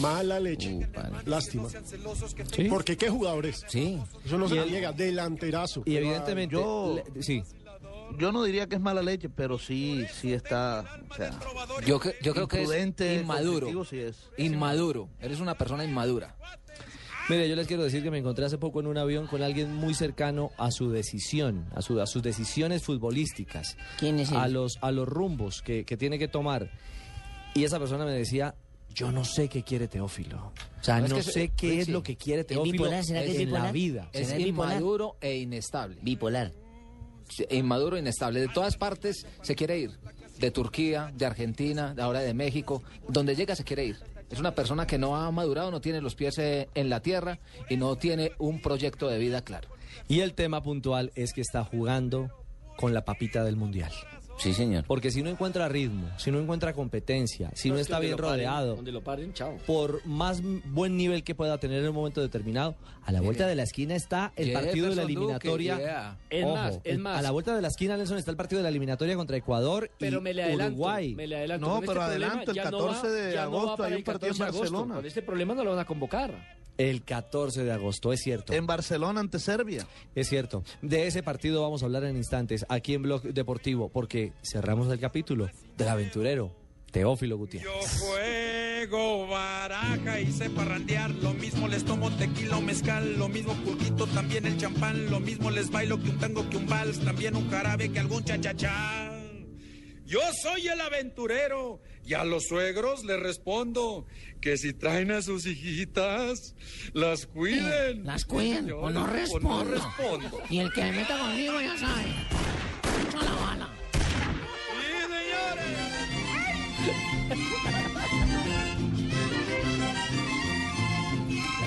Mala 0.00 0.38
leche. 0.38 0.86
Lástima. 1.24 1.68
Porque 2.68 2.96
qué 2.96 3.08
jugadores. 3.08 3.64
Sí. 3.68 3.98
Eso 4.24 4.38
no 4.38 4.46
Y 4.46 4.50
se 4.50 4.58
el- 4.58 4.70
niega. 4.70 4.92
Delanterazo. 4.92 5.82
Y 5.86 5.96
evidentemente, 5.96 6.54
Yo- 6.54 7.02
le- 7.14 7.22
sí. 7.22 7.42
yo 8.18 8.32
no 8.32 8.42
diría 8.44 8.66
que 8.68 8.76
es 8.76 8.80
mala 8.80 9.02
leche, 9.02 9.28
pero 9.28 9.58
sí, 9.58 10.04
sí 10.20 10.32
está, 10.32 10.84
o 11.10 11.14
sea, 11.14 11.30
Yo, 11.86 11.98
cre- 12.00 12.14
yo 12.22 12.34
creo 12.34 12.46
que 12.46 12.56
es 12.58 12.62
imprudente, 12.62 13.14
inmaduro. 13.14 13.66
conflictivo, 13.66 13.84
sí 13.84 13.98
es. 13.98 14.16
Inmaduro. 14.36 15.08
Eres 15.20 15.40
una 15.40 15.54
persona 15.54 15.84
inmadura. 15.84 16.36
Mire, 17.30 17.48
yo 17.48 17.54
les 17.56 17.66
quiero 17.66 17.84
decir 17.84 18.02
que 18.02 18.10
me 18.10 18.18
encontré 18.18 18.44
hace 18.44 18.58
poco 18.58 18.80
en 18.80 18.86
un 18.88 18.98
avión 18.98 19.26
con 19.26 19.42
alguien 19.42 19.72
muy 19.74 19.94
cercano 19.94 20.50
a 20.58 20.70
su 20.70 20.90
decisión, 20.90 21.66
a, 21.74 21.80
su- 21.82 22.00
a 22.00 22.06
sus 22.06 22.22
decisiones 22.22 22.82
futbolísticas. 22.82 23.76
¿Quién 23.98 24.18
es 24.18 24.30
él? 24.32 24.36
A 24.36 24.48
los, 24.48 24.78
a 24.80 24.90
los 24.90 25.08
rumbos 25.08 25.62
que, 25.62 25.84
que 25.84 25.96
tiene 25.96 26.18
que 26.18 26.26
tomar. 26.28 26.70
Y 27.54 27.64
esa 27.64 27.78
persona 27.78 28.04
me 28.04 28.12
decía, 28.12 28.54
yo 28.94 29.12
no 29.12 29.24
sé 29.24 29.48
qué 29.48 29.62
quiere 29.62 29.86
Teófilo. 29.86 30.52
O 30.80 30.84
sea, 30.84 31.00
No, 31.00 31.08
no, 31.08 31.16
es 31.18 31.26
que- 31.26 31.32
sé 31.32 31.48
qué 31.56 31.78
es 31.80 31.86
sí. 31.86 31.92
lo 31.92 32.02
que 32.02 32.16
quiere 32.16 32.40
¿Es 32.42 32.46
Teófilo 32.48 32.72
bipolar? 32.72 33.04
¿Será 33.04 33.22
que 33.22 33.30
es 33.32 33.38
en 33.38 33.52
la 33.52 33.70
vida. 33.72 34.08
Es 34.12 34.36
inmaduro 34.38 35.16
e 35.20 35.36
inestable. 35.38 35.98
Bipolar. 36.02 36.52
Sí, 37.28 37.44
Inmaduro 37.50 37.96
e 37.96 38.00
inestable. 38.00 38.40
De 38.40 38.48
todas 38.48 38.76
partes 38.76 39.24
se 39.42 39.54
quiere 39.54 39.78
ir. 39.78 39.90
De 40.40 40.50
Turquía, 40.50 41.12
de 41.14 41.26
Argentina, 41.26 41.94
ahora 42.00 42.20
de 42.20 42.34
México. 42.34 42.82
Donde 43.08 43.36
llega 43.36 43.54
se 43.54 43.62
quiere 43.62 43.84
ir. 43.84 43.98
Es 44.30 44.38
una 44.38 44.54
persona 44.54 44.86
que 44.86 44.98
no 44.98 45.16
ha 45.16 45.30
madurado, 45.32 45.70
no 45.70 45.80
tiene 45.80 46.00
los 46.00 46.14
pies 46.14 46.38
eh, 46.38 46.68
en 46.74 46.88
la 46.88 47.00
tierra 47.00 47.38
y 47.68 47.76
no 47.76 47.96
tiene 47.96 48.32
un 48.38 48.62
proyecto 48.62 49.08
de 49.08 49.18
vida 49.18 49.42
claro. 49.42 49.68
Y 50.08 50.20
el 50.20 50.34
tema 50.34 50.62
puntual 50.62 51.10
es 51.16 51.32
que 51.32 51.40
está 51.40 51.64
jugando 51.64 52.30
con 52.76 52.94
la 52.94 53.04
papita 53.04 53.44
del 53.44 53.56
mundial. 53.56 53.92
Sí, 54.40 54.54
señor. 54.54 54.84
Porque 54.86 55.10
si 55.10 55.22
no 55.22 55.30
encuentra 55.30 55.68
ritmo, 55.68 56.08
si 56.16 56.30
no 56.30 56.40
encuentra 56.40 56.72
competencia, 56.72 57.50
si 57.54 57.68
no, 57.68 57.74
es 57.76 57.82
está 57.82 57.98
bien 58.00 58.16
paren, 58.16 58.30
rodeado, 58.32 58.76
Donde 58.76 58.90
lo 58.92 59.02
paren, 59.02 59.32
chao. 59.34 59.56
por 59.66 60.04
más 60.06 60.40
buen 60.64 60.96
nivel 60.96 61.22
que 61.24 61.34
pueda 61.34 61.58
tener 61.58 61.82
en 61.82 61.88
un 61.90 61.94
momento 61.94 62.20
determinado, 62.20 62.74
a 63.04 63.12
la 63.12 63.20
vuelta 63.20 63.46
de 63.46 63.54
la 63.54 63.62
esquina 63.64 63.94
está 63.94 64.32
el 64.36 64.52
partido 64.52 64.88
de 64.88 64.96
la 64.96 65.02
Duque, 65.02 65.12
eliminatoria. 65.14 65.78
yeah. 65.78 66.18
Es 66.30 66.44
Ojo, 66.44 66.54
más, 66.56 66.74
es 66.76 66.80
el- 66.84 66.98
más. 67.00 67.18
A 67.18 67.22
la 67.22 67.30
vuelta 67.32 67.54
de 67.54 67.62
la 67.62 67.68
esquina, 67.68 67.96
Nelson, 67.96 68.18
está 68.18 68.30
el 68.30 68.36
partido 68.36 68.58
de 68.60 68.62
la 68.64 68.68
eliminatoria 68.70 69.14
contra 69.16 69.36
Ecuador 69.36 69.90
Pero 69.98 70.18
y 70.18 70.22
me 70.22 70.32
le 70.34 70.42
adelanto, 70.44 70.72
Uruguay. 70.74 71.14
me 71.14 71.26
le 71.26 71.36
adelanto. 71.36 71.66
No, 71.66 71.74
este 71.76 71.86
pero 71.86 72.00
problema 72.00 72.26
adelanto, 72.26 72.50
el 72.52 72.56
ya 72.56 72.64
no 72.70 72.78
14 72.78 73.06
va- 73.06 73.12
de 73.12 73.34
no 73.34 73.40
agosto 73.42 73.76
para 73.76 73.88
hay 73.88 73.94
un 73.96 74.04
partido 74.04 74.26
en 74.32 74.38
14 74.38 74.42
agosto. 74.42 74.60
Barcelona. 74.72 74.94
Con 74.94 75.06
este 75.06 75.22
problema 75.22 75.54
no 75.54 75.64
lo 75.64 75.70
van 75.70 75.78
a 75.80 75.84
convocar. 75.84 76.59
El 76.80 77.04
14 77.04 77.62
de 77.62 77.72
agosto, 77.72 78.10
es 78.10 78.20
cierto. 78.22 78.54
En 78.54 78.66
Barcelona 78.66 79.20
ante 79.20 79.38
Serbia. 79.38 79.86
Es 80.14 80.30
cierto. 80.30 80.64
De 80.80 81.06
ese 81.06 81.22
partido 81.22 81.60
vamos 81.60 81.82
a 81.82 81.84
hablar 81.84 82.04
en 82.04 82.16
instantes 82.16 82.64
aquí 82.70 82.94
en 82.94 83.02
Blog 83.02 83.22
Deportivo, 83.22 83.90
porque 83.90 84.32
cerramos 84.42 84.90
el 84.90 84.98
capítulo 84.98 85.50
del 85.76 85.88
aventurero 85.88 86.56
Teófilo 86.90 87.36
Gutiérrez. 87.36 87.70
Juego, 88.00 89.26
baraja 89.26 90.20
y 90.22 90.32
sé 90.32 90.48
parrandear. 90.48 91.10
Lo 91.10 91.34
mismo 91.34 91.68
les 91.68 91.84
tomo 91.84 92.10
tequila 92.16 92.56
o 92.56 92.62
mezcal. 92.62 93.18
Lo 93.18 93.28
mismo 93.28 93.52
pulquito, 93.56 94.06
también 94.06 94.46
el 94.46 94.56
champán. 94.56 95.10
Lo 95.10 95.20
mismo 95.20 95.50
les 95.50 95.70
bailo 95.70 96.02
que 96.02 96.08
un 96.08 96.18
tango, 96.18 96.48
que 96.48 96.56
un 96.56 96.66
vals. 96.66 96.98
También 97.00 97.36
un 97.36 97.50
jarabe 97.50 97.92
que 97.92 97.98
algún 97.98 98.24
chachachá. 98.24 99.20
Yo 100.06 100.20
soy 100.42 100.66
el 100.66 100.80
aventurero 100.80 101.82
y 102.04 102.14
a 102.14 102.24
los 102.24 102.46
suegros 102.48 103.04
les 103.04 103.20
respondo 103.20 104.06
que 104.40 104.56
si 104.56 104.72
traen 104.72 105.10
a 105.10 105.22
sus 105.22 105.46
hijitas, 105.46 106.54
las 106.92 107.26
cuiden. 107.26 108.04
Las 108.04 108.24
cuiden 108.24 108.72
o 108.72 108.90
no 108.90 109.04
señor, 109.06 109.12
respondo. 109.12 109.48
no 109.48 109.64
respondo. 109.70 110.42
Y 110.48 110.58
el 110.60 110.72
que 110.72 110.82
me 110.82 110.92
meta 110.92 111.18
conmigo 111.18 111.60
ya 111.60 111.76
sabe. 111.78 112.06
Echa 113.08 113.22
la 113.22 113.32
bala. 113.32 113.68
Sí, 114.80 114.86
señores. 117.28 117.76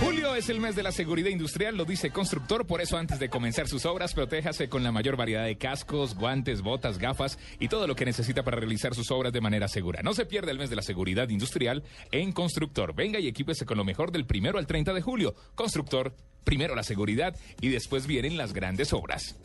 Julio 0.03 0.35
es 0.35 0.49
el 0.49 0.59
mes 0.59 0.75
de 0.75 0.83
la 0.83 0.91
seguridad 0.91 1.29
industrial, 1.29 1.77
lo 1.77 1.85
dice 1.85 2.11
Constructor, 2.11 2.67
por 2.67 2.81
eso 2.81 2.97
antes 2.97 3.19
de 3.19 3.29
comenzar 3.29 3.67
sus 3.67 3.85
obras, 3.85 4.13
protéjase 4.13 4.67
con 4.67 4.83
la 4.83 4.91
mayor 4.91 5.15
variedad 5.15 5.45
de 5.45 5.57
cascos, 5.57 6.15
guantes, 6.15 6.61
botas, 6.61 6.97
gafas 6.97 7.39
y 7.59 7.69
todo 7.69 7.87
lo 7.87 7.95
que 7.95 8.05
necesita 8.05 8.43
para 8.43 8.57
realizar 8.57 8.93
sus 8.95 9.11
obras 9.11 9.31
de 9.31 9.41
manera 9.41 9.67
segura. 9.67 10.01
No 10.03 10.13
se 10.13 10.25
pierda 10.25 10.51
el 10.51 10.59
mes 10.59 10.69
de 10.69 10.75
la 10.75 10.81
seguridad 10.81 11.29
industrial 11.29 11.83
en 12.11 12.33
Constructor. 12.33 12.93
Venga 12.93 13.19
y 13.19 13.27
equípese 13.27 13.65
con 13.65 13.77
lo 13.77 13.85
mejor 13.85 14.11
del 14.11 14.25
primero 14.25 14.59
al 14.59 14.67
30 14.67 14.93
de 14.93 15.01
julio. 15.01 15.35
Constructor, 15.55 16.15
primero 16.43 16.75
la 16.75 16.83
seguridad 16.83 17.35
y 17.61 17.69
después 17.69 18.05
vienen 18.05 18.37
las 18.37 18.53
grandes 18.53 18.91
obras. 18.93 19.37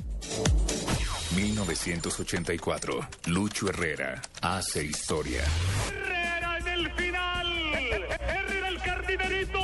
1984. 1.36 3.08
Lucho 3.26 3.68
Herrera 3.68 4.20
hace 4.42 4.84
historia. 4.84 5.42
Herrera 5.88 6.58
en 6.58 6.68
el 6.68 6.90
final. 6.92 7.46
Herrera 7.74 8.68
el 8.68 8.78
cardinerito. 8.80 9.60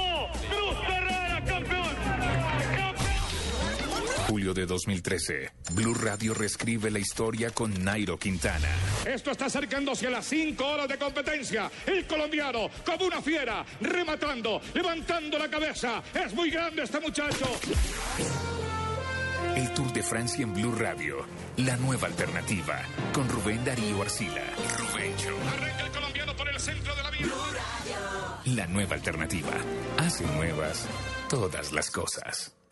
Julio 4.34 4.52
de 4.52 4.66
2013. 4.66 5.52
Blue 5.74 5.94
Radio 5.94 6.34
reescribe 6.34 6.90
la 6.90 6.98
historia 6.98 7.50
con 7.50 7.72
Nairo 7.84 8.18
Quintana. 8.18 8.68
Esto 9.06 9.30
está 9.30 9.46
acercándose 9.46 10.08
a 10.08 10.10
las 10.10 10.26
cinco 10.26 10.66
horas 10.66 10.88
de 10.88 10.98
competencia. 10.98 11.70
El 11.86 12.04
colombiano, 12.04 12.68
como 12.84 13.06
una 13.06 13.22
fiera, 13.22 13.64
rematando, 13.80 14.60
levantando 14.74 15.38
la 15.38 15.48
cabeza. 15.48 16.02
Es 16.12 16.34
muy 16.34 16.50
grande 16.50 16.82
este 16.82 16.98
muchacho. 16.98 17.46
El 19.54 19.72
Tour 19.72 19.92
de 19.92 20.02
Francia 20.02 20.42
en 20.42 20.52
Blue 20.52 20.74
Radio. 20.74 21.24
La 21.58 21.76
nueva 21.76 22.08
alternativa. 22.08 22.82
Con 23.12 23.28
Rubén 23.28 23.64
Darío 23.64 24.02
Arcila. 24.02 24.42
Rubencho. 24.78 25.38
Arranca 25.46 25.84
el 25.84 25.92
colombiano 25.92 26.34
por 26.34 26.48
el 26.48 26.58
centro 26.58 26.92
de 26.96 27.02
la 27.04 27.10
vía. 27.10 27.26
La 28.46 28.66
nueva 28.66 28.96
alternativa. 28.96 29.52
Hace 29.98 30.26
nuevas 30.26 30.88
todas 31.28 31.72
las 31.72 31.88
cosas. 31.88 32.52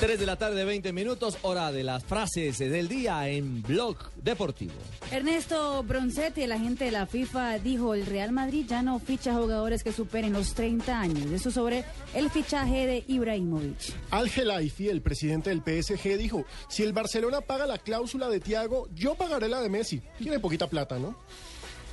Tres 0.00 0.18
de 0.18 0.24
la 0.24 0.36
tarde, 0.36 0.64
20 0.64 0.94
minutos, 0.94 1.36
hora 1.42 1.70
de 1.72 1.84
las 1.84 2.02
frases 2.02 2.58
del 2.58 2.88
día 2.88 3.28
en 3.28 3.60
Blog 3.60 3.98
Deportivo. 4.16 4.72
Ernesto 5.10 5.82
Bronzetti, 5.82 6.40
el 6.40 6.52
agente 6.52 6.86
de 6.86 6.90
la 6.90 7.04
FIFA, 7.04 7.58
dijo 7.58 7.94
el 7.94 8.06
Real 8.06 8.32
Madrid 8.32 8.64
ya 8.66 8.80
no 8.80 8.98
ficha 8.98 9.34
jugadores 9.34 9.84
que 9.84 9.92
superen 9.92 10.32
los 10.32 10.54
30 10.54 10.98
años. 10.98 11.30
Eso 11.30 11.50
sobre 11.50 11.84
el 12.14 12.30
fichaje 12.30 12.86
de 12.86 13.04
Ibrahimovic. 13.08 13.94
Al 14.10 14.30
Gelaifi, 14.30 14.88
el 14.88 15.02
presidente 15.02 15.50
del 15.50 15.60
PSG, 15.60 16.16
dijo, 16.16 16.46
si 16.70 16.82
el 16.82 16.94
Barcelona 16.94 17.42
paga 17.42 17.66
la 17.66 17.76
cláusula 17.76 18.30
de 18.30 18.40
Tiago, 18.40 18.88
yo 18.94 19.16
pagaré 19.16 19.48
la 19.48 19.60
de 19.60 19.68
Messi. 19.68 20.00
Tiene 20.16 20.40
poquita 20.40 20.66
plata, 20.66 20.98
¿no? 20.98 21.14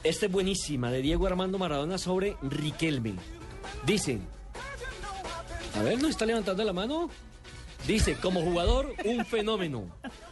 Esta 0.06 0.28
es 0.28 0.32
buenísima, 0.32 0.92
de 0.92 1.02
Diego 1.02 1.28
Armando 1.28 1.58
Maradona 1.58 1.98
sobre 1.98 2.38
Riquelme. 2.42 3.16
Dicen, 3.86 4.22
a 5.76 5.84
ver, 5.84 6.02
¿no 6.02 6.08
está 6.08 6.26
levantando 6.26 6.64
la 6.64 6.72
mano? 6.72 7.10
Dice, 7.86 8.16
como 8.16 8.42
jugador, 8.42 8.94
un 9.06 9.26
fenómeno. 9.26 9.86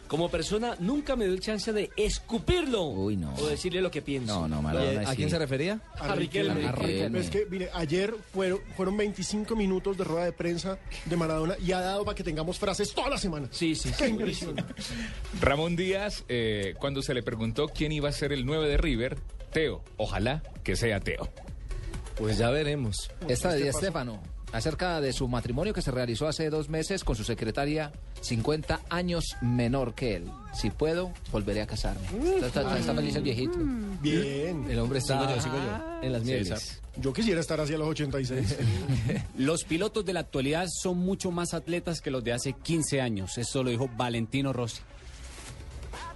Como 0.08 0.30
persona, 0.30 0.76
nunca 0.78 1.16
me 1.16 1.24
dio 1.24 1.34
el 1.34 1.40
chance 1.40 1.72
de 1.72 1.90
escupirlo. 1.96 2.84
Uy, 2.84 3.16
no. 3.16 3.34
O 3.34 3.46
decirle 3.46 3.80
lo 3.80 3.90
que 3.90 4.02
pienso. 4.02 4.46
No, 4.46 4.62
no, 4.62 4.92
¿Y 4.92 4.96
¿A 5.04 5.14
quién 5.16 5.30
se 5.30 5.38
refería? 5.38 5.80
A 5.98 6.14
Riquelme. 6.14 6.66
A 6.66 6.72
Riquelme. 6.72 7.18
Es 7.18 7.30
que, 7.30 7.46
mire, 7.50 7.70
ayer 7.74 8.14
fueron, 8.32 8.60
fueron 8.76 8.96
25 8.96 9.56
minutos 9.56 9.96
de 9.96 10.04
rueda 10.04 10.24
de 10.26 10.32
prensa 10.32 10.78
de 11.04 11.16
Maradona 11.16 11.56
y 11.64 11.72
ha 11.72 11.80
dado 11.80 12.04
para 12.04 12.14
que 12.14 12.22
tengamos 12.22 12.58
frases 12.58 12.92
toda 12.94 13.10
la 13.10 13.18
semana. 13.18 13.48
Sí, 13.50 13.74
sí, 13.74 13.90
Qué. 13.98 14.16
Ramón 15.40 15.76
Díaz, 15.76 16.24
eh, 16.28 16.74
cuando 16.78 17.02
se 17.02 17.14
le 17.14 17.22
preguntó 17.22 17.68
quién 17.68 17.90
iba 17.92 18.08
a 18.08 18.12
ser 18.12 18.32
el 18.32 18.46
9 18.46 18.68
de 18.68 18.76
River, 18.76 19.18
Teo. 19.52 19.82
Ojalá 19.96 20.42
que 20.62 20.76
sea 20.76 21.00
Teo. 21.00 21.28
Pues 22.16 22.38
ya 22.38 22.50
veremos. 22.50 23.10
Esta 23.28 23.50
de 23.52 23.58
¿Qué 23.58 23.64
Di 23.64 23.68
pasó? 23.70 23.78
Stefano, 23.80 24.22
acerca 24.52 25.00
de 25.00 25.12
su 25.12 25.28
matrimonio 25.28 25.74
que 25.74 25.82
se 25.82 25.90
realizó 25.90 26.28
hace 26.28 26.48
dos 26.50 26.68
meses 26.68 27.04
con 27.04 27.16
su 27.16 27.24
secretaria, 27.24 27.92
50 28.20 28.80
años 28.90 29.24
menor 29.42 29.94
que 29.94 30.16
él. 30.16 30.30
Si 30.54 30.70
puedo, 30.70 31.12
volveré 31.32 31.62
a 31.62 31.66
casarme. 31.66 32.06
Está, 32.36 32.46
está- 32.46 32.78
está 32.78 32.94
feliz 32.94 33.16
el 33.16 33.22
viejito. 33.22 33.58
Bien. 34.00 34.66
El 34.70 34.78
hombre 34.78 34.98
está 35.00 35.20
Sigo 35.20 35.34
yo, 35.34 35.40
sigo 35.42 35.56
yo. 35.56 36.02
en 36.02 36.12
las 36.12 36.22
mieles. 36.24 36.80
Yo 36.98 37.12
quisiera 37.12 37.40
estar 37.40 37.60
hacia 37.60 37.76
los 37.76 37.88
86. 37.88 38.56
Los 39.36 39.64
pilotos 39.64 40.04
de 40.06 40.14
la 40.14 40.20
actualidad 40.20 40.66
son 40.82 40.96
mucho 40.96 41.30
más 41.30 41.52
atletas 41.52 42.00
que 42.00 42.10
los 42.10 42.24
de 42.24 42.32
hace 42.32 42.54
15 42.54 43.02
años. 43.02 43.36
Eso 43.36 43.62
lo 43.62 43.68
dijo 43.70 43.90
Valentino 43.96 44.52
Rossi. 44.54 44.80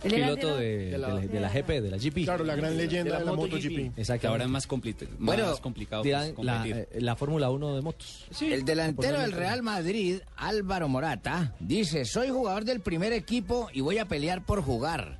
Él 0.02 0.14
era 0.14 0.28
Piloto 0.34 0.56
de 0.56 0.66
de, 0.66 0.90
de 0.92 0.98
la, 0.98 1.14
de 1.14 1.40
la 1.40 1.48
GP, 1.50 1.68
de 1.68 1.90
la 1.90 1.96
GP. 1.98 2.24
Claro, 2.24 2.44
la 2.44 2.56
gran 2.56 2.76
leyenda 2.76 3.18
de 3.18 3.24
la 3.24 3.32
MotoGP. 3.32 3.98
Exacto. 3.98 4.28
ahora 4.28 4.44
es 4.44 4.50
más, 4.50 4.68
compli- 4.68 4.96
Bueno, 5.18 5.46
más 5.46 5.60
complicado 5.60 6.02
Dirán 6.02 6.32
pues, 6.34 6.46
la, 6.46 6.54
competir. 6.54 6.86
eh, 6.90 7.00
la 7.00 7.16
Fórmula 7.16 7.50
1 7.50 7.76
de 7.76 7.82
motos. 7.82 8.24
el 8.40 8.64
delantero 8.64 9.20
del 9.20 9.32
Real 9.32 9.62
Madrid, 9.62 10.20
Álvaro 10.36 10.88
Morata, 10.88 11.54
dice, 11.60 12.04
soy 12.06 12.28
jugador 12.30 12.64
del 12.64 12.80
primer 12.80 13.12
equipo 13.12 13.68
y 13.72 13.82
voy 13.82 13.98
a 13.98 14.06
pelear 14.06 14.44
por 14.44 14.62
jugar. 14.62 15.19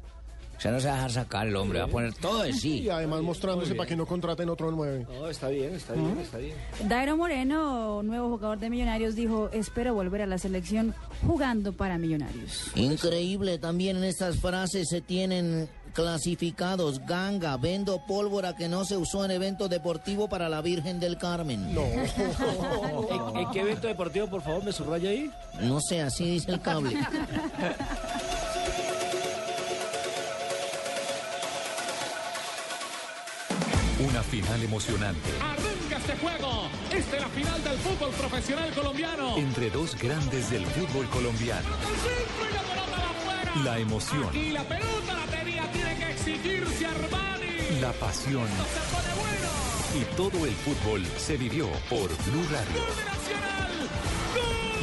O 0.61 0.63
sea, 0.63 0.73
no 0.73 0.79
se 0.81 0.89
va 0.89 0.93
a 0.93 0.97
dejar 0.97 1.11
sacar 1.13 1.47
el 1.47 1.57
hombre, 1.57 1.79
va 1.79 1.87
a 1.87 1.89
poner 1.89 2.13
todo 2.13 2.43
de 2.43 2.53
sí. 2.53 2.81
Y 2.81 2.91
además 2.91 3.23
mostrándose 3.23 3.75
para 3.75 3.89
que 3.89 3.97
no 3.97 4.05
contraten 4.05 4.51
otro 4.51 4.71
9. 4.71 5.07
No, 5.09 5.27
está 5.31 5.49
bien, 5.49 5.73
está 5.75 5.95
bien, 5.95 6.19
está 6.19 6.37
bien. 6.37 6.55
Dairo 6.87 7.17
Moreno, 7.17 8.03
nuevo 8.03 8.29
jugador 8.29 8.59
de 8.59 8.69
Millonarios, 8.69 9.15
dijo, 9.15 9.49
espero 9.55 9.95
volver 9.95 10.21
a 10.21 10.27
la 10.27 10.37
selección 10.37 10.95
jugando 11.27 11.73
para 11.73 11.97
Millonarios. 11.97 12.73
Increíble, 12.75 13.57
también 13.57 13.97
en 13.97 14.05
estas 14.05 14.37
frases 14.37 14.91
se 14.91 15.01
tienen 15.01 15.67
clasificados 15.95 17.01
ganga, 17.07 17.57
vendo 17.57 18.05
pólvora 18.07 18.55
que 18.55 18.69
no 18.69 18.85
se 18.85 18.99
usó 18.99 19.25
en 19.25 19.31
evento 19.31 19.67
deportivo 19.67 20.29
para 20.29 20.51
la 20.51 20.61
Virgen 20.61 21.01
del 21.01 21.17
Carmen. 21.17 21.75
No. 21.75 21.85
¿En, 23.33 23.37
en 23.39 23.51
qué 23.51 23.61
evento 23.61 23.87
deportivo, 23.87 24.27
por 24.27 24.43
favor, 24.43 24.63
me 24.63 24.73
subraya 24.73 25.09
ahí? 25.09 25.31
No 25.63 25.81
sé, 25.81 26.03
así 26.03 26.33
dice 26.33 26.51
el 26.53 26.61
cable. 26.61 26.99
Una 34.09 34.23
final 34.23 34.63
emocionante 34.63 35.31
Arranca 35.41 35.97
este 35.99 36.17
juego. 36.17 36.69
Esta 36.93 37.17
es 37.17 37.23
la 37.23 37.29
final 37.29 37.65
del 37.65 37.79
fútbol 37.79 38.11
profesional 38.11 38.71
colombiano. 38.75 39.37
entre 39.37 39.71
dos 39.71 39.97
grandes 39.97 40.51
del 40.51 40.65
fútbol 40.67 41.07
colombiano. 41.11 41.69
La 43.65 43.79
emoción, 43.79 44.35
Y 44.35 44.51
la 44.51 44.63
pelota 44.63 45.15
la 45.15 45.27
tenía, 45.39 45.71
tiene 45.73 45.97
que 45.99 46.11
exigirse 46.13 46.87
Armani. 46.87 47.81
la 47.81 47.93
pasión 47.93 48.49
y 49.95 50.05
todo 50.17 50.47
el 50.47 50.53
fútbol 50.55 51.05
se 51.19 51.37
vivió 51.37 51.69
por 51.89 52.09
Blue 52.09 52.47
Radio. 52.51 53.60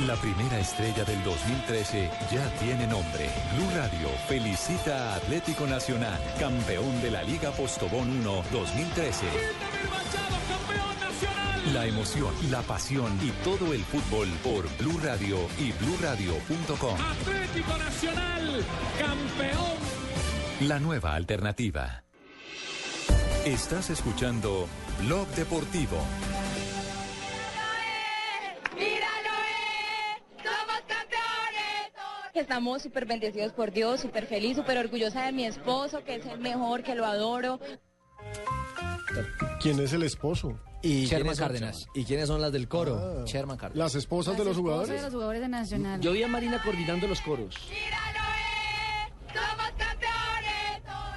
La 0.05 0.15
primera 0.15 0.59
estrella 0.59 1.03
del 1.03 1.23
2013 1.23 2.09
ya 2.31 2.47
tiene 2.59 2.85
nombre. 2.85 3.29
Blue 3.55 3.69
Radio 3.75 4.09
felicita 4.27 5.13
a 5.13 5.15
Atlético 5.15 5.65
Nacional, 5.65 6.19
campeón 6.39 7.01
de 7.01 7.09
la 7.09 7.23
Liga 7.23 7.49
Postobón 7.51 8.07
1 8.19 8.43
2013. 8.51 9.25
La 11.73 11.87
emoción, 11.87 12.31
la 12.51 12.61
pasión 12.61 13.17
y 13.23 13.31
todo 13.43 13.73
el 13.73 13.83
fútbol 13.83 14.27
por 14.43 14.69
Blue 14.77 14.99
Radio 15.03 15.39
y 15.57 15.71
BlueRadio.com. 15.71 16.95
Atlético 17.01 17.77
Nacional, 17.77 18.63
campeón. 18.99 19.77
La 20.61 20.79
nueva 20.79 21.15
alternativa. 21.15 22.03
Estás 23.45 23.89
escuchando 23.89 24.67
Blog 25.01 25.27
Deportivo. 25.29 25.97
Estamos 32.37 32.83
súper 32.83 33.05
bendecidos 33.05 33.51
por 33.51 33.71
Dios, 33.71 34.01
súper 34.01 34.25
feliz, 34.27 34.57
súper 34.57 34.77
orgullosa 34.77 35.25
de 35.25 35.31
mi 35.31 35.45
esposo, 35.45 36.03
que 36.03 36.15
es 36.15 36.25
el 36.27 36.39
mejor, 36.39 36.83
que 36.83 36.93
lo 36.95 37.05
adoro. 37.05 37.59
¿Quién 39.61 39.79
es 39.79 39.91
el 39.93 40.03
esposo? 40.03 40.59
¿Y 40.83 41.05
Sherman 41.05 41.35
Cárdenas. 41.35 41.87
¿Y 41.95 42.03
quiénes 42.05 42.27
son 42.27 42.39
las 42.41 42.51
del 42.51 42.67
coro? 42.67 42.95
Ah. 42.97 43.25
Sherman 43.25 43.57
Cárdenas. 43.57 43.77
¿Las 43.85 43.95
esposas 43.95 44.37
de 44.37 44.45
los 44.45 44.55
Esposa 44.55 44.69
de 44.69 44.75
jugadores? 44.77 45.01
los 45.03 45.13
jugadores 45.13 45.41
de 45.41 45.47
Nacional. 45.47 45.99
Yo 46.01 46.11
vi 46.11 46.23
a 46.23 46.27
Marina 46.27 46.61
coordinando 46.63 47.07
los 47.07 47.21
coros. 47.21 47.55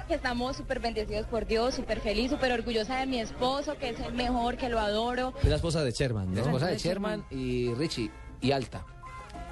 Estamos 0.09 0.57
súper 0.57 0.79
bendecidos 0.79 1.25
por 1.27 1.45
Dios, 1.45 1.75
súper 1.75 2.01
feliz, 2.01 2.31
súper 2.31 2.51
orgullosa 2.51 2.97
de 2.99 3.05
mi 3.05 3.19
esposo, 3.19 3.77
que 3.77 3.89
es 3.91 3.99
el 4.01 4.13
mejor, 4.13 4.57
que 4.57 4.67
lo 4.67 4.79
adoro. 4.79 5.33
Es 5.41 5.47
la 5.49 5.55
esposa 5.55 5.83
de 5.83 5.91
Sherman, 5.91 6.33
La 6.35 6.41
¿no? 6.41 6.47
esposa 6.47 6.67
de 6.67 6.77
Sherman 6.77 7.25
y 7.29 7.73
Richie. 7.75 8.11
Y 8.41 8.51
alta. 8.51 8.83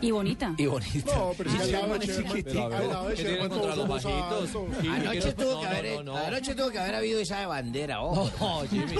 Y 0.02 0.12
bonita. 0.12 0.54
Y 0.58 0.66
bonita. 0.66 1.16
No, 1.16 1.32
pero 1.38 1.50
si 1.52 1.58
Y 1.58 1.60
al 1.62 1.72
lado 1.72 1.84
Sherman 1.84 2.00
de 2.00 2.06
es 2.06 2.12
Sherman- 2.18 2.28
chiquitica. 2.38 2.64
al 2.66 2.88
lado 2.88 3.08
de 3.10 3.16
¿Qué 3.16 3.22
tiene 3.24 3.32
Sherman 3.40 3.50
todos 3.60 3.76
somos 3.76 4.06
altos. 4.06 4.50
Anoche 4.90 5.20
que- 5.22 5.34
tuvo, 5.34 5.60
que 5.62 5.68
haber, 5.68 5.96
no, 5.98 6.04
no. 6.04 6.18
anoche 6.18 6.56
tuvo 6.56 6.70
que 6.70 6.80
haber 6.80 6.96
habido 6.96 7.20
esa 7.20 7.40
de 7.40 7.46
bandera, 7.46 8.02
ojo. 8.02 8.30
No, 8.40 8.62
Jimmy. 8.70 8.96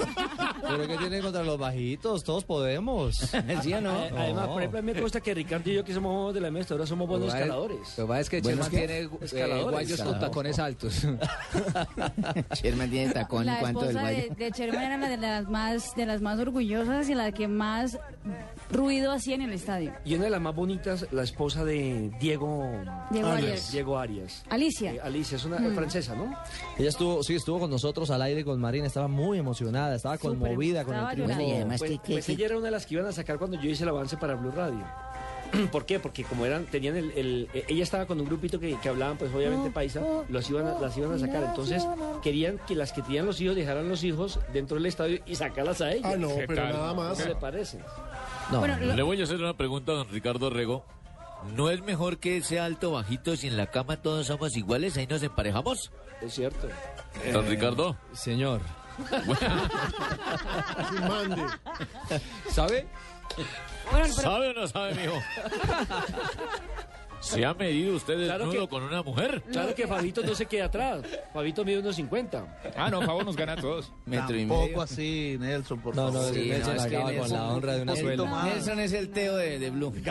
¿Pero 0.62 0.86
qué 0.86 0.96
tiene 0.98 1.20
contra 1.20 1.42
los 1.42 1.58
bajitos? 1.58 2.22
Todos 2.24 2.44
podemos. 2.44 3.16
¿Sí 3.62 3.72
o 3.72 3.80
no? 3.80 3.90
A- 3.90 4.08
Además, 4.20 4.48
por 4.48 4.58
ejemplo, 4.60 4.78
a 4.78 4.82
mí 4.82 4.92
me 4.92 5.00
consta 5.00 5.20
que 5.20 5.32
Ricardo 5.34 5.70
y 5.70 5.74
yo, 5.74 5.84
que 5.84 5.94
somos 5.94 6.34
de 6.34 6.40
la 6.40 6.50
mesa, 6.50 6.74
ahora 6.74 6.86
somos 6.86 7.08
buenos 7.08 7.32
que 7.32 7.38
escaladores. 7.40 7.78
Lo 7.98 8.04
que 8.04 8.08
pasa 8.08 8.20
es 8.20 8.30
que 8.30 8.40
¿Buenos 8.42 8.66
Sherman 8.70 8.86
tiene 8.88 8.98
eh, 9.04 9.10
Escaladores. 9.22 9.70
guayos 9.70 10.00
con 10.02 10.20
tacones 10.20 10.58
altos. 10.58 11.06
Sherman 12.62 12.90
tiene 12.90 13.12
tacón 13.12 13.46
La 13.46 13.54
en 13.54 13.60
cuanto 13.60 13.80
del 13.82 13.96
esposa 13.96 14.34
de, 14.36 14.50
Sherman 14.50 14.82
era 14.82 14.96
la 14.98 15.08
de 15.08 15.16
las 15.16 15.48
más 15.48 15.94
de 15.96 16.06
las 16.06 16.20
más 16.20 16.38
orgullosas 16.38 17.08
y 17.08 17.14
la 17.14 17.32
que 17.32 17.48
más 17.48 17.98
ruido 18.70 19.12
hacía 19.12 19.34
en 19.34 19.42
el 19.42 19.52
estadio. 19.52 19.92
Y 20.04 20.14
una 20.14 20.24
de 20.24 20.30
las 20.30 20.40
más 20.40 20.54
bonitas, 20.54 20.89
la 21.10 21.22
esposa 21.22 21.64
de 21.64 22.10
Diego... 22.20 22.64
Diego 23.10 23.28
Arias. 23.28 23.72
Diego 23.72 23.98
Arias. 23.98 24.42
Alicia. 24.50 24.92
Eh, 24.94 25.00
Alicia, 25.02 25.36
es 25.36 25.44
una 25.44 25.58
Mm. 25.58 25.74
francesa, 25.74 26.14
¿no? 26.14 26.34
Ella 26.78 26.88
estuvo, 26.88 27.22
sí, 27.22 27.34
estuvo 27.34 27.58
con 27.60 27.70
nosotros 27.70 28.10
al 28.10 28.22
aire 28.22 28.44
con 28.44 28.60
Marina, 28.60 28.86
estaba 28.86 29.08
muy 29.08 29.38
emocionada, 29.38 29.94
estaba 29.96 30.16
Súper, 30.16 30.38
conmovida 30.38 30.84
con 30.84 30.94
el 30.96 31.06
triunfo. 31.08 31.36
Pues, 31.78 32.00
pues 32.06 32.28
ella 32.28 32.46
era 32.46 32.56
una 32.56 32.66
de 32.66 32.70
las 32.72 32.86
que 32.86 32.94
iban 32.94 33.06
a 33.06 33.12
sacar 33.12 33.38
cuando 33.38 33.60
yo 33.60 33.68
hice 33.70 33.82
el 33.82 33.88
avance 33.90 34.16
para 34.16 34.34
Blue 34.34 34.50
Radio. 34.52 34.84
¿Por 35.72 35.84
qué? 35.84 35.98
Porque 35.98 36.22
como 36.22 36.46
eran, 36.46 36.66
tenían 36.66 36.96
el, 36.96 37.10
el- 37.16 37.48
eh, 37.52 37.64
ella 37.68 37.82
estaba 37.82 38.06
con 38.06 38.20
un 38.20 38.26
grupito 38.26 38.60
que, 38.60 38.78
que 38.80 38.88
hablaban, 38.88 39.16
pues 39.18 39.34
obviamente 39.34 39.68
paisa, 39.70 40.00
los 40.28 40.48
iban 40.48 40.64
a- 40.66 40.78
las 40.78 40.96
iban 40.96 41.12
a 41.12 41.18
sacar. 41.18 41.42
Entonces 41.42 41.84
querían 42.22 42.58
que 42.68 42.76
las 42.76 42.92
que 42.92 43.02
tenían 43.02 43.26
los 43.26 43.40
hijos 43.40 43.56
dejaran 43.56 43.88
los 43.88 44.04
hijos 44.04 44.38
dentro 44.52 44.76
del 44.76 44.86
estadio 44.86 45.18
y 45.26 45.34
sacarlas 45.34 45.80
a 45.80 45.92
ellas. 45.92 46.12
Ah, 46.14 46.16
no, 46.16 46.28
¿Qué 46.28 46.44
pero 46.46 46.62
tal? 46.62 46.72
nada 46.72 46.94
más. 46.94 47.20
¿Qué 47.20 47.28
le 47.30 47.34
parece? 47.34 47.78
Le 48.50 49.02
voy 49.02 49.20
a 49.20 49.24
hacer 49.24 49.36
una 49.36 49.56
pregunta 49.56 49.92
a 49.92 49.96
don 49.96 50.08
Ricardo 50.08 50.50
Rego. 50.50 50.84
¿No 51.54 51.70
es 51.70 51.82
mejor 51.82 52.18
que 52.18 52.42
sea 52.42 52.64
alto 52.64 52.92
bajito 52.92 53.36
si 53.36 53.46
en 53.46 53.56
la 53.56 53.66
cama 53.66 53.96
todos 53.96 54.26
somos 54.26 54.56
iguales? 54.56 54.96
Ahí 54.96 55.06
nos 55.06 55.22
emparejamos. 55.22 55.90
Es 56.20 56.34
cierto. 56.34 56.68
Don 57.32 57.46
Ricardo. 57.46 57.96
Señor. 58.12 58.60
Mande. 61.08 61.46
¿Sabe? 62.50 62.86
¿Sabe 64.10 64.50
o 64.50 64.52
no 64.52 64.66
sabe, 64.66 64.94
mijo? 64.94 65.14
¿Se 67.20 67.44
ha 67.44 67.52
medido 67.54 67.94
usted 67.96 68.14
Claro 68.24 68.46
desnudo 68.46 68.66
que- 68.66 68.70
con 68.70 68.82
una 68.82 69.02
mujer? 69.02 69.42
Claro 69.52 69.74
que 69.74 69.86
Fabito 69.86 70.22
no 70.22 70.34
se 70.34 70.46
queda 70.46 70.64
atrás. 70.66 71.02
Fabito 71.34 71.64
mide 71.64 71.78
unos 71.80 71.94
50. 71.96 72.60
Ah, 72.76 72.88
no, 72.90 73.02
Fabo 73.02 73.22
nos 73.22 73.36
gana 73.36 73.52
a 73.52 73.56
todos. 73.56 73.92
Metro 74.06 74.34
y 74.36 74.46
Tampoco 74.46 74.82
así, 74.82 75.36
Nelson, 75.38 75.80
por 75.80 75.94
No, 75.94 76.06
no, 76.10 76.12
favor. 76.20 76.34
Nelson 76.36 76.76
es 76.76 76.82
que 76.86 76.96
acaba 76.96 77.12
con 77.12 77.20
Nelson- 77.28 77.32
la 77.32 77.44
honra 77.48 77.72
de 77.74 77.82
una 77.82 77.96
suela. 77.96 78.24
más. 78.24 78.44
Nelson 78.46 78.80
es 78.80 78.92
el 78.94 79.10
Teo 79.10 79.36
de, 79.36 79.58
de 79.58 79.70
Blue. 79.70 79.92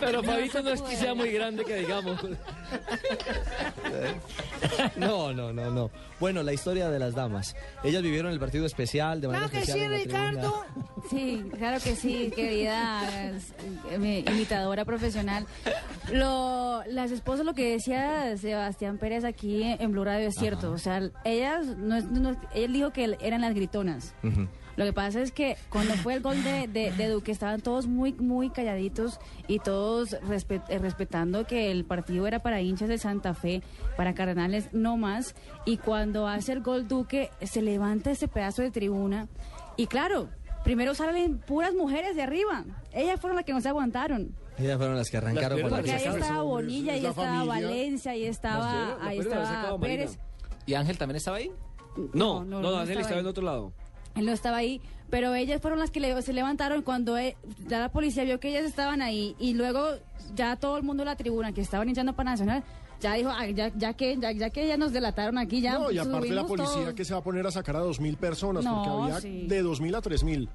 Pero 0.00 0.22
Fabito 0.22 0.62
no 0.62 0.70
es 0.70 0.82
que 0.82 0.96
sea 0.96 1.14
muy 1.14 1.30
grande 1.32 1.64
que 1.64 1.76
digamos. 1.76 2.18
No, 4.96 5.32
no, 5.32 5.52
no, 5.52 5.70
no. 5.70 5.90
Bueno, 6.20 6.42
la 6.42 6.52
historia 6.52 6.88
de 6.88 6.98
las 6.98 7.14
damas. 7.14 7.54
Ellas 7.84 8.02
vivieron 8.02 8.32
el 8.32 8.38
partido 8.38 8.64
especial 8.64 9.20
de 9.20 9.28
manera 9.28 9.48
Claro 9.48 9.64
que 9.66 9.70
especial. 9.70 9.96
sí, 9.96 10.02
en 10.04 10.12
la 10.12 10.30
tribuna. 10.30 10.52
Sí, 11.10 11.44
claro 11.58 11.80
que 11.82 11.96
sí, 11.96 12.32
querida 12.34 13.01
mi 13.98 14.20
imitadora 14.20 14.84
profesional. 14.84 15.46
Lo, 16.12 16.82
las 16.88 17.10
esposas, 17.10 17.44
lo 17.46 17.54
que 17.54 17.70
decía 17.72 18.36
Sebastián 18.36 18.98
Pérez 18.98 19.24
aquí 19.24 19.62
en 19.62 19.92
Blue 19.92 20.04
Radio 20.04 20.28
es 20.28 20.34
cierto. 20.34 20.72
O 20.72 20.78
sea, 20.78 21.02
ellas, 21.24 21.66
no, 21.78 21.96
él 22.54 22.72
dijo 22.72 22.90
que 22.92 23.16
eran 23.20 23.40
las 23.42 23.54
gritonas. 23.54 24.14
Lo 24.74 24.86
que 24.86 24.92
pasa 24.94 25.20
es 25.20 25.32
que 25.32 25.58
cuando 25.68 25.92
fue 25.94 26.14
el 26.14 26.22
gol 26.22 26.42
de, 26.42 26.66
de- 26.66 26.92
de 26.92 27.08
Duque 27.08 27.30
estaban 27.30 27.60
todos 27.60 27.86
muy, 27.86 28.14
muy 28.14 28.48
calladitos 28.48 29.20
y 29.46 29.58
todos 29.58 30.14
eh, 30.14 30.78
respetando 30.78 31.46
que 31.46 31.70
el 31.70 31.84
partido 31.84 32.26
era 32.26 32.38
para 32.38 32.62
hinchas 32.62 32.88
de 32.88 32.96
Santa 32.96 33.34
Fe, 33.34 33.62
para 33.98 34.14
Cardenales 34.14 34.72
no 34.72 34.96
más. 34.96 35.34
Y 35.66 35.76
cuando 35.76 36.26
hace 36.26 36.52
el 36.52 36.62
gol 36.62 36.88
Duque, 36.88 37.28
se 37.42 37.60
levanta 37.60 38.12
ese 38.12 38.28
pedazo 38.28 38.62
de 38.62 38.70
tribuna 38.70 39.28
y 39.76 39.88
claro, 39.88 40.30
primero 40.64 40.94
salen 40.94 41.38
puras 41.38 41.74
mujeres 41.74 42.14
de 42.16 42.22
arriba. 42.22 42.64
Ellas 42.92 43.20
fueron 43.20 43.36
las 43.36 43.44
que 43.44 43.52
no 43.52 43.60
se 43.60 43.68
aguantaron. 43.68 44.34
Ellas 44.58 44.76
fueron 44.76 44.96
las 44.96 45.10
que 45.10 45.16
arrancaron 45.16 45.60
con 45.62 45.70
la 45.70 45.76
Porque 45.76 45.92
ahí 45.92 46.04
estaba 46.04 46.42
Bonilla, 46.42 46.92
ahí 46.92 47.06
estaba 47.06 47.28
familia. 47.30 47.46
Valencia, 47.68 48.12
ahí 48.12 48.24
estaba, 48.24 48.98
ahí 49.06 49.18
estaba. 49.18 49.78
Pérez. 49.80 50.18
¿Y 50.66 50.74
Ángel 50.74 50.98
también 50.98 51.16
estaba 51.16 51.38
ahí? 51.38 51.50
No, 52.14 52.44
no, 52.44 52.60
no, 52.60 52.70
no 52.70 52.76
Ángel 52.78 52.98
estaba 52.98 53.20
en 53.20 53.26
otro 53.26 53.42
lado. 53.44 53.72
Él 54.14 54.26
no 54.26 54.32
estaba 54.32 54.58
ahí, 54.58 54.80
pero 55.10 55.34
ellas 55.34 55.60
fueron 55.62 55.78
las 55.80 55.90
que 55.90 55.98
le- 56.00 56.20
se 56.22 56.32
levantaron 56.34 56.82
cuando 56.82 57.16
eh, 57.16 57.36
ya 57.66 57.80
la 57.80 57.90
policía 57.90 58.24
vio 58.24 58.38
que 58.40 58.50
ellas 58.50 58.64
estaban 58.64 59.00
ahí 59.00 59.34
y 59.38 59.54
luego 59.54 59.86
ya 60.34 60.56
todo 60.56 60.76
el 60.76 60.82
mundo 60.82 61.00
de 61.02 61.06
la 61.06 61.16
tribuna 61.16 61.52
que 61.52 61.62
estaban 61.62 61.88
hinchando 61.88 62.12
para 62.14 62.30
Nacional 62.32 62.62
ya 63.02 63.14
dijo, 63.14 63.30
"Ay, 63.30 63.52
ya, 63.54 63.70
ya 63.76 63.92
que 63.94 64.16
ya, 64.18 64.30
ya 64.32 64.50
que 64.50 64.64
ellas 64.64 64.78
nos 64.78 64.92
delataron 64.92 65.36
aquí 65.38 65.60
ya 65.60 65.78
No, 65.78 65.90
y 65.90 65.98
aparte 65.98 66.30
la 66.30 66.44
policía 66.46 66.74
todos". 66.82 66.94
que 66.94 67.04
se 67.04 67.12
va 67.12 67.20
a 67.20 67.22
poner 67.24 67.46
a 67.46 67.50
sacar 67.50 67.76
a 67.76 67.80
dos 67.80 68.00
mil 68.00 68.16
personas, 68.16 68.64
No, 68.64 68.76
porque 68.82 68.90
había 68.90 69.20
sí. 69.20 69.46
de 69.46 69.62
dos 69.62 69.80
mil 69.80 69.94
a 69.94 70.00
tres 70.00 70.22
mil. 70.24 70.48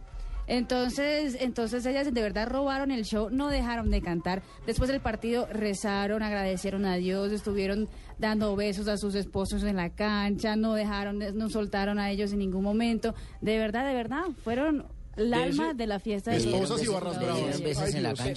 Entonces, 0.50 1.36
entonces 1.42 1.86
ellas 1.86 2.14
de 2.14 2.22
verdad 2.22 2.48
robaron 2.48 2.90
el 2.90 3.04
show, 3.04 3.30
no 3.30 3.50
dejaron 3.50 3.92
de 3.92 4.02
cantar. 4.02 4.42
Después 4.66 4.90
del 4.90 5.02
partido 5.02 5.46
rezaron, 5.52 6.24
agradecieron 6.24 6.86
a 6.86 6.96
Dios, 6.96 7.34
estuvieron 7.34 7.90
dando 8.18 8.56
besos 8.56 8.88
a 8.88 8.96
sus 8.98 9.14
esposos 9.16 9.64
en 9.64 9.76
la 9.76 9.90
cancha, 9.90 10.56
no 10.56 10.74
dejaron, 10.74 11.20
no 11.38 11.50
soltaron 11.50 12.00
a 12.00 12.12
ellos 12.12 12.32
en 12.32 12.40
ningún 12.40 12.64
momento. 12.64 13.14
De 13.42 13.58
verdad, 13.60 13.86
de 13.86 13.94
verdad, 13.94 14.24
fueron 14.42 14.86
el 15.18 15.34
alma 15.34 15.74
de 15.74 15.86
la 15.86 16.00
fiesta 16.00 16.32
de 16.32 16.38
Esposas 16.38 16.82
y 16.82 16.88
barras 16.88 17.20
bravas. 17.20 17.60
en. 17.60 17.64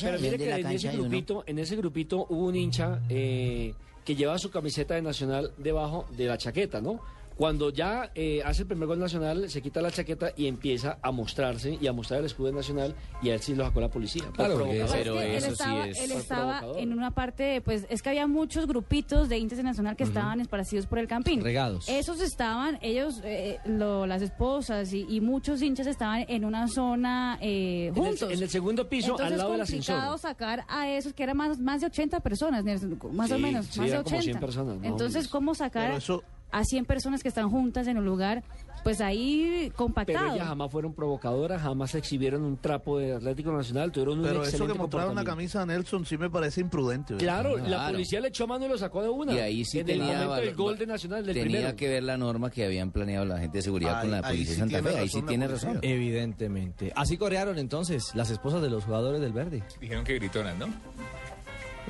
Pero 0.01 0.19
mire 0.21 0.37
que 0.39 0.75
ese 0.75 0.91
grupito, 0.93 1.45
en 1.47 1.59
ese 1.61 1.77
grupito 1.77 2.27
hubo 2.29 2.47
un 2.47 2.57
hincha 2.57 3.01
eh, 3.09 3.73
que 4.05 4.15
lleva 4.15 4.39
su 4.39 4.51
camiseta 4.51 4.95
de 4.95 5.03
Nacional 5.03 5.53
debajo 5.57 6.07
de 6.17 6.27
la 6.27 6.39
chaqueta, 6.39 6.81
¿no? 6.81 7.01
Cuando 7.41 7.71
ya 7.71 8.11
eh, 8.15 8.43
hace 8.45 8.65
el 8.65 8.69
primer 8.69 8.87
gol 8.87 8.99
nacional, 8.99 9.49
se 9.49 9.63
quita 9.63 9.81
la 9.81 9.91
chaqueta 9.91 10.31
y 10.37 10.47
empieza 10.47 10.99
a 11.01 11.11
mostrarse 11.11 11.79
y 11.81 11.87
a 11.87 11.93
mostrar 11.95 12.21
el 12.21 12.27
escudo 12.27 12.49
de 12.49 12.53
Nacional 12.53 12.95
y 13.23 13.31
a 13.31 13.35
él 13.35 13.41
sí 13.41 13.55
lo 13.55 13.65
sacó 13.65 13.81
la 13.81 13.89
policía. 13.89 14.25
Claro, 14.35 14.59
pero 14.59 14.67
Es 14.85 14.93
que 14.93 15.01
él 15.01 15.35
eso 15.37 15.47
sí 15.47 15.53
estaba, 15.55 15.87
es- 15.87 16.01
él 16.03 16.11
estaba 16.13 16.59
provocador. 16.59 16.79
en 16.83 16.93
una 16.93 17.13
parte, 17.13 17.63
pues 17.63 17.87
es 17.89 18.03
que 18.03 18.11
había 18.11 18.27
muchos 18.27 18.67
grupitos 18.67 19.31
de 19.31 19.39
hinchas 19.39 19.59
nacional 19.65 19.97
que 19.97 20.05
estaban 20.05 20.43
esparcidos 20.43 20.85
por 20.85 20.99
el 20.99 21.09
campín. 21.09 21.43
Regados. 21.43 21.89
Esos 21.89 22.21
estaban, 22.21 22.79
ellos, 22.83 23.23
eh, 23.25 23.57
lo- 23.65 24.07
las 24.07 24.21
esposas 24.21 24.93
y, 24.93 25.07
y 25.09 25.23
muchos 25.23 25.63
hinchas 25.63 25.87
estaban 25.87 26.27
en 26.29 26.45
una 26.45 26.69
zona 26.69 27.39
eh, 27.41 27.87
En 27.87 27.95
el- 27.97 28.03
juntos. 28.03 28.33
en 28.35 28.43
el 28.43 28.51
segundo 28.51 28.87
piso, 28.87 29.13
Entonces, 29.13 29.33
al 29.33 29.39
lado 29.39 29.53
del 29.53 29.61
complicado 29.63 29.99
ascensor. 30.13 30.19
sacar 30.31 30.65
a 30.69 30.91
esos 30.91 31.15
que 31.15 31.23
eran 31.23 31.39
más, 31.39 31.59
más 31.59 31.81
de 31.81 31.87
80 31.87 32.21
personas, 32.21 32.65
más 32.65 33.31
o 33.33 33.39
menos, 33.39 33.65
sí, 33.65 33.79
más 33.79 33.87
de 33.89 33.93
eran 33.95 34.01
80. 34.03 34.03
como 34.03 34.21
100 34.23 34.39
personas, 34.41 34.77
más 34.77 34.85
o 34.85 34.89
Entonces. 34.91 35.27
¿cómo 35.29 35.55
sacar 35.55 35.87
Pero 35.87 35.97
eso- 35.97 36.23
a 36.53 36.65
100 36.65 36.85
personas 36.85 37.23
que 37.23 37.29
están 37.29 37.49
juntas 37.51 37.87
en 37.87 37.99
un 37.99 38.05
lugar, 38.05 38.43
pues 38.83 39.01
ahí 39.03 39.65
Pero 39.67 39.77
compactado? 39.77 40.35
ellas 40.35 40.49
jamás 40.49 40.71
fueron 40.73 40.95
provocadoras, 40.95 41.61
jamás 41.61 41.95
exhibieron 41.95 42.43
un 42.45 42.57
trapo 42.57 42.99
de 42.99 43.15
Atlético 43.15 43.53
Nacional, 43.53 43.93
tuvieron 43.93 44.19
un 44.19 44.25
Pero 44.25 44.37
eso 44.41 44.45
excelente 44.51 44.73
que 44.73 44.79
mostraron 44.79 45.13
una 45.13 45.25
camisa 45.25 45.67
Nelson 45.67 46.07
sí 46.07 46.17
me 46.17 46.31
parece 46.31 46.63
imprudente. 46.63 47.15
Claro, 47.17 47.59
la 47.59 47.89
policía 47.89 48.21
le 48.21 48.29
echó 48.29 48.47
mano 48.47 48.65
y 48.67 48.69
lo 48.69 48.79
sacó 48.79 49.03
de 49.03 49.11
una. 49.11 49.33
Y 49.35 49.39
ahí 49.39 49.65
sí 49.65 49.81
en 49.81 49.87
tenía 49.87 50.05
el 50.23 50.27
momento 50.29 50.35
del 50.47 50.55
gol 50.55 50.79
de 50.79 50.87
Nacional 50.87 51.27
del 51.27 51.35
tenía 51.35 51.51
primero. 51.59 51.77
que 51.77 51.89
ver 51.89 52.03
la 52.05 52.17
norma 52.17 52.51
que 52.51 52.65
habían 52.65 52.91
planeado 52.91 53.27
la 53.27 53.39
gente 53.39 53.59
de 53.59 53.63
seguridad 53.63 54.01
con 54.01 54.11
la 54.11 54.23
policía 54.23 54.47
de 54.47 54.55
sí 54.55 54.59
Santa 54.61 54.83
Fe. 54.83 54.99
Ahí 54.99 55.09
sí 55.09 55.23
tiene 55.23 55.47
razón. 55.47 55.79
Evidentemente. 55.83 56.93
Así 56.97 57.17
corearon 57.19 57.59
entonces 57.59 58.13
las 58.15 58.31
esposas 58.31 58.63
de 58.63 58.71
los 58.71 58.85
jugadores 58.85 59.21
del 59.21 59.33
Verde. 59.33 59.63
Dijeron 59.81 60.05
que 60.05 60.15
gritonas, 60.15 60.57
¿no? 60.59 60.67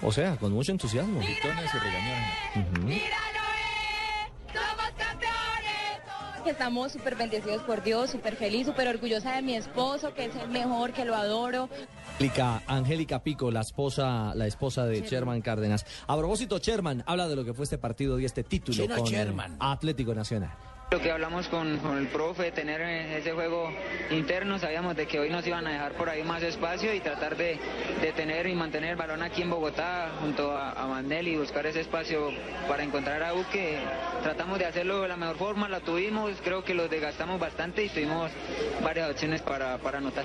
O 0.03 0.11
sea, 0.13 0.37
con 0.37 0.53
mucho 0.53 0.73
entusiasmo. 0.73 1.21
Gritonas 1.21 1.73
y 1.75 1.79
regañonas. 1.79 2.33
Ujú. 2.57 2.89
Que 6.45 6.51
estamos 6.51 6.93
súper 6.93 7.17
bendecidos 7.17 7.63
por 7.63 7.83
Dios, 7.83 8.11
súper 8.11 8.35
feliz, 8.35 8.67
súper 8.67 8.89
orgullosa 8.89 9.37
de 9.37 9.43
mi 9.43 9.55
esposo, 9.55 10.15
que 10.15 10.25
es 10.27 10.37
el 10.37 10.49
mejor, 10.49 10.93
que 10.93 11.05
lo 11.05 11.15
adoro. 11.15 11.69
Angélica, 12.15 12.63
Angélica 12.67 13.23
Pico, 13.23 13.51
la 13.51 13.61
esposa, 13.61 14.33
la 14.35 14.47
esposa 14.47 14.87
de 14.87 15.03
Sherman 15.03 15.43
Cárdenas. 15.43 15.85
A 16.07 16.17
propósito, 16.17 16.59
Sherman 16.59 17.05
habla 17.07 17.29
de 17.29 17.37
lo 17.37 17.45
que 17.45 17.53
fue 17.53 17.65
este 17.65 17.79
partido 17.79 18.19
y 18.19 18.25
este 18.25 18.43
título 18.43 18.83
Chino 18.83 18.97
con 18.97 19.07
el 19.07 19.13
Sherman. 19.13 19.57
Atlético 19.61 20.15
Nacional. 20.15 20.51
Lo 20.93 21.01
que 21.01 21.13
hablamos 21.13 21.47
con, 21.47 21.79
el 21.97 22.09
profe, 22.09 22.51
tener 22.51 22.81
ese 22.81 23.31
juego 23.31 23.73
interno, 24.11 24.59
sabíamos 24.59 24.97
de 24.97 25.07
que 25.07 25.21
hoy 25.21 25.31
nos 25.31 25.47
iban 25.47 25.65
a 25.69 25.71
dejar 25.71 25.93
por 25.93 26.11
ahí 26.11 26.25
más 26.25 26.43
espacio 26.43 26.93
y 26.93 26.99
tratar 26.99 27.37
de, 27.37 27.61
de 28.01 28.11
tener 28.11 28.49
y 28.49 28.57
mantener 28.57 28.91
el 28.91 28.97
balón 28.97 29.23
aquí 29.23 29.43
en 29.43 29.51
Bogotá 29.51 30.11
junto 30.21 30.51
a, 30.51 30.73
a 30.73 30.89
Mandel 30.89 31.29
y 31.29 31.37
buscar 31.37 31.65
ese 31.67 31.83
espacio 31.83 32.33
para 32.67 32.83
encontrar 32.83 33.23
a 33.23 33.35
Uque. 33.35 33.79
Tratamos 34.25 34.59
de 34.59 34.67
hacerlo 34.67 35.03
de 35.03 35.07
la 35.07 35.17
mejor 35.17 35.37
forma, 35.37 35.69
la 35.69 35.79
tuvimos, 35.79 36.33
creo 36.43 36.65
que 36.65 36.75
los 36.75 36.91
desgastamos 36.91 37.39
bastante 37.39 37.85
y 37.85 37.89
tuvimos 37.89 38.33
varias 38.83 39.13
opciones 39.13 39.43
para, 39.43 39.79
para 39.79 39.99
anotar. 39.99 40.25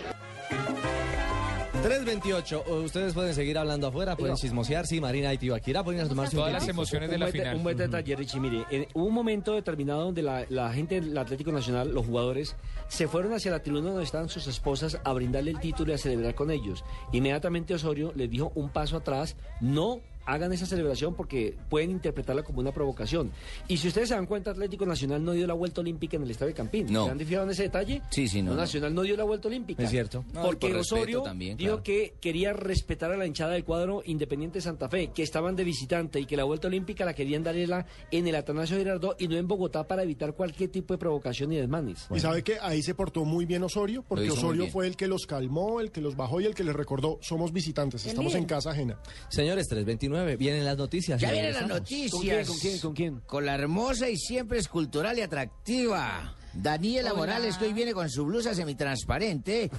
328. 1.89 2.63
Ustedes 2.83 3.13
pueden 3.13 3.35
seguir 3.35 3.59
hablando 3.59 3.85
afuera, 3.85 4.15
pueden 4.15 4.35
chismosear. 4.35 4.87
Sí, 4.87 4.99
Marina 4.99 5.31
y 5.31 5.37
Tibaquira 5.37 5.83
pueden 5.83 5.99
ir 5.99 6.05
a 6.07 6.09
tomarse 6.09 6.35
un 6.35 6.41
Todas 6.41 6.53
las 6.53 6.67
emociones 6.67 7.11
de 7.11 7.17
la 7.19 7.25
buen, 7.25 7.31
final. 7.33 7.55
Un 7.57 7.63
buen 7.63 7.77
detalle, 7.77 8.15
Richie. 8.15 8.39
Mire, 8.39 8.65
en- 8.71 8.87
hubo 8.95 9.05
un 9.05 9.13
momento 9.13 9.53
determinado 9.53 10.03
donde 10.05 10.23
la, 10.23 10.47
la 10.49 10.73
gente 10.73 10.99
del 10.99 11.15
Atlético 11.15 11.51
Nacional, 11.51 11.93
los 11.93 12.07
jugadores, 12.07 12.55
se 12.87 13.07
fueron 13.07 13.33
hacia 13.33 13.51
la 13.51 13.61
tribuna 13.61 13.89
donde 13.89 14.03
estaban 14.03 14.29
sus 14.29 14.47
esposas 14.47 14.99
a 15.03 15.13
brindarle 15.13 15.51
el 15.51 15.59
título 15.59 15.91
y 15.91 15.93
a 15.95 15.97
celebrar 15.99 16.33
con 16.33 16.49
ellos. 16.49 16.83
Inmediatamente 17.11 17.75
Osorio 17.75 18.11
les 18.15 18.31
dijo 18.31 18.51
un 18.55 18.69
paso 18.69 18.97
atrás, 18.97 19.35
no 19.61 19.99
hagan 20.25 20.51
esa 20.53 20.65
celebración 20.65 21.13
porque 21.13 21.57
pueden 21.69 21.91
interpretarla 21.91 22.43
como 22.43 22.59
una 22.59 22.71
provocación. 22.71 23.31
Y 23.67 23.77
si 23.77 23.87
ustedes 23.87 24.09
se 24.09 24.15
dan 24.15 24.25
cuenta, 24.25 24.51
Atlético 24.51 24.85
Nacional 24.85 25.23
no 25.23 25.33
dio 25.33 25.47
la 25.47 25.53
vuelta 25.53 25.81
olímpica 25.81 26.17
en 26.17 26.23
el 26.23 26.31
Estadio 26.31 26.49
de 26.49 26.55
Campín. 26.55 26.87
No. 26.89 27.05
¿Se 27.05 27.11
han 27.11 27.19
fijado 27.19 27.43
en 27.43 27.51
ese 27.51 27.63
detalle? 27.63 28.01
Sí, 28.11 28.27
sí, 28.27 28.41
no, 28.41 28.51
no. 28.51 28.57
Nacional 28.57 28.93
no 28.93 29.01
dio 29.01 29.17
la 29.17 29.23
vuelta 29.23 29.47
olímpica. 29.47 29.83
Es 29.83 29.89
cierto. 29.89 30.25
No, 30.33 30.43
porque 30.43 30.67
por 30.69 30.77
Osorio 30.77 31.21
también, 31.21 31.57
dijo 31.57 31.69
claro. 31.69 31.83
que 31.83 32.13
quería 32.19 32.53
respetar 32.53 33.11
a 33.11 33.17
la 33.17 33.25
hinchada 33.25 33.53
del 33.53 33.63
cuadro 33.63 34.01
Independiente 34.05 34.59
de 34.59 34.61
Santa 34.61 34.89
Fe, 34.89 35.11
que 35.13 35.23
estaban 35.23 35.55
de 35.55 35.63
visitante 35.63 36.19
y 36.19 36.25
que 36.25 36.37
la 36.37 36.43
vuelta 36.43 36.67
olímpica 36.67 37.05
la 37.05 37.13
querían 37.13 37.43
darla 37.43 37.85
en 38.11 38.27
el 38.27 38.35
Atanasio 38.35 38.77
Girardot 38.77 39.21
y 39.21 39.27
no 39.27 39.37
en 39.37 39.47
Bogotá 39.47 39.87
para 39.87 40.03
evitar 40.03 40.33
cualquier 40.33 40.69
tipo 40.69 40.93
de 40.93 40.97
provocación 40.97 41.53
y 41.53 41.57
desmanes. 41.57 42.07
Y 42.13 42.19
sabe 42.19 42.43
que 42.43 42.57
ahí 42.61 42.81
se 42.81 42.95
portó 42.95 43.25
muy 43.25 43.45
bien 43.45 43.63
Osorio, 43.63 44.03
porque 44.07 44.29
Osorio 44.29 44.67
fue 44.67 44.87
el 44.87 44.95
que 44.95 45.07
los 45.07 45.25
calmó, 45.25 45.79
el 45.79 45.91
que 45.91 46.01
los 46.01 46.15
bajó 46.15 46.41
y 46.41 46.45
el 46.45 46.55
que 46.55 46.63
les 46.63 46.75
recordó, 46.75 47.17
somos 47.21 47.53
visitantes, 47.53 48.05
estamos 48.05 48.35
en 48.35 48.45
casa 48.45 48.71
ajena. 48.71 48.99
Señores, 49.29 49.67
329. 49.67 50.14
Vienen 50.37 50.65
las 50.65 50.77
noticias. 50.77 51.19
Ya 51.19 51.31
vienen 51.31 51.53
las 51.53 51.67
noticias. 51.67 52.11
¿Con 52.11 52.21
quién? 52.21 52.45
¿Con 52.45 52.59
quién? 52.59 52.79
¿Con 52.79 52.93
quién? 52.93 53.19
Con 53.21 53.45
la 53.45 53.55
hermosa 53.55 54.09
y 54.09 54.17
siempre 54.17 54.59
escultural 54.59 55.17
y 55.17 55.21
atractiva. 55.21 56.35
Daniela 56.53 57.11
Hola. 57.11 57.19
Morales, 57.19 57.57
que 57.57 57.65
hoy 57.65 57.73
viene 57.73 57.93
con 57.93 58.09
su 58.09 58.25
blusa 58.25 58.55
semitransparente 58.55 59.69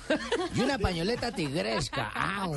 y 0.54 0.60
una 0.60 0.78
pañoleta 0.78 1.32
tigresca. 1.32 2.08
¡Au! 2.14 2.54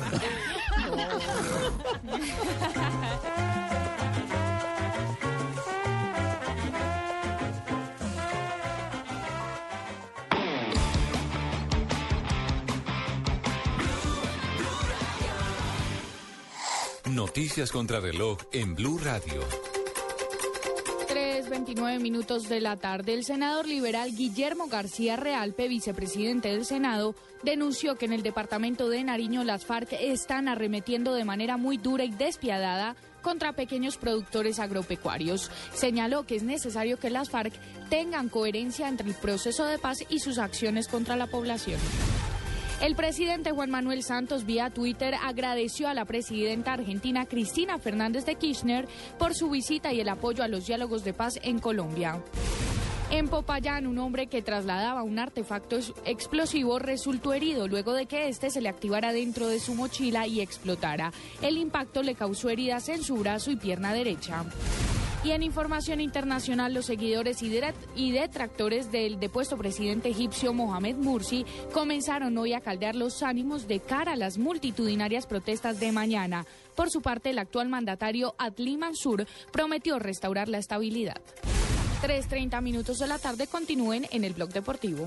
Noticias 17.40 17.72
contra 17.72 18.00
reloj 18.00 18.36
en 18.52 18.74
Blue 18.74 18.98
Radio. 19.02 19.40
3.29 21.08 21.98
minutos 21.98 22.50
de 22.50 22.60
la 22.60 22.76
tarde, 22.76 23.14
el 23.14 23.24
senador 23.24 23.66
liberal 23.66 24.14
Guillermo 24.14 24.66
García 24.68 25.16
Realpe, 25.16 25.66
vicepresidente 25.66 26.50
del 26.50 26.66
Senado, 26.66 27.14
denunció 27.42 27.96
que 27.96 28.04
en 28.04 28.12
el 28.12 28.22
departamento 28.22 28.90
de 28.90 29.02
Nariño 29.04 29.42
las 29.42 29.64
FARC 29.64 29.94
están 29.94 30.48
arremetiendo 30.48 31.14
de 31.14 31.24
manera 31.24 31.56
muy 31.56 31.78
dura 31.78 32.04
y 32.04 32.10
despiadada 32.10 32.94
contra 33.22 33.54
pequeños 33.54 33.96
productores 33.96 34.58
agropecuarios. 34.58 35.50
Señaló 35.72 36.26
que 36.26 36.36
es 36.36 36.42
necesario 36.42 36.98
que 36.98 37.08
las 37.08 37.30
FARC 37.30 37.54
tengan 37.88 38.28
coherencia 38.28 38.86
entre 38.86 39.08
el 39.08 39.14
proceso 39.14 39.64
de 39.64 39.78
paz 39.78 40.04
y 40.10 40.18
sus 40.18 40.36
acciones 40.36 40.88
contra 40.88 41.16
la 41.16 41.26
población. 41.26 41.80
El 42.80 42.96
presidente 42.96 43.50
Juan 43.50 43.70
Manuel 43.70 44.02
Santos 44.02 44.46
vía 44.46 44.70
Twitter 44.70 45.14
agradeció 45.22 45.86
a 45.86 45.92
la 45.92 46.06
presidenta 46.06 46.72
argentina 46.72 47.26
Cristina 47.26 47.78
Fernández 47.78 48.24
de 48.24 48.36
Kirchner 48.36 48.88
por 49.18 49.34
su 49.34 49.50
visita 49.50 49.92
y 49.92 50.00
el 50.00 50.08
apoyo 50.08 50.42
a 50.42 50.48
los 50.48 50.66
diálogos 50.66 51.04
de 51.04 51.12
paz 51.12 51.38
en 51.42 51.58
Colombia. 51.58 52.22
En 53.10 53.28
Popayán, 53.28 53.86
un 53.86 53.98
hombre 53.98 54.28
que 54.28 54.40
trasladaba 54.40 55.02
un 55.02 55.18
artefacto 55.18 55.78
explosivo 56.06 56.78
resultó 56.78 57.34
herido 57.34 57.68
luego 57.68 57.92
de 57.92 58.06
que 58.06 58.28
éste 58.28 58.48
se 58.48 58.62
le 58.62 58.70
activara 58.70 59.12
dentro 59.12 59.48
de 59.48 59.60
su 59.60 59.74
mochila 59.74 60.26
y 60.26 60.40
explotara. 60.40 61.12
El 61.42 61.58
impacto 61.58 62.02
le 62.02 62.14
causó 62.14 62.48
heridas 62.48 62.88
en 62.88 63.02
su 63.02 63.16
brazo 63.16 63.50
y 63.50 63.56
pierna 63.56 63.92
derecha. 63.92 64.46
Y 65.22 65.32
en 65.32 65.42
información 65.42 66.00
internacional, 66.00 66.72
los 66.72 66.86
seguidores 66.86 67.42
y, 67.42 67.50
detra- 67.50 67.74
y 67.94 68.10
detractores 68.10 68.90
del 68.90 69.20
depuesto 69.20 69.58
presidente 69.58 70.08
egipcio 70.08 70.54
Mohamed 70.54 70.96
Mursi 70.96 71.44
comenzaron 71.72 72.38
hoy 72.38 72.54
a 72.54 72.60
caldear 72.62 72.94
los 72.94 73.22
ánimos 73.22 73.68
de 73.68 73.80
cara 73.80 74.12
a 74.12 74.16
las 74.16 74.38
multitudinarias 74.38 75.26
protestas 75.26 75.78
de 75.78 75.92
mañana. 75.92 76.46
Por 76.74 76.88
su 76.90 77.02
parte, 77.02 77.30
el 77.30 77.38
actual 77.38 77.68
mandatario 77.68 78.34
Adli 78.38 78.78
Mansur 78.78 79.26
prometió 79.52 79.98
restaurar 79.98 80.48
la 80.48 80.56
estabilidad. 80.56 81.20
3.30 82.02 82.62
minutos 82.62 82.96
de 82.98 83.06
la 83.06 83.18
tarde 83.18 83.46
continúen 83.46 84.06
en 84.10 84.24
el 84.24 84.32
blog 84.32 84.48
deportivo. 84.54 85.06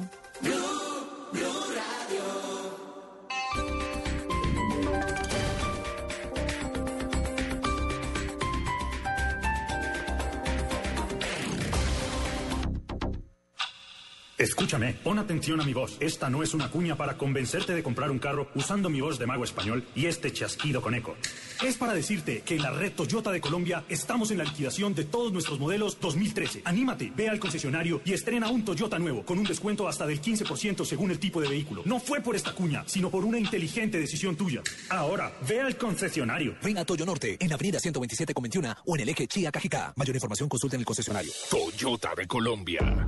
Escúchame, 14.43 14.93
pon 14.95 15.19
atención 15.19 15.61
a 15.61 15.63
mi 15.63 15.73
voz. 15.73 15.95
Esta 16.01 16.29
no 16.29 16.43
es 16.43 16.53
una 16.53 16.69
cuña 16.69 16.97
para 16.97 17.17
convencerte 17.17 17.73
de 17.73 17.81
comprar 17.81 18.11
un 18.11 18.19
carro 18.19 18.49
usando 18.55 18.89
mi 18.89 18.99
voz 18.99 19.17
de 19.17 19.25
mago 19.25 19.45
español 19.45 19.85
y 19.95 20.07
este 20.07 20.33
chasquido 20.33 20.81
con 20.81 20.93
eco. 20.95 21.15
Es 21.63 21.77
para 21.77 21.93
decirte 21.93 22.41
que 22.41 22.57
en 22.57 22.61
la 22.61 22.71
red 22.71 22.91
Toyota 22.91 23.31
de 23.31 23.39
Colombia 23.39 23.85
estamos 23.87 24.31
en 24.31 24.39
la 24.39 24.43
liquidación 24.43 24.93
de 24.95 25.05
todos 25.05 25.31
nuestros 25.31 25.61
modelos 25.61 25.97
2013. 26.01 26.63
Anímate, 26.65 27.13
ve 27.15 27.29
al 27.29 27.39
concesionario 27.39 28.01
y 28.03 28.11
estrena 28.11 28.49
un 28.49 28.65
Toyota 28.65 28.99
nuevo 28.99 29.23
con 29.23 29.39
un 29.39 29.45
descuento 29.45 29.87
hasta 29.87 30.05
del 30.05 30.21
15% 30.21 30.83
según 30.83 31.11
el 31.11 31.19
tipo 31.19 31.39
de 31.39 31.47
vehículo. 31.47 31.81
No 31.85 32.01
fue 32.01 32.19
por 32.19 32.35
esta 32.35 32.51
cuña, 32.51 32.83
sino 32.85 33.09
por 33.09 33.23
una 33.23 33.39
inteligente 33.39 33.97
decisión 33.97 34.35
tuya. 34.35 34.61
Ahora, 34.89 35.31
ve 35.47 35.61
al 35.61 35.77
concesionario. 35.77 36.57
Ven 36.61 36.79
a 36.79 36.83
Toyo 36.83 37.05
Norte, 37.05 37.37
en 37.39 37.53
Avenida 37.53 37.79
127 37.79 38.33
con 38.33 38.41
21 38.41 38.75
o 38.85 38.95
en 38.95 39.03
el 39.03 39.07
eje 39.07 39.25
Chía 39.25 39.53
Cajicá. 39.53 39.93
Mayor 39.95 40.17
información 40.17 40.49
consulta 40.49 40.75
en 40.75 40.81
el 40.81 40.85
concesionario. 40.85 41.31
Toyota 41.49 42.13
de 42.13 42.27
Colombia. 42.27 43.07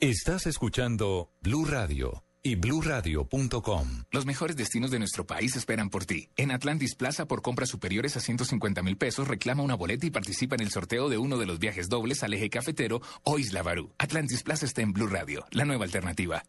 Estás 0.00 0.46
escuchando 0.46 1.30
Blue 1.42 1.66
Radio 1.66 2.24
y 2.42 2.56
bluradio.com. 2.56 4.04
Los 4.10 4.26
mejores 4.26 4.56
destinos 4.56 4.90
de 4.90 4.98
nuestro 4.98 5.26
país 5.26 5.54
esperan 5.54 5.90
por 5.90 6.04
ti. 6.04 6.30
En 6.36 6.50
Atlantis 6.50 6.94
Plaza, 6.94 7.26
por 7.26 7.42
compras 7.42 7.68
superiores 7.68 8.16
a 8.16 8.20
150 8.20 8.82
mil 8.82 8.96
pesos, 8.96 9.28
reclama 9.28 9.62
una 9.62 9.76
boleta 9.76 10.06
y 10.06 10.10
participa 10.10 10.56
en 10.56 10.62
el 10.62 10.70
sorteo 10.70 11.08
de 11.08 11.18
uno 11.18 11.36
de 11.38 11.46
los 11.46 11.58
viajes 11.58 11.88
dobles 11.88 12.22
al 12.22 12.34
eje 12.34 12.50
cafetero 12.50 13.00
o 13.22 13.38
Isla 13.38 13.62
Barú. 13.62 13.92
Atlantis 13.98 14.42
Plaza 14.42 14.66
está 14.66 14.82
en 14.82 14.92
Blue 14.92 15.06
Radio, 15.06 15.44
la 15.50 15.64
nueva 15.64 15.84
alternativa. 15.84 16.42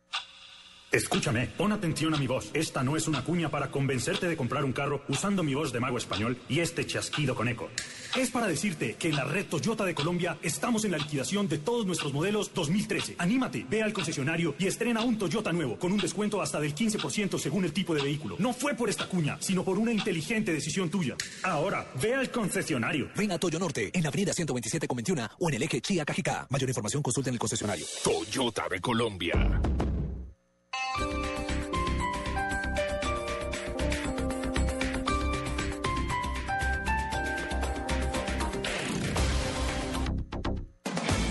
Escúchame, 0.94 1.48
pon 1.58 1.72
atención 1.72 2.14
a 2.14 2.18
mi 2.18 2.28
voz. 2.28 2.52
Esta 2.54 2.84
no 2.84 2.96
es 2.96 3.08
una 3.08 3.24
cuña 3.24 3.50
para 3.50 3.72
convencerte 3.72 4.28
de 4.28 4.38
comprar 4.38 4.64
un 4.64 4.74
carro 4.74 5.02
usando 5.10 5.42
mi 5.42 5.56
voz 5.56 5.74
de 5.74 5.80
mago 5.80 5.98
español 5.98 6.38
y 6.48 6.60
este 6.60 6.86
chasquido 6.86 7.34
con 7.34 7.48
eco. 7.48 7.68
Es 8.16 8.30
para 8.30 8.46
decirte 8.46 8.94
que 9.00 9.10
en 9.10 9.16
la 9.16 9.24
red 9.24 9.48
Toyota 9.48 9.86
de 9.86 9.96
Colombia 9.96 10.38
estamos 10.44 10.86
en 10.86 10.92
la 10.92 11.00
liquidación 11.00 11.48
de 11.48 11.58
todos 11.58 11.88
nuestros 11.88 12.14
modelos 12.14 12.54
2013. 12.54 13.16
Anímate, 13.18 13.66
ve 13.68 13.82
al 13.82 13.92
concesionario 13.92 14.54
y 14.60 14.68
estrena 14.68 15.02
un 15.02 15.18
Toyota 15.18 15.52
nuevo 15.52 15.80
con 15.80 15.92
un 15.92 15.98
descuento 15.98 16.44
hasta 16.44 16.60
del 16.60 16.76
15% 16.76 17.40
según 17.40 17.66
el 17.66 17.74
tipo 17.74 17.96
de 17.96 18.04
vehículo. 18.04 18.36
No 18.38 18.54
fue 18.54 18.76
por 18.76 18.88
esta 18.88 19.08
cuña, 19.08 19.38
sino 19.40 19.64
por 19.64 19.80
una 19.80 19.92
inteligente 19.92 20.54
decisión 20.54 20.92
tuya. 20.92 21.16
Ahora, 21.42 21.92
ve 22.00 22.14
al 22.14 22.30
concesionario. 22.30 23.10
Ven 23.18 23.32
a 23.32 23.40
Toyo 23.40 23.58
Norte, 23.58 23.90
en 23.92 24.06
Avenida 24.06 24.32
127 24.32 24.88
con 24.88 24.98
21 24.98 25.28
o 25.40 25.50
en 25.50 25.56
el 25.56 25.64
eje 25.64 25.82
Chía 25.82 26.06
Cajicá. 26.06 26.46
Mayor 26.52 26.70
información 26.70 27.02
consulta 27.02 27.32
en 27.32 27.34
el 27.34 27.40
concesionario. 27.40 27.84
Toyota 28.04 28.70
de 28.70 28.80
Colombia. 28.80 29.60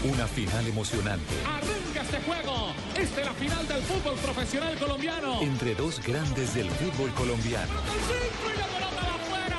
Una 0.05 0.27
final 0.27 0.67
emocionante 0.67 1.35
Arranca 1.47 2.03
este 2.03 2.21
juego. 2.23 2.73
Esta 2.99 3.21
es 3.21 3.27
la 3.27 3.33
final 3.35 3.69
del 3.69 3.83
fútbol 3.83 4.15
profesional 4.17 4.77
colombiano. 4.79 5.41
entre 5.43 5.75
dos 5.77 6.01
grandes 6.05 6.55
del 6.55 6.69
fútbol 6.71 7.11
colombiano. 7.15 7.73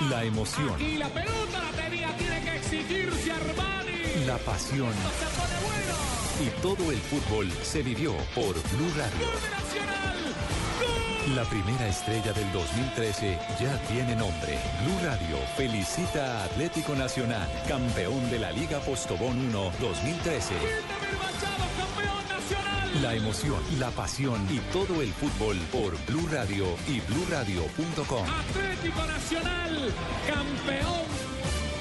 La 0.10 0.24
emoción, 0.26 0.82
Y 0.82 0.98
la 0.98 1.08
pelota 1.08 1.64
la 1.64 1.82
tenía, 1.82 2.16
tiene 2.18 2.42
que 2.44 2.58
exigirse 2.58 3.32
Armani. 3.32 4.26
la 4.26 4.38
pasión 4.40 4.92
Se 4.92 5.26
pone 5.26 5.62
bueno. 5.66 6.13
Y 6.42 6.50
todo 6.62 6.92
el 6.92 6.98
fútbol 6.98 7.52
se 7.62 7.84
vivió 7.84 8.14
por 8.34 8.54
Blue 8.54 8.92
Radio. 8.98 9.28
La 11.36 11.46
primera 11.46 11.88
estrella 11.88 12.34
del 12.34 12.52
2013 12.52 13.40
ya 13.60 13.78
tiene 13.88 14.16
nombre. 14.16 14.60
Blue 14.84 15.00
Radio 15.04 15.38
felicita 15.56 16.42
a 16.42 16.44
Atlético 16.46 16.96
Nacional, 16.96 17.50
campeón 17.68 18.30
de 18.30 18.40
la 18.40 18.52
Liga 18.52 18.80
Postobón 18.80 19.40
1 19.48 19.72
2013. 19.80 20.54
Campeón 21.40 22.30
nacional. 22.30 23.02
La 23.02 23.16
emoción, 23.16 23.60
la 23.80 23.90
pasión 23.92 24.46
y 24.52 24.60
todo 24.74 25.02
el 25.02 25.14
fútbol 25.14 25.58
por 25.72 25.98
Blue 26.06 26.28
Radio 26.30 26.66
y 26.88 27.00
bluradio.com. 27.00 28.26
Atlético 28.30 29.06
Nacional. 29.06 29.94
Campeón. 30.28 31.04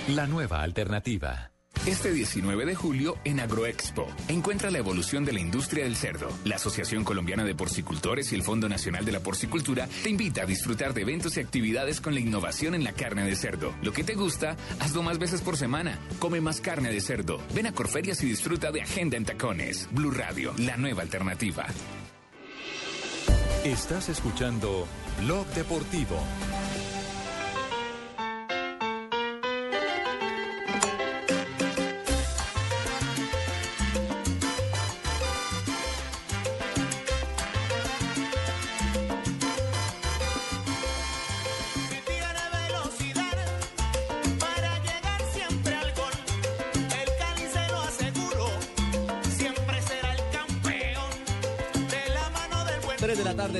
La 0.09 0.27
nueva 0.27 0.63
alternativa. 0.63 1.52
Este 1.87 2.13
19 2.13 2.65
de 2.65 2.77
julio 2.77 3.19
en 3.25 3.41
Agroexpo, 3.41 4.07
encuentra 4.29 4.71
la 4.71 4.79
evolución 4.79 5.25
de 5.25 5.33
la 5.33 5.41
industria 5.41 5.83
del 5.83 5.97
cerdo. 5.97 6.29
La 6.45 6.55
Asociación 6.55 7.03
Colombiana 7.03 7.43
de 7.43 7.57
Porcicultores 7.57 8.31
y 8.31 8.37
el 8.37 8.45
Fondo 8.45 8.69
Nacional 8.69 9.05
de 9.05 9.11
la 9.11 9.19
Porcicultura 9.19 9.89
te 10.05 10.09
invita 10.09 10.43
a 10.43 10.47
disfrutar 10.47 10.95
de 10.95 11.03
eventos 11.03 11.37
y 11.37 11.41
actividades 11.41 12.01
con 12.01 12.15
la 12.15 12.21
innovación 12.21 12.77
en 12.77 12.85
la 12.85 12.93
carne 12.93 13.25
de 13.25 13.35
cerdo. 13.35 13.75
Lo 13.83 13.93
que 13.93 14.05
te 14.05 14.15
gusta, 14.15 14.57
hazlo 14.79 15.03
más 15.03 15.19
veces 15.19 15.41
por 15.41 15.57
semana. 15.57 15.99
Come 16.21 16.41
más 16.41 16.61
carne 16.61 16.93
de 16.93 17.01
cerdo. 17.01 17.41
Ven 17.53 17.67
a 17.67 17.73
Corferias 17.73 18.23
y 18.23 18.27
disfruta 18.27 18.71
de 18.71 18.83
Agenda 18.83 19.17
en 19.17 19.25
Tacones. 19.25 19.89
Blue 19.91 20.13
Radio, 20.13 20.55
la 20.59 20.77
nueva 20.77 21.03
alternativa. 21.03 21.67
Estás 23.65 24.09
escuchando 24.09 24.87
Blog 25.21 25.49
Deportivo. 25.49 26.17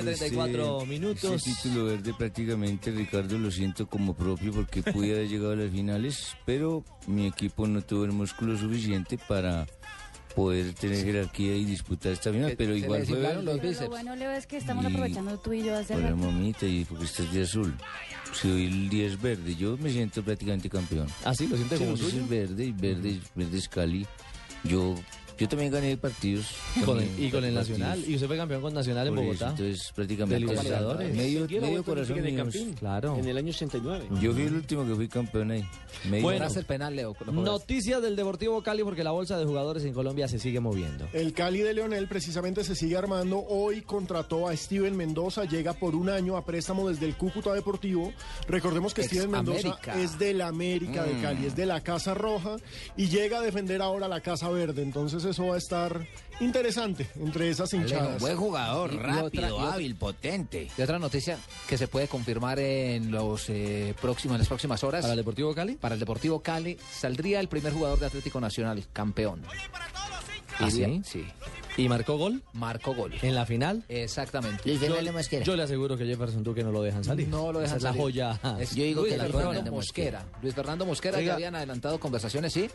34 0.05 0.77
Ese- 0.79 0.87
minutos. 0.87 1.47
Ese 1.47 1.63
título 1.63 1.85
verde 1.87 2.15
prácticamente, 2.17 2.91
Ricardo, 2.91 3.39
lo 3.39 3.51
siento 3.51 3.87
como 3.87 4.15
propio 4.15 4.53
porque 4.53 4.83
pude 4.83 5.13
haber 5.15 5.29
llegado 5.29 5.53
a 5.53 5.57
las 5.57 5.71
finales, 5.71 6.37
pero 6.45 6.85
mi 7.07 7.27
equipo 7.27 7.67
no 7.67 7.83
tuvo 7.83 8.05
el 8.05 8.13
músculo 8.13 8.57
suficiente 8.59 9.19
para 9.29 9.67
poder 10.35 10.73
tener 10.73 11.05
jerarquía 11.05 11.55
y 11.57 11.65
disputar 11.67 12.13
esta 12.13 12.33
final, 12.33 12.55
pero 12.57 12.75
igual 12.75 13.01
fue... 13.05 13.17
desinflaron 13.19 13.45
los 13.45 13.59
Pero 13.61 13.81
lo 13.83 13.89
bueno, 13.91 14.17
Leo, 14.17 14.31
es 14.33 14.47
que 14.47 14.57
estamos 14.57 14.83
Y- 14.85 14.87
aprovechando 14.87 15.39
tú 15.39 15.53
y 15.53 15.63
yo 15.63 15.77
hacer 15.77 15.99
Hola 15.99 16.15
mamita, 16.17 16.65
y 16.67 16.85
porque 16.87 17.05
estás 17.05 17.31
de 17.35 17.43
azul. 17.43 17.75
Si 18.33 18.49
hoy 18.51 18.65
el 18.67 18.89
día 18.89 19.07
es 19.09 19.21
verde, 19.21 19.55
yo 19.55 19.77
me 19.77 19.91
siento 19.91 20.23
prácticamente 20.23 20.71
campeón. 20.71 21.07
¿Ah, 21.25 21.35
sí? 21.35 21.47
¿Lo 21.49 21.57
siente 21.57 21.77
como 21.77 21.99
sí, 21.99 22.05
suyo? 22.05 22.23
es 22.23 22.29
verde, 22.31 22.65
y 22.65 22.73
verde, 22.73 23.21
verde 23.35 23.59
es 23.59 23.69
Cali. 23.69 24.07
Yo, 24.65 24.95
yo 25.39 25.49
también 25.49 25.73
gané 25.73 25.97
partidos. 25.97 26.47
Con 26.85 26.99
el- 27.01 27.05
y 27.19 27.31
con 27.31 27.45
el 27.45 27.55
partidos. 27.55 27.79
Nacional. 27.79 28.05
Y 28.09 28.15
usted 28.15 28.27
fue 28.27 28.37
campeón 28.37 28.63
con 28.63 28.75
Nacional 28.75 29.07
en 29.09 29.15
Por 29.15 29.25
eso, 29.25 29.33
Bogotá. 29.45 29.51
entonces 29.51 29.93
prácticamente 29.95 30.47
De 30.47 31.13
medio, 31.15 31.47
medio 31.61 31.85
corazón 31.85 32.17
de 32.17 32.23
mío. 32.31 32.37
Campín, 32.45 32.73
Claro. 32.75 33.17
En 33.17 33.27
el 33.29 33.37
año 33.37 33.51
89. 33.51 34.07
Yo 34.21 34.33
fui 34.33 34.43
el 34.43 34.55
último 34.55 34.87
que 34.87 34.95
fui 34.95 35.09
campeón 35.09 35.51
ahí. 35.51 35.65
Medio 36.09 36.23
Bueno, 36.23 36.47
el 36.47 36.65
penal, 36.65 36.95
Leo. 36.97 37.17
Noticias 37.33 38.03
del 38.03 38.17
Deportivo 38.17 38.63
Cali 38.63 38.83
porque 38.83 39.05
la 39.05 39.11
bolsa 39.13 39.39
de 39.39 39.45
jugadores 39.45 39.85
en 39.85 39.93
Colombia 39.93 40.29
se 40.29 40.39
sigue 40.39 40.61
moviendo. 40.61 41.09
El 41.13 41.33
Cali 41.33 41.61
de 41.61 41.75
Leonel 41.75 42.09
precisamente 42.09 42.65
se 42.65 42.75
sigue 42.75 42.97
armando. 42.97 43.39
Hoy 43.49 43.83
contrató 43.83 44.49
a 44.49 44.57
Steven 44.57 44.97
Mendoza, 44.97 45.45
llega 45.45 45.73
por 45.75 45.95
un 45.95 46.09
año 46.09 46.37
a 46.37 46.45
préstamo 46.45 46.89
desde 46.89 47.07
el 47.07 47.17
Cúcuta 47.17 47.53
Deportivo. 47.55 48.13
Recordemos 48.49 48.95
que 48.95 49.03
Ex 49.03 49.11
Steven 49.11 49.31
Mendoza 49.31 49.69
América. 49.69 50.01
es 50.01 50.19
de 50.19 50.35
la 50.35 50.49
América 50.49 51.05
de 51.05 51.15
Mm. 51.15 51.23
Cali, 51.23 51.47
es 51.47 51.57
de 51.57 51.67
la 51.67 51.81
Casa 51.83 52.15
Roja 52.15 52.57
y 52.97 53.09
llega 53.09 53.39
a 53.39 53.43
defender 53.43 53.81
ahora 53.83 54.09
la 54.09 54.21
Casa 54.21 54.49
Verde. 54.51 54.83
Entonces 54.83 55.22
eso 55.31 55.47
va 55.47 55.55
a 55.55 55.59
estar 55.59 56.07
interesante 56.41 57.09
entre 57.21 57.49
esas 57.51 57.73
hinchadas. 57.73 58.21
Buen 58.21 58.37
jugador, 58.37 58.93
Y- 58.93 58.97
rápido, 58.97 59.25
otra- 59.27 59.49
y 59.49 59.51
otra- 59.53 59.73
hábil, 59.75 59.95
potente. 59.97 60.69
Y 60.77 60.83
otra 60.83 60.99
noticia 60.99 61.39
que 61.69 61.79
se 61.79 61.89
puede 61.89 62.09
confirmar 62.09 62.59
en 62.59 63.11
los 63.11 63.49
eh, 63.49 63.95
próximos, 64.01 64.35
en 64.37 64.41
las 64.41 64.49
próximas 64.49 64.83
horas. 64.85 65.03
¿Para 65.03 65.13
el 65.15 65.19
Deportivo 65.19 65.55
Cali? 65.55 65.75
Para 65.77 65.95
el 65.95 66.01
Deportivo 66.01 66.41
Cali 66.41 66.77
saldría 66.91 67.41
el 67.41 67.49
primer 67.49 67.73
jugador 67.73 67.99
de 67.99 68.07
Atlético 68.07 68.41
Nacional, 68.41 68.85
campeón. 68.93 69.43
¿Ah, 70.59 70.71
sí? 70.71 71.01
Sí. 71.05 71.25
¿Y 71.79 71.89
marcó 71.89 72.19
gol? 72.19 72.43
Marcó 72.53 72.95
gol. 72.95 73.15
¿En 73.23 73.35
la 73.35 73.47
final? 73.47 73.83
Exactamente. 73.89 74.63
Yo, 74.79 74.87
yo 75.43 75.57
le 75.57 75.63
aseguro 75.63 75.97
que 75.97 76.05
Jefferson 76.05 76.43
Duque 76.43 76.63
no 76.63 76.71
lo 76.71 76.83
dejan 76.83 77.03
salir. 77.03 77.27
No 77.29 77.51
lo 77.51 77.61
dejan 77.61 77.79
Esa 77.79 77.79
es 77.79 77.83
la 77.85 77.89
salir. 77.91 78.03
joya. 78.03 78.41
Es 78.61 78.75
Yo 78.75 78.85
digo 78.85 79.01
Luis 79.01 79.13
que 79.15 79.19
la 79.19 79.25
Fernando 79.25 79.49
corona. 79.53 79.71
Mosquera. 79.71 80.27
Luis 80.43 80.55
Fernando 80.55 80.85
Mosquera 80.85 81.17
Oiga. 81.17 81.29
ya 81.29 81.35
habían 81.35 81.55
adelantado 81.55 81.99
conversaciones, 81.99 82.53
¿sí? 82.53 82.69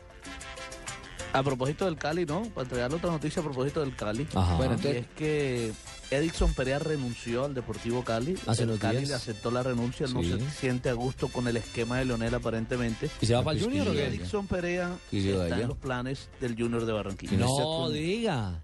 A 1.33 1.43
propósito 1.43 1.85
del 1.85 1.97
Cali, 1.97 2.25
¿no? 2.25 2.43
Para 2.43 2.63
entregarle 2.63 2.97
otra 2.97 3.11
noticia 3.11 3.41
a 3.41 3.45
propósito 3.45 3.81
del 3.81 3.95
Cali. 3.95 4.27
Ajá. 4.33 4.55
Bueno, 4.55 4.73
entonces... 4.75 5.03
es 5.03 5.07
que 5.15 5.71
Edison 6.09 6.53
Perea 6.53 6.79
renunció 6.79 7.45
al 7.45 7.53
Deportivo 7.53 8.03
Cali. 8.03 8.35
Hace 8.47 8.63
el 8.63 8.79
Cali 8.79 8.97
días. 8.97 9.09
le 9.09 9.15
aceptó 9.15 9.51
la 9.51 9.63
renuncia, 9.63 10.07
no 10.07 10.23
se 10.23 10.39
siente 10.51 10.89
a 10.89 10.93
gusto 10.93 11.27
con 11.27 11.47
el 11.47 11.57
esquema 11.57 11.99
de 11.99 12.05
Leonel 12.05 12.33
aparentemente. 12.33 13.09
¿Y 13.21 13.25
se 13.25 13.33
va 13.33 13.43
para 13.43 13.57
el 13.57 13.63
Junior 13.63 13.87
o 13.87 13.91
qué? 13.91 14.05
Edison 14.05 14.47
Perea 14.47 14.97
está 15.11 15.59
en 15.59 15.67
los 15.67 15.77
planes 15.77 16.29
del 16.39 16.55
Junior 16.55 16.85
de 16.85 16.93
Barranquilla. 16.93 17.37
No 17.37 17.89
diga. 17.89 18.63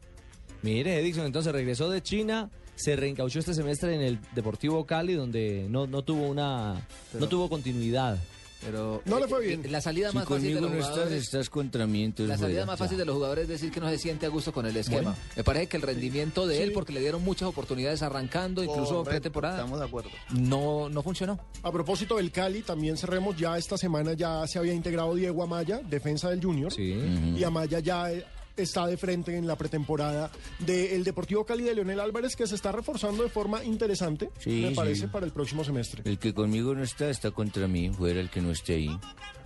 Mire, 0.61 0.99
Edison 0.99 1.26
entonces 1.26 1.51
regresó 1.51 1.89
de 1.89 2.01
China, 2.01 2.49
se 2.76 2.95
reencauchó 2.95 3.39
este 3.39 3.53
semestre 3.53 3.93
en 3.95 4.01
el 4.01 4.20
Deportivo 4.34 4.86
Cali, 4.86 5.14
donde 5.14 5.68
no, 5.70 5.88
no 5.88 6.03
tuvo 6.03 6.28
una, 6.28 6.88
no 7.20 7.28
tuvo 7.28 7.49
continuidad. 7.49 8.18
Pero 8.66 9.01
No 9.05 9.20
le 9.20 9.28
fue 9.28 9.45
bien. 9.45 9.72
La 9.72 9.82
salida 9.82 10.09
Si 10.11 10.16
más 10.16 10.28
fácil 10.28 10.53
de 10.53 10.53
conmigo 10.59 10.68
los 10.70 10.80
estás, 10.80 10.89
jugadores. 10.95 11.24
estás 11.24 11.49
contra 11.49 11.88
mí, 11.88 12.03
entonces 12.03 12.30
La 12.30 12.38
salida 12.38 12.66
más 12.66 12.80
fácil 12.80 12.97
de 12.97 13.05
los 13.05 13.16
jugadores 13.16 13.43
es 13.43 13.49
decir 13.49 13.72
que 13.72 13.80
no 13.80 13.89
se 13.89 13.97
siente 13.97 14.26
a 14.26 14.30
gusto 14.30 14.51
con 14.53 14.66
el 14.66 14.76
esquema. 14.78 15.01
Bueno. 15.11 15.18
Me 15.36 15.43
parece 15.43 15.68
que 15.68 15.78
el 15.78 15.84
rendimiento 15.84 16.47
de 16.47 16.64
él, 16.64 16.70
Sí. 16.70 16.74
porque 16.74 16.93
le 16.93 16.99
dieron 17.01 17.24
muchas 17.24 17.47
oportunidades 17.49 18.01
arrancando, 18.01 18.64
incluso 18.64 18.95
Correcto, 18.97 19.09
pretemporada. 19.09 19.55
Estamos 19.57 19.80
de 19.80 19.86
acuerdo. 19.86 20.09
No, 20.32 20.89
no 20.89 21.03
funcionó. 21.03 21.39
A 21.61 21.72
propósito 21.72 22.18
del 22.18 22.32
Cali, 22.32 22.61
también 22.61 22.97
cerremos 22.97 23.36
ya 23.38 23.57
esta 23.57 23.78
semana, 23.78 24.14
ya 24.14 24.45
se 24.47 24.59
había 24.59 24.74
integrado 24.74 25.14
Diego 25.16 25.43
Amaya, 25.43 25.80
defensa 25.84 26.30
del 26.30 26.43
Junior. 26.43 26.72
Y 26.80 27.43
Amaya 27.43 27.80
ya 27.80 28.11
eh, 28.11 28.24
está 28.56 28.86
de 28.88 28.97
frente 28.97 29.36
en 29.38 29.47
la 29.47 29.56
pretemporada 29.56 30.30
del 30.60 31.04
Deportivo 31.04 31.45
Cali 31.45 31.64
de 31.64 31.76
Leonel 31.76 31.99
Álvarez, 31.99 32.36
que 32.36 32.45
se 32.47 32.56
está 32.56 32.72
reforzando 32.72 33.24
de 33.24 33.30
forma 33.30 33.64
interesante, 33.64 34.30
Sí, 34.39 34.62
me 34.62 34.70
sí. 34.70 34.76
parece, 34.76 35.08
para 35.08 35.26
el 35.26 35.32
próximo 35.32 35.64
semestre. 35.64 36.01
El 36.06 36.20
que 36.20 36.34
conmigo 36.34 36.74
no 36.76 36.84
está, 36.84 37.10
está 37.10 37.32
contra 37.32 37.68
mí, 37.68 37.89
fuera 37.91 38.20
el 38.20 38.30
que 38.30 38.41
no 38.41 38.51
esté 38.51 38.76
ahí. 38.76 38.99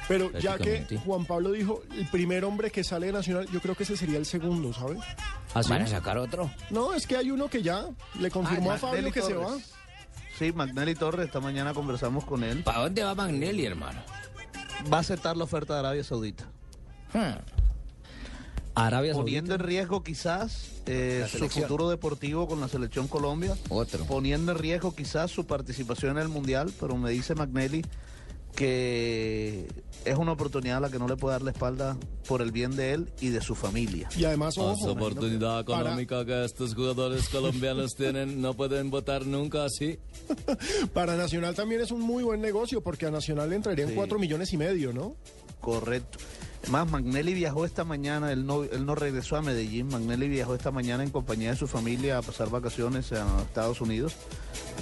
Pero 0.07 0.31
ya 0.39 0.57
que. 0.57 0.85
Juan 1.05 1.25
Pablo 1.25 1.51
dijo, 1.51 1.81
el 1.97 2.07
primer 2.07 2.45
hombre 2.45 2.69
que 2.71 2.83
sale 2.83 3.07
de 3.07 3.13
Nacional, 3.13 3.47
yo 3.51 3.59
creo 3.61 3.75
que 3.75 3.83
ese 3.83 3.97
sería 3.97 4.17
el 4.17 4.25
segundo, 4.25 4.71
¿sabe? 4.73 4.97
¿Van 5.67 5.81
a 5.81 5.87
sacar 5.87 6.17
otro? 6.17 6.49
No, 6.69 6.93
es 6.93 7.07
que 7.07 7.17
hay 7.17 7.31
uno 7.31 7.49
que 7.49 7.61
ya 7.61 7.87
le 8.19 8.29
confirmó 8.29 8.71
Ah, 8.71 8.75
a 8.75 8.77
Fabio 8.77 8.95
Magnelli 9.01 9.11
que 9.13 9.21
se 9.21 9.33
va. 9.33 9.57
Sí, 10.37 10.51
Magnelli 10.51 10.93
Torres, 10.95 11.25
esta 11.25 11.39
mañana 11.39 11.73
conversamos 11.73 12.23
con 12.25 12.43
él. 12.43 12.63
¿Para 12.63 12.79
dónde 12.81 13.03
va 13.03 13.15
Magnelli, 13.15 13.65
hermano? 13.65 13.99
Va 14.93 14.97
a 14.97 14.99
aceptar 15.01 15.35
la 15.35 15.45
oferta 15.45 15.73
de 15.73 15.79
Arabia 15.79 16.03
Saudita. 16.03 16.45
Arabia 18.85 19.13
Poniendo 19.13 19.55
en 19.55 19.59
riesgo 19.61 20.03
quizás 20.03 20.69
eh, 20.85 21.25
su 21.31 21.49
futuro 21.49 21.89
deportivo 21.89 22.47
con 22.47 22.59
la 22.61 22.67
selección 22.67 23.07
Colombia. 23.07 23.55
Otro. 23.69 24.05
Poniendo 24.05 24.51
en 24.51 24.57
riesgo 24.59 24.93
quizás 24.95 25.31
su 25.31 25.45
participación 25.47 26.11
en 26.17 26.23
el 26.23 26.29
Mundial, 26.29 26.71
pero 26.79 26.95
me 26.95 27.09
dice 27.11 27.33
Magnelli 27.35 27.83
que 28.55 29.67
es 30.03 30.17
una 30.17 30.31
oportunidad 30.31 30.77
a 30.77 30.79
la 30.79 30.89
que 30.89 30.97
no 30.97 31.07
le 31.07 31.15
puede 31.15 31.33
dar 31.33 31.41
la 31.43 31.51
espalda 31.51 31.95
por 32.27 32.41
el 32.41 32.51
bien 32.51 32.75
de 32.75 32.93
él 32.93 33.11
y 33.21 33.29
de 33.29 33.39
su 33.39 33.53
familia. 33.53 34.09
Y 34.17 34.25
además, 34.25 34.57
ojo, 34.57 34.73
Esa 34.73 34.91
oportunidad 34.91 35.63
para- 35.63 35.81
económica 35.81 36.25
que 36.25 36.43
estos 36.43 36.73
jugadores 36.73 37.29
colombianos 37.29 37.95
tienen, 37.95 38.41
no 38.41 38.55
pueden 38.55 38.89
votar 38.89 39.27
nunca 39.27 39.65
así. 39.65 39.99
Para 40.93 41.15
Nacional 41.15 41.53
también 41.53 41.81
es 41.81 41.91
un 41.91 42.01
muy 42.01 42.23
buen 42.23 42.41
negocio, 42.41 42.81
porque 42.81 43.05
a 43.05 43.11
Nacional 43.11 43.49
le 43.51 43.57
entrarían 43.57 43.89
Sí. 43.89 43.95
cuatro 43.95 44.17
millones 44.17 44.51
y 44.53 44.57
medio, 44.57 44.91
¿no? 44.91 45.15
Correcto. 45.61 46.17
Más, 46.69 46.89
Magnelli 46.89 47.33
viajó 47.33 47.63
esta 47.65 47.85
mañana, 47.85 48.31
él 48.31 48.45
no, 48.45 48.63
él 48.63 48.85
no 48.85 48.93
regresó 48.93 49.37
a 49.37 49.41
Medellín, 49.41 49.87
Magnelli 49.87 50.27
viajó 50.27 50.53
esta 50.53 50.69
mañana 50.69 51.03
en 51.03 51.11
compañía 51.11 51.51
de 51.51 51.55
su 51.55 51.65
familia 51.67 52.17
a 52.17 52.21
pasar 52.21 52.49
vacaciones 52.49 53.13
a 53.13 53.25
Estados 53.41 53.79
Unidos 53.79 54.15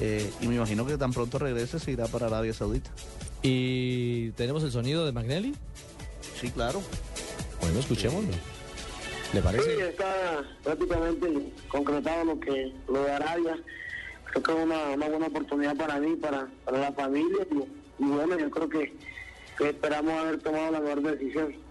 eh, 0.01 0.31
y 0.41 0.47
me 0.47 0.55
imagino 0.55 0.85
que 0.85 0.97
tan 0.97 1.13
pronto 1.13 1.37
regrese 1.37 1.79
se 1.79 1.91
irá 1.91 2.07
para 2.07 2.25
Arabia 2.25 2.53
Saudita. 2.53 2.89
¿Y 3.43 4.31
tenemos 4.31 4.63
el 4.63 4.71
sonido 4.71 5.05
de 5.05 5.11
Magnelli? 5.11 5.53
Sí, 6.41 6.49
claro. 6.49 6.81
Bueno, 7.61 7.79
escuchémoslo. 7.79 8.31
¿Le 8.31 9.39
Sí, 9.39 9.43
parece? 9.43 9.89
está 9.89 10.43
prácticamente 10.63 11.51
concretado 11.67 12.25
lo 12.25 12.39
que 12.39 12.73
lo 12.87 13.03
de 13.03 13.11
Arabia. 13.11 13.57
Creo 14.31 14.43
que 14.43 14.51
es 14.51 14.57
una, 14.65 14.83
una 14.95 15.07
buena 15.07 15.27
oportunidad 15.27 15.75
para 15.77 15.99
mí, 15.99 16.15
para, 16.15 16.47
para 16.63 16.79
la 16.79 16.91
familia. 16.93 17.45
Y, 17.51 18.03
y 18.03 18.07
bueno, 18.07 18.37
yo 18.39 18.49
creo 18.49 18.69
que, 18.69 18.95
que 19.57 19.69
esperamos 19.69 20.13
haber 20.13 20.39
tomado 20.41 20.71
la 20.71 20.79
mejor 20.79 21.01
decisión. 21.03 21.64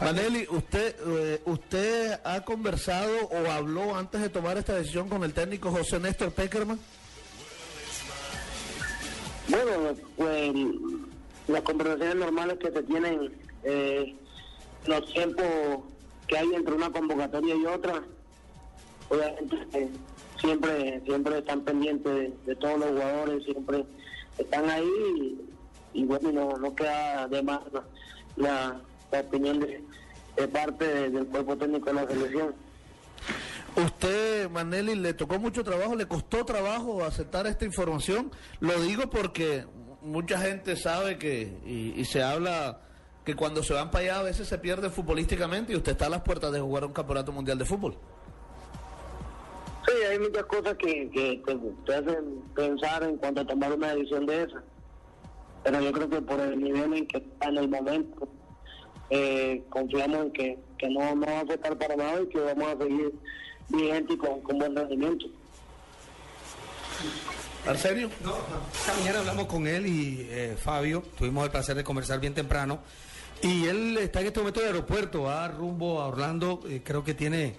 Maneli, 0.00 0.46
¿usted, 0.50 0.94
eh, 1.06 1.40
¿usted 1.46 2.20
ha 2.22 2.42
conversado 2.44 3.10
o 3.28 3.50
habló 3.50 3.96
antes 3.96 4.20
de 4.20 4.28
tomar 4.28 4.58
esta 4.58 4.74
decisión 4.74 5.08
con 5.08 5.24
el 5.24 5.32
técnico 5.32 5.70
José 5.70 5.98
Néstor 5.98 6.32
Peckerman? 6.32 6.78
Bueno, 9.48 9.94
pues 10.16 10.52
las 11.48 11.62
conversaciones 11.62 12.16
normales 12.16 12.58
que 12.58 12.70
se 12.72 12.82
tienen, 12.82 13.32
eh, 13.62 14.14
los 14.86 15.12
tiempos 15.14 15.46
que 16.26 16.36
hay 16.36 16.52
entre 16.54 16.74
una 16.74 16.90
convocatoria 16.90 17.54
y 17.54 17.64
otra, 17.64 18.02
obviamente 19.08 19.56
eh, 19.72 19.88
siempre 20.40 21.00
siempre 21.06 21.38
están 21.38 21.62
pendientes 21.62 22.12
de, 22.12 22.32
de 22.44 22.56
todos 22.56 22.78
los 22.80 22.90
jugadores, 22.90 23.44
siempre 23.44 23.86
están 24.36 24.68
ahí 24.68 24.90
y, 25.94 26.00
y 26.00 26.04
bueno, 26.04 26.32
no, 26.32 26.56
no 26.58 26.74
queda 26.74 27.28
de 27.28 27.42
más 27.42 27.60
la, 27.72 27.84
la- 28.36 28.80
la 29.12 29.20
opinión 29.20 29.60
de, 29.60 29.82
de 30.36 30.48
parte 30.48 30.84
de- 30.86 31.10
del 31.10 31.26
cuerpo 31.26 31.56
técnico 31.56 31.86
de 31.86 31.92
la 31.94 32.06
selección. 32.06 32.54
Usted, 33.76 34.48
Maneli, 34.50 34.94
le 34.94 35.12
tocó 35.14 35.38
mucho 35.38 35.62
trabajo, 35.62 35.94
le 35.94 36.06
costó 36.06 36.44
trabajo 36.44 37.04
aceptar 37.04 37.46
esta 37.46 37.64
información. 37.64 38.30
Lo 38.60 38.80
digo 38.80 39.10
porque 39.10 39.64
mucha 40.02 40.38
gente 40.38 40.76
sabe 40.76 41.18
que, 41.18 41.58
y, 41.66 41.92
y 42.00 42.04
se 42.06 42.22
habla 42.22 42.80
que 43.24 43.34
cuando 43.34 43.62
se 43.62 43.74
van 43.74 43.90
para 43.90 44.04
allá 44.04 44.18
a 44.20 44.22
veces 44.22 44.48
se 44.48 44.56
pierde 44.58 44.88
futbolísticamente 44.88 45.72
y 45.72 45.76
usted 45.76 45.92
está 45.92 46.06
a 46.06 46.10
las 46.10 46.22
puertas 46.22 46.52
de 46.52 46.60
jugar 46.60 46.84
un 46.84 46.92
campeonato 46.92 47.32
mundial 47.32 47.58
de 47.58 47.64
fútbol. 47.64 47.96
Sí, 49.86 49.92
hay 50.10 50.18
muchas 50.20 50.44
cosas 50.46 50.76
que, 50.78 51.10
que, 51.10 51.42
que 51.42 51.58
te 51.84 51.94
hacen 51.94 52.40
pensar 52.54 53.02
en 53.02 53.16
cuanto 53.18 53.40
a 53.42 53.46
tomar 53.46 53.72
una 53.72 53.94
decisión 53.94 54.26
de 54.26 54.42
esa. 54.44 54.62
Pero 55.64 55.80
yo 55.80 55.92
creo 55.92 56.08
que 56.08 56.22
por 56.22 56.40
el 56.40 56.60
nivel 56.62 56.94
en 56.94 57.06
que 57.08 57.18
está 57.18 57.48
en 57.48 57.56
el 57.58 57.68
momento, 57.68 58.28
eh, 59.10 59.62
confiamos 59.68 60.26
en 60.26 60.32
que, 60.32 60.58
que 60.78 60.88
no, 60.88 61.14
no 61.14 61.26
va 61.26 61.38
a 61.38 61.42
afectar 61.42 61.76
para 61.78 61.96
nada 61.96 62.20
y 62.22 62.26
que 62.28 62.38
vamos 62.40 62.68
a 62.68 62.78
seguir 62.82 63.12
vigente 63.68 64.12
y 64.14 64.16
con, 64.16 64.40
con 64.42 64.58
buen 64.58 64.74
rendimiento. 64.76 65.26
¿Arsenio? 67.66 68.08
No, 68.22 68.34
esta 68.72 68.94
mañana 68.98 69.18
hablamos 69.20 69.46
con 69.46 69.66
él 69.66 69.86
y 69.86 70.26
eh, 70.30 70.56
Fabio, 70.60 71.02
tuvimos 71.18 71.44
el 71.44 71.50
placer 71.50 71.74
de 71.76 71.82
conversar 71.84 72.20
bien 72.20 72.32
temprano. 72.34 72.78
Y 73.42 73.66
él 73.66 73.98
está 73.98 74.20
en 74.20 74.28
este 74.28 74.38
momento 74.40 74.60
en 74.60 74.68
el 74.68 74.72
aeropuerto, 74.74 75.22
va 75.22 75.46
rumbo 75.48 76.00
a 76.00 76.06
Orlando, 76.06 76.60
eh, 76.68 76.80
creo 76.84 77.02
que 77.04 77.12
tiene 77.14 77.54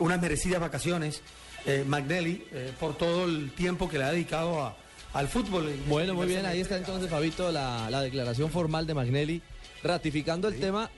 unas 0.00 0.20
merecidas 0.20 0.60
vacaciones, 0.60 1.22
eh, 1.66 1.84
Magnelli, 1.86 2.44
eh, 2.52 2.72
por 2.78 2.96
todo 2.98 3.24
el 3.24 3.52
tiempo 3.52 3.88
que 3.88 3.96
le 3.98 4.04
ha 4.04 4.10
dedicado 4.10 4.60
a- 4.62 4.76
al 5.14 5.28
fútbol. 5.28 5.72
Bueno, 5.88 6.14
muy 6.14 6.26
bien, 6.26 6.44
ahí 6.44 6.60
está 6.60 6.76
entonces, 6.76 7.08
Fabito, 7.08 7.50
la, 7.52 7.88
la 7.88 8.02
declaración 8.02 8.50
formal 8.50 8.86
de 8.86 8.94
Magnelli 8.94 9.40
ratificando 9.84 10.48
el 10.48 10.58
tema 10.58 10.90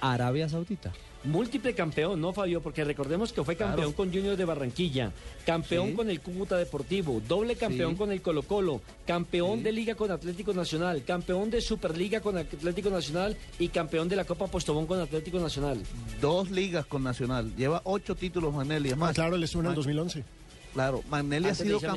Arabia 0.00 0.48
Saudita. 0.48 0.92
Múltiple 1.22 1.74
campeón, 1.74 2.18
¿no, 2.18 2.32
Fabio? 2.32 2.62
Porque 2.62 2.82
recordemos 2.82 3.30
que 3.34 3.44
fue 3.44 3.54
campeón 3.54 3.92
con 3.92 4.10
Junior 4.10 4.38
de 4.38 4.44
Barranquilla, 4.46 5.12
campeón 5.44 5.88
Sí. 5.90 5.92
con 5.94 6.08
el 6.08 6.22
Cúcuta 6.22 6.56
Deportivo, 6.56 7.20
doble 7.28 7.56
campeón 7.56 7.90
Sí. 7.92 7.96
con 7.98 8.10
el 8.10 8.22
Colo 8.22 8.42
Colo, 8.42 8.80
campeón 9.06 9.62
de 9.62 9.70
Liga 9.70 9.94
con 9.94 10.10
Atlético 10.10 10.54
Nacional, 10.54 11.04
campeón 11.04 11.50
de 11.50 11.60
Superliga 11.60 12.22
con 12.22 12.38
Atlético 12.38 12.88
Nacional 12.88 13.36
y 13.58 13.68
campeón 13.68 14.08
de 14.08 14.16
la 14.16 14.24
Copa 14.24 14.46
Postobón 14.46 14.86
con 14.86 14.98
Atlético 14.98 15.38
Nacional. 15.38 15.82
Dos 16.22 16.50
ligas 16.50 16.86
con 16.86 17.04
Nacional. 17.04 17.54
Lleva 17.54 17.82
ocho 17.84 18.14
títulos 18.14 18.54
Magnelli. 18.54 18.88
Es 18.88 18.96
más, 18.96 19.10
Ah, 19.10 19.14
claro, 19.14 19.36
le 19.36 19.46
suena 19.46 19.68
el 19.68 19.72
Ma- 19.72 19.76
2011. 19.76 20.24
Claro, 20.72 21.02
Magnelli 21.10 21.44
ha 21.44 21.50
Antes 21.50 21.66
sido 21.66 21.80
México. 21.80 21.92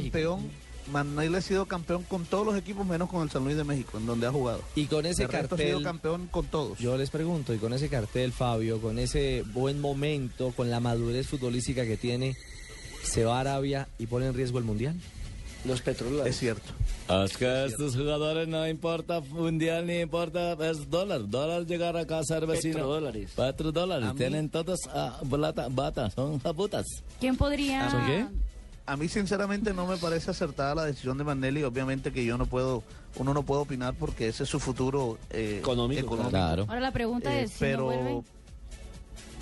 Magnelli 0.92 1.36
ha 1.36 1.42
sido 1.42 1.66
campeón 1.66 2.04
con 2.04 2.26
todos 2.26 2.46
los 2.46 2.56
equipos 2.58 2.86
menos 2.86 3.10
con 3.10 3.24
el 3.24 3.30
San 3.30 3.44
Luis 3.44 3.56
de 3.58 3.64
México, 3.64 3.98
en 3.98 4.06
donde 4.06 4.28
ha 4.28 4.32
jugado. 4.32 4.62
Y 4.76 4.86
con 4.86 5.06
ese 5.06 5.24
resto 5.28 5.38
ha 5.38 5.50
cartel, 5.50 5.68
sido 5.68 5.82
campeón 5.84 6.28
con 6.28 6.46
todos. 6.48 6.78
yo 6.80 6.98
les 6.98 7.10
pregunto, 7.10 7.54
y 7.54 7.58
con 7.58 7.74
ese 7.74 7.90
cartel, 7.90 8.32
Fabio, 8.32 8.82
con 8.82 9.00
ese 9.00 9.44
buen 9.54 9.80
momento, 9.80 10.52
con 10.56 10.70
la 10.70 10.80
madurez 10.80 11.28
futbolística 11.28 11.84
que 11.86 11.98
tiene, 11.98 12.36
¿se 13.04 13.24
va 13.26 13.38
a 13.38 13.42
Arabia 13.42 13.88
y 14.00 14.08
pone 14.08 14.28
en 14.28 14.34
riesgo 14.34 14.58
el 14.60 14.64
Mundial? 14.66 14.96
Los 15.66 15.82
petroleros. 15.82 16.28
Es 16.28 16.38
cierto. 16.38 16.74
Es 17.26 17.38
que 17.38 17.66
estos 17.66 17.96
jugadores 17.96 18.50
no 18.50 18.68
importa 18.68 19.22
mundial 19.22 19.88
ni 19.88 20.00
importa 20.02 20.58
es 20.70 20.90
dólar. 20.90 21.30
Dólar 21.30 21.66
llegar 21.66 21.96
acá 21.96 22.20
a 22.20 22.24
ser 22.24 22.46
vecino. 22.46 22.74
Petrodólares. 22.76 23.32
Petrodólares. 23.32 24.10
A 24.10 24.14
mí- 24.14 24.18
Tienen 24.18 24.50
todos 24.50 24.82
ah, 24.94 25.22
plata, 25.30 25.68
bata, 25.70 26.10
son 26.10 26.40
japutas. 26.42 26.86
¿Quién 27.22 27.38
podría...? 27.38 27.90
¿Son 27.90 28.06
qué? 28.06 28.26
A 28.86 28.98
mí 28.98 29.08
sinceramente 29.08 29.74
no 29.74 29.88
me 29.88 29.96
parece 29.98 30.32
acertada 30.32 30.76
la 30.76 30.84
decisión 30.86 31.18
de 31.18 31.24
Manelli. 31.24 31.64
Obviamente 31.64 32.12
que 32.12 32.26
yo 32.26 32.38
no 32.38 32.46
puedo, 32.48 32.84
uno 33.18 33.34
no 33.34 33.44
puede 33.44 33.62
opinar 33.62 33.94
porque 33.98 34.28
ese 34.28 34.44
es 34.44 34.50
su 34.50 34.60
futuro 34.60 35.18
eh, 35.30 35.58
Económico, 35.60 36.02
económico. 36.02 36.30
Claro. 36.32 36.66
Ahora 36.68 36.82
la 36.82 36.92
pregunta 36.92 37.34
Eh, 37.34 37.44
es, 37.44 37.52
si 37.52 37.64
no 37.66 37.88
pero. 37.88 38.24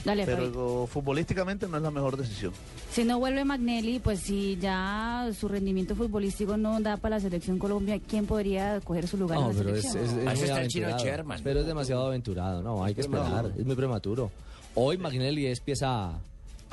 Dale, 0.04 0.26
pero 0.26 0.88
futbolísticamente 0.92 1.68
no 1.68 1.78
es 1.78 1.84
la 1.84 1.92
mejor 1.92 2.18
decisión. 2.18 2.52
Si 2.92 3.04
no 3.04 3.20
vuelve 3.20 3.46
Magnelli, 3.46 4.00
pues 4.00 4.20
si 4.20 4.58
ya 4.58 5.30
su 5.40 5.48
rendimiento 5.48 5.96
futbolístico 5.96 6.58
no 6.58 6.80
da 6.82 6.98
para 6.98 7.18
la 7.18 7.22
selección 7.22 7.60
Colombia, 7.60 8.00
¿quién 8.08 8.26
podría 8.26 8.80
coger 8.82 9.08
su 9.08 9.18
lugar 9.18 9.40
No, 9.40 9.52
en 9.52 9.58
la 9.58 9.64
pero 9.64 9.76
selección? 9.82 10.04
es- 10.04 10.12
es 10.12 10.18
Ahí 10.28 10.36
muy 10.38 10.44
está 10.50 10.62
el 10.62 10.68
chino 10.70 10.86
aventurado. 10.88 11.18
Sherman. 11.18 11.42
Pero 11.44 11.60
es 11.60 11.66
demasiado 11.68 12.08
aventurado, 12.08 12.64
no, 12.64 12.84
hay 12.84 12.96
que 12.96 13.02
esperar, 13.02 13.52
es 13.56 13.64
muy 13.66 13.76
prematuro. 13.76 14.32
Hoy 14.74 14.98
Magnelli 14.98 15.46
es 15.46 15.60
pieza, 15.60 16.14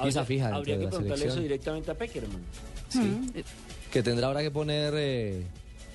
pieza 0.03 0.21
Habría- 0.21 0.25
fija 0.25 0.55
Habría 0.55 0.79
que 0.79 0.87
preguntarle 0.89 1.27
eso 1.27 1.41
directamente 1.41 1.91
a 1.91 1.95
Peckerman. 1.95 2.41
Sí. 2.89 3.43
que 3.93 4.03
tendrá 4.03 4.27
ahora 4.29 4.43
que 4.43 4.51
poner 4.51 4.95
eh, 4.97 5.43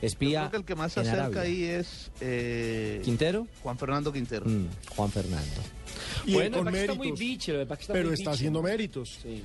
espía 0.01 0.43
Yo 0.43 0.49
creo 0.49 0.51
que 0.51 0.57
el 0.57 0.65
que 0.65 0.75
más 0.75 0.93
se 0.93 0.99
acerca 1.01 1.25
Arabia. 1.25 1.41
ahí 1.41 1.63
es 1.63 2.11
eh, 2.21 3.01
¿Quintero? 3.03 3.47
Juan 3.63 3.77
Fernando 3.77 4.11
Quintero. 4.13 4.45
Mm, 4.45 4.67
Juan 4.95 5.11
Fernando. 5.11 5.61
Y 6.25 6.33
Bueno, 6.33 6.57
con 6.57 6.65
que 6.67 6.79
está 6.79 6.93
méritos. 6.93 6.97
muy 6.97 7.11
biche, 7.11 7.61
está 7.61 7.77
pero 7.93 8.05
muy 8.05 8.13
está 8.13 8.29
biche. 8.31 8.39
haciendo 8.39 8.61
méritos. 8.61 9.19
Sí. 9.23 9.43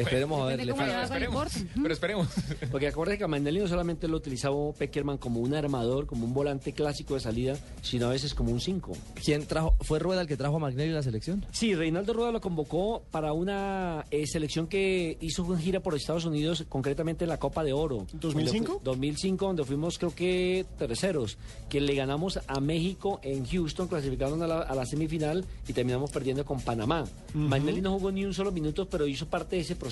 Esperemos 0.00 0.40
a 0.42 0.44
ver, 0.46 0.64
le 0.64 0.74
falta- 0.74 1.02
esperemos. 1.04 1.48
Pero 1.82 1.92
esperemos. 1.94 2.28
Porque 2.70 2.88
acuérdate 2.88 3.18
que 3.18 3.24
a 3.24 3.28
Magnelli 3.28 3.60
no 3.60 3.68
solamente 3.68 4.08
lo 4.08 4.16
utilizaba 4.16 4.56
Peckerman 4.72 5.18
como 5.18 5.40
un 5.40 5.54
armador, 5.54 6.06
como 6.06 6.24
un 6.24 6.34
volante 6.34 6.72
clásico 6.72 7.14
de 7.14 7.20
salida, 7.20 7.56
sino 7.82 8.06
a 8.06 8.10
veces 8.10 8.34
como 8.34 8.50
un 8.52 8.60
5. 8.60 8.92
¿Quién 9.24 9.46
trajo? 9.46 9.74
¿Fue 9.80 9.98
Rueda 9.98 10.22
el 10.22 10.26
que 10.28 10.36
trajo 10.36 10.56
a 10.56 10.58
Magnelli 10.60 10.92
a 10.92 10.96
la 10.96 11.02
selección? 11.02 11.44
Sí, 11.52 11.74
Reinaldo 11.74 12.12
Rueda 12.12 12.32
lo 12.32 12.40
convocó 12.40 13.02
para 13.10 13.32
una 13.32 14.04
eh, 14.10 14.26
selección 14.26 14.66
que 14.68 15.16
hizo 15.20 15.42
una 15.44 15.58
gira 15.58 15.80
por 15.80 15.94
Estados 15.94 16.24
Unidos, 16.24 16.64
concretamente 16.68 17.24
en 17.24 17.30
la 17.30 17.38
Copa 17.38 17.64
de 17.64 17.72
Oro. 17.72 18.06
¿2005? 18.18 18.20
Donde 18.20 18.46
fu- 18.66 18.80
2005, 18.84 19.46
donde 19.46 19.64
fuimos 19.64 19.98
creo 19.98 20.14
que 20.14 20.66
terceros, 20.78 21.38
que 21.68 21.80
le 21.80 21.94
ganamos 21.94 22.38
a 22.46 22.60
México 22.60 23.20
en 23.22 23.44
Houston, 23.46 23.88
clasificaron 23.88 24.42
a 24.42 24.46
la, 24.46 24.60
a 24.60 24.74
la 24.74 24.86
semifinal 24.86 25.44
y 25.66 25.72
terminamos 25.72 26.10
perdiendo 26.10 26.44
con 26.44 26.60
Panamá. 26.60 27.04
Magnelli 27.34 27.80
no 27.80 27.92
jugó 27.92 28.10
ni 28.12 28.24
un 28.24 28.34
solo 28.34 28.52
minuto, 28.52 28.88
pero 28.88 29.06
hizo 29.06 29.26
parte 29.26 29.56
de 29.56 29.62
ese 29.62 29.74
proceso. 29.74 29.87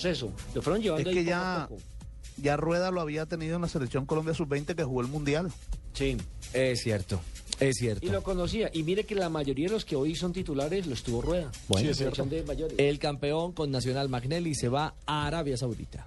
Lo 0.54 0.62
fueron 0.62 0.80
Es 0.80 0.84
llevando 0.84 1.08
ahí 1.10 1.14
que 1.16 1.22
poco 1.24 1.34
a 1.36 1.38
ya, 1.60 1.66
poco. 1.68 1.82
ya 2.38 2.56
Rueda 2.56 2.90
lo 2.90 3.00
había 3.00 3.26
tenido 3.26 3.56
en 3.56 3.62
la 3.62 3.68
selección 3.68 4.06
Colombia 4.06 4.34
Sub-20 4.34 4.74
que 4.74 4.84
jugó 4.84 5.00
el 5.00 5.08
Mundial. 5.08 5.50
Sí. 5.92 6.16
Es 6.52 6.80
cierto, 6.82 7.20
es 7.58 7.76
cierto. 7.76 8.04
Y 8.06 8.10
lo 8.10 8.22
conocía. 8.22 8.70
Y 8.72 8.82
mire 8.82 9.04
que 9.04 9.14
la 9.14 9.28
mayoría 9.28 9.66
de 9.68 9.72
los 9.72 9.84
que 9.84 9.96
hoy 9.96 10.14
son 10.14 10.32
titulares 10.32 10.86
los 10.86 11.02
tuvo 11.02 11.22
Rueda. 11.22 11.50
Bueno, 11.68 11.84
en 11.86 11.90
la 11.90 11.94
selección 11.96 12.28
de 12.30 12.42
mayores. 12.44 12.78
El 12.78 12.98
campeón 12.98 13.52
con 13.52 13.70
Nacional 13.70 14.08
Magnelli 14.08 14.54
se 14.54 14.68
va 14.68 14.94
a 15.06 15.26
Arabia 15.26 15.56
Saudita. 15.56 16.06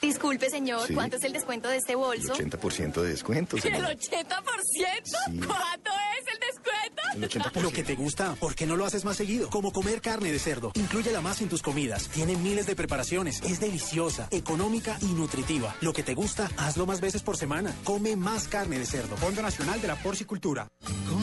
Disculpe, 0.00 0.50
señor, 0.50 0.86
Sí. 0.86 0.94
¿cuánto 0.94 1.16
es 1.16 1.24
el 1.24 1.32
descuento 1.32 1.68
de 1.68 1.78
este 1.78 1.94
bolso? 1.94 2.34
80% 2.34 3.00
de 3.00 3.08
descuento, 3.08 3.56
¿El 3.56 3.62
señor. 3.62 3.84
80%? 3.86 5.46
¿Cuánto 5.46 5.90
es 6.20 6.26
el 6.34 6.40
descuento? 6.40 7.02
El 7.14 7.28
80%. 7.28 7.62
Lo 7.62 7.70
que 7.70 7.84
te 7.84 7.94
gusta, 7.94 8.34
¿por 8.34 8.54
qué 8.54 8.66
no 8.66 8.76
lo 8.76 8.84
haces 8.84 9.04
más 9.04 9.16
seguido? 9.16 9.48
Como 9.50 9.72
comer 9.72 10.00
carne 10.00 10.32
de 10.32 10.38
cerdo. 10.38 10.72
Inclúyela 10.74 11.20
más 11.20 11.40
en 11.40 11.48
tus 11.48 11.62
comidas. 11.62 12.08
Tiene 12.08 12.36
miles 12.36 12.66
de 12.66 12.76
preparaciones. 12.76 13.40
Es 13.42 13.60
deliciosa, 13.60 14.28
económica 14.30 14.96
y 15.00 15.06
nutritiva. 15.06 15.74
Lo 15.80 15.92
que 15.92 16.02
te 16.02 16.14
gusta, 16.14 16.50
hazlo 16.56 16.86
más 16.86 17.00
veces 17.00 17.22
por 17.22 17.36
semana. 17.36 17.74
Come 17.84 18.16
más 18.16 18.48
carne 18.48 18.78
de 18.78 18.86
cerdo. 18.86 19.16
Fondo 19.16 19.42
Nacional 19.42 19.80
de 19.80 19.88
la 19.88 19.96
Porcicultura. 19.96 20.68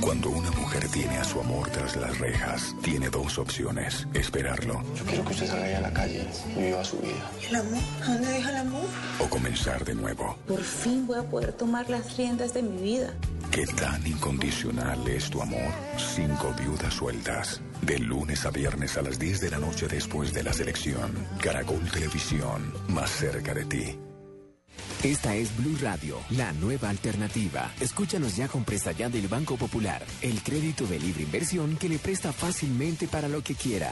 Cuando 0.02 0.30
una 0.30 0.50
mujer 0.52 0.88
tiene 0.90 1.18
a 1.18 1.24
su 1.24 1.40
amor 1.40 1.70
tras 1.70 1.96
las 1.96 2.18
rejas, 2.18 2.76
tiene 2.82 3.10
dos 3.10 3.38
opciones. 3.38 4.08
Esperarlo 4.14 4.82
Yo 4.96 5.06
quiero 5.06 5.26
que 5.26 5.34
usted 5.34 5.48
salga 5.48 5.66
ahí 5.66 5.74
a 5.74 5.82
la 5.82 5.94
calle 5.94 6.26
y 6.56 6.62
viva 6.62 6.84
su 6.84 6.98
vida. 7.00 7.30
¿El 7.48 7.56
amor? 7.56 7.84
¿A 8.04 8.14
dónde 8.14 8.28
deja 8.28 8.50
el 8.50 8.56
amor? 8.58 8.86
o 9.20 9.30
comenzar 9.30 9.86
de 9.86 9.94
nuevo. 9.96 10.36
Por 10.48 10.64
fin 10.64 11.06
voy 11.06 11.20
a 11.20 11.24
poder 11.24 11.54
tomar 11.54 11.90
las 11.90 12.18
riendas 12.18 12.54
de 12.54 12.64
mi 12.64 12.82
vida. 12.82 13.14
¿Qué 13.52 13.66
tan 13.68 14.06
incondicional 14.08 15.08
es 15.08 15.30
tu 15.30 15.42
amor? 15.42 15.72
Cinco 15.98 16.54
viudas 16.60 16.94
sueltas. 16.94 17.62
De 17.82 18.00
lunes 18.00 18.46
a 18.46 18.52
viernes 18.52 18.98
a 18.98 19.02
las 19.02 19.18
10 19.18 19.42
de 19.42 19.52
la 19.52 19.60
noche 19.60 19.88
después 19.88 20.34
de 20.34 20.44
la 20.44 20.54
selección. 20.54 21.12
Caracol 21.42 21.90
Televisión, 21.92 22.74
más 22.90 23.10
cerca 23.10 23.54
de 23.54 23.66
ti. 23.66 24.00
Esta 25.04 25.36
es 25.36 25.56
Blue 25.58 25.78
Radio, 25.82 26.18
la 26.30 26.54
nueva 26.54 26.90
alternativa. 26.90 27.72
Escúchanos 27.80 28.36
ya 28.36 28.48
con 28.48 28.64
presta 28.64 28.92
ya 28.92 29.10
del 29.10 29.28
Banco 29.28 29.58
Popular, 29.58 30.04
el 30.22 30.44
crédito 30.44 30.86
de 30.86 31.00
libre 31.00 31.24
inversión 31.24 31.76
que 31.78 31.90
le 31.90 31.98
presta 31.98 32.32
fácilmente 32.32 33.08
para 33.08 33.28
lo 33.28 33.42
que 33.42 33.56
quiera. 33.56 33.92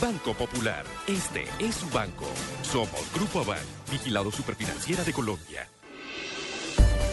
Banco 0.00 0.32
Popular, 0.32 0.86
este 1.06 1.44
es 1.58 1.74
su 1.74 1.90
banco. 1.90 2.24
Somos 2.62 3.12
Grupo 3.14 3.40
Aval, 3.40 3.60
vigilado 3.90 4.32
superfinanciera 4.32 5.04
de 5.04 5.12
Colombia. 5.12 5.68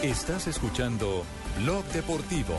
Estás 0.02 0.46
escuchando 0.46 1.22
Blog 1.58 1.84
Deportivo. 1.92 2.58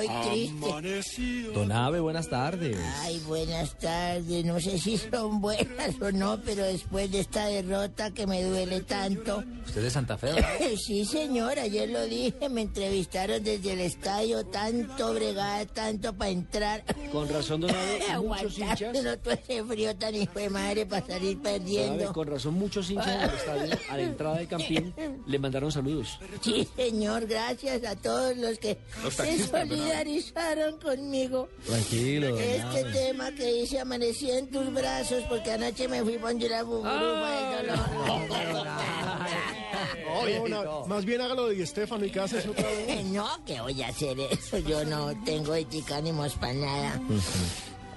Estoy 0.00 0.52
triste. 0.52 1.52
Don 1.52 1.72
Ave, 1.72 2.00
buenas 2.00 2.28
tardes. 2.28 2.76
Ay, 3.00 3.18
buenas 3.26 3.78
tardes. 3.78 4.44
No 4.44 4.58
sé 4.60 4.78
si 4.78 4.96
son 4.96 5.40
buenas 5.40 6.00
o 6.00 6.10
no, 6.12 6.40
pero 6.44 6.64
después 6.64 7.10
de 7.10 7.20
esta 7.20 7.46
derrota 7.46 8.10
que 8.10 8.26
me 8.26 8.42
duele 8.42 8.80
tanto. 8.82 9.44
¿Usted 9.66 9.78
es 9.78 9.84
de 9.84 9.90
Santa 9.90 10.16
Fe? 10.16 10.32
¿verdad? 10.32 10.48
Sí, 10.86 11.04
señor, 11.04 11.58
ayer 11.58 11.88
lo 11.90 12.04
dije, 12.06 12.48
me 12.48 12.62
entrevistaron 12.62 13.42
desde 13.44 13.72
el 13.74 13.80
estadio, 13.80 14.44
tanto 14.46 15.12
bregada, 15.14 15.66
tanto 15.66 16.12
para 16.12 16.30
entrar. 16.30 16.84
Con 17.12 17.28
razón, 17.28 17.60
don 17.60 17.70
Abe, 17.70 18.00
muchos 18.22 18.58
hinchas. 18.58 18.80
Aguantando 18.82 19.18
todo 19.18 19.34
ese 19.34 19.64
frío 19.64 19.96
tan 19.96 20.14
hijo 20.14 20.38
de 20.38 20.50
madre 20.50 20.86
para 20.86 21.06
salir 21.06 21.36
Abe, 21.36 21.42
perdiendo. 21.58 22.12
con 22.12 22.26
razón, 22.28 22.54
muchos 22.54 22.90
hinchas 22.90 23.08
en 23.08 23.20
el 23.20 23.30
estadio, 23.36 23.78
a 23.90 23.96
la 23.96 24.02
entrada 24.02 24.38
de 24.38 24.46
Campín, 24.46 24.94
le 25.26 25.38
mandaron 25.38 25.70
saludos. 25.70 26.18
Sí, 26.40 26.66
señor, 26.76 27.26
gracias 27.26 27.84
a 27.84 27.94
todos 27.96 28.36
los 28.36 28.58
que 28.58 28.78
Los 29.02 29.14
se. 29.14 29.22
Solidarizaron 29.90 30.78
conmigo. 30.78 31.48
Tranquilo, 31.66 32.38
Este 32.38 32.84
tema 32.84 33.30
que 33.32 33.52
dice 33.52 33.80
amanecí 33.80 34.30
en 34.30 34.48
tus 34.50 34.72
brazos 34.72 35.22
porque 35.28 35.52
anoche 35.52 35.88
me 35.88 36.02
fui 36.02 36.16
con 36.16 36.38
la 36.38 36.62
buburufa 36.62 37.56
del 37.56 37.66
dolor. 37.66 37.80
No, 40.10 40.48
na- 40.48 40.86
más 40.86 41.04
bien 41.04 41.20
hágalo 41.20 41.48
de 41.48 41.54
Di 41.54 41.66
Stefano 41.66 42.04
y 42.04 42.10
que 42.10 42.20
haces 42.20 42.46
otra 42.46 42.62
vez. 42.68 43.04
No, 43.06 43.26
que 43.46 43.60
voy 43.60 43.80
a 43.82 43.88
hacer 43.88 44.18
eso. 44.20 44.58
Yo 44.58 44.84
no 44.84 45.12
tengo 45.24 45.54
ética 45.54 45.96
ánimos 45.96 46.34
para 46.34 46.52
nada. 46.52 47.00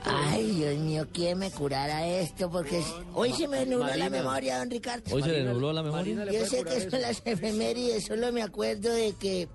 Ay, 0.06 0.52
Dios 0.52 0.76
mío, 0.78 1.08
¿quién 1.14 1.40
me 1.40 1.52
curara 1.52 2.08
esto? 2.08 2.50
Porque 2.50 2.82
hoy 3.14 3.34
se 3.34 3.48
me 3.48 3.66
nubló 3.66 3.86
Marina. 3.86 4.06
la 4.06 4.10
memoria, 4.10 4.58
don 4.60 4.70
Ricardo. 4.70 5.14
Hoy 5.16 5.24
se 5.24 5.30
le 5.30 5.44
nubló 5.44 5.74
la 5.74 5.84
memoria. 5.84 6.32
Yo 6.32 6.46
sé 6.46 6.64
que 6.64 6.90
son 6.90 7.02
las 7.02 7.22
efemérides, 7.26 8.06
solo 8.06 8.32
me 8.32 8.42
acuerdo 8.44 8.92
de 8.94 9.14
que 9.14 9.48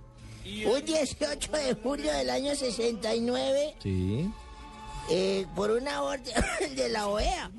un 0.66 0.84
18 0.84 1.52
de 1.52 1.74
julio 1.74 2.12
del 2.12 2.30
año 2.30 2.54
69, 2.54 3.74
Sí. 3.82 4.30
eh, 5.10 5.46
por 5.54 5.70
una 5.70 6.02
orden 6.02 6.34
de 6.76 6.88
la 6.88 7.08
OEA, 7.08 7.50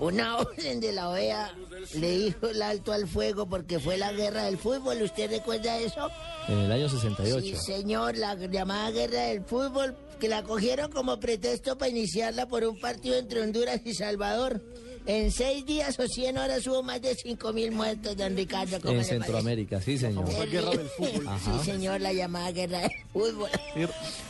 una 0.00 0.38
orden 0.38 0.80
de 0.80 0.92
la 0.92 1.08
OEA 1.10 1.54
le 1.94 2.10
dijo 2.18 2.48
el 2.48 2.62
alto 2.62 2.92
al 2.92 3.06
fuego 3.06 3.46
porque 3.46 3.78
fue 3.78 3.96
la 3.96 4.12
guerra 4.12 4.44
del 4.44 4.58
fútbol. 4.58 5.00
¿Usted 5.02 5.30
recuerda 5.30 5.78
eso? 5.78 6.10
En 6.48 6.58
el 6.58 6.72
año 6.72 6.88
68. 6.88 7.40
Sí, 7.40 7.56
señor, 7.56 8.16
la 8.16 8.34
llamada 8.34 8.90
guerra 8.90 9.22
del 9.26 9.44
fútbol, 9.44 9.96
que 10.18 10.28
la 10.28 10.42
cogieron 10.42 10.90
como 10.90 11.20
pretexto 11.20 11.78
para 11.78 11.90
iniciarla 11.90 12.46
por 12.48 12.64
un 12.64 12.78
partido 12.80 13.16
entre 13.16 13.40
Honduras 13.42 13.80
y 13.84 13.94
Salvador. 13.94 14.60
En 15.06 15.30
seis 15.30 15.66
días 15.66 15.98
o 15.98 16.06
cien 16.08 16.38
horas 16.38 16.66
hubo 16.66 16.82
más 16.82 17.02
de 17.02 17.14
cinco 17.14 17.52
mil 17.52 17.70
muertos, 17.72 18.16
don 18.16 18.34
Ricardo. 18.34 18.80
¿cómo 18.80 18.92
En 18.92 18.98
le 18.98 19.04
parece? 19.04 19.18
Centroamérica, 19.18 19.80
sí, 19.82 19.98
señor. 19.98 20.24
Ajá. 21.26 21.58
Sí, 21.62 21.70
señor, 21.70 22.00
la 22.00 22.12
llamada 22.14 22.50
guerra 22.52 22.80
del 22.80 22.90
fútbol. 23.12 23.50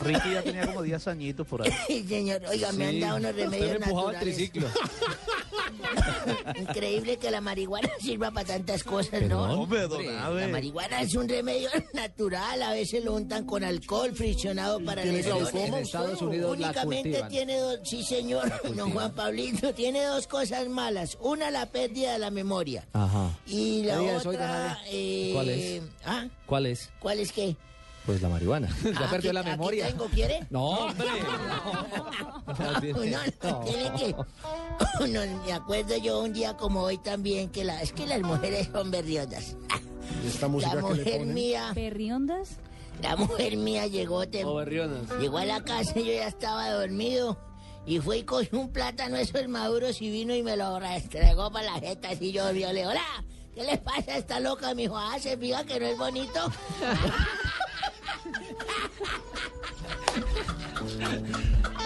Ricky 0.01 0.33
ya 0.33 0.43
tenía 0.43 0.65
como 0.67 0.81
10 0.81 1.07
añitos 1.07 1.47
por 1.47 1.61
ahí. 1.61 1.71
Sí, 1.87 2.05
señor, 2.07 2.41
oiga, 2.49 2.71
me 2.73 2.87
han 2.87 2.99
dado 2.99 3.17
unos 3.17 3.31
usted 3.31 3.43
remedios 3.43 3.69
me 3.69 3.75
empujaba 3.75 4.09
el 4.09 4.13
naturales. 4.15 4.35
triciclo. 4.35 4.67
Increíble 6.59 7.17
que 7.17 7.31
la 7.31 7.41
marihuana 7.41 7.89
sirva 7.99 8.31
para 8.31 8.45
tantas 8.47 8.83
cosas, 8.83 9.11
Pero, 9.11 9.47
¿no? 9.47 9.61
hombre, 9.61 9.81
don. 9.87 10.05
La 10.05 10.47
marihuana 10.47 11.01
es 11.01 11.15
un 11.15 11.27
remedio 11.29 11.69
natural, 11.93 12.61
a 12.63 12.71
veces 12.73 13.03
lo 13.03 13.13
untan 13.13 13.45
con 13.45 13.63
alcohol 13.63 14.13
friccionado 14.13 14.79
para 14.83 15.03
glaucoma 15.03 15.65
En 15.67 15.73
Estados 15.75 16.21
Unidos 16.21 16.59
la 16.59 16.67
Únicamente 16.67 17.23
tiene 17.29 17.57
dos, 17.57 17.79
sí 17.83 18.03
señor, 18.03 18.51
don 18.75 18.91
Juan 18.91 19.13
Pablito, 19.13 19.73
tiene 19.73 20.03
dos 20.03 20.27
cosas 20.27 20.64
malas. 20.69 21.17
Una, 21.21 21.51
la 21.51 21.65
pérdida 21.67 22.13
de 22.13 22.19
la 22.19 22.31
memoria. 22.31 22.87
Ajá. 22.93 23.29
Y 23.47 23.83
la 23.83 23.95
¿Qué 23.95 23.99
día 24.01 24.17
es 24.17 24.25
hoy, 24.25 24.35
otra, 24.35 24.71
Abe? 24.73 24.79
eh, 24.91 25.31
¿Cuál 25.33 25.49
es? 25.49 25.81
¿Ah? 26.05 26.25
¿Cuál 26.45 26.65
es? 26.67 26.89
¿Cuál 26.99 27.19
es 27.19 27.31
qué? 27.31 27.55
Pues 28.05 28.21
la 28.21 28.29
marihuana. 28.29 28.67
Ah, 28.97 29.09
aquí- 29.11 29.29
aquí 29.29 29.77
tengo, 29.81 30.05
¿quiere? 30.05 30.45
No, 30.51 30.65
hombre. 30.69 31.07
No, 32.47 33.51
no, 33.51 33.59
tiene 33.61 33.91
que. 33.97 34.15
No, 35.09 35.21
me 35.45 35.53
acuerdo 35.53 35.97
yo 35.97 36.21
un 36.21 36.33
día 36.33 36.55
como 36.55 36.81
hoy 36.81 36.97
también 36.99 37.49
que 37.49 37.63
la, 37.63 37.81
es 37.81 37.91
que 37.91 38.05
las 38.05 38.21
mujeres 38.21 38.69
son 38.71 38.91
berriondas. 38.91 39.55
Esta 40.25 40.47
La 40.47 40.75
mujer 40.81 41.25
mía. 41.25 41.71
¿Perriondas? 41.73 42.57
La 43.01 43.15
mujer 43.15 43.57
mía 43.57 43.87
llegó 43.87 44.23
tem- 44.23 44.45
O 44.45 44.55
berrionas. 44.55 45.01
Llegó 45.19 45.37
a 45.39 45.45
la 45.45 45.63
casa 45.63 45.99
y 45.99 46.05
yo 46.05 46.13
ya 46.13 46.27
estaba 46.27 46.69
dormido. 46.71 47.37
Y 47.87 47.99
fue 47.99 48.17
y 48.19 48.23
cogió 48.23 48.59
un 48.59 48.71
plátano 48.71 49.15
esos 49.17 49.47
maduros 49.47 50.01
y 50.01 50.09
vino 50.09 50.33
y 50.33 50.41
me 50.41 50.57
lo 50.57 50.79
restregó 50.79 51.51
para 51.51 51.73
la 51.73 51.79
jeta 51.79 52.09
así 52.09 52.31
yo 52.31 52.51
yo 52.51 52.71
le 52.73 52.79
digo, 52.79 52.89
hola, 52.89 53.23
¿qué 53.53 53.63
le 53.63 53.77
pasa 53.77 54.13
a 54.13 54.17
esta 54.17 54.39
loca? 54.39 54.73
Me 54.73 54.83
dijo, 54.83 54.97
ah, 54.97 55.19
se 55.19 55.37
fija 55.37 55.63
que 55.63 55.79
no 55.79 55.85
es 55.85 55.97
bonito. 55.97 56.39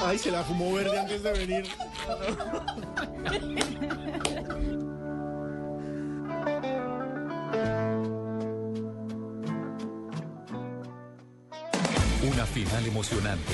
Ay, 0.02 0.18
se 0.18 0.32
la 0.32 0.42
fumó 0.44 0.74
verde 0.74 0.98
antes 0.98 1.22
de 1.24 1.34
venir. 1.34 1.66
Una 12.24 12.46
final 12.46 12.86
emocionante 12.88 13.54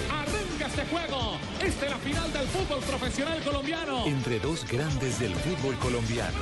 Arranca 0.56 0.68
este 0.68 0.86
juego. 0.86 1.38
Esta 1.62 1.86
es 1.86 1.92
la 1.92 1.98
final 1.98 2.34
del 2.34 2.48
fútbol 2.48 2.80
profesional 2.80 3.44
colombiano. 3.44 4.06
entre 4.06 4.40
dos 4.40 4.66
grandes 4.66 5.20
del 5.20 5.36
fútbol 5.36 5.76
colombiano. 5.80 6.38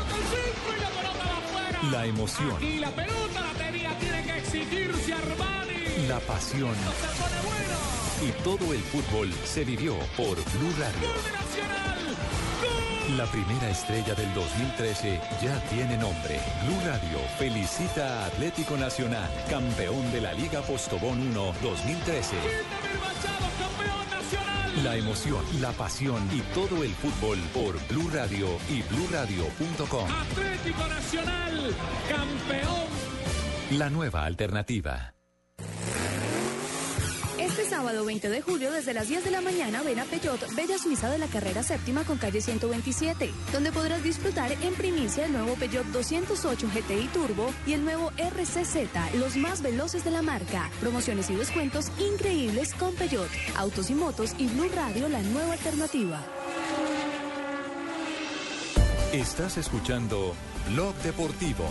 La 1.91 2.05
emoción, 2.05 2.63
Y 2.63 2.79
la 2.79 2.91
pelota 2.91 3.41
la 3.41 3.53
tenía, 3.65 3.97
tiene 3.99 4.23
que 4.23 4.37
exigirse 4.37 5.13
Armani. 5.13 6.07
la 6.07 6.19
pasión 6.21 6.75
y 8.21 8.31
todo 8.43 8.73
el 8.73 8.79
fútbol 8.79 9.33
se 9.45 9.65
vivió 9.65 9.95
por 10.15 10.35
Blue 10.35 10.73
Radio. 10.79 11.09
La 13.17 13.25
primera 13.25 13.69
estrella 13.69 14.15
del 14.15 14.33
2013 14.33 15.19
ya 15.41 15.59
tiene 15.69 15.97
nombre. 15.97 16.39
Blue 16.65 16.79
Radio 16.85 17.19
felicita 17.37 18.23
a 18.23 18.25
Atlético 18.27 18.77
Nacional, 18.77 19.29
campeón 19.49 20.09
de 20.13 20.21
la 20.21 20.33
Liga 20.33 20.61
Postobón 20.61 21.19
1 21.29 21.53
2013. 21.61 22.35
La 24.83 24.97
emoción, 24.97 25.41
la 25.61 25.71
pasión 25.71 26.21
y 26.33 26.41
todo 26.53 26.83
el 26.83 26.91
fútbol 26.91 27.39
por 27.53 27.75
Blue 27.87 28.09
Radio 28.09 28.47
y 28.69 28.81
BlueRadio.com. 28.81 30.09
Atlético 30.11 30.87
Nacional, 30.87 31.75
campeón. 32.09 33.77
La 33.77 33.89
nueva 33.89 34.25
alternativa. 34.25 35.12
Este 37.53 37.69
sábado 37.69 38.03
20 38.03 38.29
de 38.29 38.41
julio 38.41 38.71
desde 38.71 38.95
las 38.95 39.07
10 39.09 39.25
de 39.25 39.29
la 39.29 39.39
mañana 39.39 39.83
ven 39.83 39.99
a 39.99 40.05
Peyot, 40.05 40.55
Bella 40.55 40.79
Suiza 40.79 41.07
de 41.11 41.19
la 41.19 41.27
carrera 41.27 41.61
séptima 41.61 42.03
con 42.03 42.17
calle 42.17 42.41
127, 42.41 43.29
donde 43.51 43.71
podrás 43.71 44.01
disfrutar 44.01 44.51
en 44.51 44.73
primicia 44.73 45.25
el 45.27 45.33
nuevo 45.33 45.53
Peugeot 45.53 45.85
208 45.85 46.67
GTI 46.73 47.09
Turbo 47.13 47.53
y 47.67 47.73
el 47.73 47.85
nuevo 47.85 48.11
RCZ, 48.17 48.87
los 49.19 49.37
más 49.37 49.61
veloces 49.61 50.03
de 50.03 50.09
la 50.09 50.23
marca. 50.23 50.71
Promociones 50.79 51.29
y 51.29 51.35
descuentos 51.35 51.91
increíbles 51.99 52.73
con 52.73 52.95
Peyot, 52.95 53.29
Autos 53.55 53.91
y 53.91 53.93
Motos 53.93 54.33
y 54.39 54.47
Blue 54.47 54.71
Radio, 54.75 55.07
la 55.07 55.21
nueva 55.21 55.53
alternativa. 55.53 56.25
Estás 59.11 59.57
escuchando 59.57 60.33
Blog 60.71 60.95
Deportivo. 61.03 61.65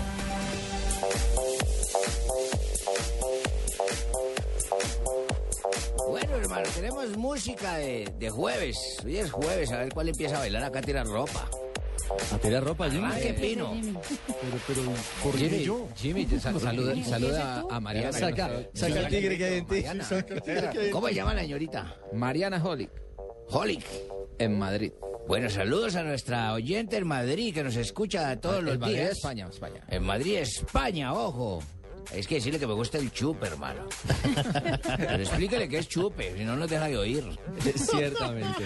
Bueno, 6.12 6.36
hermano, 6.36 6.68
tenemos 6.74 7.16
música 7.16 7.78
de, 7.78 8.12
de 8.18 8.28
jueves. 8.28 8.76
Hoy 9.02 9.16
es 9.16 9.30
jueves, 9.30 9.72
a 9.72 9.78
ver 9.78 9.94
cuál 9.94 10.10
empieza 10.10 10.36
a 10.36 10.40
bailar 10.40 10.62
acá 10.64 10.80
a 10.80 10.82
tirar 10.82 11.06
ropa. 11.06 11.48
¿A 12.34 12.36
tirar 12.36 12.62
ropa, 12.62 12.90
Jimmy? 12.90 13.06
Arranque, 13.06 13.32
Pino. 13.32 13.72
Pero, 13.72 14.58
pero, 14.66 14.82
¿por 15.22 15.32
qué 15.32 15.48
Jimmy, 15.48 15.64
yo? 15.64 15.88
Jimmy, 15.96 16.26
te 16.26 16.38
sal- 16.38 16.60
saluda, 16.60 16.94
saluda 17.02 17.64
a, 17.70 17.76
a 17.76 17.80
Mariana. 17.80 18.12
Saca- 18.12 18.50
el 18.74 19.08
tigre 19.08 19.38
que 19.38 19.44
hay 19.46 19.58
en 19.60 19.66
ti. 19.66 19.84
¿Cómo 20.92 21.08
se 21.08 21.14
llama 21.14 21.32
la 21.32 21.40
señorita? 21.40 21.96
Mariana 22.12 22.62
Holic, 22.62 22.90
Holic. 23.48 23.82
en 24.38 24.58
Madrid. 24.58 24.92
Bueno, 25.26 25.48
saludos 25.48 25.96
a 25.96 26.02
nuestra 26.02 26.52
oyente 26.52 26.98
en 26.98 27.06
Madrid 27.06 27.54
que 27.54 27.64
nos 27.64 27.76
escucha 27.76 28.38
todos 28.38 28.58
En 28.58 28.64
los 28.66 28.78
Madrid, 28.78 28.96
días. 28.96 29.12
España, 29.12 29.48
España. 29.48 29.80
En 29.88 30.02
Madrid, 30.02 30.36
España, 30.36 31.14
ojo. 31.14 31.62
Es 32.10 32.26
que 32.26 32.36
decirle 32.36 32.58
que 32.58 32.66
me 32.66 32.74
gusta 32.74 32.98
el 32.98 33.12
chupe, 33.12 33.46
hermano. 33.46 33.82
Pero 34.96 35.22
explíquele 35.22 35.68
que 35.68 35.78
es 35.78 35.88
chupe, 35.88 36.36
si 36.36 36.44
no 36.44 36.56
nos 36.56 36.68
deja 36.68 36.88
de 36.88 36.98
oír. 36.98 37.24
Ciertamente. 37.74 38.64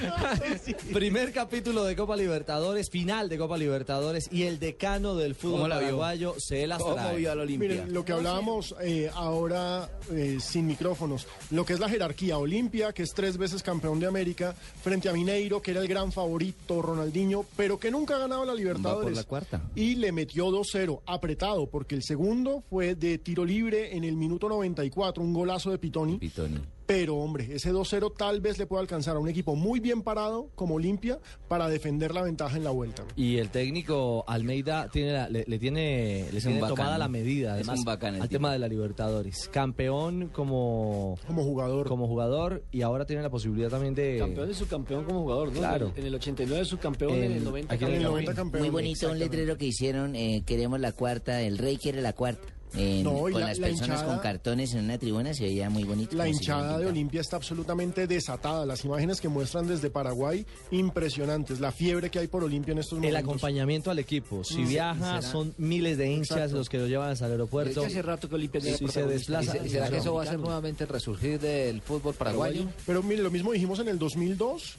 Primer 0.92 1.32
capítulo 1.32 1.84
de 1.84 1.94
Copa 1.94 2.16
Libertadores, 2.16 2.88
final 2.90 3.28
de 3.28 3.38
Copa 3.38 3.56
Libertadores 3.56 4.28
y 4.32 4.44
el 4.44 4.58
decano 4.58 5.14
del 5.14 5.34
fútbol 5.34 5.56
¿Cómo 5.56 5.68
la 5.68 5.78
vio? 5.78 5.86
paraguayo 5.86 6.34
se 6.38 6.66
las 6.66 6.78
trae. 6.84 7.26
Miren, 7.46 7.92
lo 7.92 8.04
que 8.04 8.12
hablábamos 8.12 8.74
eh, 8.80 9.10
ahora 9.14 9.90
eh, 10.12 10.38
sin 10.40 10.66
micrófonos, 10.66 11.26
lo 11.50 11.64
que 11.64 11.74
es 11.74 11.80
la 11.80 11.88
jerarquía 11.88 12.38
Olimpia, 12.38 12.92
que 12.92 13.02
es 13.02 13.10
tres 13.14 13.36
veces 13.36 13.62
campeón 13.62 14.00
de 14.00 14.06
América, 14.06 14.54
frente 14.82 15.08
a 15.08 15.12
Mineiro, 15.12 15.62
que 15.62 15.70
era 15.70 15.80
el 15.80 15.88
gran 15.88 16.12
favorito, 16.12 16.82
Ronaldinho, 16.82 17.44
pero 17.56 17.78
que 17.78 17.90
nunca 17.90 18.16
ha 18.16 18.18
ganado 18.18 18.44
la 18.44 18.54
Libertadores. 18.54 19.04
por 19.04 19.16
la 19.16 19.24
cuarta. 19.24 19.62
Y 19.74 19.96
le 19.96 20.12
metió 20.12 20.48
2-0, 20.48 21.00
apretado, 21.06 21.66
porque 21.66 21.94
el 21.94 22.02
segundo 22.02 22.62
fue 22.68 22.94
de 22.94 23.18
tiro 23.26 23.44
libre 23.44 23.96
en 23.96 24.04
el 24.04 24.14
minuto 24.16 24.48
94, 24.48 25.20
un 25.20 25.34
golazo 25.34 25.72
de 25.72 25.78
Pitoni. 25.78 26.18
Pitoni. 26.18 26.60
Pero, 26.86 27.16
hombre, 27.16 27.48
ese 27.52 27.72
2-0 27.72 28.12
tal 28.16 28.40
vez 28.40 28.58
le 28.60 28.66
pueda 28.66 28.80
alcanzar 28.80 29.16
a 29.16 29.18
un 29.18 29.28
equipo 29.28 29.56
muy 29.56 29.80
bien 29.80 30.02
parado 30.02 30.50
como 30.54 30.76
Olimpia 30.76 31.18
para 31.48 31.68
defender 31.68 32.14
la 32.14 32.22
ventaja 32.22 32.56
en 32.56 32.62
la 32.62 32.70
vuelta. 32.70 33.02
Y 33.16 33.38
el 33.38 33.48
técnico 33.50 34.22
Almeida 34.28 34.88
tiene 34.92 35.12
la- 35.12 35.28
le, 35.28 35.44
le 35.48 35.58
tiene, 35.58 36.28
le 36.32 36.40
tiene 36.40 36.60
bacán, 36.60 36.76
tomada 36.76 36.92
¿no? 36.92 36.98
la 36.98 37.08
medida, 37.08 37.54
además, 37.54 37.80
al 37.84 38.12
tipo. 38.14 38.28
tema 38.28 38.52
de 38.52 38.60
la 38.60 38.68
Libertadores. 38.68 39.48
Campeón 39.52 40.28
como, 40.32 41.18
como 41.26 41.42
jugador. 41.42 41.88
Como 41.88 42.06
jugador 42.06 42.62
y 42.70 42.82
ahora 42.82 43.04
tiene 43.04 43.22
la 43.22 43.30
posibilidad 43.30 43.68
también 43.70 43.96
de... 43.96 44.18
Campeón 44.20 44.48
es 44.48 44.56
subcampeón 44.58 45.04
como 45.04 45.22
jugador, 45.22 45.48
¿no? 45.52 45.58
Claro. 45.58 45.92
En 45.96 46.06
el 46.06 46.14
89 46.14 46.62
es 46.62 46.68
subcampeón, 46.68 47.14
en, 47.14 47.24
En- 47.24 47.32
el 47.32 47.44
90 47.44 47.74
aquí 47.74 47.82
en 47.84 47.90
el 47.90 47.94
campeón. 47.96 48.12
90 48.12 48.34
campeón. 48.34 48.62
Muy 48.62 48.70
bonito 48.70 49.10
un 49.10 49.18
letrero 49.18 49.56
que 49.56 49.66
hicieron, 49.66 50.14
eh, 50.14 50.44
queremos 50.46 50.78
la 50.78 50.92
cuarta, 50.92 51.42
el 51.42 51.58
rey 51.58 51.78
quiere 51.78 52.00
la 52.00 52.12
cuarta. 52.12 52.46
En- 52.74 53.04
No, 53.04 53.12
con 53.20 53.32
la- 53.34 53.40
las 53.48 53.58
la 53.58 53.68
personas 53.68 53.98
hinchada- 54.00 54.06
con 54.14 54.18
cartones 54.22 54.74
en 54.74 54.84
una 54.84 54.98
tribuna 54.98 55.32
se 55.34 55.44
veía 55.44 55.70
muy 55.70 55.84
bonito. 55.84 56.16
La 56.16 56.28
hinchada 56.28 56.78
de 56.78 56.86
Olimpia 56.86 57.20
está 57.20 57.36
absolutamente 57.36 58.06
desatada. 58.06 58.66
Las 58.66 58.84
imágenes 58.84 59.20
que 59.20 59.28
muestran 59.28 59.66
desde 59.66 59.88
Paraguay, 59.90 60.44
impresionantes. 60.70 61.60
La 61.60 61.72
fiebre 61.72 62.10
que 62.10 62.18
hay 62.18 62.26
por 62.26 62.44
Olimpia 62.44 62.72
en 62.72 62.78
estos 62.78 62.98
El 62.98 63.04
momentos. 63.04 63.22
acompañado 63.22 63.90
al 63.90 63.98
equipo. 63.98 64.44
Si 64.44 64.58
Mm. 64.62 64.68
viaja, 64.68 65.20
¿Será? 65.20 65.32
son 65.32 65.54
miles 65.58 65.98
de 65.98 66.10
hinchas 66.10 66.30
Exacto. 66.38 66.56
los 66.56 66.68
que 66.68 66.78
lo 66.78 66.86
llevan 66.86 67.16
al 67.16 67.30
aeropuerto. 67.30 67.84
Hace 67.84 68.02
rato 68.02 68.28
que 68.28 68.34
Olimpia 68.34 68.60
Si 68.60 68.86
se 68.88 69.04
desplaza. 69.06 69.56
¿Y 69.64 69.68
será 69.68 69.88
que 69.90 69.98
eso 69.98 70.14
va 70.14 70.22
a 70.22 70.26
ser 70.26 70.38
nuevamente 70.38 70.84
el 70.84 70.88
resurgir 70.90 71.40
del 71.40 71.80
fútbol 71.82 72.14
paraguayo? 72.14 72.64
Pero 72.86 73.02
mire, 73.02 73.22
lo 73.22 73.30
mismo 73.30 73.52
dijimos 73.52 73.78
en 73.80 73.88
el 73.88 73.98
2002, 73.98 74.76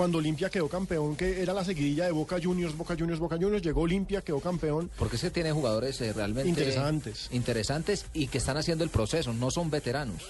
cuando 0.00 0.16
Olimpia 0.16 0.48
quedó 0.48 0.66
campeón, 0.66 1.14
que 1.14 1.42
era 1.42 1.52
la 1.52 1.62
seguidilla 1.62 2.06
de 2.06 2.12
Boca 2.12 2.38
Juniors, 2.42 2.74
Boca 2.74 2.96
Juniors, 2.98 3.20
Boca 3.20 3.36
Juniors. 3.36 3.62
Llegó 3.62 3.82
Olimpia, 3.82 4.22
quedó 4.22 4.40
campeón. 4.40 4.90
Porque 4.98 5.18
se 5.18 5.30
tiene 5.30 5.52
jugadores 5.52 6.00
eh, 6.00 6.14
realmente 6.14 6.48
Interesantes. 6.48 7.28
interesantes 7.32 8.06
y 8.14 8.28
que 8.28 8.38
están 8.38 8.56
haciendo 8.56 8.82
el 8.82 8.88
proceso, 8.88 9.34
no 9.34 9.50
son 9.50 9.68
veteranos. 9.68 10.22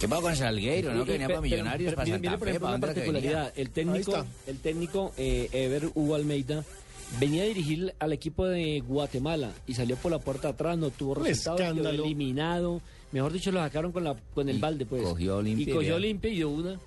¿Qué 0.00 0.08
pasa 0.08 0.22
con 0.22 0.34
Salgueiro, 0.34 0.92
no? 0.92 1.04
Que 1.04 1.12
venía 1.12 1.28
para 1.28 1.40
Millonarios, 1.40 1.90
pero 1.90 1.96
para 1.98 2.08
Santa 2.08 2.28
mire, 2.28 2.38
por 2.38 2.46
Fe, 2.46 2.50
ejemplo, 2.50 2.66
¿para 2.66 2.76
una 2.78 2.86
particularidad. 2.88 3.52
El 3.54 3.70
técnico, 3.70 4.24
el 4.48 4.58
técnico 4.58 5.12
eh, 5.16 5.50
Ever 5.52 5.88
Hugo 5.94 6.16
Almeida 6.16 6.64
venía 7.20 7.44
a 7.44 7.46
dirigir 7.46 7.94
al 8.00 8.12
equipo 8.12 8.44
de 8.44 8.80
Guatemala 8.80 9.52
y 9.68 9.74
salió 9.74 9.94
por 9.94 10.10
la 10.10 10.18
puerta 10.18 10.48
atrás, 10.48 10.76
no 10.78 10.90
tuvo 10.90 11.14
resultados, 11.14 11.60
quedó 11.60 11.90
eliminado. 11.90 12.82
Mejor 13.12 13.32
dicho, 13.32 13.52
lo 13.52 13.60
sacaron 13.60 13.92
con, 13.92 14.02
la, 14.02 14.16
con 14.34 14.48
el 14.48 14.58
balde, 14.58 14.84
pues. 14.84 15.04
cogió 15.04 15.36
Olimpia 15.36 15.70
Y 15.70 15.72
cogió. 15.72 15.94
Olimpia 15.94 16.28
y 16.28 16.34
dio 16.34 16.48
una. 16.48 16.80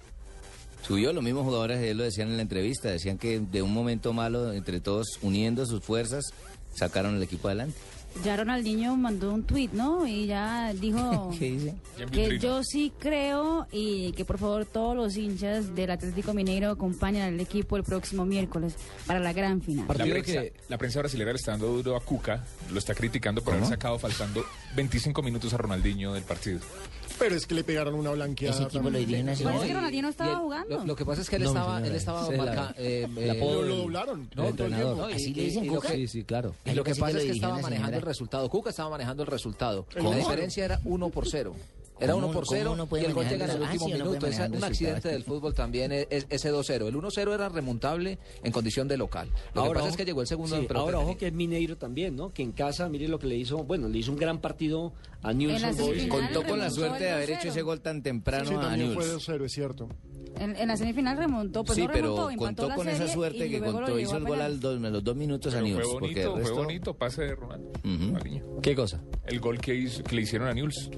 Subió, 0.86 1.14
los 1.14 1.24
mismos 1.24 1.44
jugadores 1.44 1.80
de 1.80 1.92
él 1.92 1.98
lo 1.98 2.04
decían 2.04 2.30
en 2.30 2.38
la 2.38 2.42
entrevista, 2.42 2.90
decían 2.90 3.18
que 3.18 3.40
de 3.40 3.62
un 3.62 3.74
momento 3.74 4.14
malo, 4.14 4.54
entre 4.54 4.80
todos 4.80 5.20
uniendo 5.22 5.66
sus 5.66 5.84
fuerzas, 5.84 6.34
sacaron 6.74 7.16
el 7.16 7.24
equipo 7.24 7.48
adelante. 7.48 7.78
Ya 8.24 8.36
Ronaldinho 8.36 8.98
mandó 8.98 9.32
un 9.34 9.44
tweet, 9.44 9.70
¿no? 9.72 10.06
Y 10.08 10.26
ya 10.26 10.74
dijo 10.74 11.30
¿Qué 11.40 11.52
dice? 11.52 11.76
que 12.12 12.40
yo 12.40 12.64
sí 12.64 12.92
creo 13.00 13.68
y 13.72 14.12
que 14.14 14.26
por 14.26 14.40
favor 14.40 14.66
todos 14.66 14.96
los 14.96 15.16
hinchas 15.16 15.76
del 15.76 15.92
Atlético 15.92 16.34
Mineiro 16.34 16.72
acompañen 16.72 17.22
al 17.22 17.40
equipo 17.40 17.78
el 17.78 17.84
próximo 17.84 18.26
miércoles 18.26 18.76
para 19.06 19.20
la 19.20 19.32
gran 19.32 19.62
final. 19.62 19.86
La 19.88 19.94
prensa, 19.94 20.42
la 20.68 20.78
prensa 20.78 21.00
brasileña 21.00 21.32
le 21.32 21.38
está 21.38 21.52
dando 21.52 21.68
duro 21.68 21.96
a 21.96 22.02
Cuca, 22.02 22.44
lo 22.72 22.80
está 22.80 22.96
criticando 22.96 23.42
por 23.44 23.54
haber 23.54 23.68
sacado 23.68 24.00
faltando 24.00 24.44
25 24.76 25.22
minutos 25.22 25.54
a 25.54 25.58
Ronaldinho 25.58 26.14
del 26.14 26.24
partido. 26.24 26.60
Pero 27.20 27.36
es 27.36 27.46
que 27.46 27.54
le 27.56 27.64
pegaron 27.64 27.94
una 27.96 28.12
blanqueada. 28.12 28.56
Ese 28.56 28.64
equipo 28.64 28.90
lo 28.90 28.98
dirige 28.98 29.24
Parece 29.44 29.68
que 29.68 29.74
Ronaldinho 29.74 30.04
no 30.04 30.10
estaba 30.10 30.36
jugando. 30.38 30.78
Lo, 30.80 30.86
lo 30.86 30.96
que 30.96 31.06
pasa 31.06 31.22
es 31.22 31.30
que 31.30 31.36
él 31.36 31.44
No, 31.44 31.50
estaba, 31.50 31.76
señora, 31.76 31.88
él 31.88 31.96
estaba 31.96 32.32
marca- 32.32 32.76
eh, 32.78 33.08
eh, 33.18 33.38
Lo 33.40 33.76
doblaron. 33.76 34.30
el 34.36 34.46
entrenador. 34.46 35.12
y- 35.12 35.14
¿Así 35.14 35.34
le 35.34 35.44
dicen 35.44 35.68
Cuca? 35.68 35.90
que- 35.90 35.96
Sí, 35.96 36.08
sí, 36.08 36.24
claro. 36.24 36.56
Y 36.66 36.72
lo 36.72 36.84
que 36.84 36.92
Así 36.92 37.02
pasa 37.02 37.18
es 37.20 37.26
que 37.26 37.32
estaba 37.32 37.60
manejando 37.60 37.98
el 37.98 38.04
resultado. 38.04 38.50
Cuca 38.50 38.70
estaba 38.70 38.90
manejando 38.90 39.24
el 39.24 39.28
resultado. 39.28 39.86
¿Cómo? 39.96 40.12
La 40.12 40.18
diferencia 40.18 40.66
era 40.66 40.80
1 40.86 41.10
por 41.10 41.28
0. 41.28 41.56
Era 42.02 42.14
¿Cómo- 42.14 42.28
1 42.28 42.34
por 42.34 42.46
cómo 42.46 42.58
0 42.58 42.72
uno 42.72 42.86
puede 42.88 43.04
y 43.04 43.06
el 43.08 43.14
gol 43.14 43.28
llega 43.28 43.44
en 43.44 43.52
el 43.52 43.62
último 43.62 43.86
ah, 43.86 43.90
minuto. 43.98 44.28
Es 44.28 44.40
un 44.40 44.64
accidente 44.64 45.10
del 45.10 45.26
fútbol 45.26 45.54
también 45.54 45.92
es, 45.92 46.08
es- 46.10 46.28
ese 46.30 46.50
2-0. 46.50 46.88
El 46.88 46.96
1-0 46.96 47.34
era 47.34 47.50
remontable 47.50 48.18
en 48.42 48.54
condición 48.54 48.88
de 48.88 48.96
local. 48.96 49.28
Lo 49.54 49.64
que 49.64 49.68
Ahora, 49.68 49.80
pasa 49.82 49.92
es 49.92 49.98
que 49.98 50.06
llegó 50.06 50.22
el 50.22 50.28
segundo 50.28 50.56
sí, 50.58 50.66
ahora, 50.74 51.00
ojo 51.00 51.18
que 51.18 51.28
es 51.28 51.34
Mineiro 51.34 51.76
también, 51.76 52.16
¿no? 52.16 52.32
Que 52.34 52.42
en 52.42 52.54
casa, 52.54 52.88
mire 52.88 53.10
lo 53.10 53.20
que 53.20 53.28
le 53.28 53.36
hizo. 53.36 53.66
Bueno, 53.66 53.90
le 53.90 53.98
hizo 53.98 54.14
un 54.14 54.18
gran 54.18 54.40
partido 54.40 54.94
a 55.22 55.34
Newell's 55.34 55.78
Boys. 55.78 56.08
Contó 56.08 56.44
con 56.44 56.60
la 56.60 56.70
suerte 56.70 57.04
de 57.06 57.12
haber 57.12 57.30
2-0. 57.30 57.38
hecho 57.40 57.48
ese 57.50 57.62
gol 57.62 57.82
tan 57.82 58.02
temprano 58.04 58.46
Sí, 58.50 58.56
a 58.56 58.60
también 58.62 58.94
fue 58.94 59.04
Newell's. 59.06 59.28
2-0, 59.28 59.46
es 59.46 59.52
cierto. 59.52 59.90
En, 60.38 60.56
en 60.56 60.68
la 60.70 60.78
semifinal 60.78 61.18
remontó, 61.18 61.66
pues 61.66 61.76
sí, 61.76 61.82
no 61.86 61.92
remontó, 61.92 62.28
pero 62.28 62.38
contó 62.38 62.68
la 62.70 62.76
con 62.76 62.88
esa 62.88 63.08
suerte 63.10 63.50
que 63.50 63.60
contó, 63.60 64.00
hizo 64.00 64.14
a 64.14 64.18
el 64.20 64.24
gol 64.24 64.40
al 64.42 64.60
dos, 64.62 64.82
a 64.82 64.90
los 64.90 65.04
dos 65.04 65.16
minutos 65.18 65.54
a 65.54 65.58
Pero 65.58 65.68
Newell's. 65.68 65.90
fue 65.92 66.00
bonito, 66.00 66.32
fue 66.32 66.42
resto- 66.44 66.56
bonito 66.56 66.94
pase 66.94 67.22
de 67.24 67.36
Ronaldo. 67.36 67.70
Ujú. 67.84 68.06
Ronaldinho. 68.08 68.62
¿Qué 68.62 68.76
cosa? 68.76 69.02
El 69.26 69.40
gol 69.42 69.60
que, 69.60 69.76
hizo- 69.76 70.02
que 70.04 70.16
le 70.16 70.22
hicieron 70.22 70.48
a 70.48 70.54
Newell's 70.54 70.90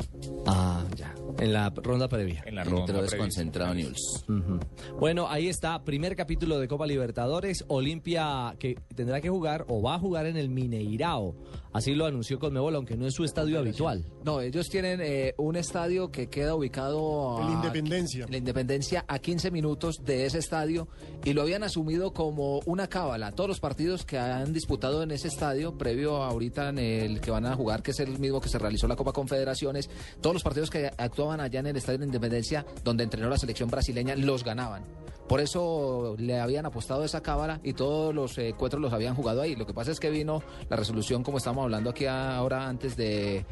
Ah, 0.45 0.83
ya. 0.95 1.15
En 1.39 1.53
la 1.53 1.69
ronda 1.69 2.07
previa. 2.07 2.43
en 2.45 2.55
la 2.55 2.63
Entró 2.63 2.77
ronda. 2.85 3.01
desconcentrado. 3.01 3.73
Ujú. 3.73 4.59
Bueno, 4.99 5.27
ahí 5.29 5.47
está, 5.47 5.83
primer 5.83 6.15
capítulo 6.15 6.59
de 6.59 6.67
Copa 6.67 6.85
Libertadores, 6.87 7.63
Olimpia 7.67 8.55
que 8.59 8.75
tendrá 8.95 9.21
que 9.21 9.29
jugar 9.29 9.65
o 9.67 9.81
va 9.81 9.95
a 9.95 9.99
jugar 9.99 10.25
en 10.25 10.37
el 10.37 10.49
Mineirao. 10.49 11.35
Así 11.73 11.93
lo 11.95 12.05
anunció 12.05 12.37
Conmebol, 12.37 12.75
aunque 12.75 12.97
no 12.97 13.07
es 13.07 13.13
su 13.13 13.23
estadio 13.23 13.57
habitual. 13.57 14.05
No, 14.25 14.41
ellos 14.41 14.67
tienen 14.67 14.99
eh, 15.01 15.33
un 15.37 15.55
estadio 15.55 16.11
que 16.11 16.27
queda 16.27 16.53
ubicado 16.53 17.37
En 17.39 17.43
a- 17.45 17.49
la 17.49 17.55
Independencia. 17.55 18.25
La 18.29 18.37
Independencia 18.37 19.05
a 19.07 19.19
15 19.19 19.51
minutos 19.51 20.03
de 20.03 20.25
ese 20.25 20.39
estadio 20.39 20.89
y 21.23 21.31
lo 21.33 21.41
habían 21.43 21.63
asumido 21.63 22.11
como 22.13 22.59
una 22.65 22.87
cábala. 22.87 23.31
Todos 23.31 23.47
los 23.47 23.59
partidos 23.61 24.05
que 24.05 24.17
han 24.19 24.51
disputado 24.51 25.01
en 25.03 25.11
ese 25.11 25.29
estadio, 25.29 25.77
previo 25.77 26.21
a 26.23 26.27
ahorita 26.31 26.69
en 26.69 26.79
el 26.79 27.21
que 27.21 27.31
van 27.31 27.45
a 27.45 27.55
jugar, 27.55 27.81
que 27.83 27.91
es 27.91 27.99
el 28.01 28.19
mismo 28.19 28.41
que 28.41 28.49
se 28.49 28.59
realizó 28.59 28.87
la 28.87 28.95
Copa 28.97 29.13
Confederaciones, 29.13 29.89
todos 30.19 30.33
los 30.33 30.43
partidos 30.43 30.69
que 30.69 30.91
actuaban 31.21 31.39
allá 31.39 31.59
en 31.59 31.67
el 31.67 31.77
estadio 31.77 31.99
de 31.99 32.05
la 32.05 32.07
Independencia, 32.07 32.65
donde 32.83 33.03
entrenó 33.03 33.29
la 33.29 33.37
selección 33.37 33.69
brasileña, 33.69 34.15
los 34.15 34.43
ganaban. 34.43 34.83
Por 35.27 35.39
eso 35.39 36.15
le 36.17 36.39
habían 36.39 36.65
apostado 36.65 37.03
esa 37.05 37.21
cábala 37.21 37.59
y 37.63 37.73
todos 37.73 38.13
los 38.13 38.37
eh, 38.39 38.49
encuentros 38.49 38.81
los 38.81 38.91
habían 38.91 39.13
jugado 39.15 39.41
ahí. 39.43 39.55
Lo 39.55 39.65
que 39.67 39.73
pasa 39.73 39.91
es 39.91 39.99
que 39.99 40.09
vino 40.09 40.41
la 40.69 40.75
resolución, 40.77 41.23
como 41.23 41.37
estamos 41.37 41.63
hablando 41.63 41.91
aquí 41.91 42.05
ahora 42.07 42.67
antes 42.67 42.97
de 42.97 43.45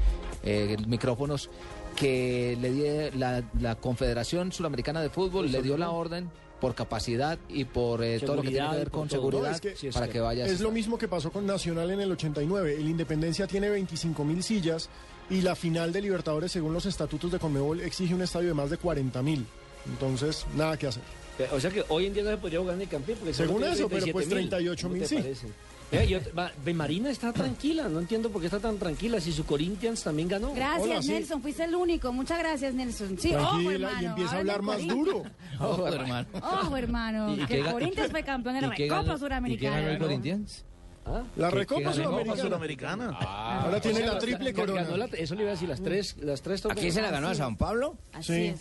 eh, 0.44 0.78
micrófonos, 0.88 1.50
que 1.96 2.58
le 2.60 2.72
die 2.72 3.12
la, 3.16 3.44
la 3.62 3.76
Confederación 3.76 4.52
Suramericana 4.52 5.02
de 5.02 5.10
Fútbol 5.10 5.52
le 5.52 5.62
dio 5.62 5.78
la 5.78 5.92
orden 5.92 6.30
por 6.60 6.74
capacidad 6.76 7.38
y 7.48 7.64
por 7.66 8.04
eh, 8.04 8.20
todo 8.20 8.38
lo 8.38 8.42
que 8.42 8.50
tiene 8.50 8.70
que 8.72 8.76
ver 8.76 8.92
con 8.92 9.10
seguridad 9.10 9.44
No, 9.44 9.56
es 9.56 9.62
que- 9.62 9.76
Sí, 9.78 9.88
es 9.88 9.94
para 9.94 10.08
que- 10.08 10.14
que 10.14 10.20
vaya. 10.22 10.46
Es 10.46 10.60
lo 10.60 10.72
mismo 10.72 10.98
que 10.98 11.08
pasó 11.08 11.32
con 11.32 11.46
Nacional 11.46 11.92
en 11.92 12.02
el 12.02 12.12
89. 12.12 12.76
El 12.78 12.90
Independencia 12.90 13.48
tiene 13.48 13.70
25 13.70 14.26
mil 14.26 14.44
sillas 14.44 14.90
y 15.30 15.42
la 15.42 15.56
final 15.56 15.92
de 15.94 16.02
Libertadores, 16.02 16.52
según 16.52 16.74
los 16.74 16.86
estatutos 16.86 17.32
de 17.32 17.40
Conmebol, 17.40 17.82
exige 17.82 18.14
un 18.16 18.22
estadio 18.22 18.48
de 18.50 18.54
más 18.54 18.70
de 18.70 18.78
40 18.78 19.22
mil. 19.22 19.46
Entonces, 19.88 20.46
nada 20.56 20.78
que 20.78 20.88
hacer. 20.88 21.04
Pero, 21.38 21.56
O 21.56 21.60
sea 21.60 21.72
que 21.72 21.84
hoy 21.90 22.06
en 22.08 22.14
día 22.14 22.24
no 22.24 22.30
se 22.32 22.38
podría 22.38 22.60
jugar 22.60 22.76
en 22.76 22.82
el 22.82 22.88
Campín. 22.90 23.16
Porque 23.18 23.34
Según 23.34 23.64
eso, 23.64 23.88
pero 23.88 24.06
pues 24.12 24.30
37.000. 24.30 24.50
38.000 24.50 24.82
¿Cómo 24.82 24.94
te 24.96 25.08
sí. 25.08 25.16
parece? 25.16 25.48
Vea, 25.92 26.04
yo- 26.04 26.20
va- 26.38 26.52
Marina 26.76 27.10
está 27.10 27.34
tranquila, 27.34 27.88
no 27.90 28.00
entiendo 28.00 28.30
por 28.30 28.42
qué 28.42 28.46
está 28.48 28.60
tan 28.60 28.78
tranquila 28.78 29.20
si 29.20 29.32
su 29.32 29.44
Corinthians 29.46 30.04
también 30.04 30.28
ganó. 30.28 30.54
Gracias, 30.54 30.84
Hola, 30.88 31.02
sí. 31.02 31.08
Nelson. 31.14 31.42
Fuiste 31.42 31.64
el 31.64 31.74
único. 31.74 32.12
Muchas 32.14 32.38
gracias, 32.40 32.74
Nelson. 32.76 33.18
Sí, 33.18 33.34
ojo, 33.34 33.72
hermano. 33.72 34.02
y 34.02 34.06
empieza 34.06 34.36
a 34.36 34.40
habla 34.40 34.54
hablar 34.54 34.62
más 34.78 34.86
duro. 34.88 35.24
Ojo, 35.60 35.88
hermano. 35.88 36.28
Ojo, 36.34 36.78
hermano. 36.78 37.34
¿Y 37.36 37.46
que 37.48 37.62
Corinthians 37.64 38.12
fue 38.12 38.22
campeón 38.24 38.58
en 38.58 38.62
la 38.68 38.74
¿Y 38.74 38.78
qué 38.78 38.84
Recopa 38.84 39.02
ganó- 39.02 39.12
¿Y 39.12 39.16
qué 39.16 39.20
Suramericana. 39.20 39.78
ganó 39.80 39.90
el. 39.92 39.98
Corinthians? 40.00 40.66
¿Ah? 41.06 41.24
La 41.38 41.50
¿Qué- 41.50 41.56
Recopa? 41.56 41.94
Sudamericana. 41.94 42.42
Sudamericana. 42.42 43.10
Ahora 43.20 43.82
tiene 43.82 44.00
O 44.00 44.04
sea, 44.04 44.14
la 44.14 44.20
triple 44.20 44.54
corona. 44.54 44.98
la- 44.98 45.06
eso 45.06 45.36
le 45.36 45.42
iba 45.42 45.50
a 45.52 45.54
decir, 45.54 45.68
las 45.70 45.82
tres, 45.82 46.16
las 46.22 46.42
tres 46.42 46.66
¿A 46.66 46.76
quién 46.76 46.92
se 46.92 47.02
la 47.02 47.10
ganó 47.12 47.30
a 47.30 47.36
San 47.36 47.56
Pablo? 47.58 47.96
Así 48.14 48.34
Sí. 48.34 48.46
es. 48.48 48.60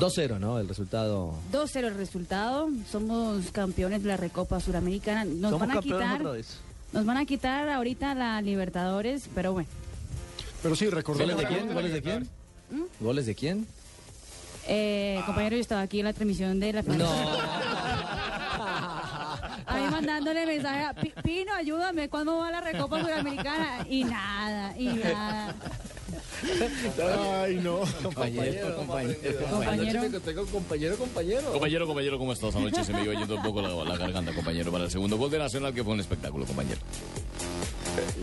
2-0, 0.00 0.38
¿no? 0.38 0.58
El 0.58 0.68
resultado. 0.68 1.34
2-0 1.50 1.88
el 1.88 1.94
resultado. 1.94 2.68
Somos 2.90 3.50
campeones 3.52 4.02
de 4.02 4.08
la 4.08 4.16
Recopa 4.18 4.60
Suramericana. 4.60 5.24
Nos 5.24 5.50
Somos 5.52 5.66
van 5.68 5.78
a 5.78 5.80
quitar. 5.80 6.22
Nos 6.92 7.06
van 7.06 7.16
a 7.16 7.24
quitar 7.24 7.68
ahorita 7.70 8.14
la 8.14 8.42
Libertadores, 8.42 9.30
pero 9.34 9.52
bueno. 9.54 9.68
Pero 10.62 10.76
sí, 10.76 10.90
recordemos. 10.90 11.34
¿Goles 11.34 11.48
de 11.50 11.54
quién? 11.56 11.72
¿Goles 11.74 11.92
de 11.92 12.02
quién? 12.02 12.28
¿Goles 13.00 13.26
de 13.26 13.34
quién? 13.34 13.66
Eh, 14.68 15.20
compañero, 15.26 15.56
yo 15.56 15.62
estaba 15.62 15.80
aquí 15.80 16.00
en 16.00 16.04
la 16.04 16.12
transmisión 16.12 16.60
de 16.60 16.72
la 16.72 16.82
final. 16.82 17.08
Ahí 19.66 19.90
mandándole 19.90 20.46
mensaje 20.46 20.84
a 20.84 20.94
Pi- 20.94 21.12
Pino, 21.22 21.52
ayúdame, 21.54 22.08
¿cuándo 22.08 22.38
va 22.38 22.50
la 22.50 22.60
Recopa 22.60 23.00
Suramericana? 23.02 23.86
Y 23.88 24.04
nada, 24.04 24.76
y 24.76 24.86
nada. 24.88 25.54
Ay, 27.42 27.56
no. 27.62 27.80
Compañero, 28.02 28.76
compañero. 28.76 29.18
Compañero. 29.50 30.00
Compañero, 30.50 30.96
compañero. 30.96 31.52
Compañero, 31.52 31.86
compañero, 31.86 32.18
¿cómo 32.18 32.32
estás? 32.32 32.54
Anoche 32.56 32.84
se 32.84 32.92
me 32.92 33.02
iba 33.04 33.14
yendo 33.14 33.36
un 33.36 33.42
poco 33.42 33.62
la, 33.62 33.68
la 33.84 33.96
garganta, 33.96 34.34
compañero, 34.34 34.70
para 34.72 34.84
el 34.84 34.90
segundo 34.90 35.16
gol 35.16 35.30
de 35.30 35.38
Nacional, 35.38 35.72
que 35.74 35.82
fue 35.84 35.94
un 35.94 36.00
espectáculo, 36.00 36.44
compañero. 36.46 36.80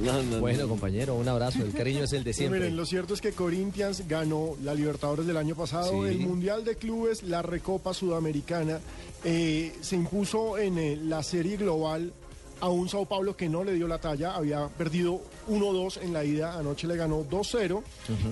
No, 0.02 0.24
no, 0.24 0.40
Bueno, 0.40 0.68
compañero, 0.68 1.16
un 1.16 1.28
abrazo. 1.28 1.60
El 1.64 1.74
cariño 1.74 2.03
es 2.03 2.14
el 2.14 2.20
de 2.20 2.32
Pero 2.32 2.38
siempre. 2.38 2.60
miren, 2.60 2.76
lo 2.78 2.86
cierto 2.86 3.14
es 3.14 3.22
que 3.22 3.34
Corinthians 3.34 4.07
ganó 4.07 4.56
la 4.64 4.74
Libertadores 4.74 5.28
del 5.28 5.38
año 5.38 5.56
pasado, 5.56 6.03
Sí. 6.03 6.10
el 6.10 6.20
Mundial 6.20 6.64
de 6.66 6.76
Clubes, 6.76 7.24
la 7.24 7.41
Recopa 7.41 7.94
Sudamericana. 7.94 8.80
eh, 9.26 9.74
se 9.82 9.95
impuso 9.98 10.57
en 10.57 10.78
eh, 10.78 10.95
la 10.95 11.22
serie 11.24 11.57
global 11.57 12.14
a 12.61 12.69
un 12.69 12.90
Sao 12.90 13.06
Paulo 13.06 13.36
que 13.36 13.48
no 13.49 13.64
le 13.64 13.73
dio 13.73 13.88
la 13.88 13.99
talla, 13.99 14.36
había 14.36 14.68
perdido 14.68 15.22
1-2 15.49 16.02
en 16.02 16.14
la 16.14 16.23
ida, 16.23 16.57
anoche 16.57 16.88
le 16.88 16.95
ganó 16.95 17.23
2-0. 17.23 17.81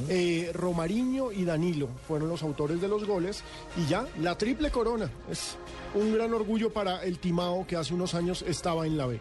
Eh, 0.09 0.51
Romariño 0.53 1.31
y 1.31 1.45
Danilo 1.45 1.87
fueron 2.07 2.29
los 2.29 2.43
autores 2.43 2.81
de 2.81 2.87
los 2.87 3.05
goles 3.05 3.43
y 3.77 3.85
ya, 3.89 4.05
la 4.21 4.37
triple 4.37 4.71
corona. 4.71 5.09
Es 5.31 5.55
un 5.95 6.13
gran 6.13 6.33
orgullo 6.33 6.71
para 6.71 7.03
el 7.03 7.19
Timao 7.19 7.65
que 7.65 7.75
hace 7.75 7.93
unos 7.93 8.13
años 8.15 8.43
estaba 8.47 8.85
en 8.85 8.97
la 8.97 9.05
B. 9.07 9.19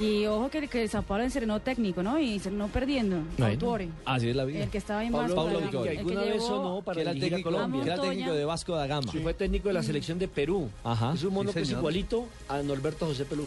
Y 0.00 0.24
ojo 0.26 0.48
que, 0.48 0.66
que 0.68 0.82
el 0.82 0.88
Sao 0.88 1.02
Paulo 1.02 1.24
técnico, 1.60 2.02
¿no? 2.02 2.18
Y 2.18 2.38
serenó 2.38 2.68
perdiendo. 2.68 3.18
Bueno, 3.36 3.52
Autuori. 3.52 3.90
Así 4.06 4.30
es 4.30 4.36
la 4.36 4.44
vida. 4.44 4.64
El 4.64 4.70
que 4.70 4.78
estaba 4.78 5.04
en 5.04 5.12
Pablo, 5.12 5.34
Vasco 5.34 5.36
Pablo 5.36 5.52
da 5.52 5.66
Gama, 5.66 5.70
Victoria. 5.70 5.90
el 5.92 5.96
que 6.06 6.12
¿Alguna 6.14 6.32
vez 6.34 6.42
sonó 6.42 6.82
para 6.82 6.94
que 6.96 7.02
era 7.02 7.12
técnico, 7.12 7.50
Colombia? 7.50 7.82
que 7.82 7.90
era 7.90 7.94
el 7.94 8.00
técnico 8.08 8.32
de 8.32 8.44
Vasco 8.46 8.74
da 8.74 8.86
Gama. 8.86 9.12
Sí, 9.12 9.18
fue 9.18 9.34
técnico 9.34 9.68
de 9.68 9.74
la 9.74 9.82
selección 9.82 10.18
de 10.18 10.28
Perú. 10.28 10.70
Ajá. 10.82 11.12
Es 11.12 11.22
un 11.24 11.34
mono 11.34 11.50
Sí, 11.50 11.54
que 11.56 11.62
es 11.62 11.70
igualito 11.70 12.26
a 12.48 12.62
Norberto 12.62 13.06
José 13.06 13.26
Pelú. 13.26 13.46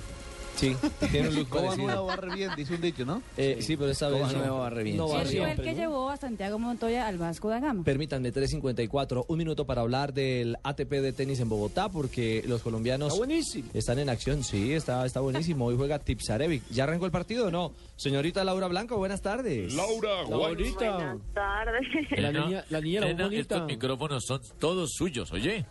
Sí, 0.55 0.75
tiene 1.11 1.29
un 1.29 1.35
look 1.35 1.49
Coba 1.49 1.63
parecido. 1.63 1.87
nueva 1.87 2.01
barre 2.03 2.35
bien, 2.35 2.51
dice 2.55 2.75
un 2.75 2.81
dicho, 2.81 3.05
¿no? 3.05 3.21
Eh, 3.37 3.57
sí, 3.61 3.75
pero 3.75 3.91
esta 3.91 4.07
vez 4.09 4.19
Coba 4.21 4.31
no. 4.33 4.39
nueva 4.39 4.59
barre 4.59 4.83
bien. 4.83 4.97
No 4.97 5.07
Sí, 5.25 5.37
fue 5.37 5.51
el 5.51 5.61
que 5.61 5.73
llevó 5.75 6.09
a 6.09 6.17
Santiago 6.17 6.57
Montoya 6.59 7.07
al 7.07 7.17
Vasco 7.17 7.49
da 7.49 7.59
Gama. 7.59 7.83
Permítanme, 7.83 8.31
3.54, 8.33 9.25
un 9.27 9.37
minuto 9.37 9.65
para 9.65 9.81
hablar 9.81 10.13
del 10.13 10.55
ATP 10.63 10.89
de 11.01 11.13
tenis 11.13 11.39
en 11.39 11.49
Bogotá, 11.49 11.89
porque 11.89 12.43
los 12.47 12.61
colombianos 12.61 13.09
Está 13.13 13.17
buenísimo. 13.17 13.69
están 13.73 13.99
en 13.99 14.09
acción. 14.09 14.43
Sí, 14.43 14.73
está, 14.73 15.05
está 15.05 15.19
buenísimo. 15.19 15.65
Hoy 15.65 15.75
juega 15.75 15.99
Tipsarevic. 15.99 16.63
¿Ya 16.69 16.83
arrancó 16.85 17.05
el 17.05 17.11
partido 17.11 17.47
o 17.47 17.51
no? 17.51 17.73
Señorita 17.97 18.43
Laura 18.43 18.67
Blanco, 18.67 18.97
buenas 18.97 19.21
tardes. 19.21 19.73
Laura, 19.73 20.23
La 20.29 20.35
bonita. 20.37 21.17
tardes. 21.33 21.85
La 22.19 22.31
niña, 22.31 22.63
la 22.69 22.81
niña 22.81 22.97
era 22.99 23.05
muy 23.07 23.13
Nena, 23.15 23.23
bonita. 23.25 23.55
estos 23.55 23.67
micrófonos 23.67 24.23
son 24.25 24.41
todos 24.59 24.91
suyos, 24.93 25.31
oye. 25.33 25.65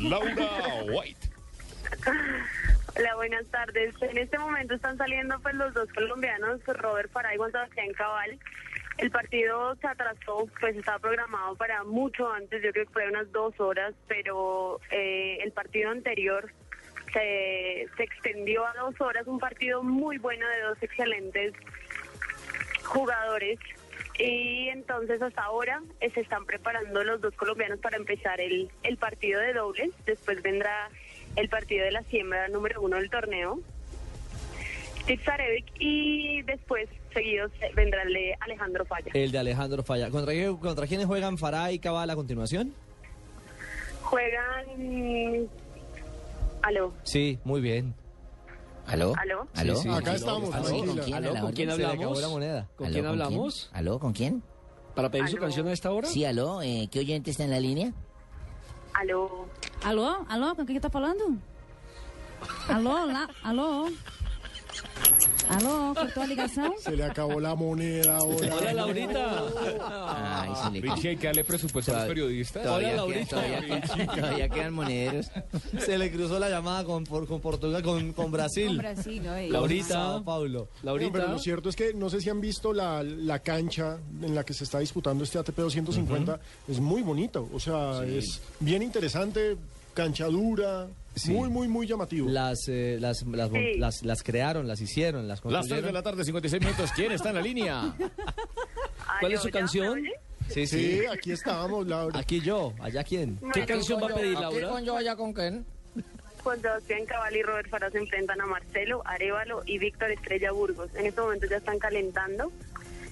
Laura 0.00 0.48
White. 0.92 1.30
Hola, 2.98 3.14
buenas 3.14 3.46
tardes. 3.46 3.94
En 4.02 4.18
este 4.18 4.36
momento 4.38 4.74
están 4.74 4.98
saliendo 4.98 5.38
pues 5.38 5.54
los 5.54 5.72
dos 5.72 5.88
colombianos, 5.92 6.60
Robert 6.66 7.08
Farah 7.12 7.32
y 7.32 7.36
Juan 7.36 7.52
Sebastián 7.52 7.92
Cabal. 7.92 8.36
El 8.96 9.12
partido 9.12 9.76
se 9.76 9.86
atrasó, 9.86 10.48
pues 10.58 10.76
estaba 10.76 10.98
programado 10.98 11.54
para 11.54 11.84
mucho 11.84 12.28
antes, 12.28 12.60
yo 12.60 12.72
creo 12.72 12.86
que 12.86 12.92
fue 12.92 13.08
unas 13.08 13.30
dos 13.30 13.54
horas, 13.60 13.94
pero 14.08 14.80
eh, 14.90 15.38
el 15.44 15.52
partido 15.52 15.90
anterior 15.90 16.52
se, 17.12 17.86
se 17.96 18.02
extendió 18.02 18.66
a 18.66 18.74
dos 18.74 19.00
horas, 19.00 19.28
un 19.28 19.38
partido 19.38 19.84
muy 19.84 20.18
bueno 20.18 20.48
de 20.48 20.60
dos 20.62 20.82
excelentes 20.82 21.52
jugadores. 22.82 23.60
Y 24.18 24.70
entonces 24.70 25.22
hasta 25.22 25.42
ahora 25.42 25.80
eh, 26.00 26.10
se 26.10 26.22
están 26.22 26.44
preparando 26.46 27.04
los 27.04 27.20
dos 27.20 27.32
colombianos 27.36 27.78
para 27.78 27.96
empezar 27.96 28.40
el, 28.40 28.68
el 28.82 28.96
partido 28.96 29.40
de 29.40 29.52
dobles. 29.52 29.90
Después 30.04 30.42
vendrá 30.42 30.90
el 31.36 31.48
partido 31.48 31.84
de 31.84 31.92
la 31.92 32.02
siembra 32.04 32.48
número 32.48 32.80
uno 32.82 32.96
del 32.96 33.10
torneo. 33.10 33.60
Tipsarevic 35.06 35.64
y 35.80 36.42
después 36.42 36.88
seguidos 37.14 37.50
eh, 37.62 37.70
vendrá 37.74 38.02
el 38.02 38.12
de 38.12 38.34
Alejandro 38.40 38.84
Falla. 38.84 39.10
El 39.14 39.32
de 39.32 39.38
Alejandro 39.38 39.82
Falla. 39.82 40.10
¿Contra, 40.10 40.32
qué- 40.34 40.54
contra 40.60 40.86
quiénes 40.86 41.06
juegan 41.06 41.38
Farah 41.38 41.72
y 41.72 41.78
Cabal 41.78 42.10
a 42.10 42.14
continuación? 42.16 42.74
Juegan... 44.02 45.48
Aló. 46.62 46.92
Sí, 47.04 47.38
muy 47.44 47.60
bien. 47.60 47.94
¿Aló? 48.86 49.14
¿Aló? 49.16 49.46
¿Aló? 49.54 49.76
Sí, 49.76 49.82
sí. 49.82 49.88
Acá 49.94 50.14
estamos, 50.14 50.54
¿Aló? 50.54 50.68
¿Con 50.84 50.98
quién, 50.98 51.14
¿Aló? 51.14 51.40
¿Con 51.40 51.52
quién 51.52 51.70
hablamos? 51.70 52.20
la 52.22 52.28
moneda. 52.28 52.68
¿Con 52.76 52.86
¿Aló? 52.86 52.92
quién 52.94 53.06
hablamos? 53.06 53.68
quién? 53.70 53.78
¿Aló? 53.78 53.98
¿Con 53.98 54.12
quién? 54.12 54.42
¿Para 54.94 55.10
pedir 55.10 55.28
su 55.28 55.36
canción 55.36 55.68
a 55.68 55.72
esta 55.72 55.92
hora? 55.92 56.08
Sí, 56.08 56.24
aló. 56.24 56.60
eh, 56.62 56.88
¿Qué 56.90 56.98
oyente 57.00 57.30
está 57.30 57.44
en 57.44 57.50
la 57.50 57.60
línea? 57.60 57.92
Aló. 58.98 59.46
Alô? 59.84 60.26
Alô? 60.28 60.56
Com 60.56 60.66
quem 60.66 60.74
que 60.74 60.80
tá 60.80 60.90
falando? 60.90 61.40
Alô? 62.68 62.90
Alô? 63.44 63.92
Alô? 65.48 65.94
Cortou 65.94 66.22
a 66.22 66.26
ligação? 66.26 66.74
Se 66.78 66.90
le 66.94 67.04
acabó 67.04 67.40
la 67.40 67.54
moneda 67.54 68.16
ahora. 68.18 68.54
Hola, 68.54 68.72
Laurita. 68.74 69.42
Ay, 70.06 70.50
se 70.62 70.70
le 70.70 70.80
Richie, 70.82 71.08
hay 71.10 71.16
que 71.16 71.26
darle 71.26 71.42
presupuesto 71.44 71.92
a 71.94 72.00
los 72.00 72.08
periodistas. 72.08 72.66
Hola, 72.66 72.92
Laurita. 72.94 73.36
todavía, 73.36 73.80
todavía 74.14 74.48
quedan 74.50 74.74
monederos. 74.74 75.30
Se 75.78 75.96
le 75.96 76.10
cruzó 76.12 76.38
la 76.38 76.50
llamada 76.50 76.84
con, 76.84 77.04
por- 77.04 77.26
con 77.26 77.40
Portugal, 77.40 77.82
con, 77.82 78.12
con 78.12 78.30
Brasil. 78.30 78.66
Con 78.68 78.76
Brasil, 78.78 79.26
oye. 79.28 79.48
Laurita. 79.48 79.88
Sao 79.88 80.22
Paulo. 80.24 80.68
No, 80.82 80.94
pero 81.12 81.28
lo 81.28 81.38
cierto 81.38 81.70
es 81.70 81.76
que 81.76 81.94
no 81.94 82.10
sé 82.10 82.20
si 82.20 82.28
han 82.28 82.40
visto 82.42 82.74
la, 82.74 83.02
la 83.02 83.38
cancha 83.38 83.96
en 84.22 84.34
la 84.34 84.44
que 84.44 84.52
se 84.52 84.64
está 84.64 84.80
disputando 84.80 85.24
este 85.24 85.38
ATP 85.38 85.56
250. 85.56 86.38
Es 86.68 86.78
muy 86.78 87.00
bonito. 87.00 87.48
O 87.54 87.58
sea, 87.60 88.04
es 88.04 88.42
bien 88.60 88.82
interesante, 88.82 89.56
cancha 89.94 90.26
dura, 90.26 90.86
Sí. 91.14 91.32
muy, 91.32 91.48
muy, 91.48 91.66
muy 91.68 91.86
llamativo. 91.86 92.28
Las, 92.28 92.68
eh, 92.68 92.96
las, 93.00 93.22
las, 93.24 93.50
Sí. 93.50 93.74
las, 93.78 94.02
las 94.04 94.22
crearon, 94.22 94.68
las 94.68 94.80
hicieron, 94.80 95.26
las 95.26 95.38
Las 95.38 95.42
3 95.42 95.50
de 95.52 95.58
construyeron. 95.58 95.94
la 95.94 96.02
tarde, 96.02 96.24
56 96.24 96.62
minutos. 96.62 96.90
¿Quién 96.94 97.12
está 97.12 97.30
en 97.30 97.34
la 97.36 97.40
línea? 97.42 97.94
¿Cuál 99.20 99.32
es 99.32 99.40
su 99.42 99.50
canción? 99.50 100.00
Sí, 100.48 100.66
Sí, 100.66 101.00
sí. 101.00 101.06
aquí 101.06 101.32
estábamos, 101.32 101.86
Laura. 101.86 102.18
Aquí 102.18 102.40
yo, 102.40 102.72
allá 102.80 103.04
quién. 103.04 103.38
¿Qué 103.52 103.66
canción 103.66 104.00
va 104.02 104.06
a 104.06 104.14
pedir, 104.14 104.36
¿Aquí 104.36 104.40
Laura? 104.42 104.68
con 104.70 104.84
yo 104.84 104.96
allá 104.96 105.16
con 105.16 105.32
quién? 105.32 105.66
Juan 106.42 106.60
Sebastián 106.62 107.04
Cabal 107.04 107.36
y 107.36 107.42
Robert 107.42 107.68
Farah 107.68 107.90
se 107.90 107.98
enfrentan 107.98 108.40
a 108.40 108.46
Marcelo, 108.46 109.02
Arevalo 109.04 109.62
y 109.66 109.78
Víctor 109.78 110.10
Estrella 110.12 110.52
Burgos. 110.52 110.88
En 110.94 111.04
este 111.06 111.20
momento 111.20 111.46
ya 111.50 111.56
están 111.56 111.78
calentando. 111.78 112.50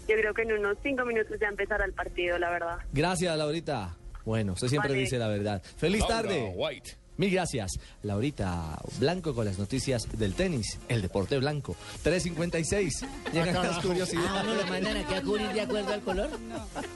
Yo 0.09 0.14
creo 0.14 0.32
que 0.32 0.43
en 0.43 0.52
unos 0.52 0.78
cinco 0.82 1.05
minutos 1.05 1.36
ya 1.40 1.48
empezará 1.48 1.85
el 1.85 1.93
partido, 1.93 2.39
la 2.39 2.51
verdad. 2.51 2.78
Gracias, 2.93 3.36
Laurita. 3.36 3.97
Bueno, 4.24 4.52
usted 4.52 4.68
siempre 4.68 4.90
Vale. 4.90 5.01
dice 5.02 5.18
la 5.18 5.28
verdad. 5.28 5.60
Feliz 5.77 6.01
Laura 6.02 6.16
tarde. 6.23 6.52
White. 6.55 6.97
Mil 7.16 7.30
gracias. 7.30 7.72
Laurita 8.02 8.78
Blanco 8.98 9.34
con 9.34 9.44
las 9.47 9.59
noticias 9.59 10.06
del 10.18 10.34
tenis, 10.34 10.78
el 10.88 11.02
deporte 11.02 11.38
blanco. 11.38 11.74
356. 12.02 13.05
Llegan 13.32 13.55
las 13.55 13.64
¿A 13.64 13.70
uno 13.70 13.82
curiosidades. 13.82 14.44
lo 14.44 14.66
mandan 14.66 14.97
aquí 14.98 15.14
a 15.14 15.22
cubrir 15.22 15.48
de 15.52 15.60
acuerdo 15.62 15.93
al 15.94 16.01
color? 16.02 16.30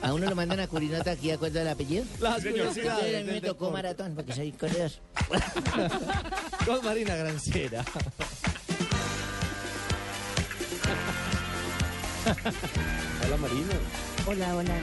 ¿A 0.02 0.12
uno 0.12 0.28
lo 0.28 0.36
mandan 0.36 0.60
a 0.60 0.66
cubrir 0.66 0.90
nota 0.90 1.12
aquí 1.12 1.28
de 1.28 1.34
acuerdo 1.34 1.60
al 1.60 1.68
apellido? 1.68 2.04
Las 2.20 2.42
curiosidades 2.42 3.22
a 3.22 3.26
mí 3.26 3.32
me 3.32 3.40
tocó 3.40 3.70
maratón 3.70 4.14
porque 4.14 4.32
soy 4.34 4.52
corredor. 4.52 4.90
Con 6.66 6.84
Marina 6.84 7.16
Granciera. 7.16 7.84
Hola, 13.24 13.36
Marina. 13.38 13.74
Hola, 14.26 14.56
hola. 14.56 14.74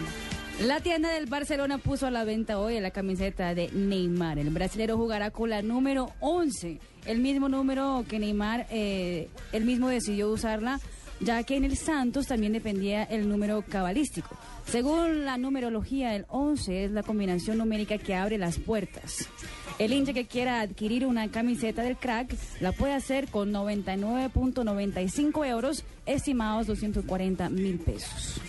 La 0.62 0.80
tienda 0.80 1.10
del 1.10 1.28
Barcelona 1.28 1.78
puso 1.78 2.08
a 2.08 2.12
la 2.12 2.24
venta 2.24 2.58
hoy 2.58 2.80
la 2.80 2.90
camiseta 2.90 3.54
de 3.54 3.70
Neymar. 3.72 4.40
El 4.40 4.50
brasilero 4.50 4.98
jugará 4.98 5.30
con 5.30 5.52
la 5.52 5.62
número 5.62 6.10
11, 6.20 6.80
el 7.06 7.20
mismo 7.20 7.48
número 7.48 8.04
que 8.10 8.18
Neymar, 8.18 8.66
eh, 8.72 9.30
él 9.52 9.66
mismo 9.66 9.88
decidió 9.88 10.32
usarla, 10.32 10.80
ya 11.20 11.44
que 11.44 11.58
en 11.58 11.64
el 11.64 11.78
Santos 11.78 12.26
también 12.26 12.54
dependía 12.54 13.04
el 13.04 13.30
número 13.30 13.64
cabalístico. 13.70 14.36
Según 14.66 15.26
la 15.26 15.38
numerología, 15.38 16.16
el 16.16 16.26
11 16.28 16.86
es 16.86 16.92
la 16.92 17.04
combinación 17.04 17.60
numérica 17.60 18.00
que 18.00 18.16
abre 18.16 18.40
las 18.40 18.58
puertas. 18.58 19.30
El 19.78 19.94
hincha 19.94 20.14
que 20.14 20.26
quiera 20.26 20.62
adquirir 20.62 21.06
una 21.06 21.30
camiseta 21.30 21.84
del 21.84 21.98
crack 21.98 22.36
la 22.62 22.72
puede 22.72 22.94
hacer 22.94 23.28
con 23.28 23.54
99.95 23.54 25.48
euros, 25.48 25.84
estimados 26.08 26.66
240 26.66 27.48
mil 27.50 27.78
pesos. 27.78 28.42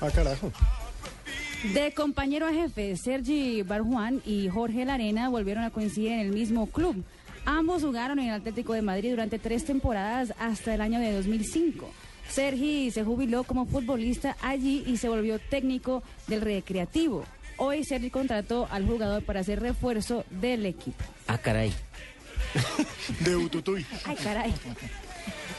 Ah, 0.00 0.10
carajo. 0.14 0.52
De 1.62 1.92
compañero 1.92 2.46
a 2.46 2.52
jefe, 2.52 2.96
Sergi 2.96 3.62
Barjuan 3.62 4.20
y 4.24 4.48
Jorge 4.48 4.84
Larena 4.84 5.28
volvieron 5.28 5.64
a 5.64 5.70
coincidir 5.70 6.12
en 6.12 6.20
el 6.20 6.32
mismo 6.32 6.66
club. 6.66 7.02
Ambos 7.44 7.82
jugaron 7.82 8.18
en 8.18 8.28
el 8.28 8.34
Atlético 8.34 8.72
de 8.74 8.82
Madrid 8.82 9.10
durante 9.10 9.38
tres 9.38 9.64
temporadas 9.64 10.34
hasta 10.38 10.74
el 10.74 10.80
año 10.80 11.00
de 11.00 11.12
2005. 11.12 11.88
Sergi 12.28 12.90
se 12.90 13.04
jubiló 13.04 13.44
como 13.44 13.66
futbolista 13.66 14.36
allí 14.42 14.84
y 14.86 14.96
se 14.96 15.08
volvió 15.08 15.38
técnico 15.38 16.02
del 16.26 16.40
Recreativo. 16.40 17.24
Hoy 17.56 17.84
Sergi 17.84 18.10
contrató 18.10 18.68
al 18.70 18.86
jugador 18.86 19.22
para 19.24 19.40
hacer 19.40 19.60
refuerzo 19.60 20.24
del 20.30 20.66
equipo. 20.66 21.04
Ah, 21.26 21.38
caray. 21.38 21.72
De 23.20 23.36
Ututuy. 23.36 23.86
Ay, 24.04 24.16
caray. 24.16 24.54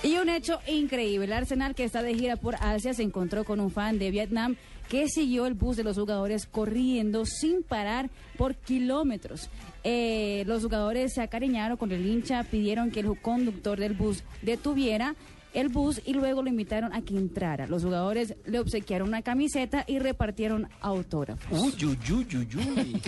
Y 0.03 0.17
un 0.17 0.29
hecho 0.29 0.59
increíble, 0.67 1.25
el 1.25 1.33
Arsenal 1.33 1.73
que 1.73 1.83
está 1.83 2.03
de 2.03 2.13
gira 2.13 2.35
por 2.35 2.55
Asia 2.55 2.93
se 2.93 3.01
encontró 3.01 3.43
con 3.45 3.59
un 3.59 3.71
fan 3.71 3.97
de 3.97 4.11
Vietnam 4.11 4.55
que 4.89 5.07
siguió 5.09 5.45
el 5.47 5.53
bus 5.53 5.77
de 5.77 5.84
los 5.84 5.97
jugadores 5.97 6.45
corriendo 6.45 7.26
sin 7.26 7.64
parar 7.64 8.09
por 8.38 8.55
kilómetros. 8.55 9.49
Eh, 9.84 10.43
los 10.47 10.64
jugadores 10.64 11.14
se 11.14 11.22
acariñaron 11.22 11.77
con 11.77 11.91
el 11.91 12.05
hincha, 12.05 12.43
pidieron 12.43 12.91
que 12.91 13.01
el 13.01 13.19
conductor 13.22 13.80
del 13.80 13.93
bus 13.93 14.23
detuviera 14.41 15.15
el 15.53 15.69
bus 15.69 16.01
y 16.05 16.14
luego 16.14 16.43
lo 16.43 16.49
invitaron 16.49 16.93
a 16.93 17.01
que 17.01 17.15
entrara. 17.18 17.65
Los 17.68 17.84
jugadores 17.84 18.35
le 18.45 18.59
obsequiaron 18.59 19.07
una 19.07 19.22
camiseta 19.23 19.85
y 19.88 19.97
repartieron 19.99 20.68
autógrafos. 20.81 21.59
Uy, 21.59 21.73
uy, 21.85 21.97
uy, 22.14 22.27
uy, 22.38 22.47
uy. 22.55 23.01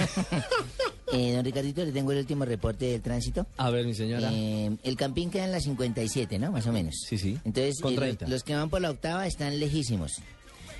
Eh, 1.12 1.34
don 1.36 1.44
Ricardito, 1.44 1.84
le 1.84 1.92
tengo 1.92 2.12
el 2.12 2.20
último 2.20 2.46
reporte 2.46 2.86
del 2.86 3.02
tránsito. 3.02 3.46
A 3.58 3.70
ver, 3.72 3.86
mi 3.86 3.94
señora. 3.94 4.30
Eh, 4.32 4.78
el 4.84 4.96
Campín 4.96 5.30
queda 5.32 5.46
en 5.46 5.52
la 5.52 5.60
57, 5.60 6.38
¿no? 6.40 6.52
Más 6.52 6.66
o 6.68 6.72
menos. 6.72 6.96
Sí, 7.08 7.18
sí. 7.18 7.38
Entonces, 7.46 7.80
Con 7.82 7.94
eh, 7.94 7.96
los- 7.96 8.04
30. 8.06 8.28
los 8.28 8.44
que 8.44 8.56
van 8.56 8.70
por 8.70 8.80
la 8.82 8.92
octava 8.92 9.26
están 9.28 9.60
lejísimos. 9.60 10.22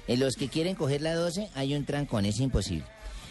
En 0.10 0.20
los 0.20 0.36
que 0.36 0.50
quieren 0.50 0.76
coger 0.76 1.02
la 1.02 1.14
12 1.16 1.48
hay 1.56 1.74
un 1.76 1.86
trancón, 1.86 2.26
es 2.26 2.40
imposible. 2.42 2.84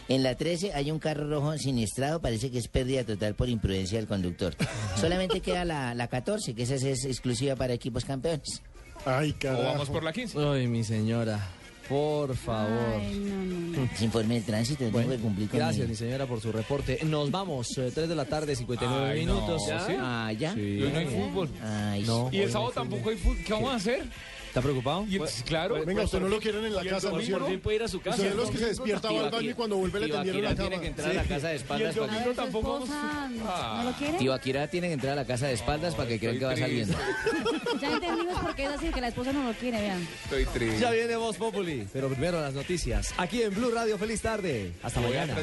En 0.09 0.22
la 0.22 0.34
13 0.36 0.72
hay 0.72 0.90
un 0.90 0.98
carro 0.98 1.28
rojo 1.28 1.59
siniestrado, 1.59 2.20
parece 2.22 2.50
que 2.50 2.56
es 2.59 2.68
pérdida 2.68 3.05
total 3.05 3.34
por 3.34 3.50
imprudencia 3.50 3.98
del 3.98 4.06
conductor. 4.06 4.55
Solamente 4.98 5.40
queda 5.42 5.66
la, 5.66 5.94
la 5.94 6.09
14, 6.09 6.55
que 6.55 6.62
esa 6.62 6.76
es, 6.76 7.05
exclusiva 7.05 7.56
para 7.56 7.74
equipos 7.74 8.06
campeones. 8.06 8.62
Ay, 9.05 9.32
O 9.32 9.38
carajo. 9.38 9.62
vamos 9.64 9.90
por 9.90 10.02
la 10.02 10.12
15. 10.14 10.38
Ay, 10.38 10.66
mi 10.66 10.82
señora. 10.82 11.38
Por 11.90 12.36
favor. 12.36 13.00
Ay, 13.00 13.18
no, 13.18 13.36
no, 13.36 13.78
no. 13.78 13.90
Ese 13.94 14.05
informe 14.05 14.34
de 14.36 14.40
tránsito, 14.42 14.78
tengo 14.80 14.92
Bueno, 14.92 15.10
que 15.10 15.18
cumplir 15.18 15.48
con 15.48 15.59
gracias, 15.59 15.88
mi- 15.88 15.94
señora, 15.94 16.26
por 16.26 16.40
su 16.40 16.52
reporte. 16.52 16.98
Nos 17.05 17.30
vamos, 17.30 17.76
eh, 17.78 17.90
3 17.94 18.09
de 18.09 18.14
la 18.14 18.24
tarde, 18.26 18.55
59 18.56 19.10
Ay, 19.10 19.26
no, 19.26 19.34
minutos. 19.34 19.62
¿sí? 19.66 19.94
Ah, 19.98 20.32
¿ya? 20.38 20.55
Sí. 20.55 20.82
Hoy 20.82 20.90
no 20.92 20.98
hay 20.98 21.06
fútbol. 21.06 21.48
Ay, 21.62 22.02
No. 22.05 22.28
Y 22.32 22.38
el 22.40 22.50
sábado 22.52 22.70
tampoco 22.74 23.10
hay 23.10 23.16
fútbol. 23.16 23.38
¿Qué 23.44 23.52
vamos 23.52 23.72
a 23.72 23.76
hacer? 23.76 24.05
¿Está 24.49 24.62
preocupado? 24.62 25.05
Y 25.09 25.16
el- 25.16 25.23
claro. 25.45 25.85
Venga, 25.85 26.03
usted 26.03 26.20
no 26.20 26.29
lo 26.29 26.41
quieren 26.41 26.65
en 26.65 26.75
la 26.75 26.83
Y 26.83 26.89
el 26.89 26.95
casa, 26.95 27.09
¿no? 27.11 27.12
por 27.15 27.47
fin 27.49 27.61
puede 27.61 27.77
ir 27.77 27.83
a 27.83 27.89
su 27.89 28.01
casa. 28.01 28.16
Usted 28.16 28.31
es 28.31 28.35
los 28.37 28.51
que 28.51 28.59
se 28.59 28.66
despierta, 28.66 29.09
al 29.09 29.31
baño 29.31 29.51
y 29.51 29.55
cuando 29.55 29.77
vuelve 29.77 30.01
le 30.01 30.09
tendieron 30.09 30.43
la 30.43 30.49
cama. 30.55 30.69
tiene 30.69 30.81
que 30.83 30.87
entrar 30.89 31.11
a 31.11 31.15
la 31.15 31.23
casa 31.25 31.49
de 31.49 31.55
Y 31.55 31.57
el 31.57 31.61
espaldas 31.62 31.95
domingo 31.95 32.19
ver, 32.25 32.29
su 32.29 32.35
tampoco 32.35 32.79
¿no- 32.81 32.87
Ah. 32.91 33.81
¿no 33.85 33.91
lo 33.91 33.97
quiere? 33.97 34.19
Tío 34.19 34.33
Akira 34.33 34.66
tiene 34.69 34.89
que 34.89 34.95
entrar 34.95 35.12
a 35.12 35.16
la 35.16 35.25
casa 35.27 35.47
de 35.47 35.53
espaldas 35.55 35.95
para 35.95 36.09
que 36.09 36.19
crean 36.19 36.39
que 36.39 36.45
va 36.45 36.57
saliendo. 36.57 36.97
Ya 37.81 37.93
entendimos 37.93 38.39
por 38.41 38.55
qué 38.55 38.65
es 38.65 38.70
así, 38.70 38.89
que 38.89 39.01
la 39.01 39.09
esposa 39.09 39.33
no 39.33 39.45
lo 39.45 39.53
quiere, 39.53 39.81
vean. 39.81 40.09
Estoy 40.25 40.45
triste. 40.47 40.81
Ya 40.81 40.91
viene 40.91 41.16
Voz 41.16 41.37
Populi, 41.37 41.87
pero 41.93 42.09
primero 42.09 42.41
las 42.41 42.55
noticias. 42.55 43.12
Aquí 43.19 43.43
en 43.43 43.55
Blue 43.55 43.70
Radio, 43.70 43.99
feliz 43.99 44.20
tarde. 44.23 44.73
Hasta 44.83 45.01
mañana. 45.01 45.37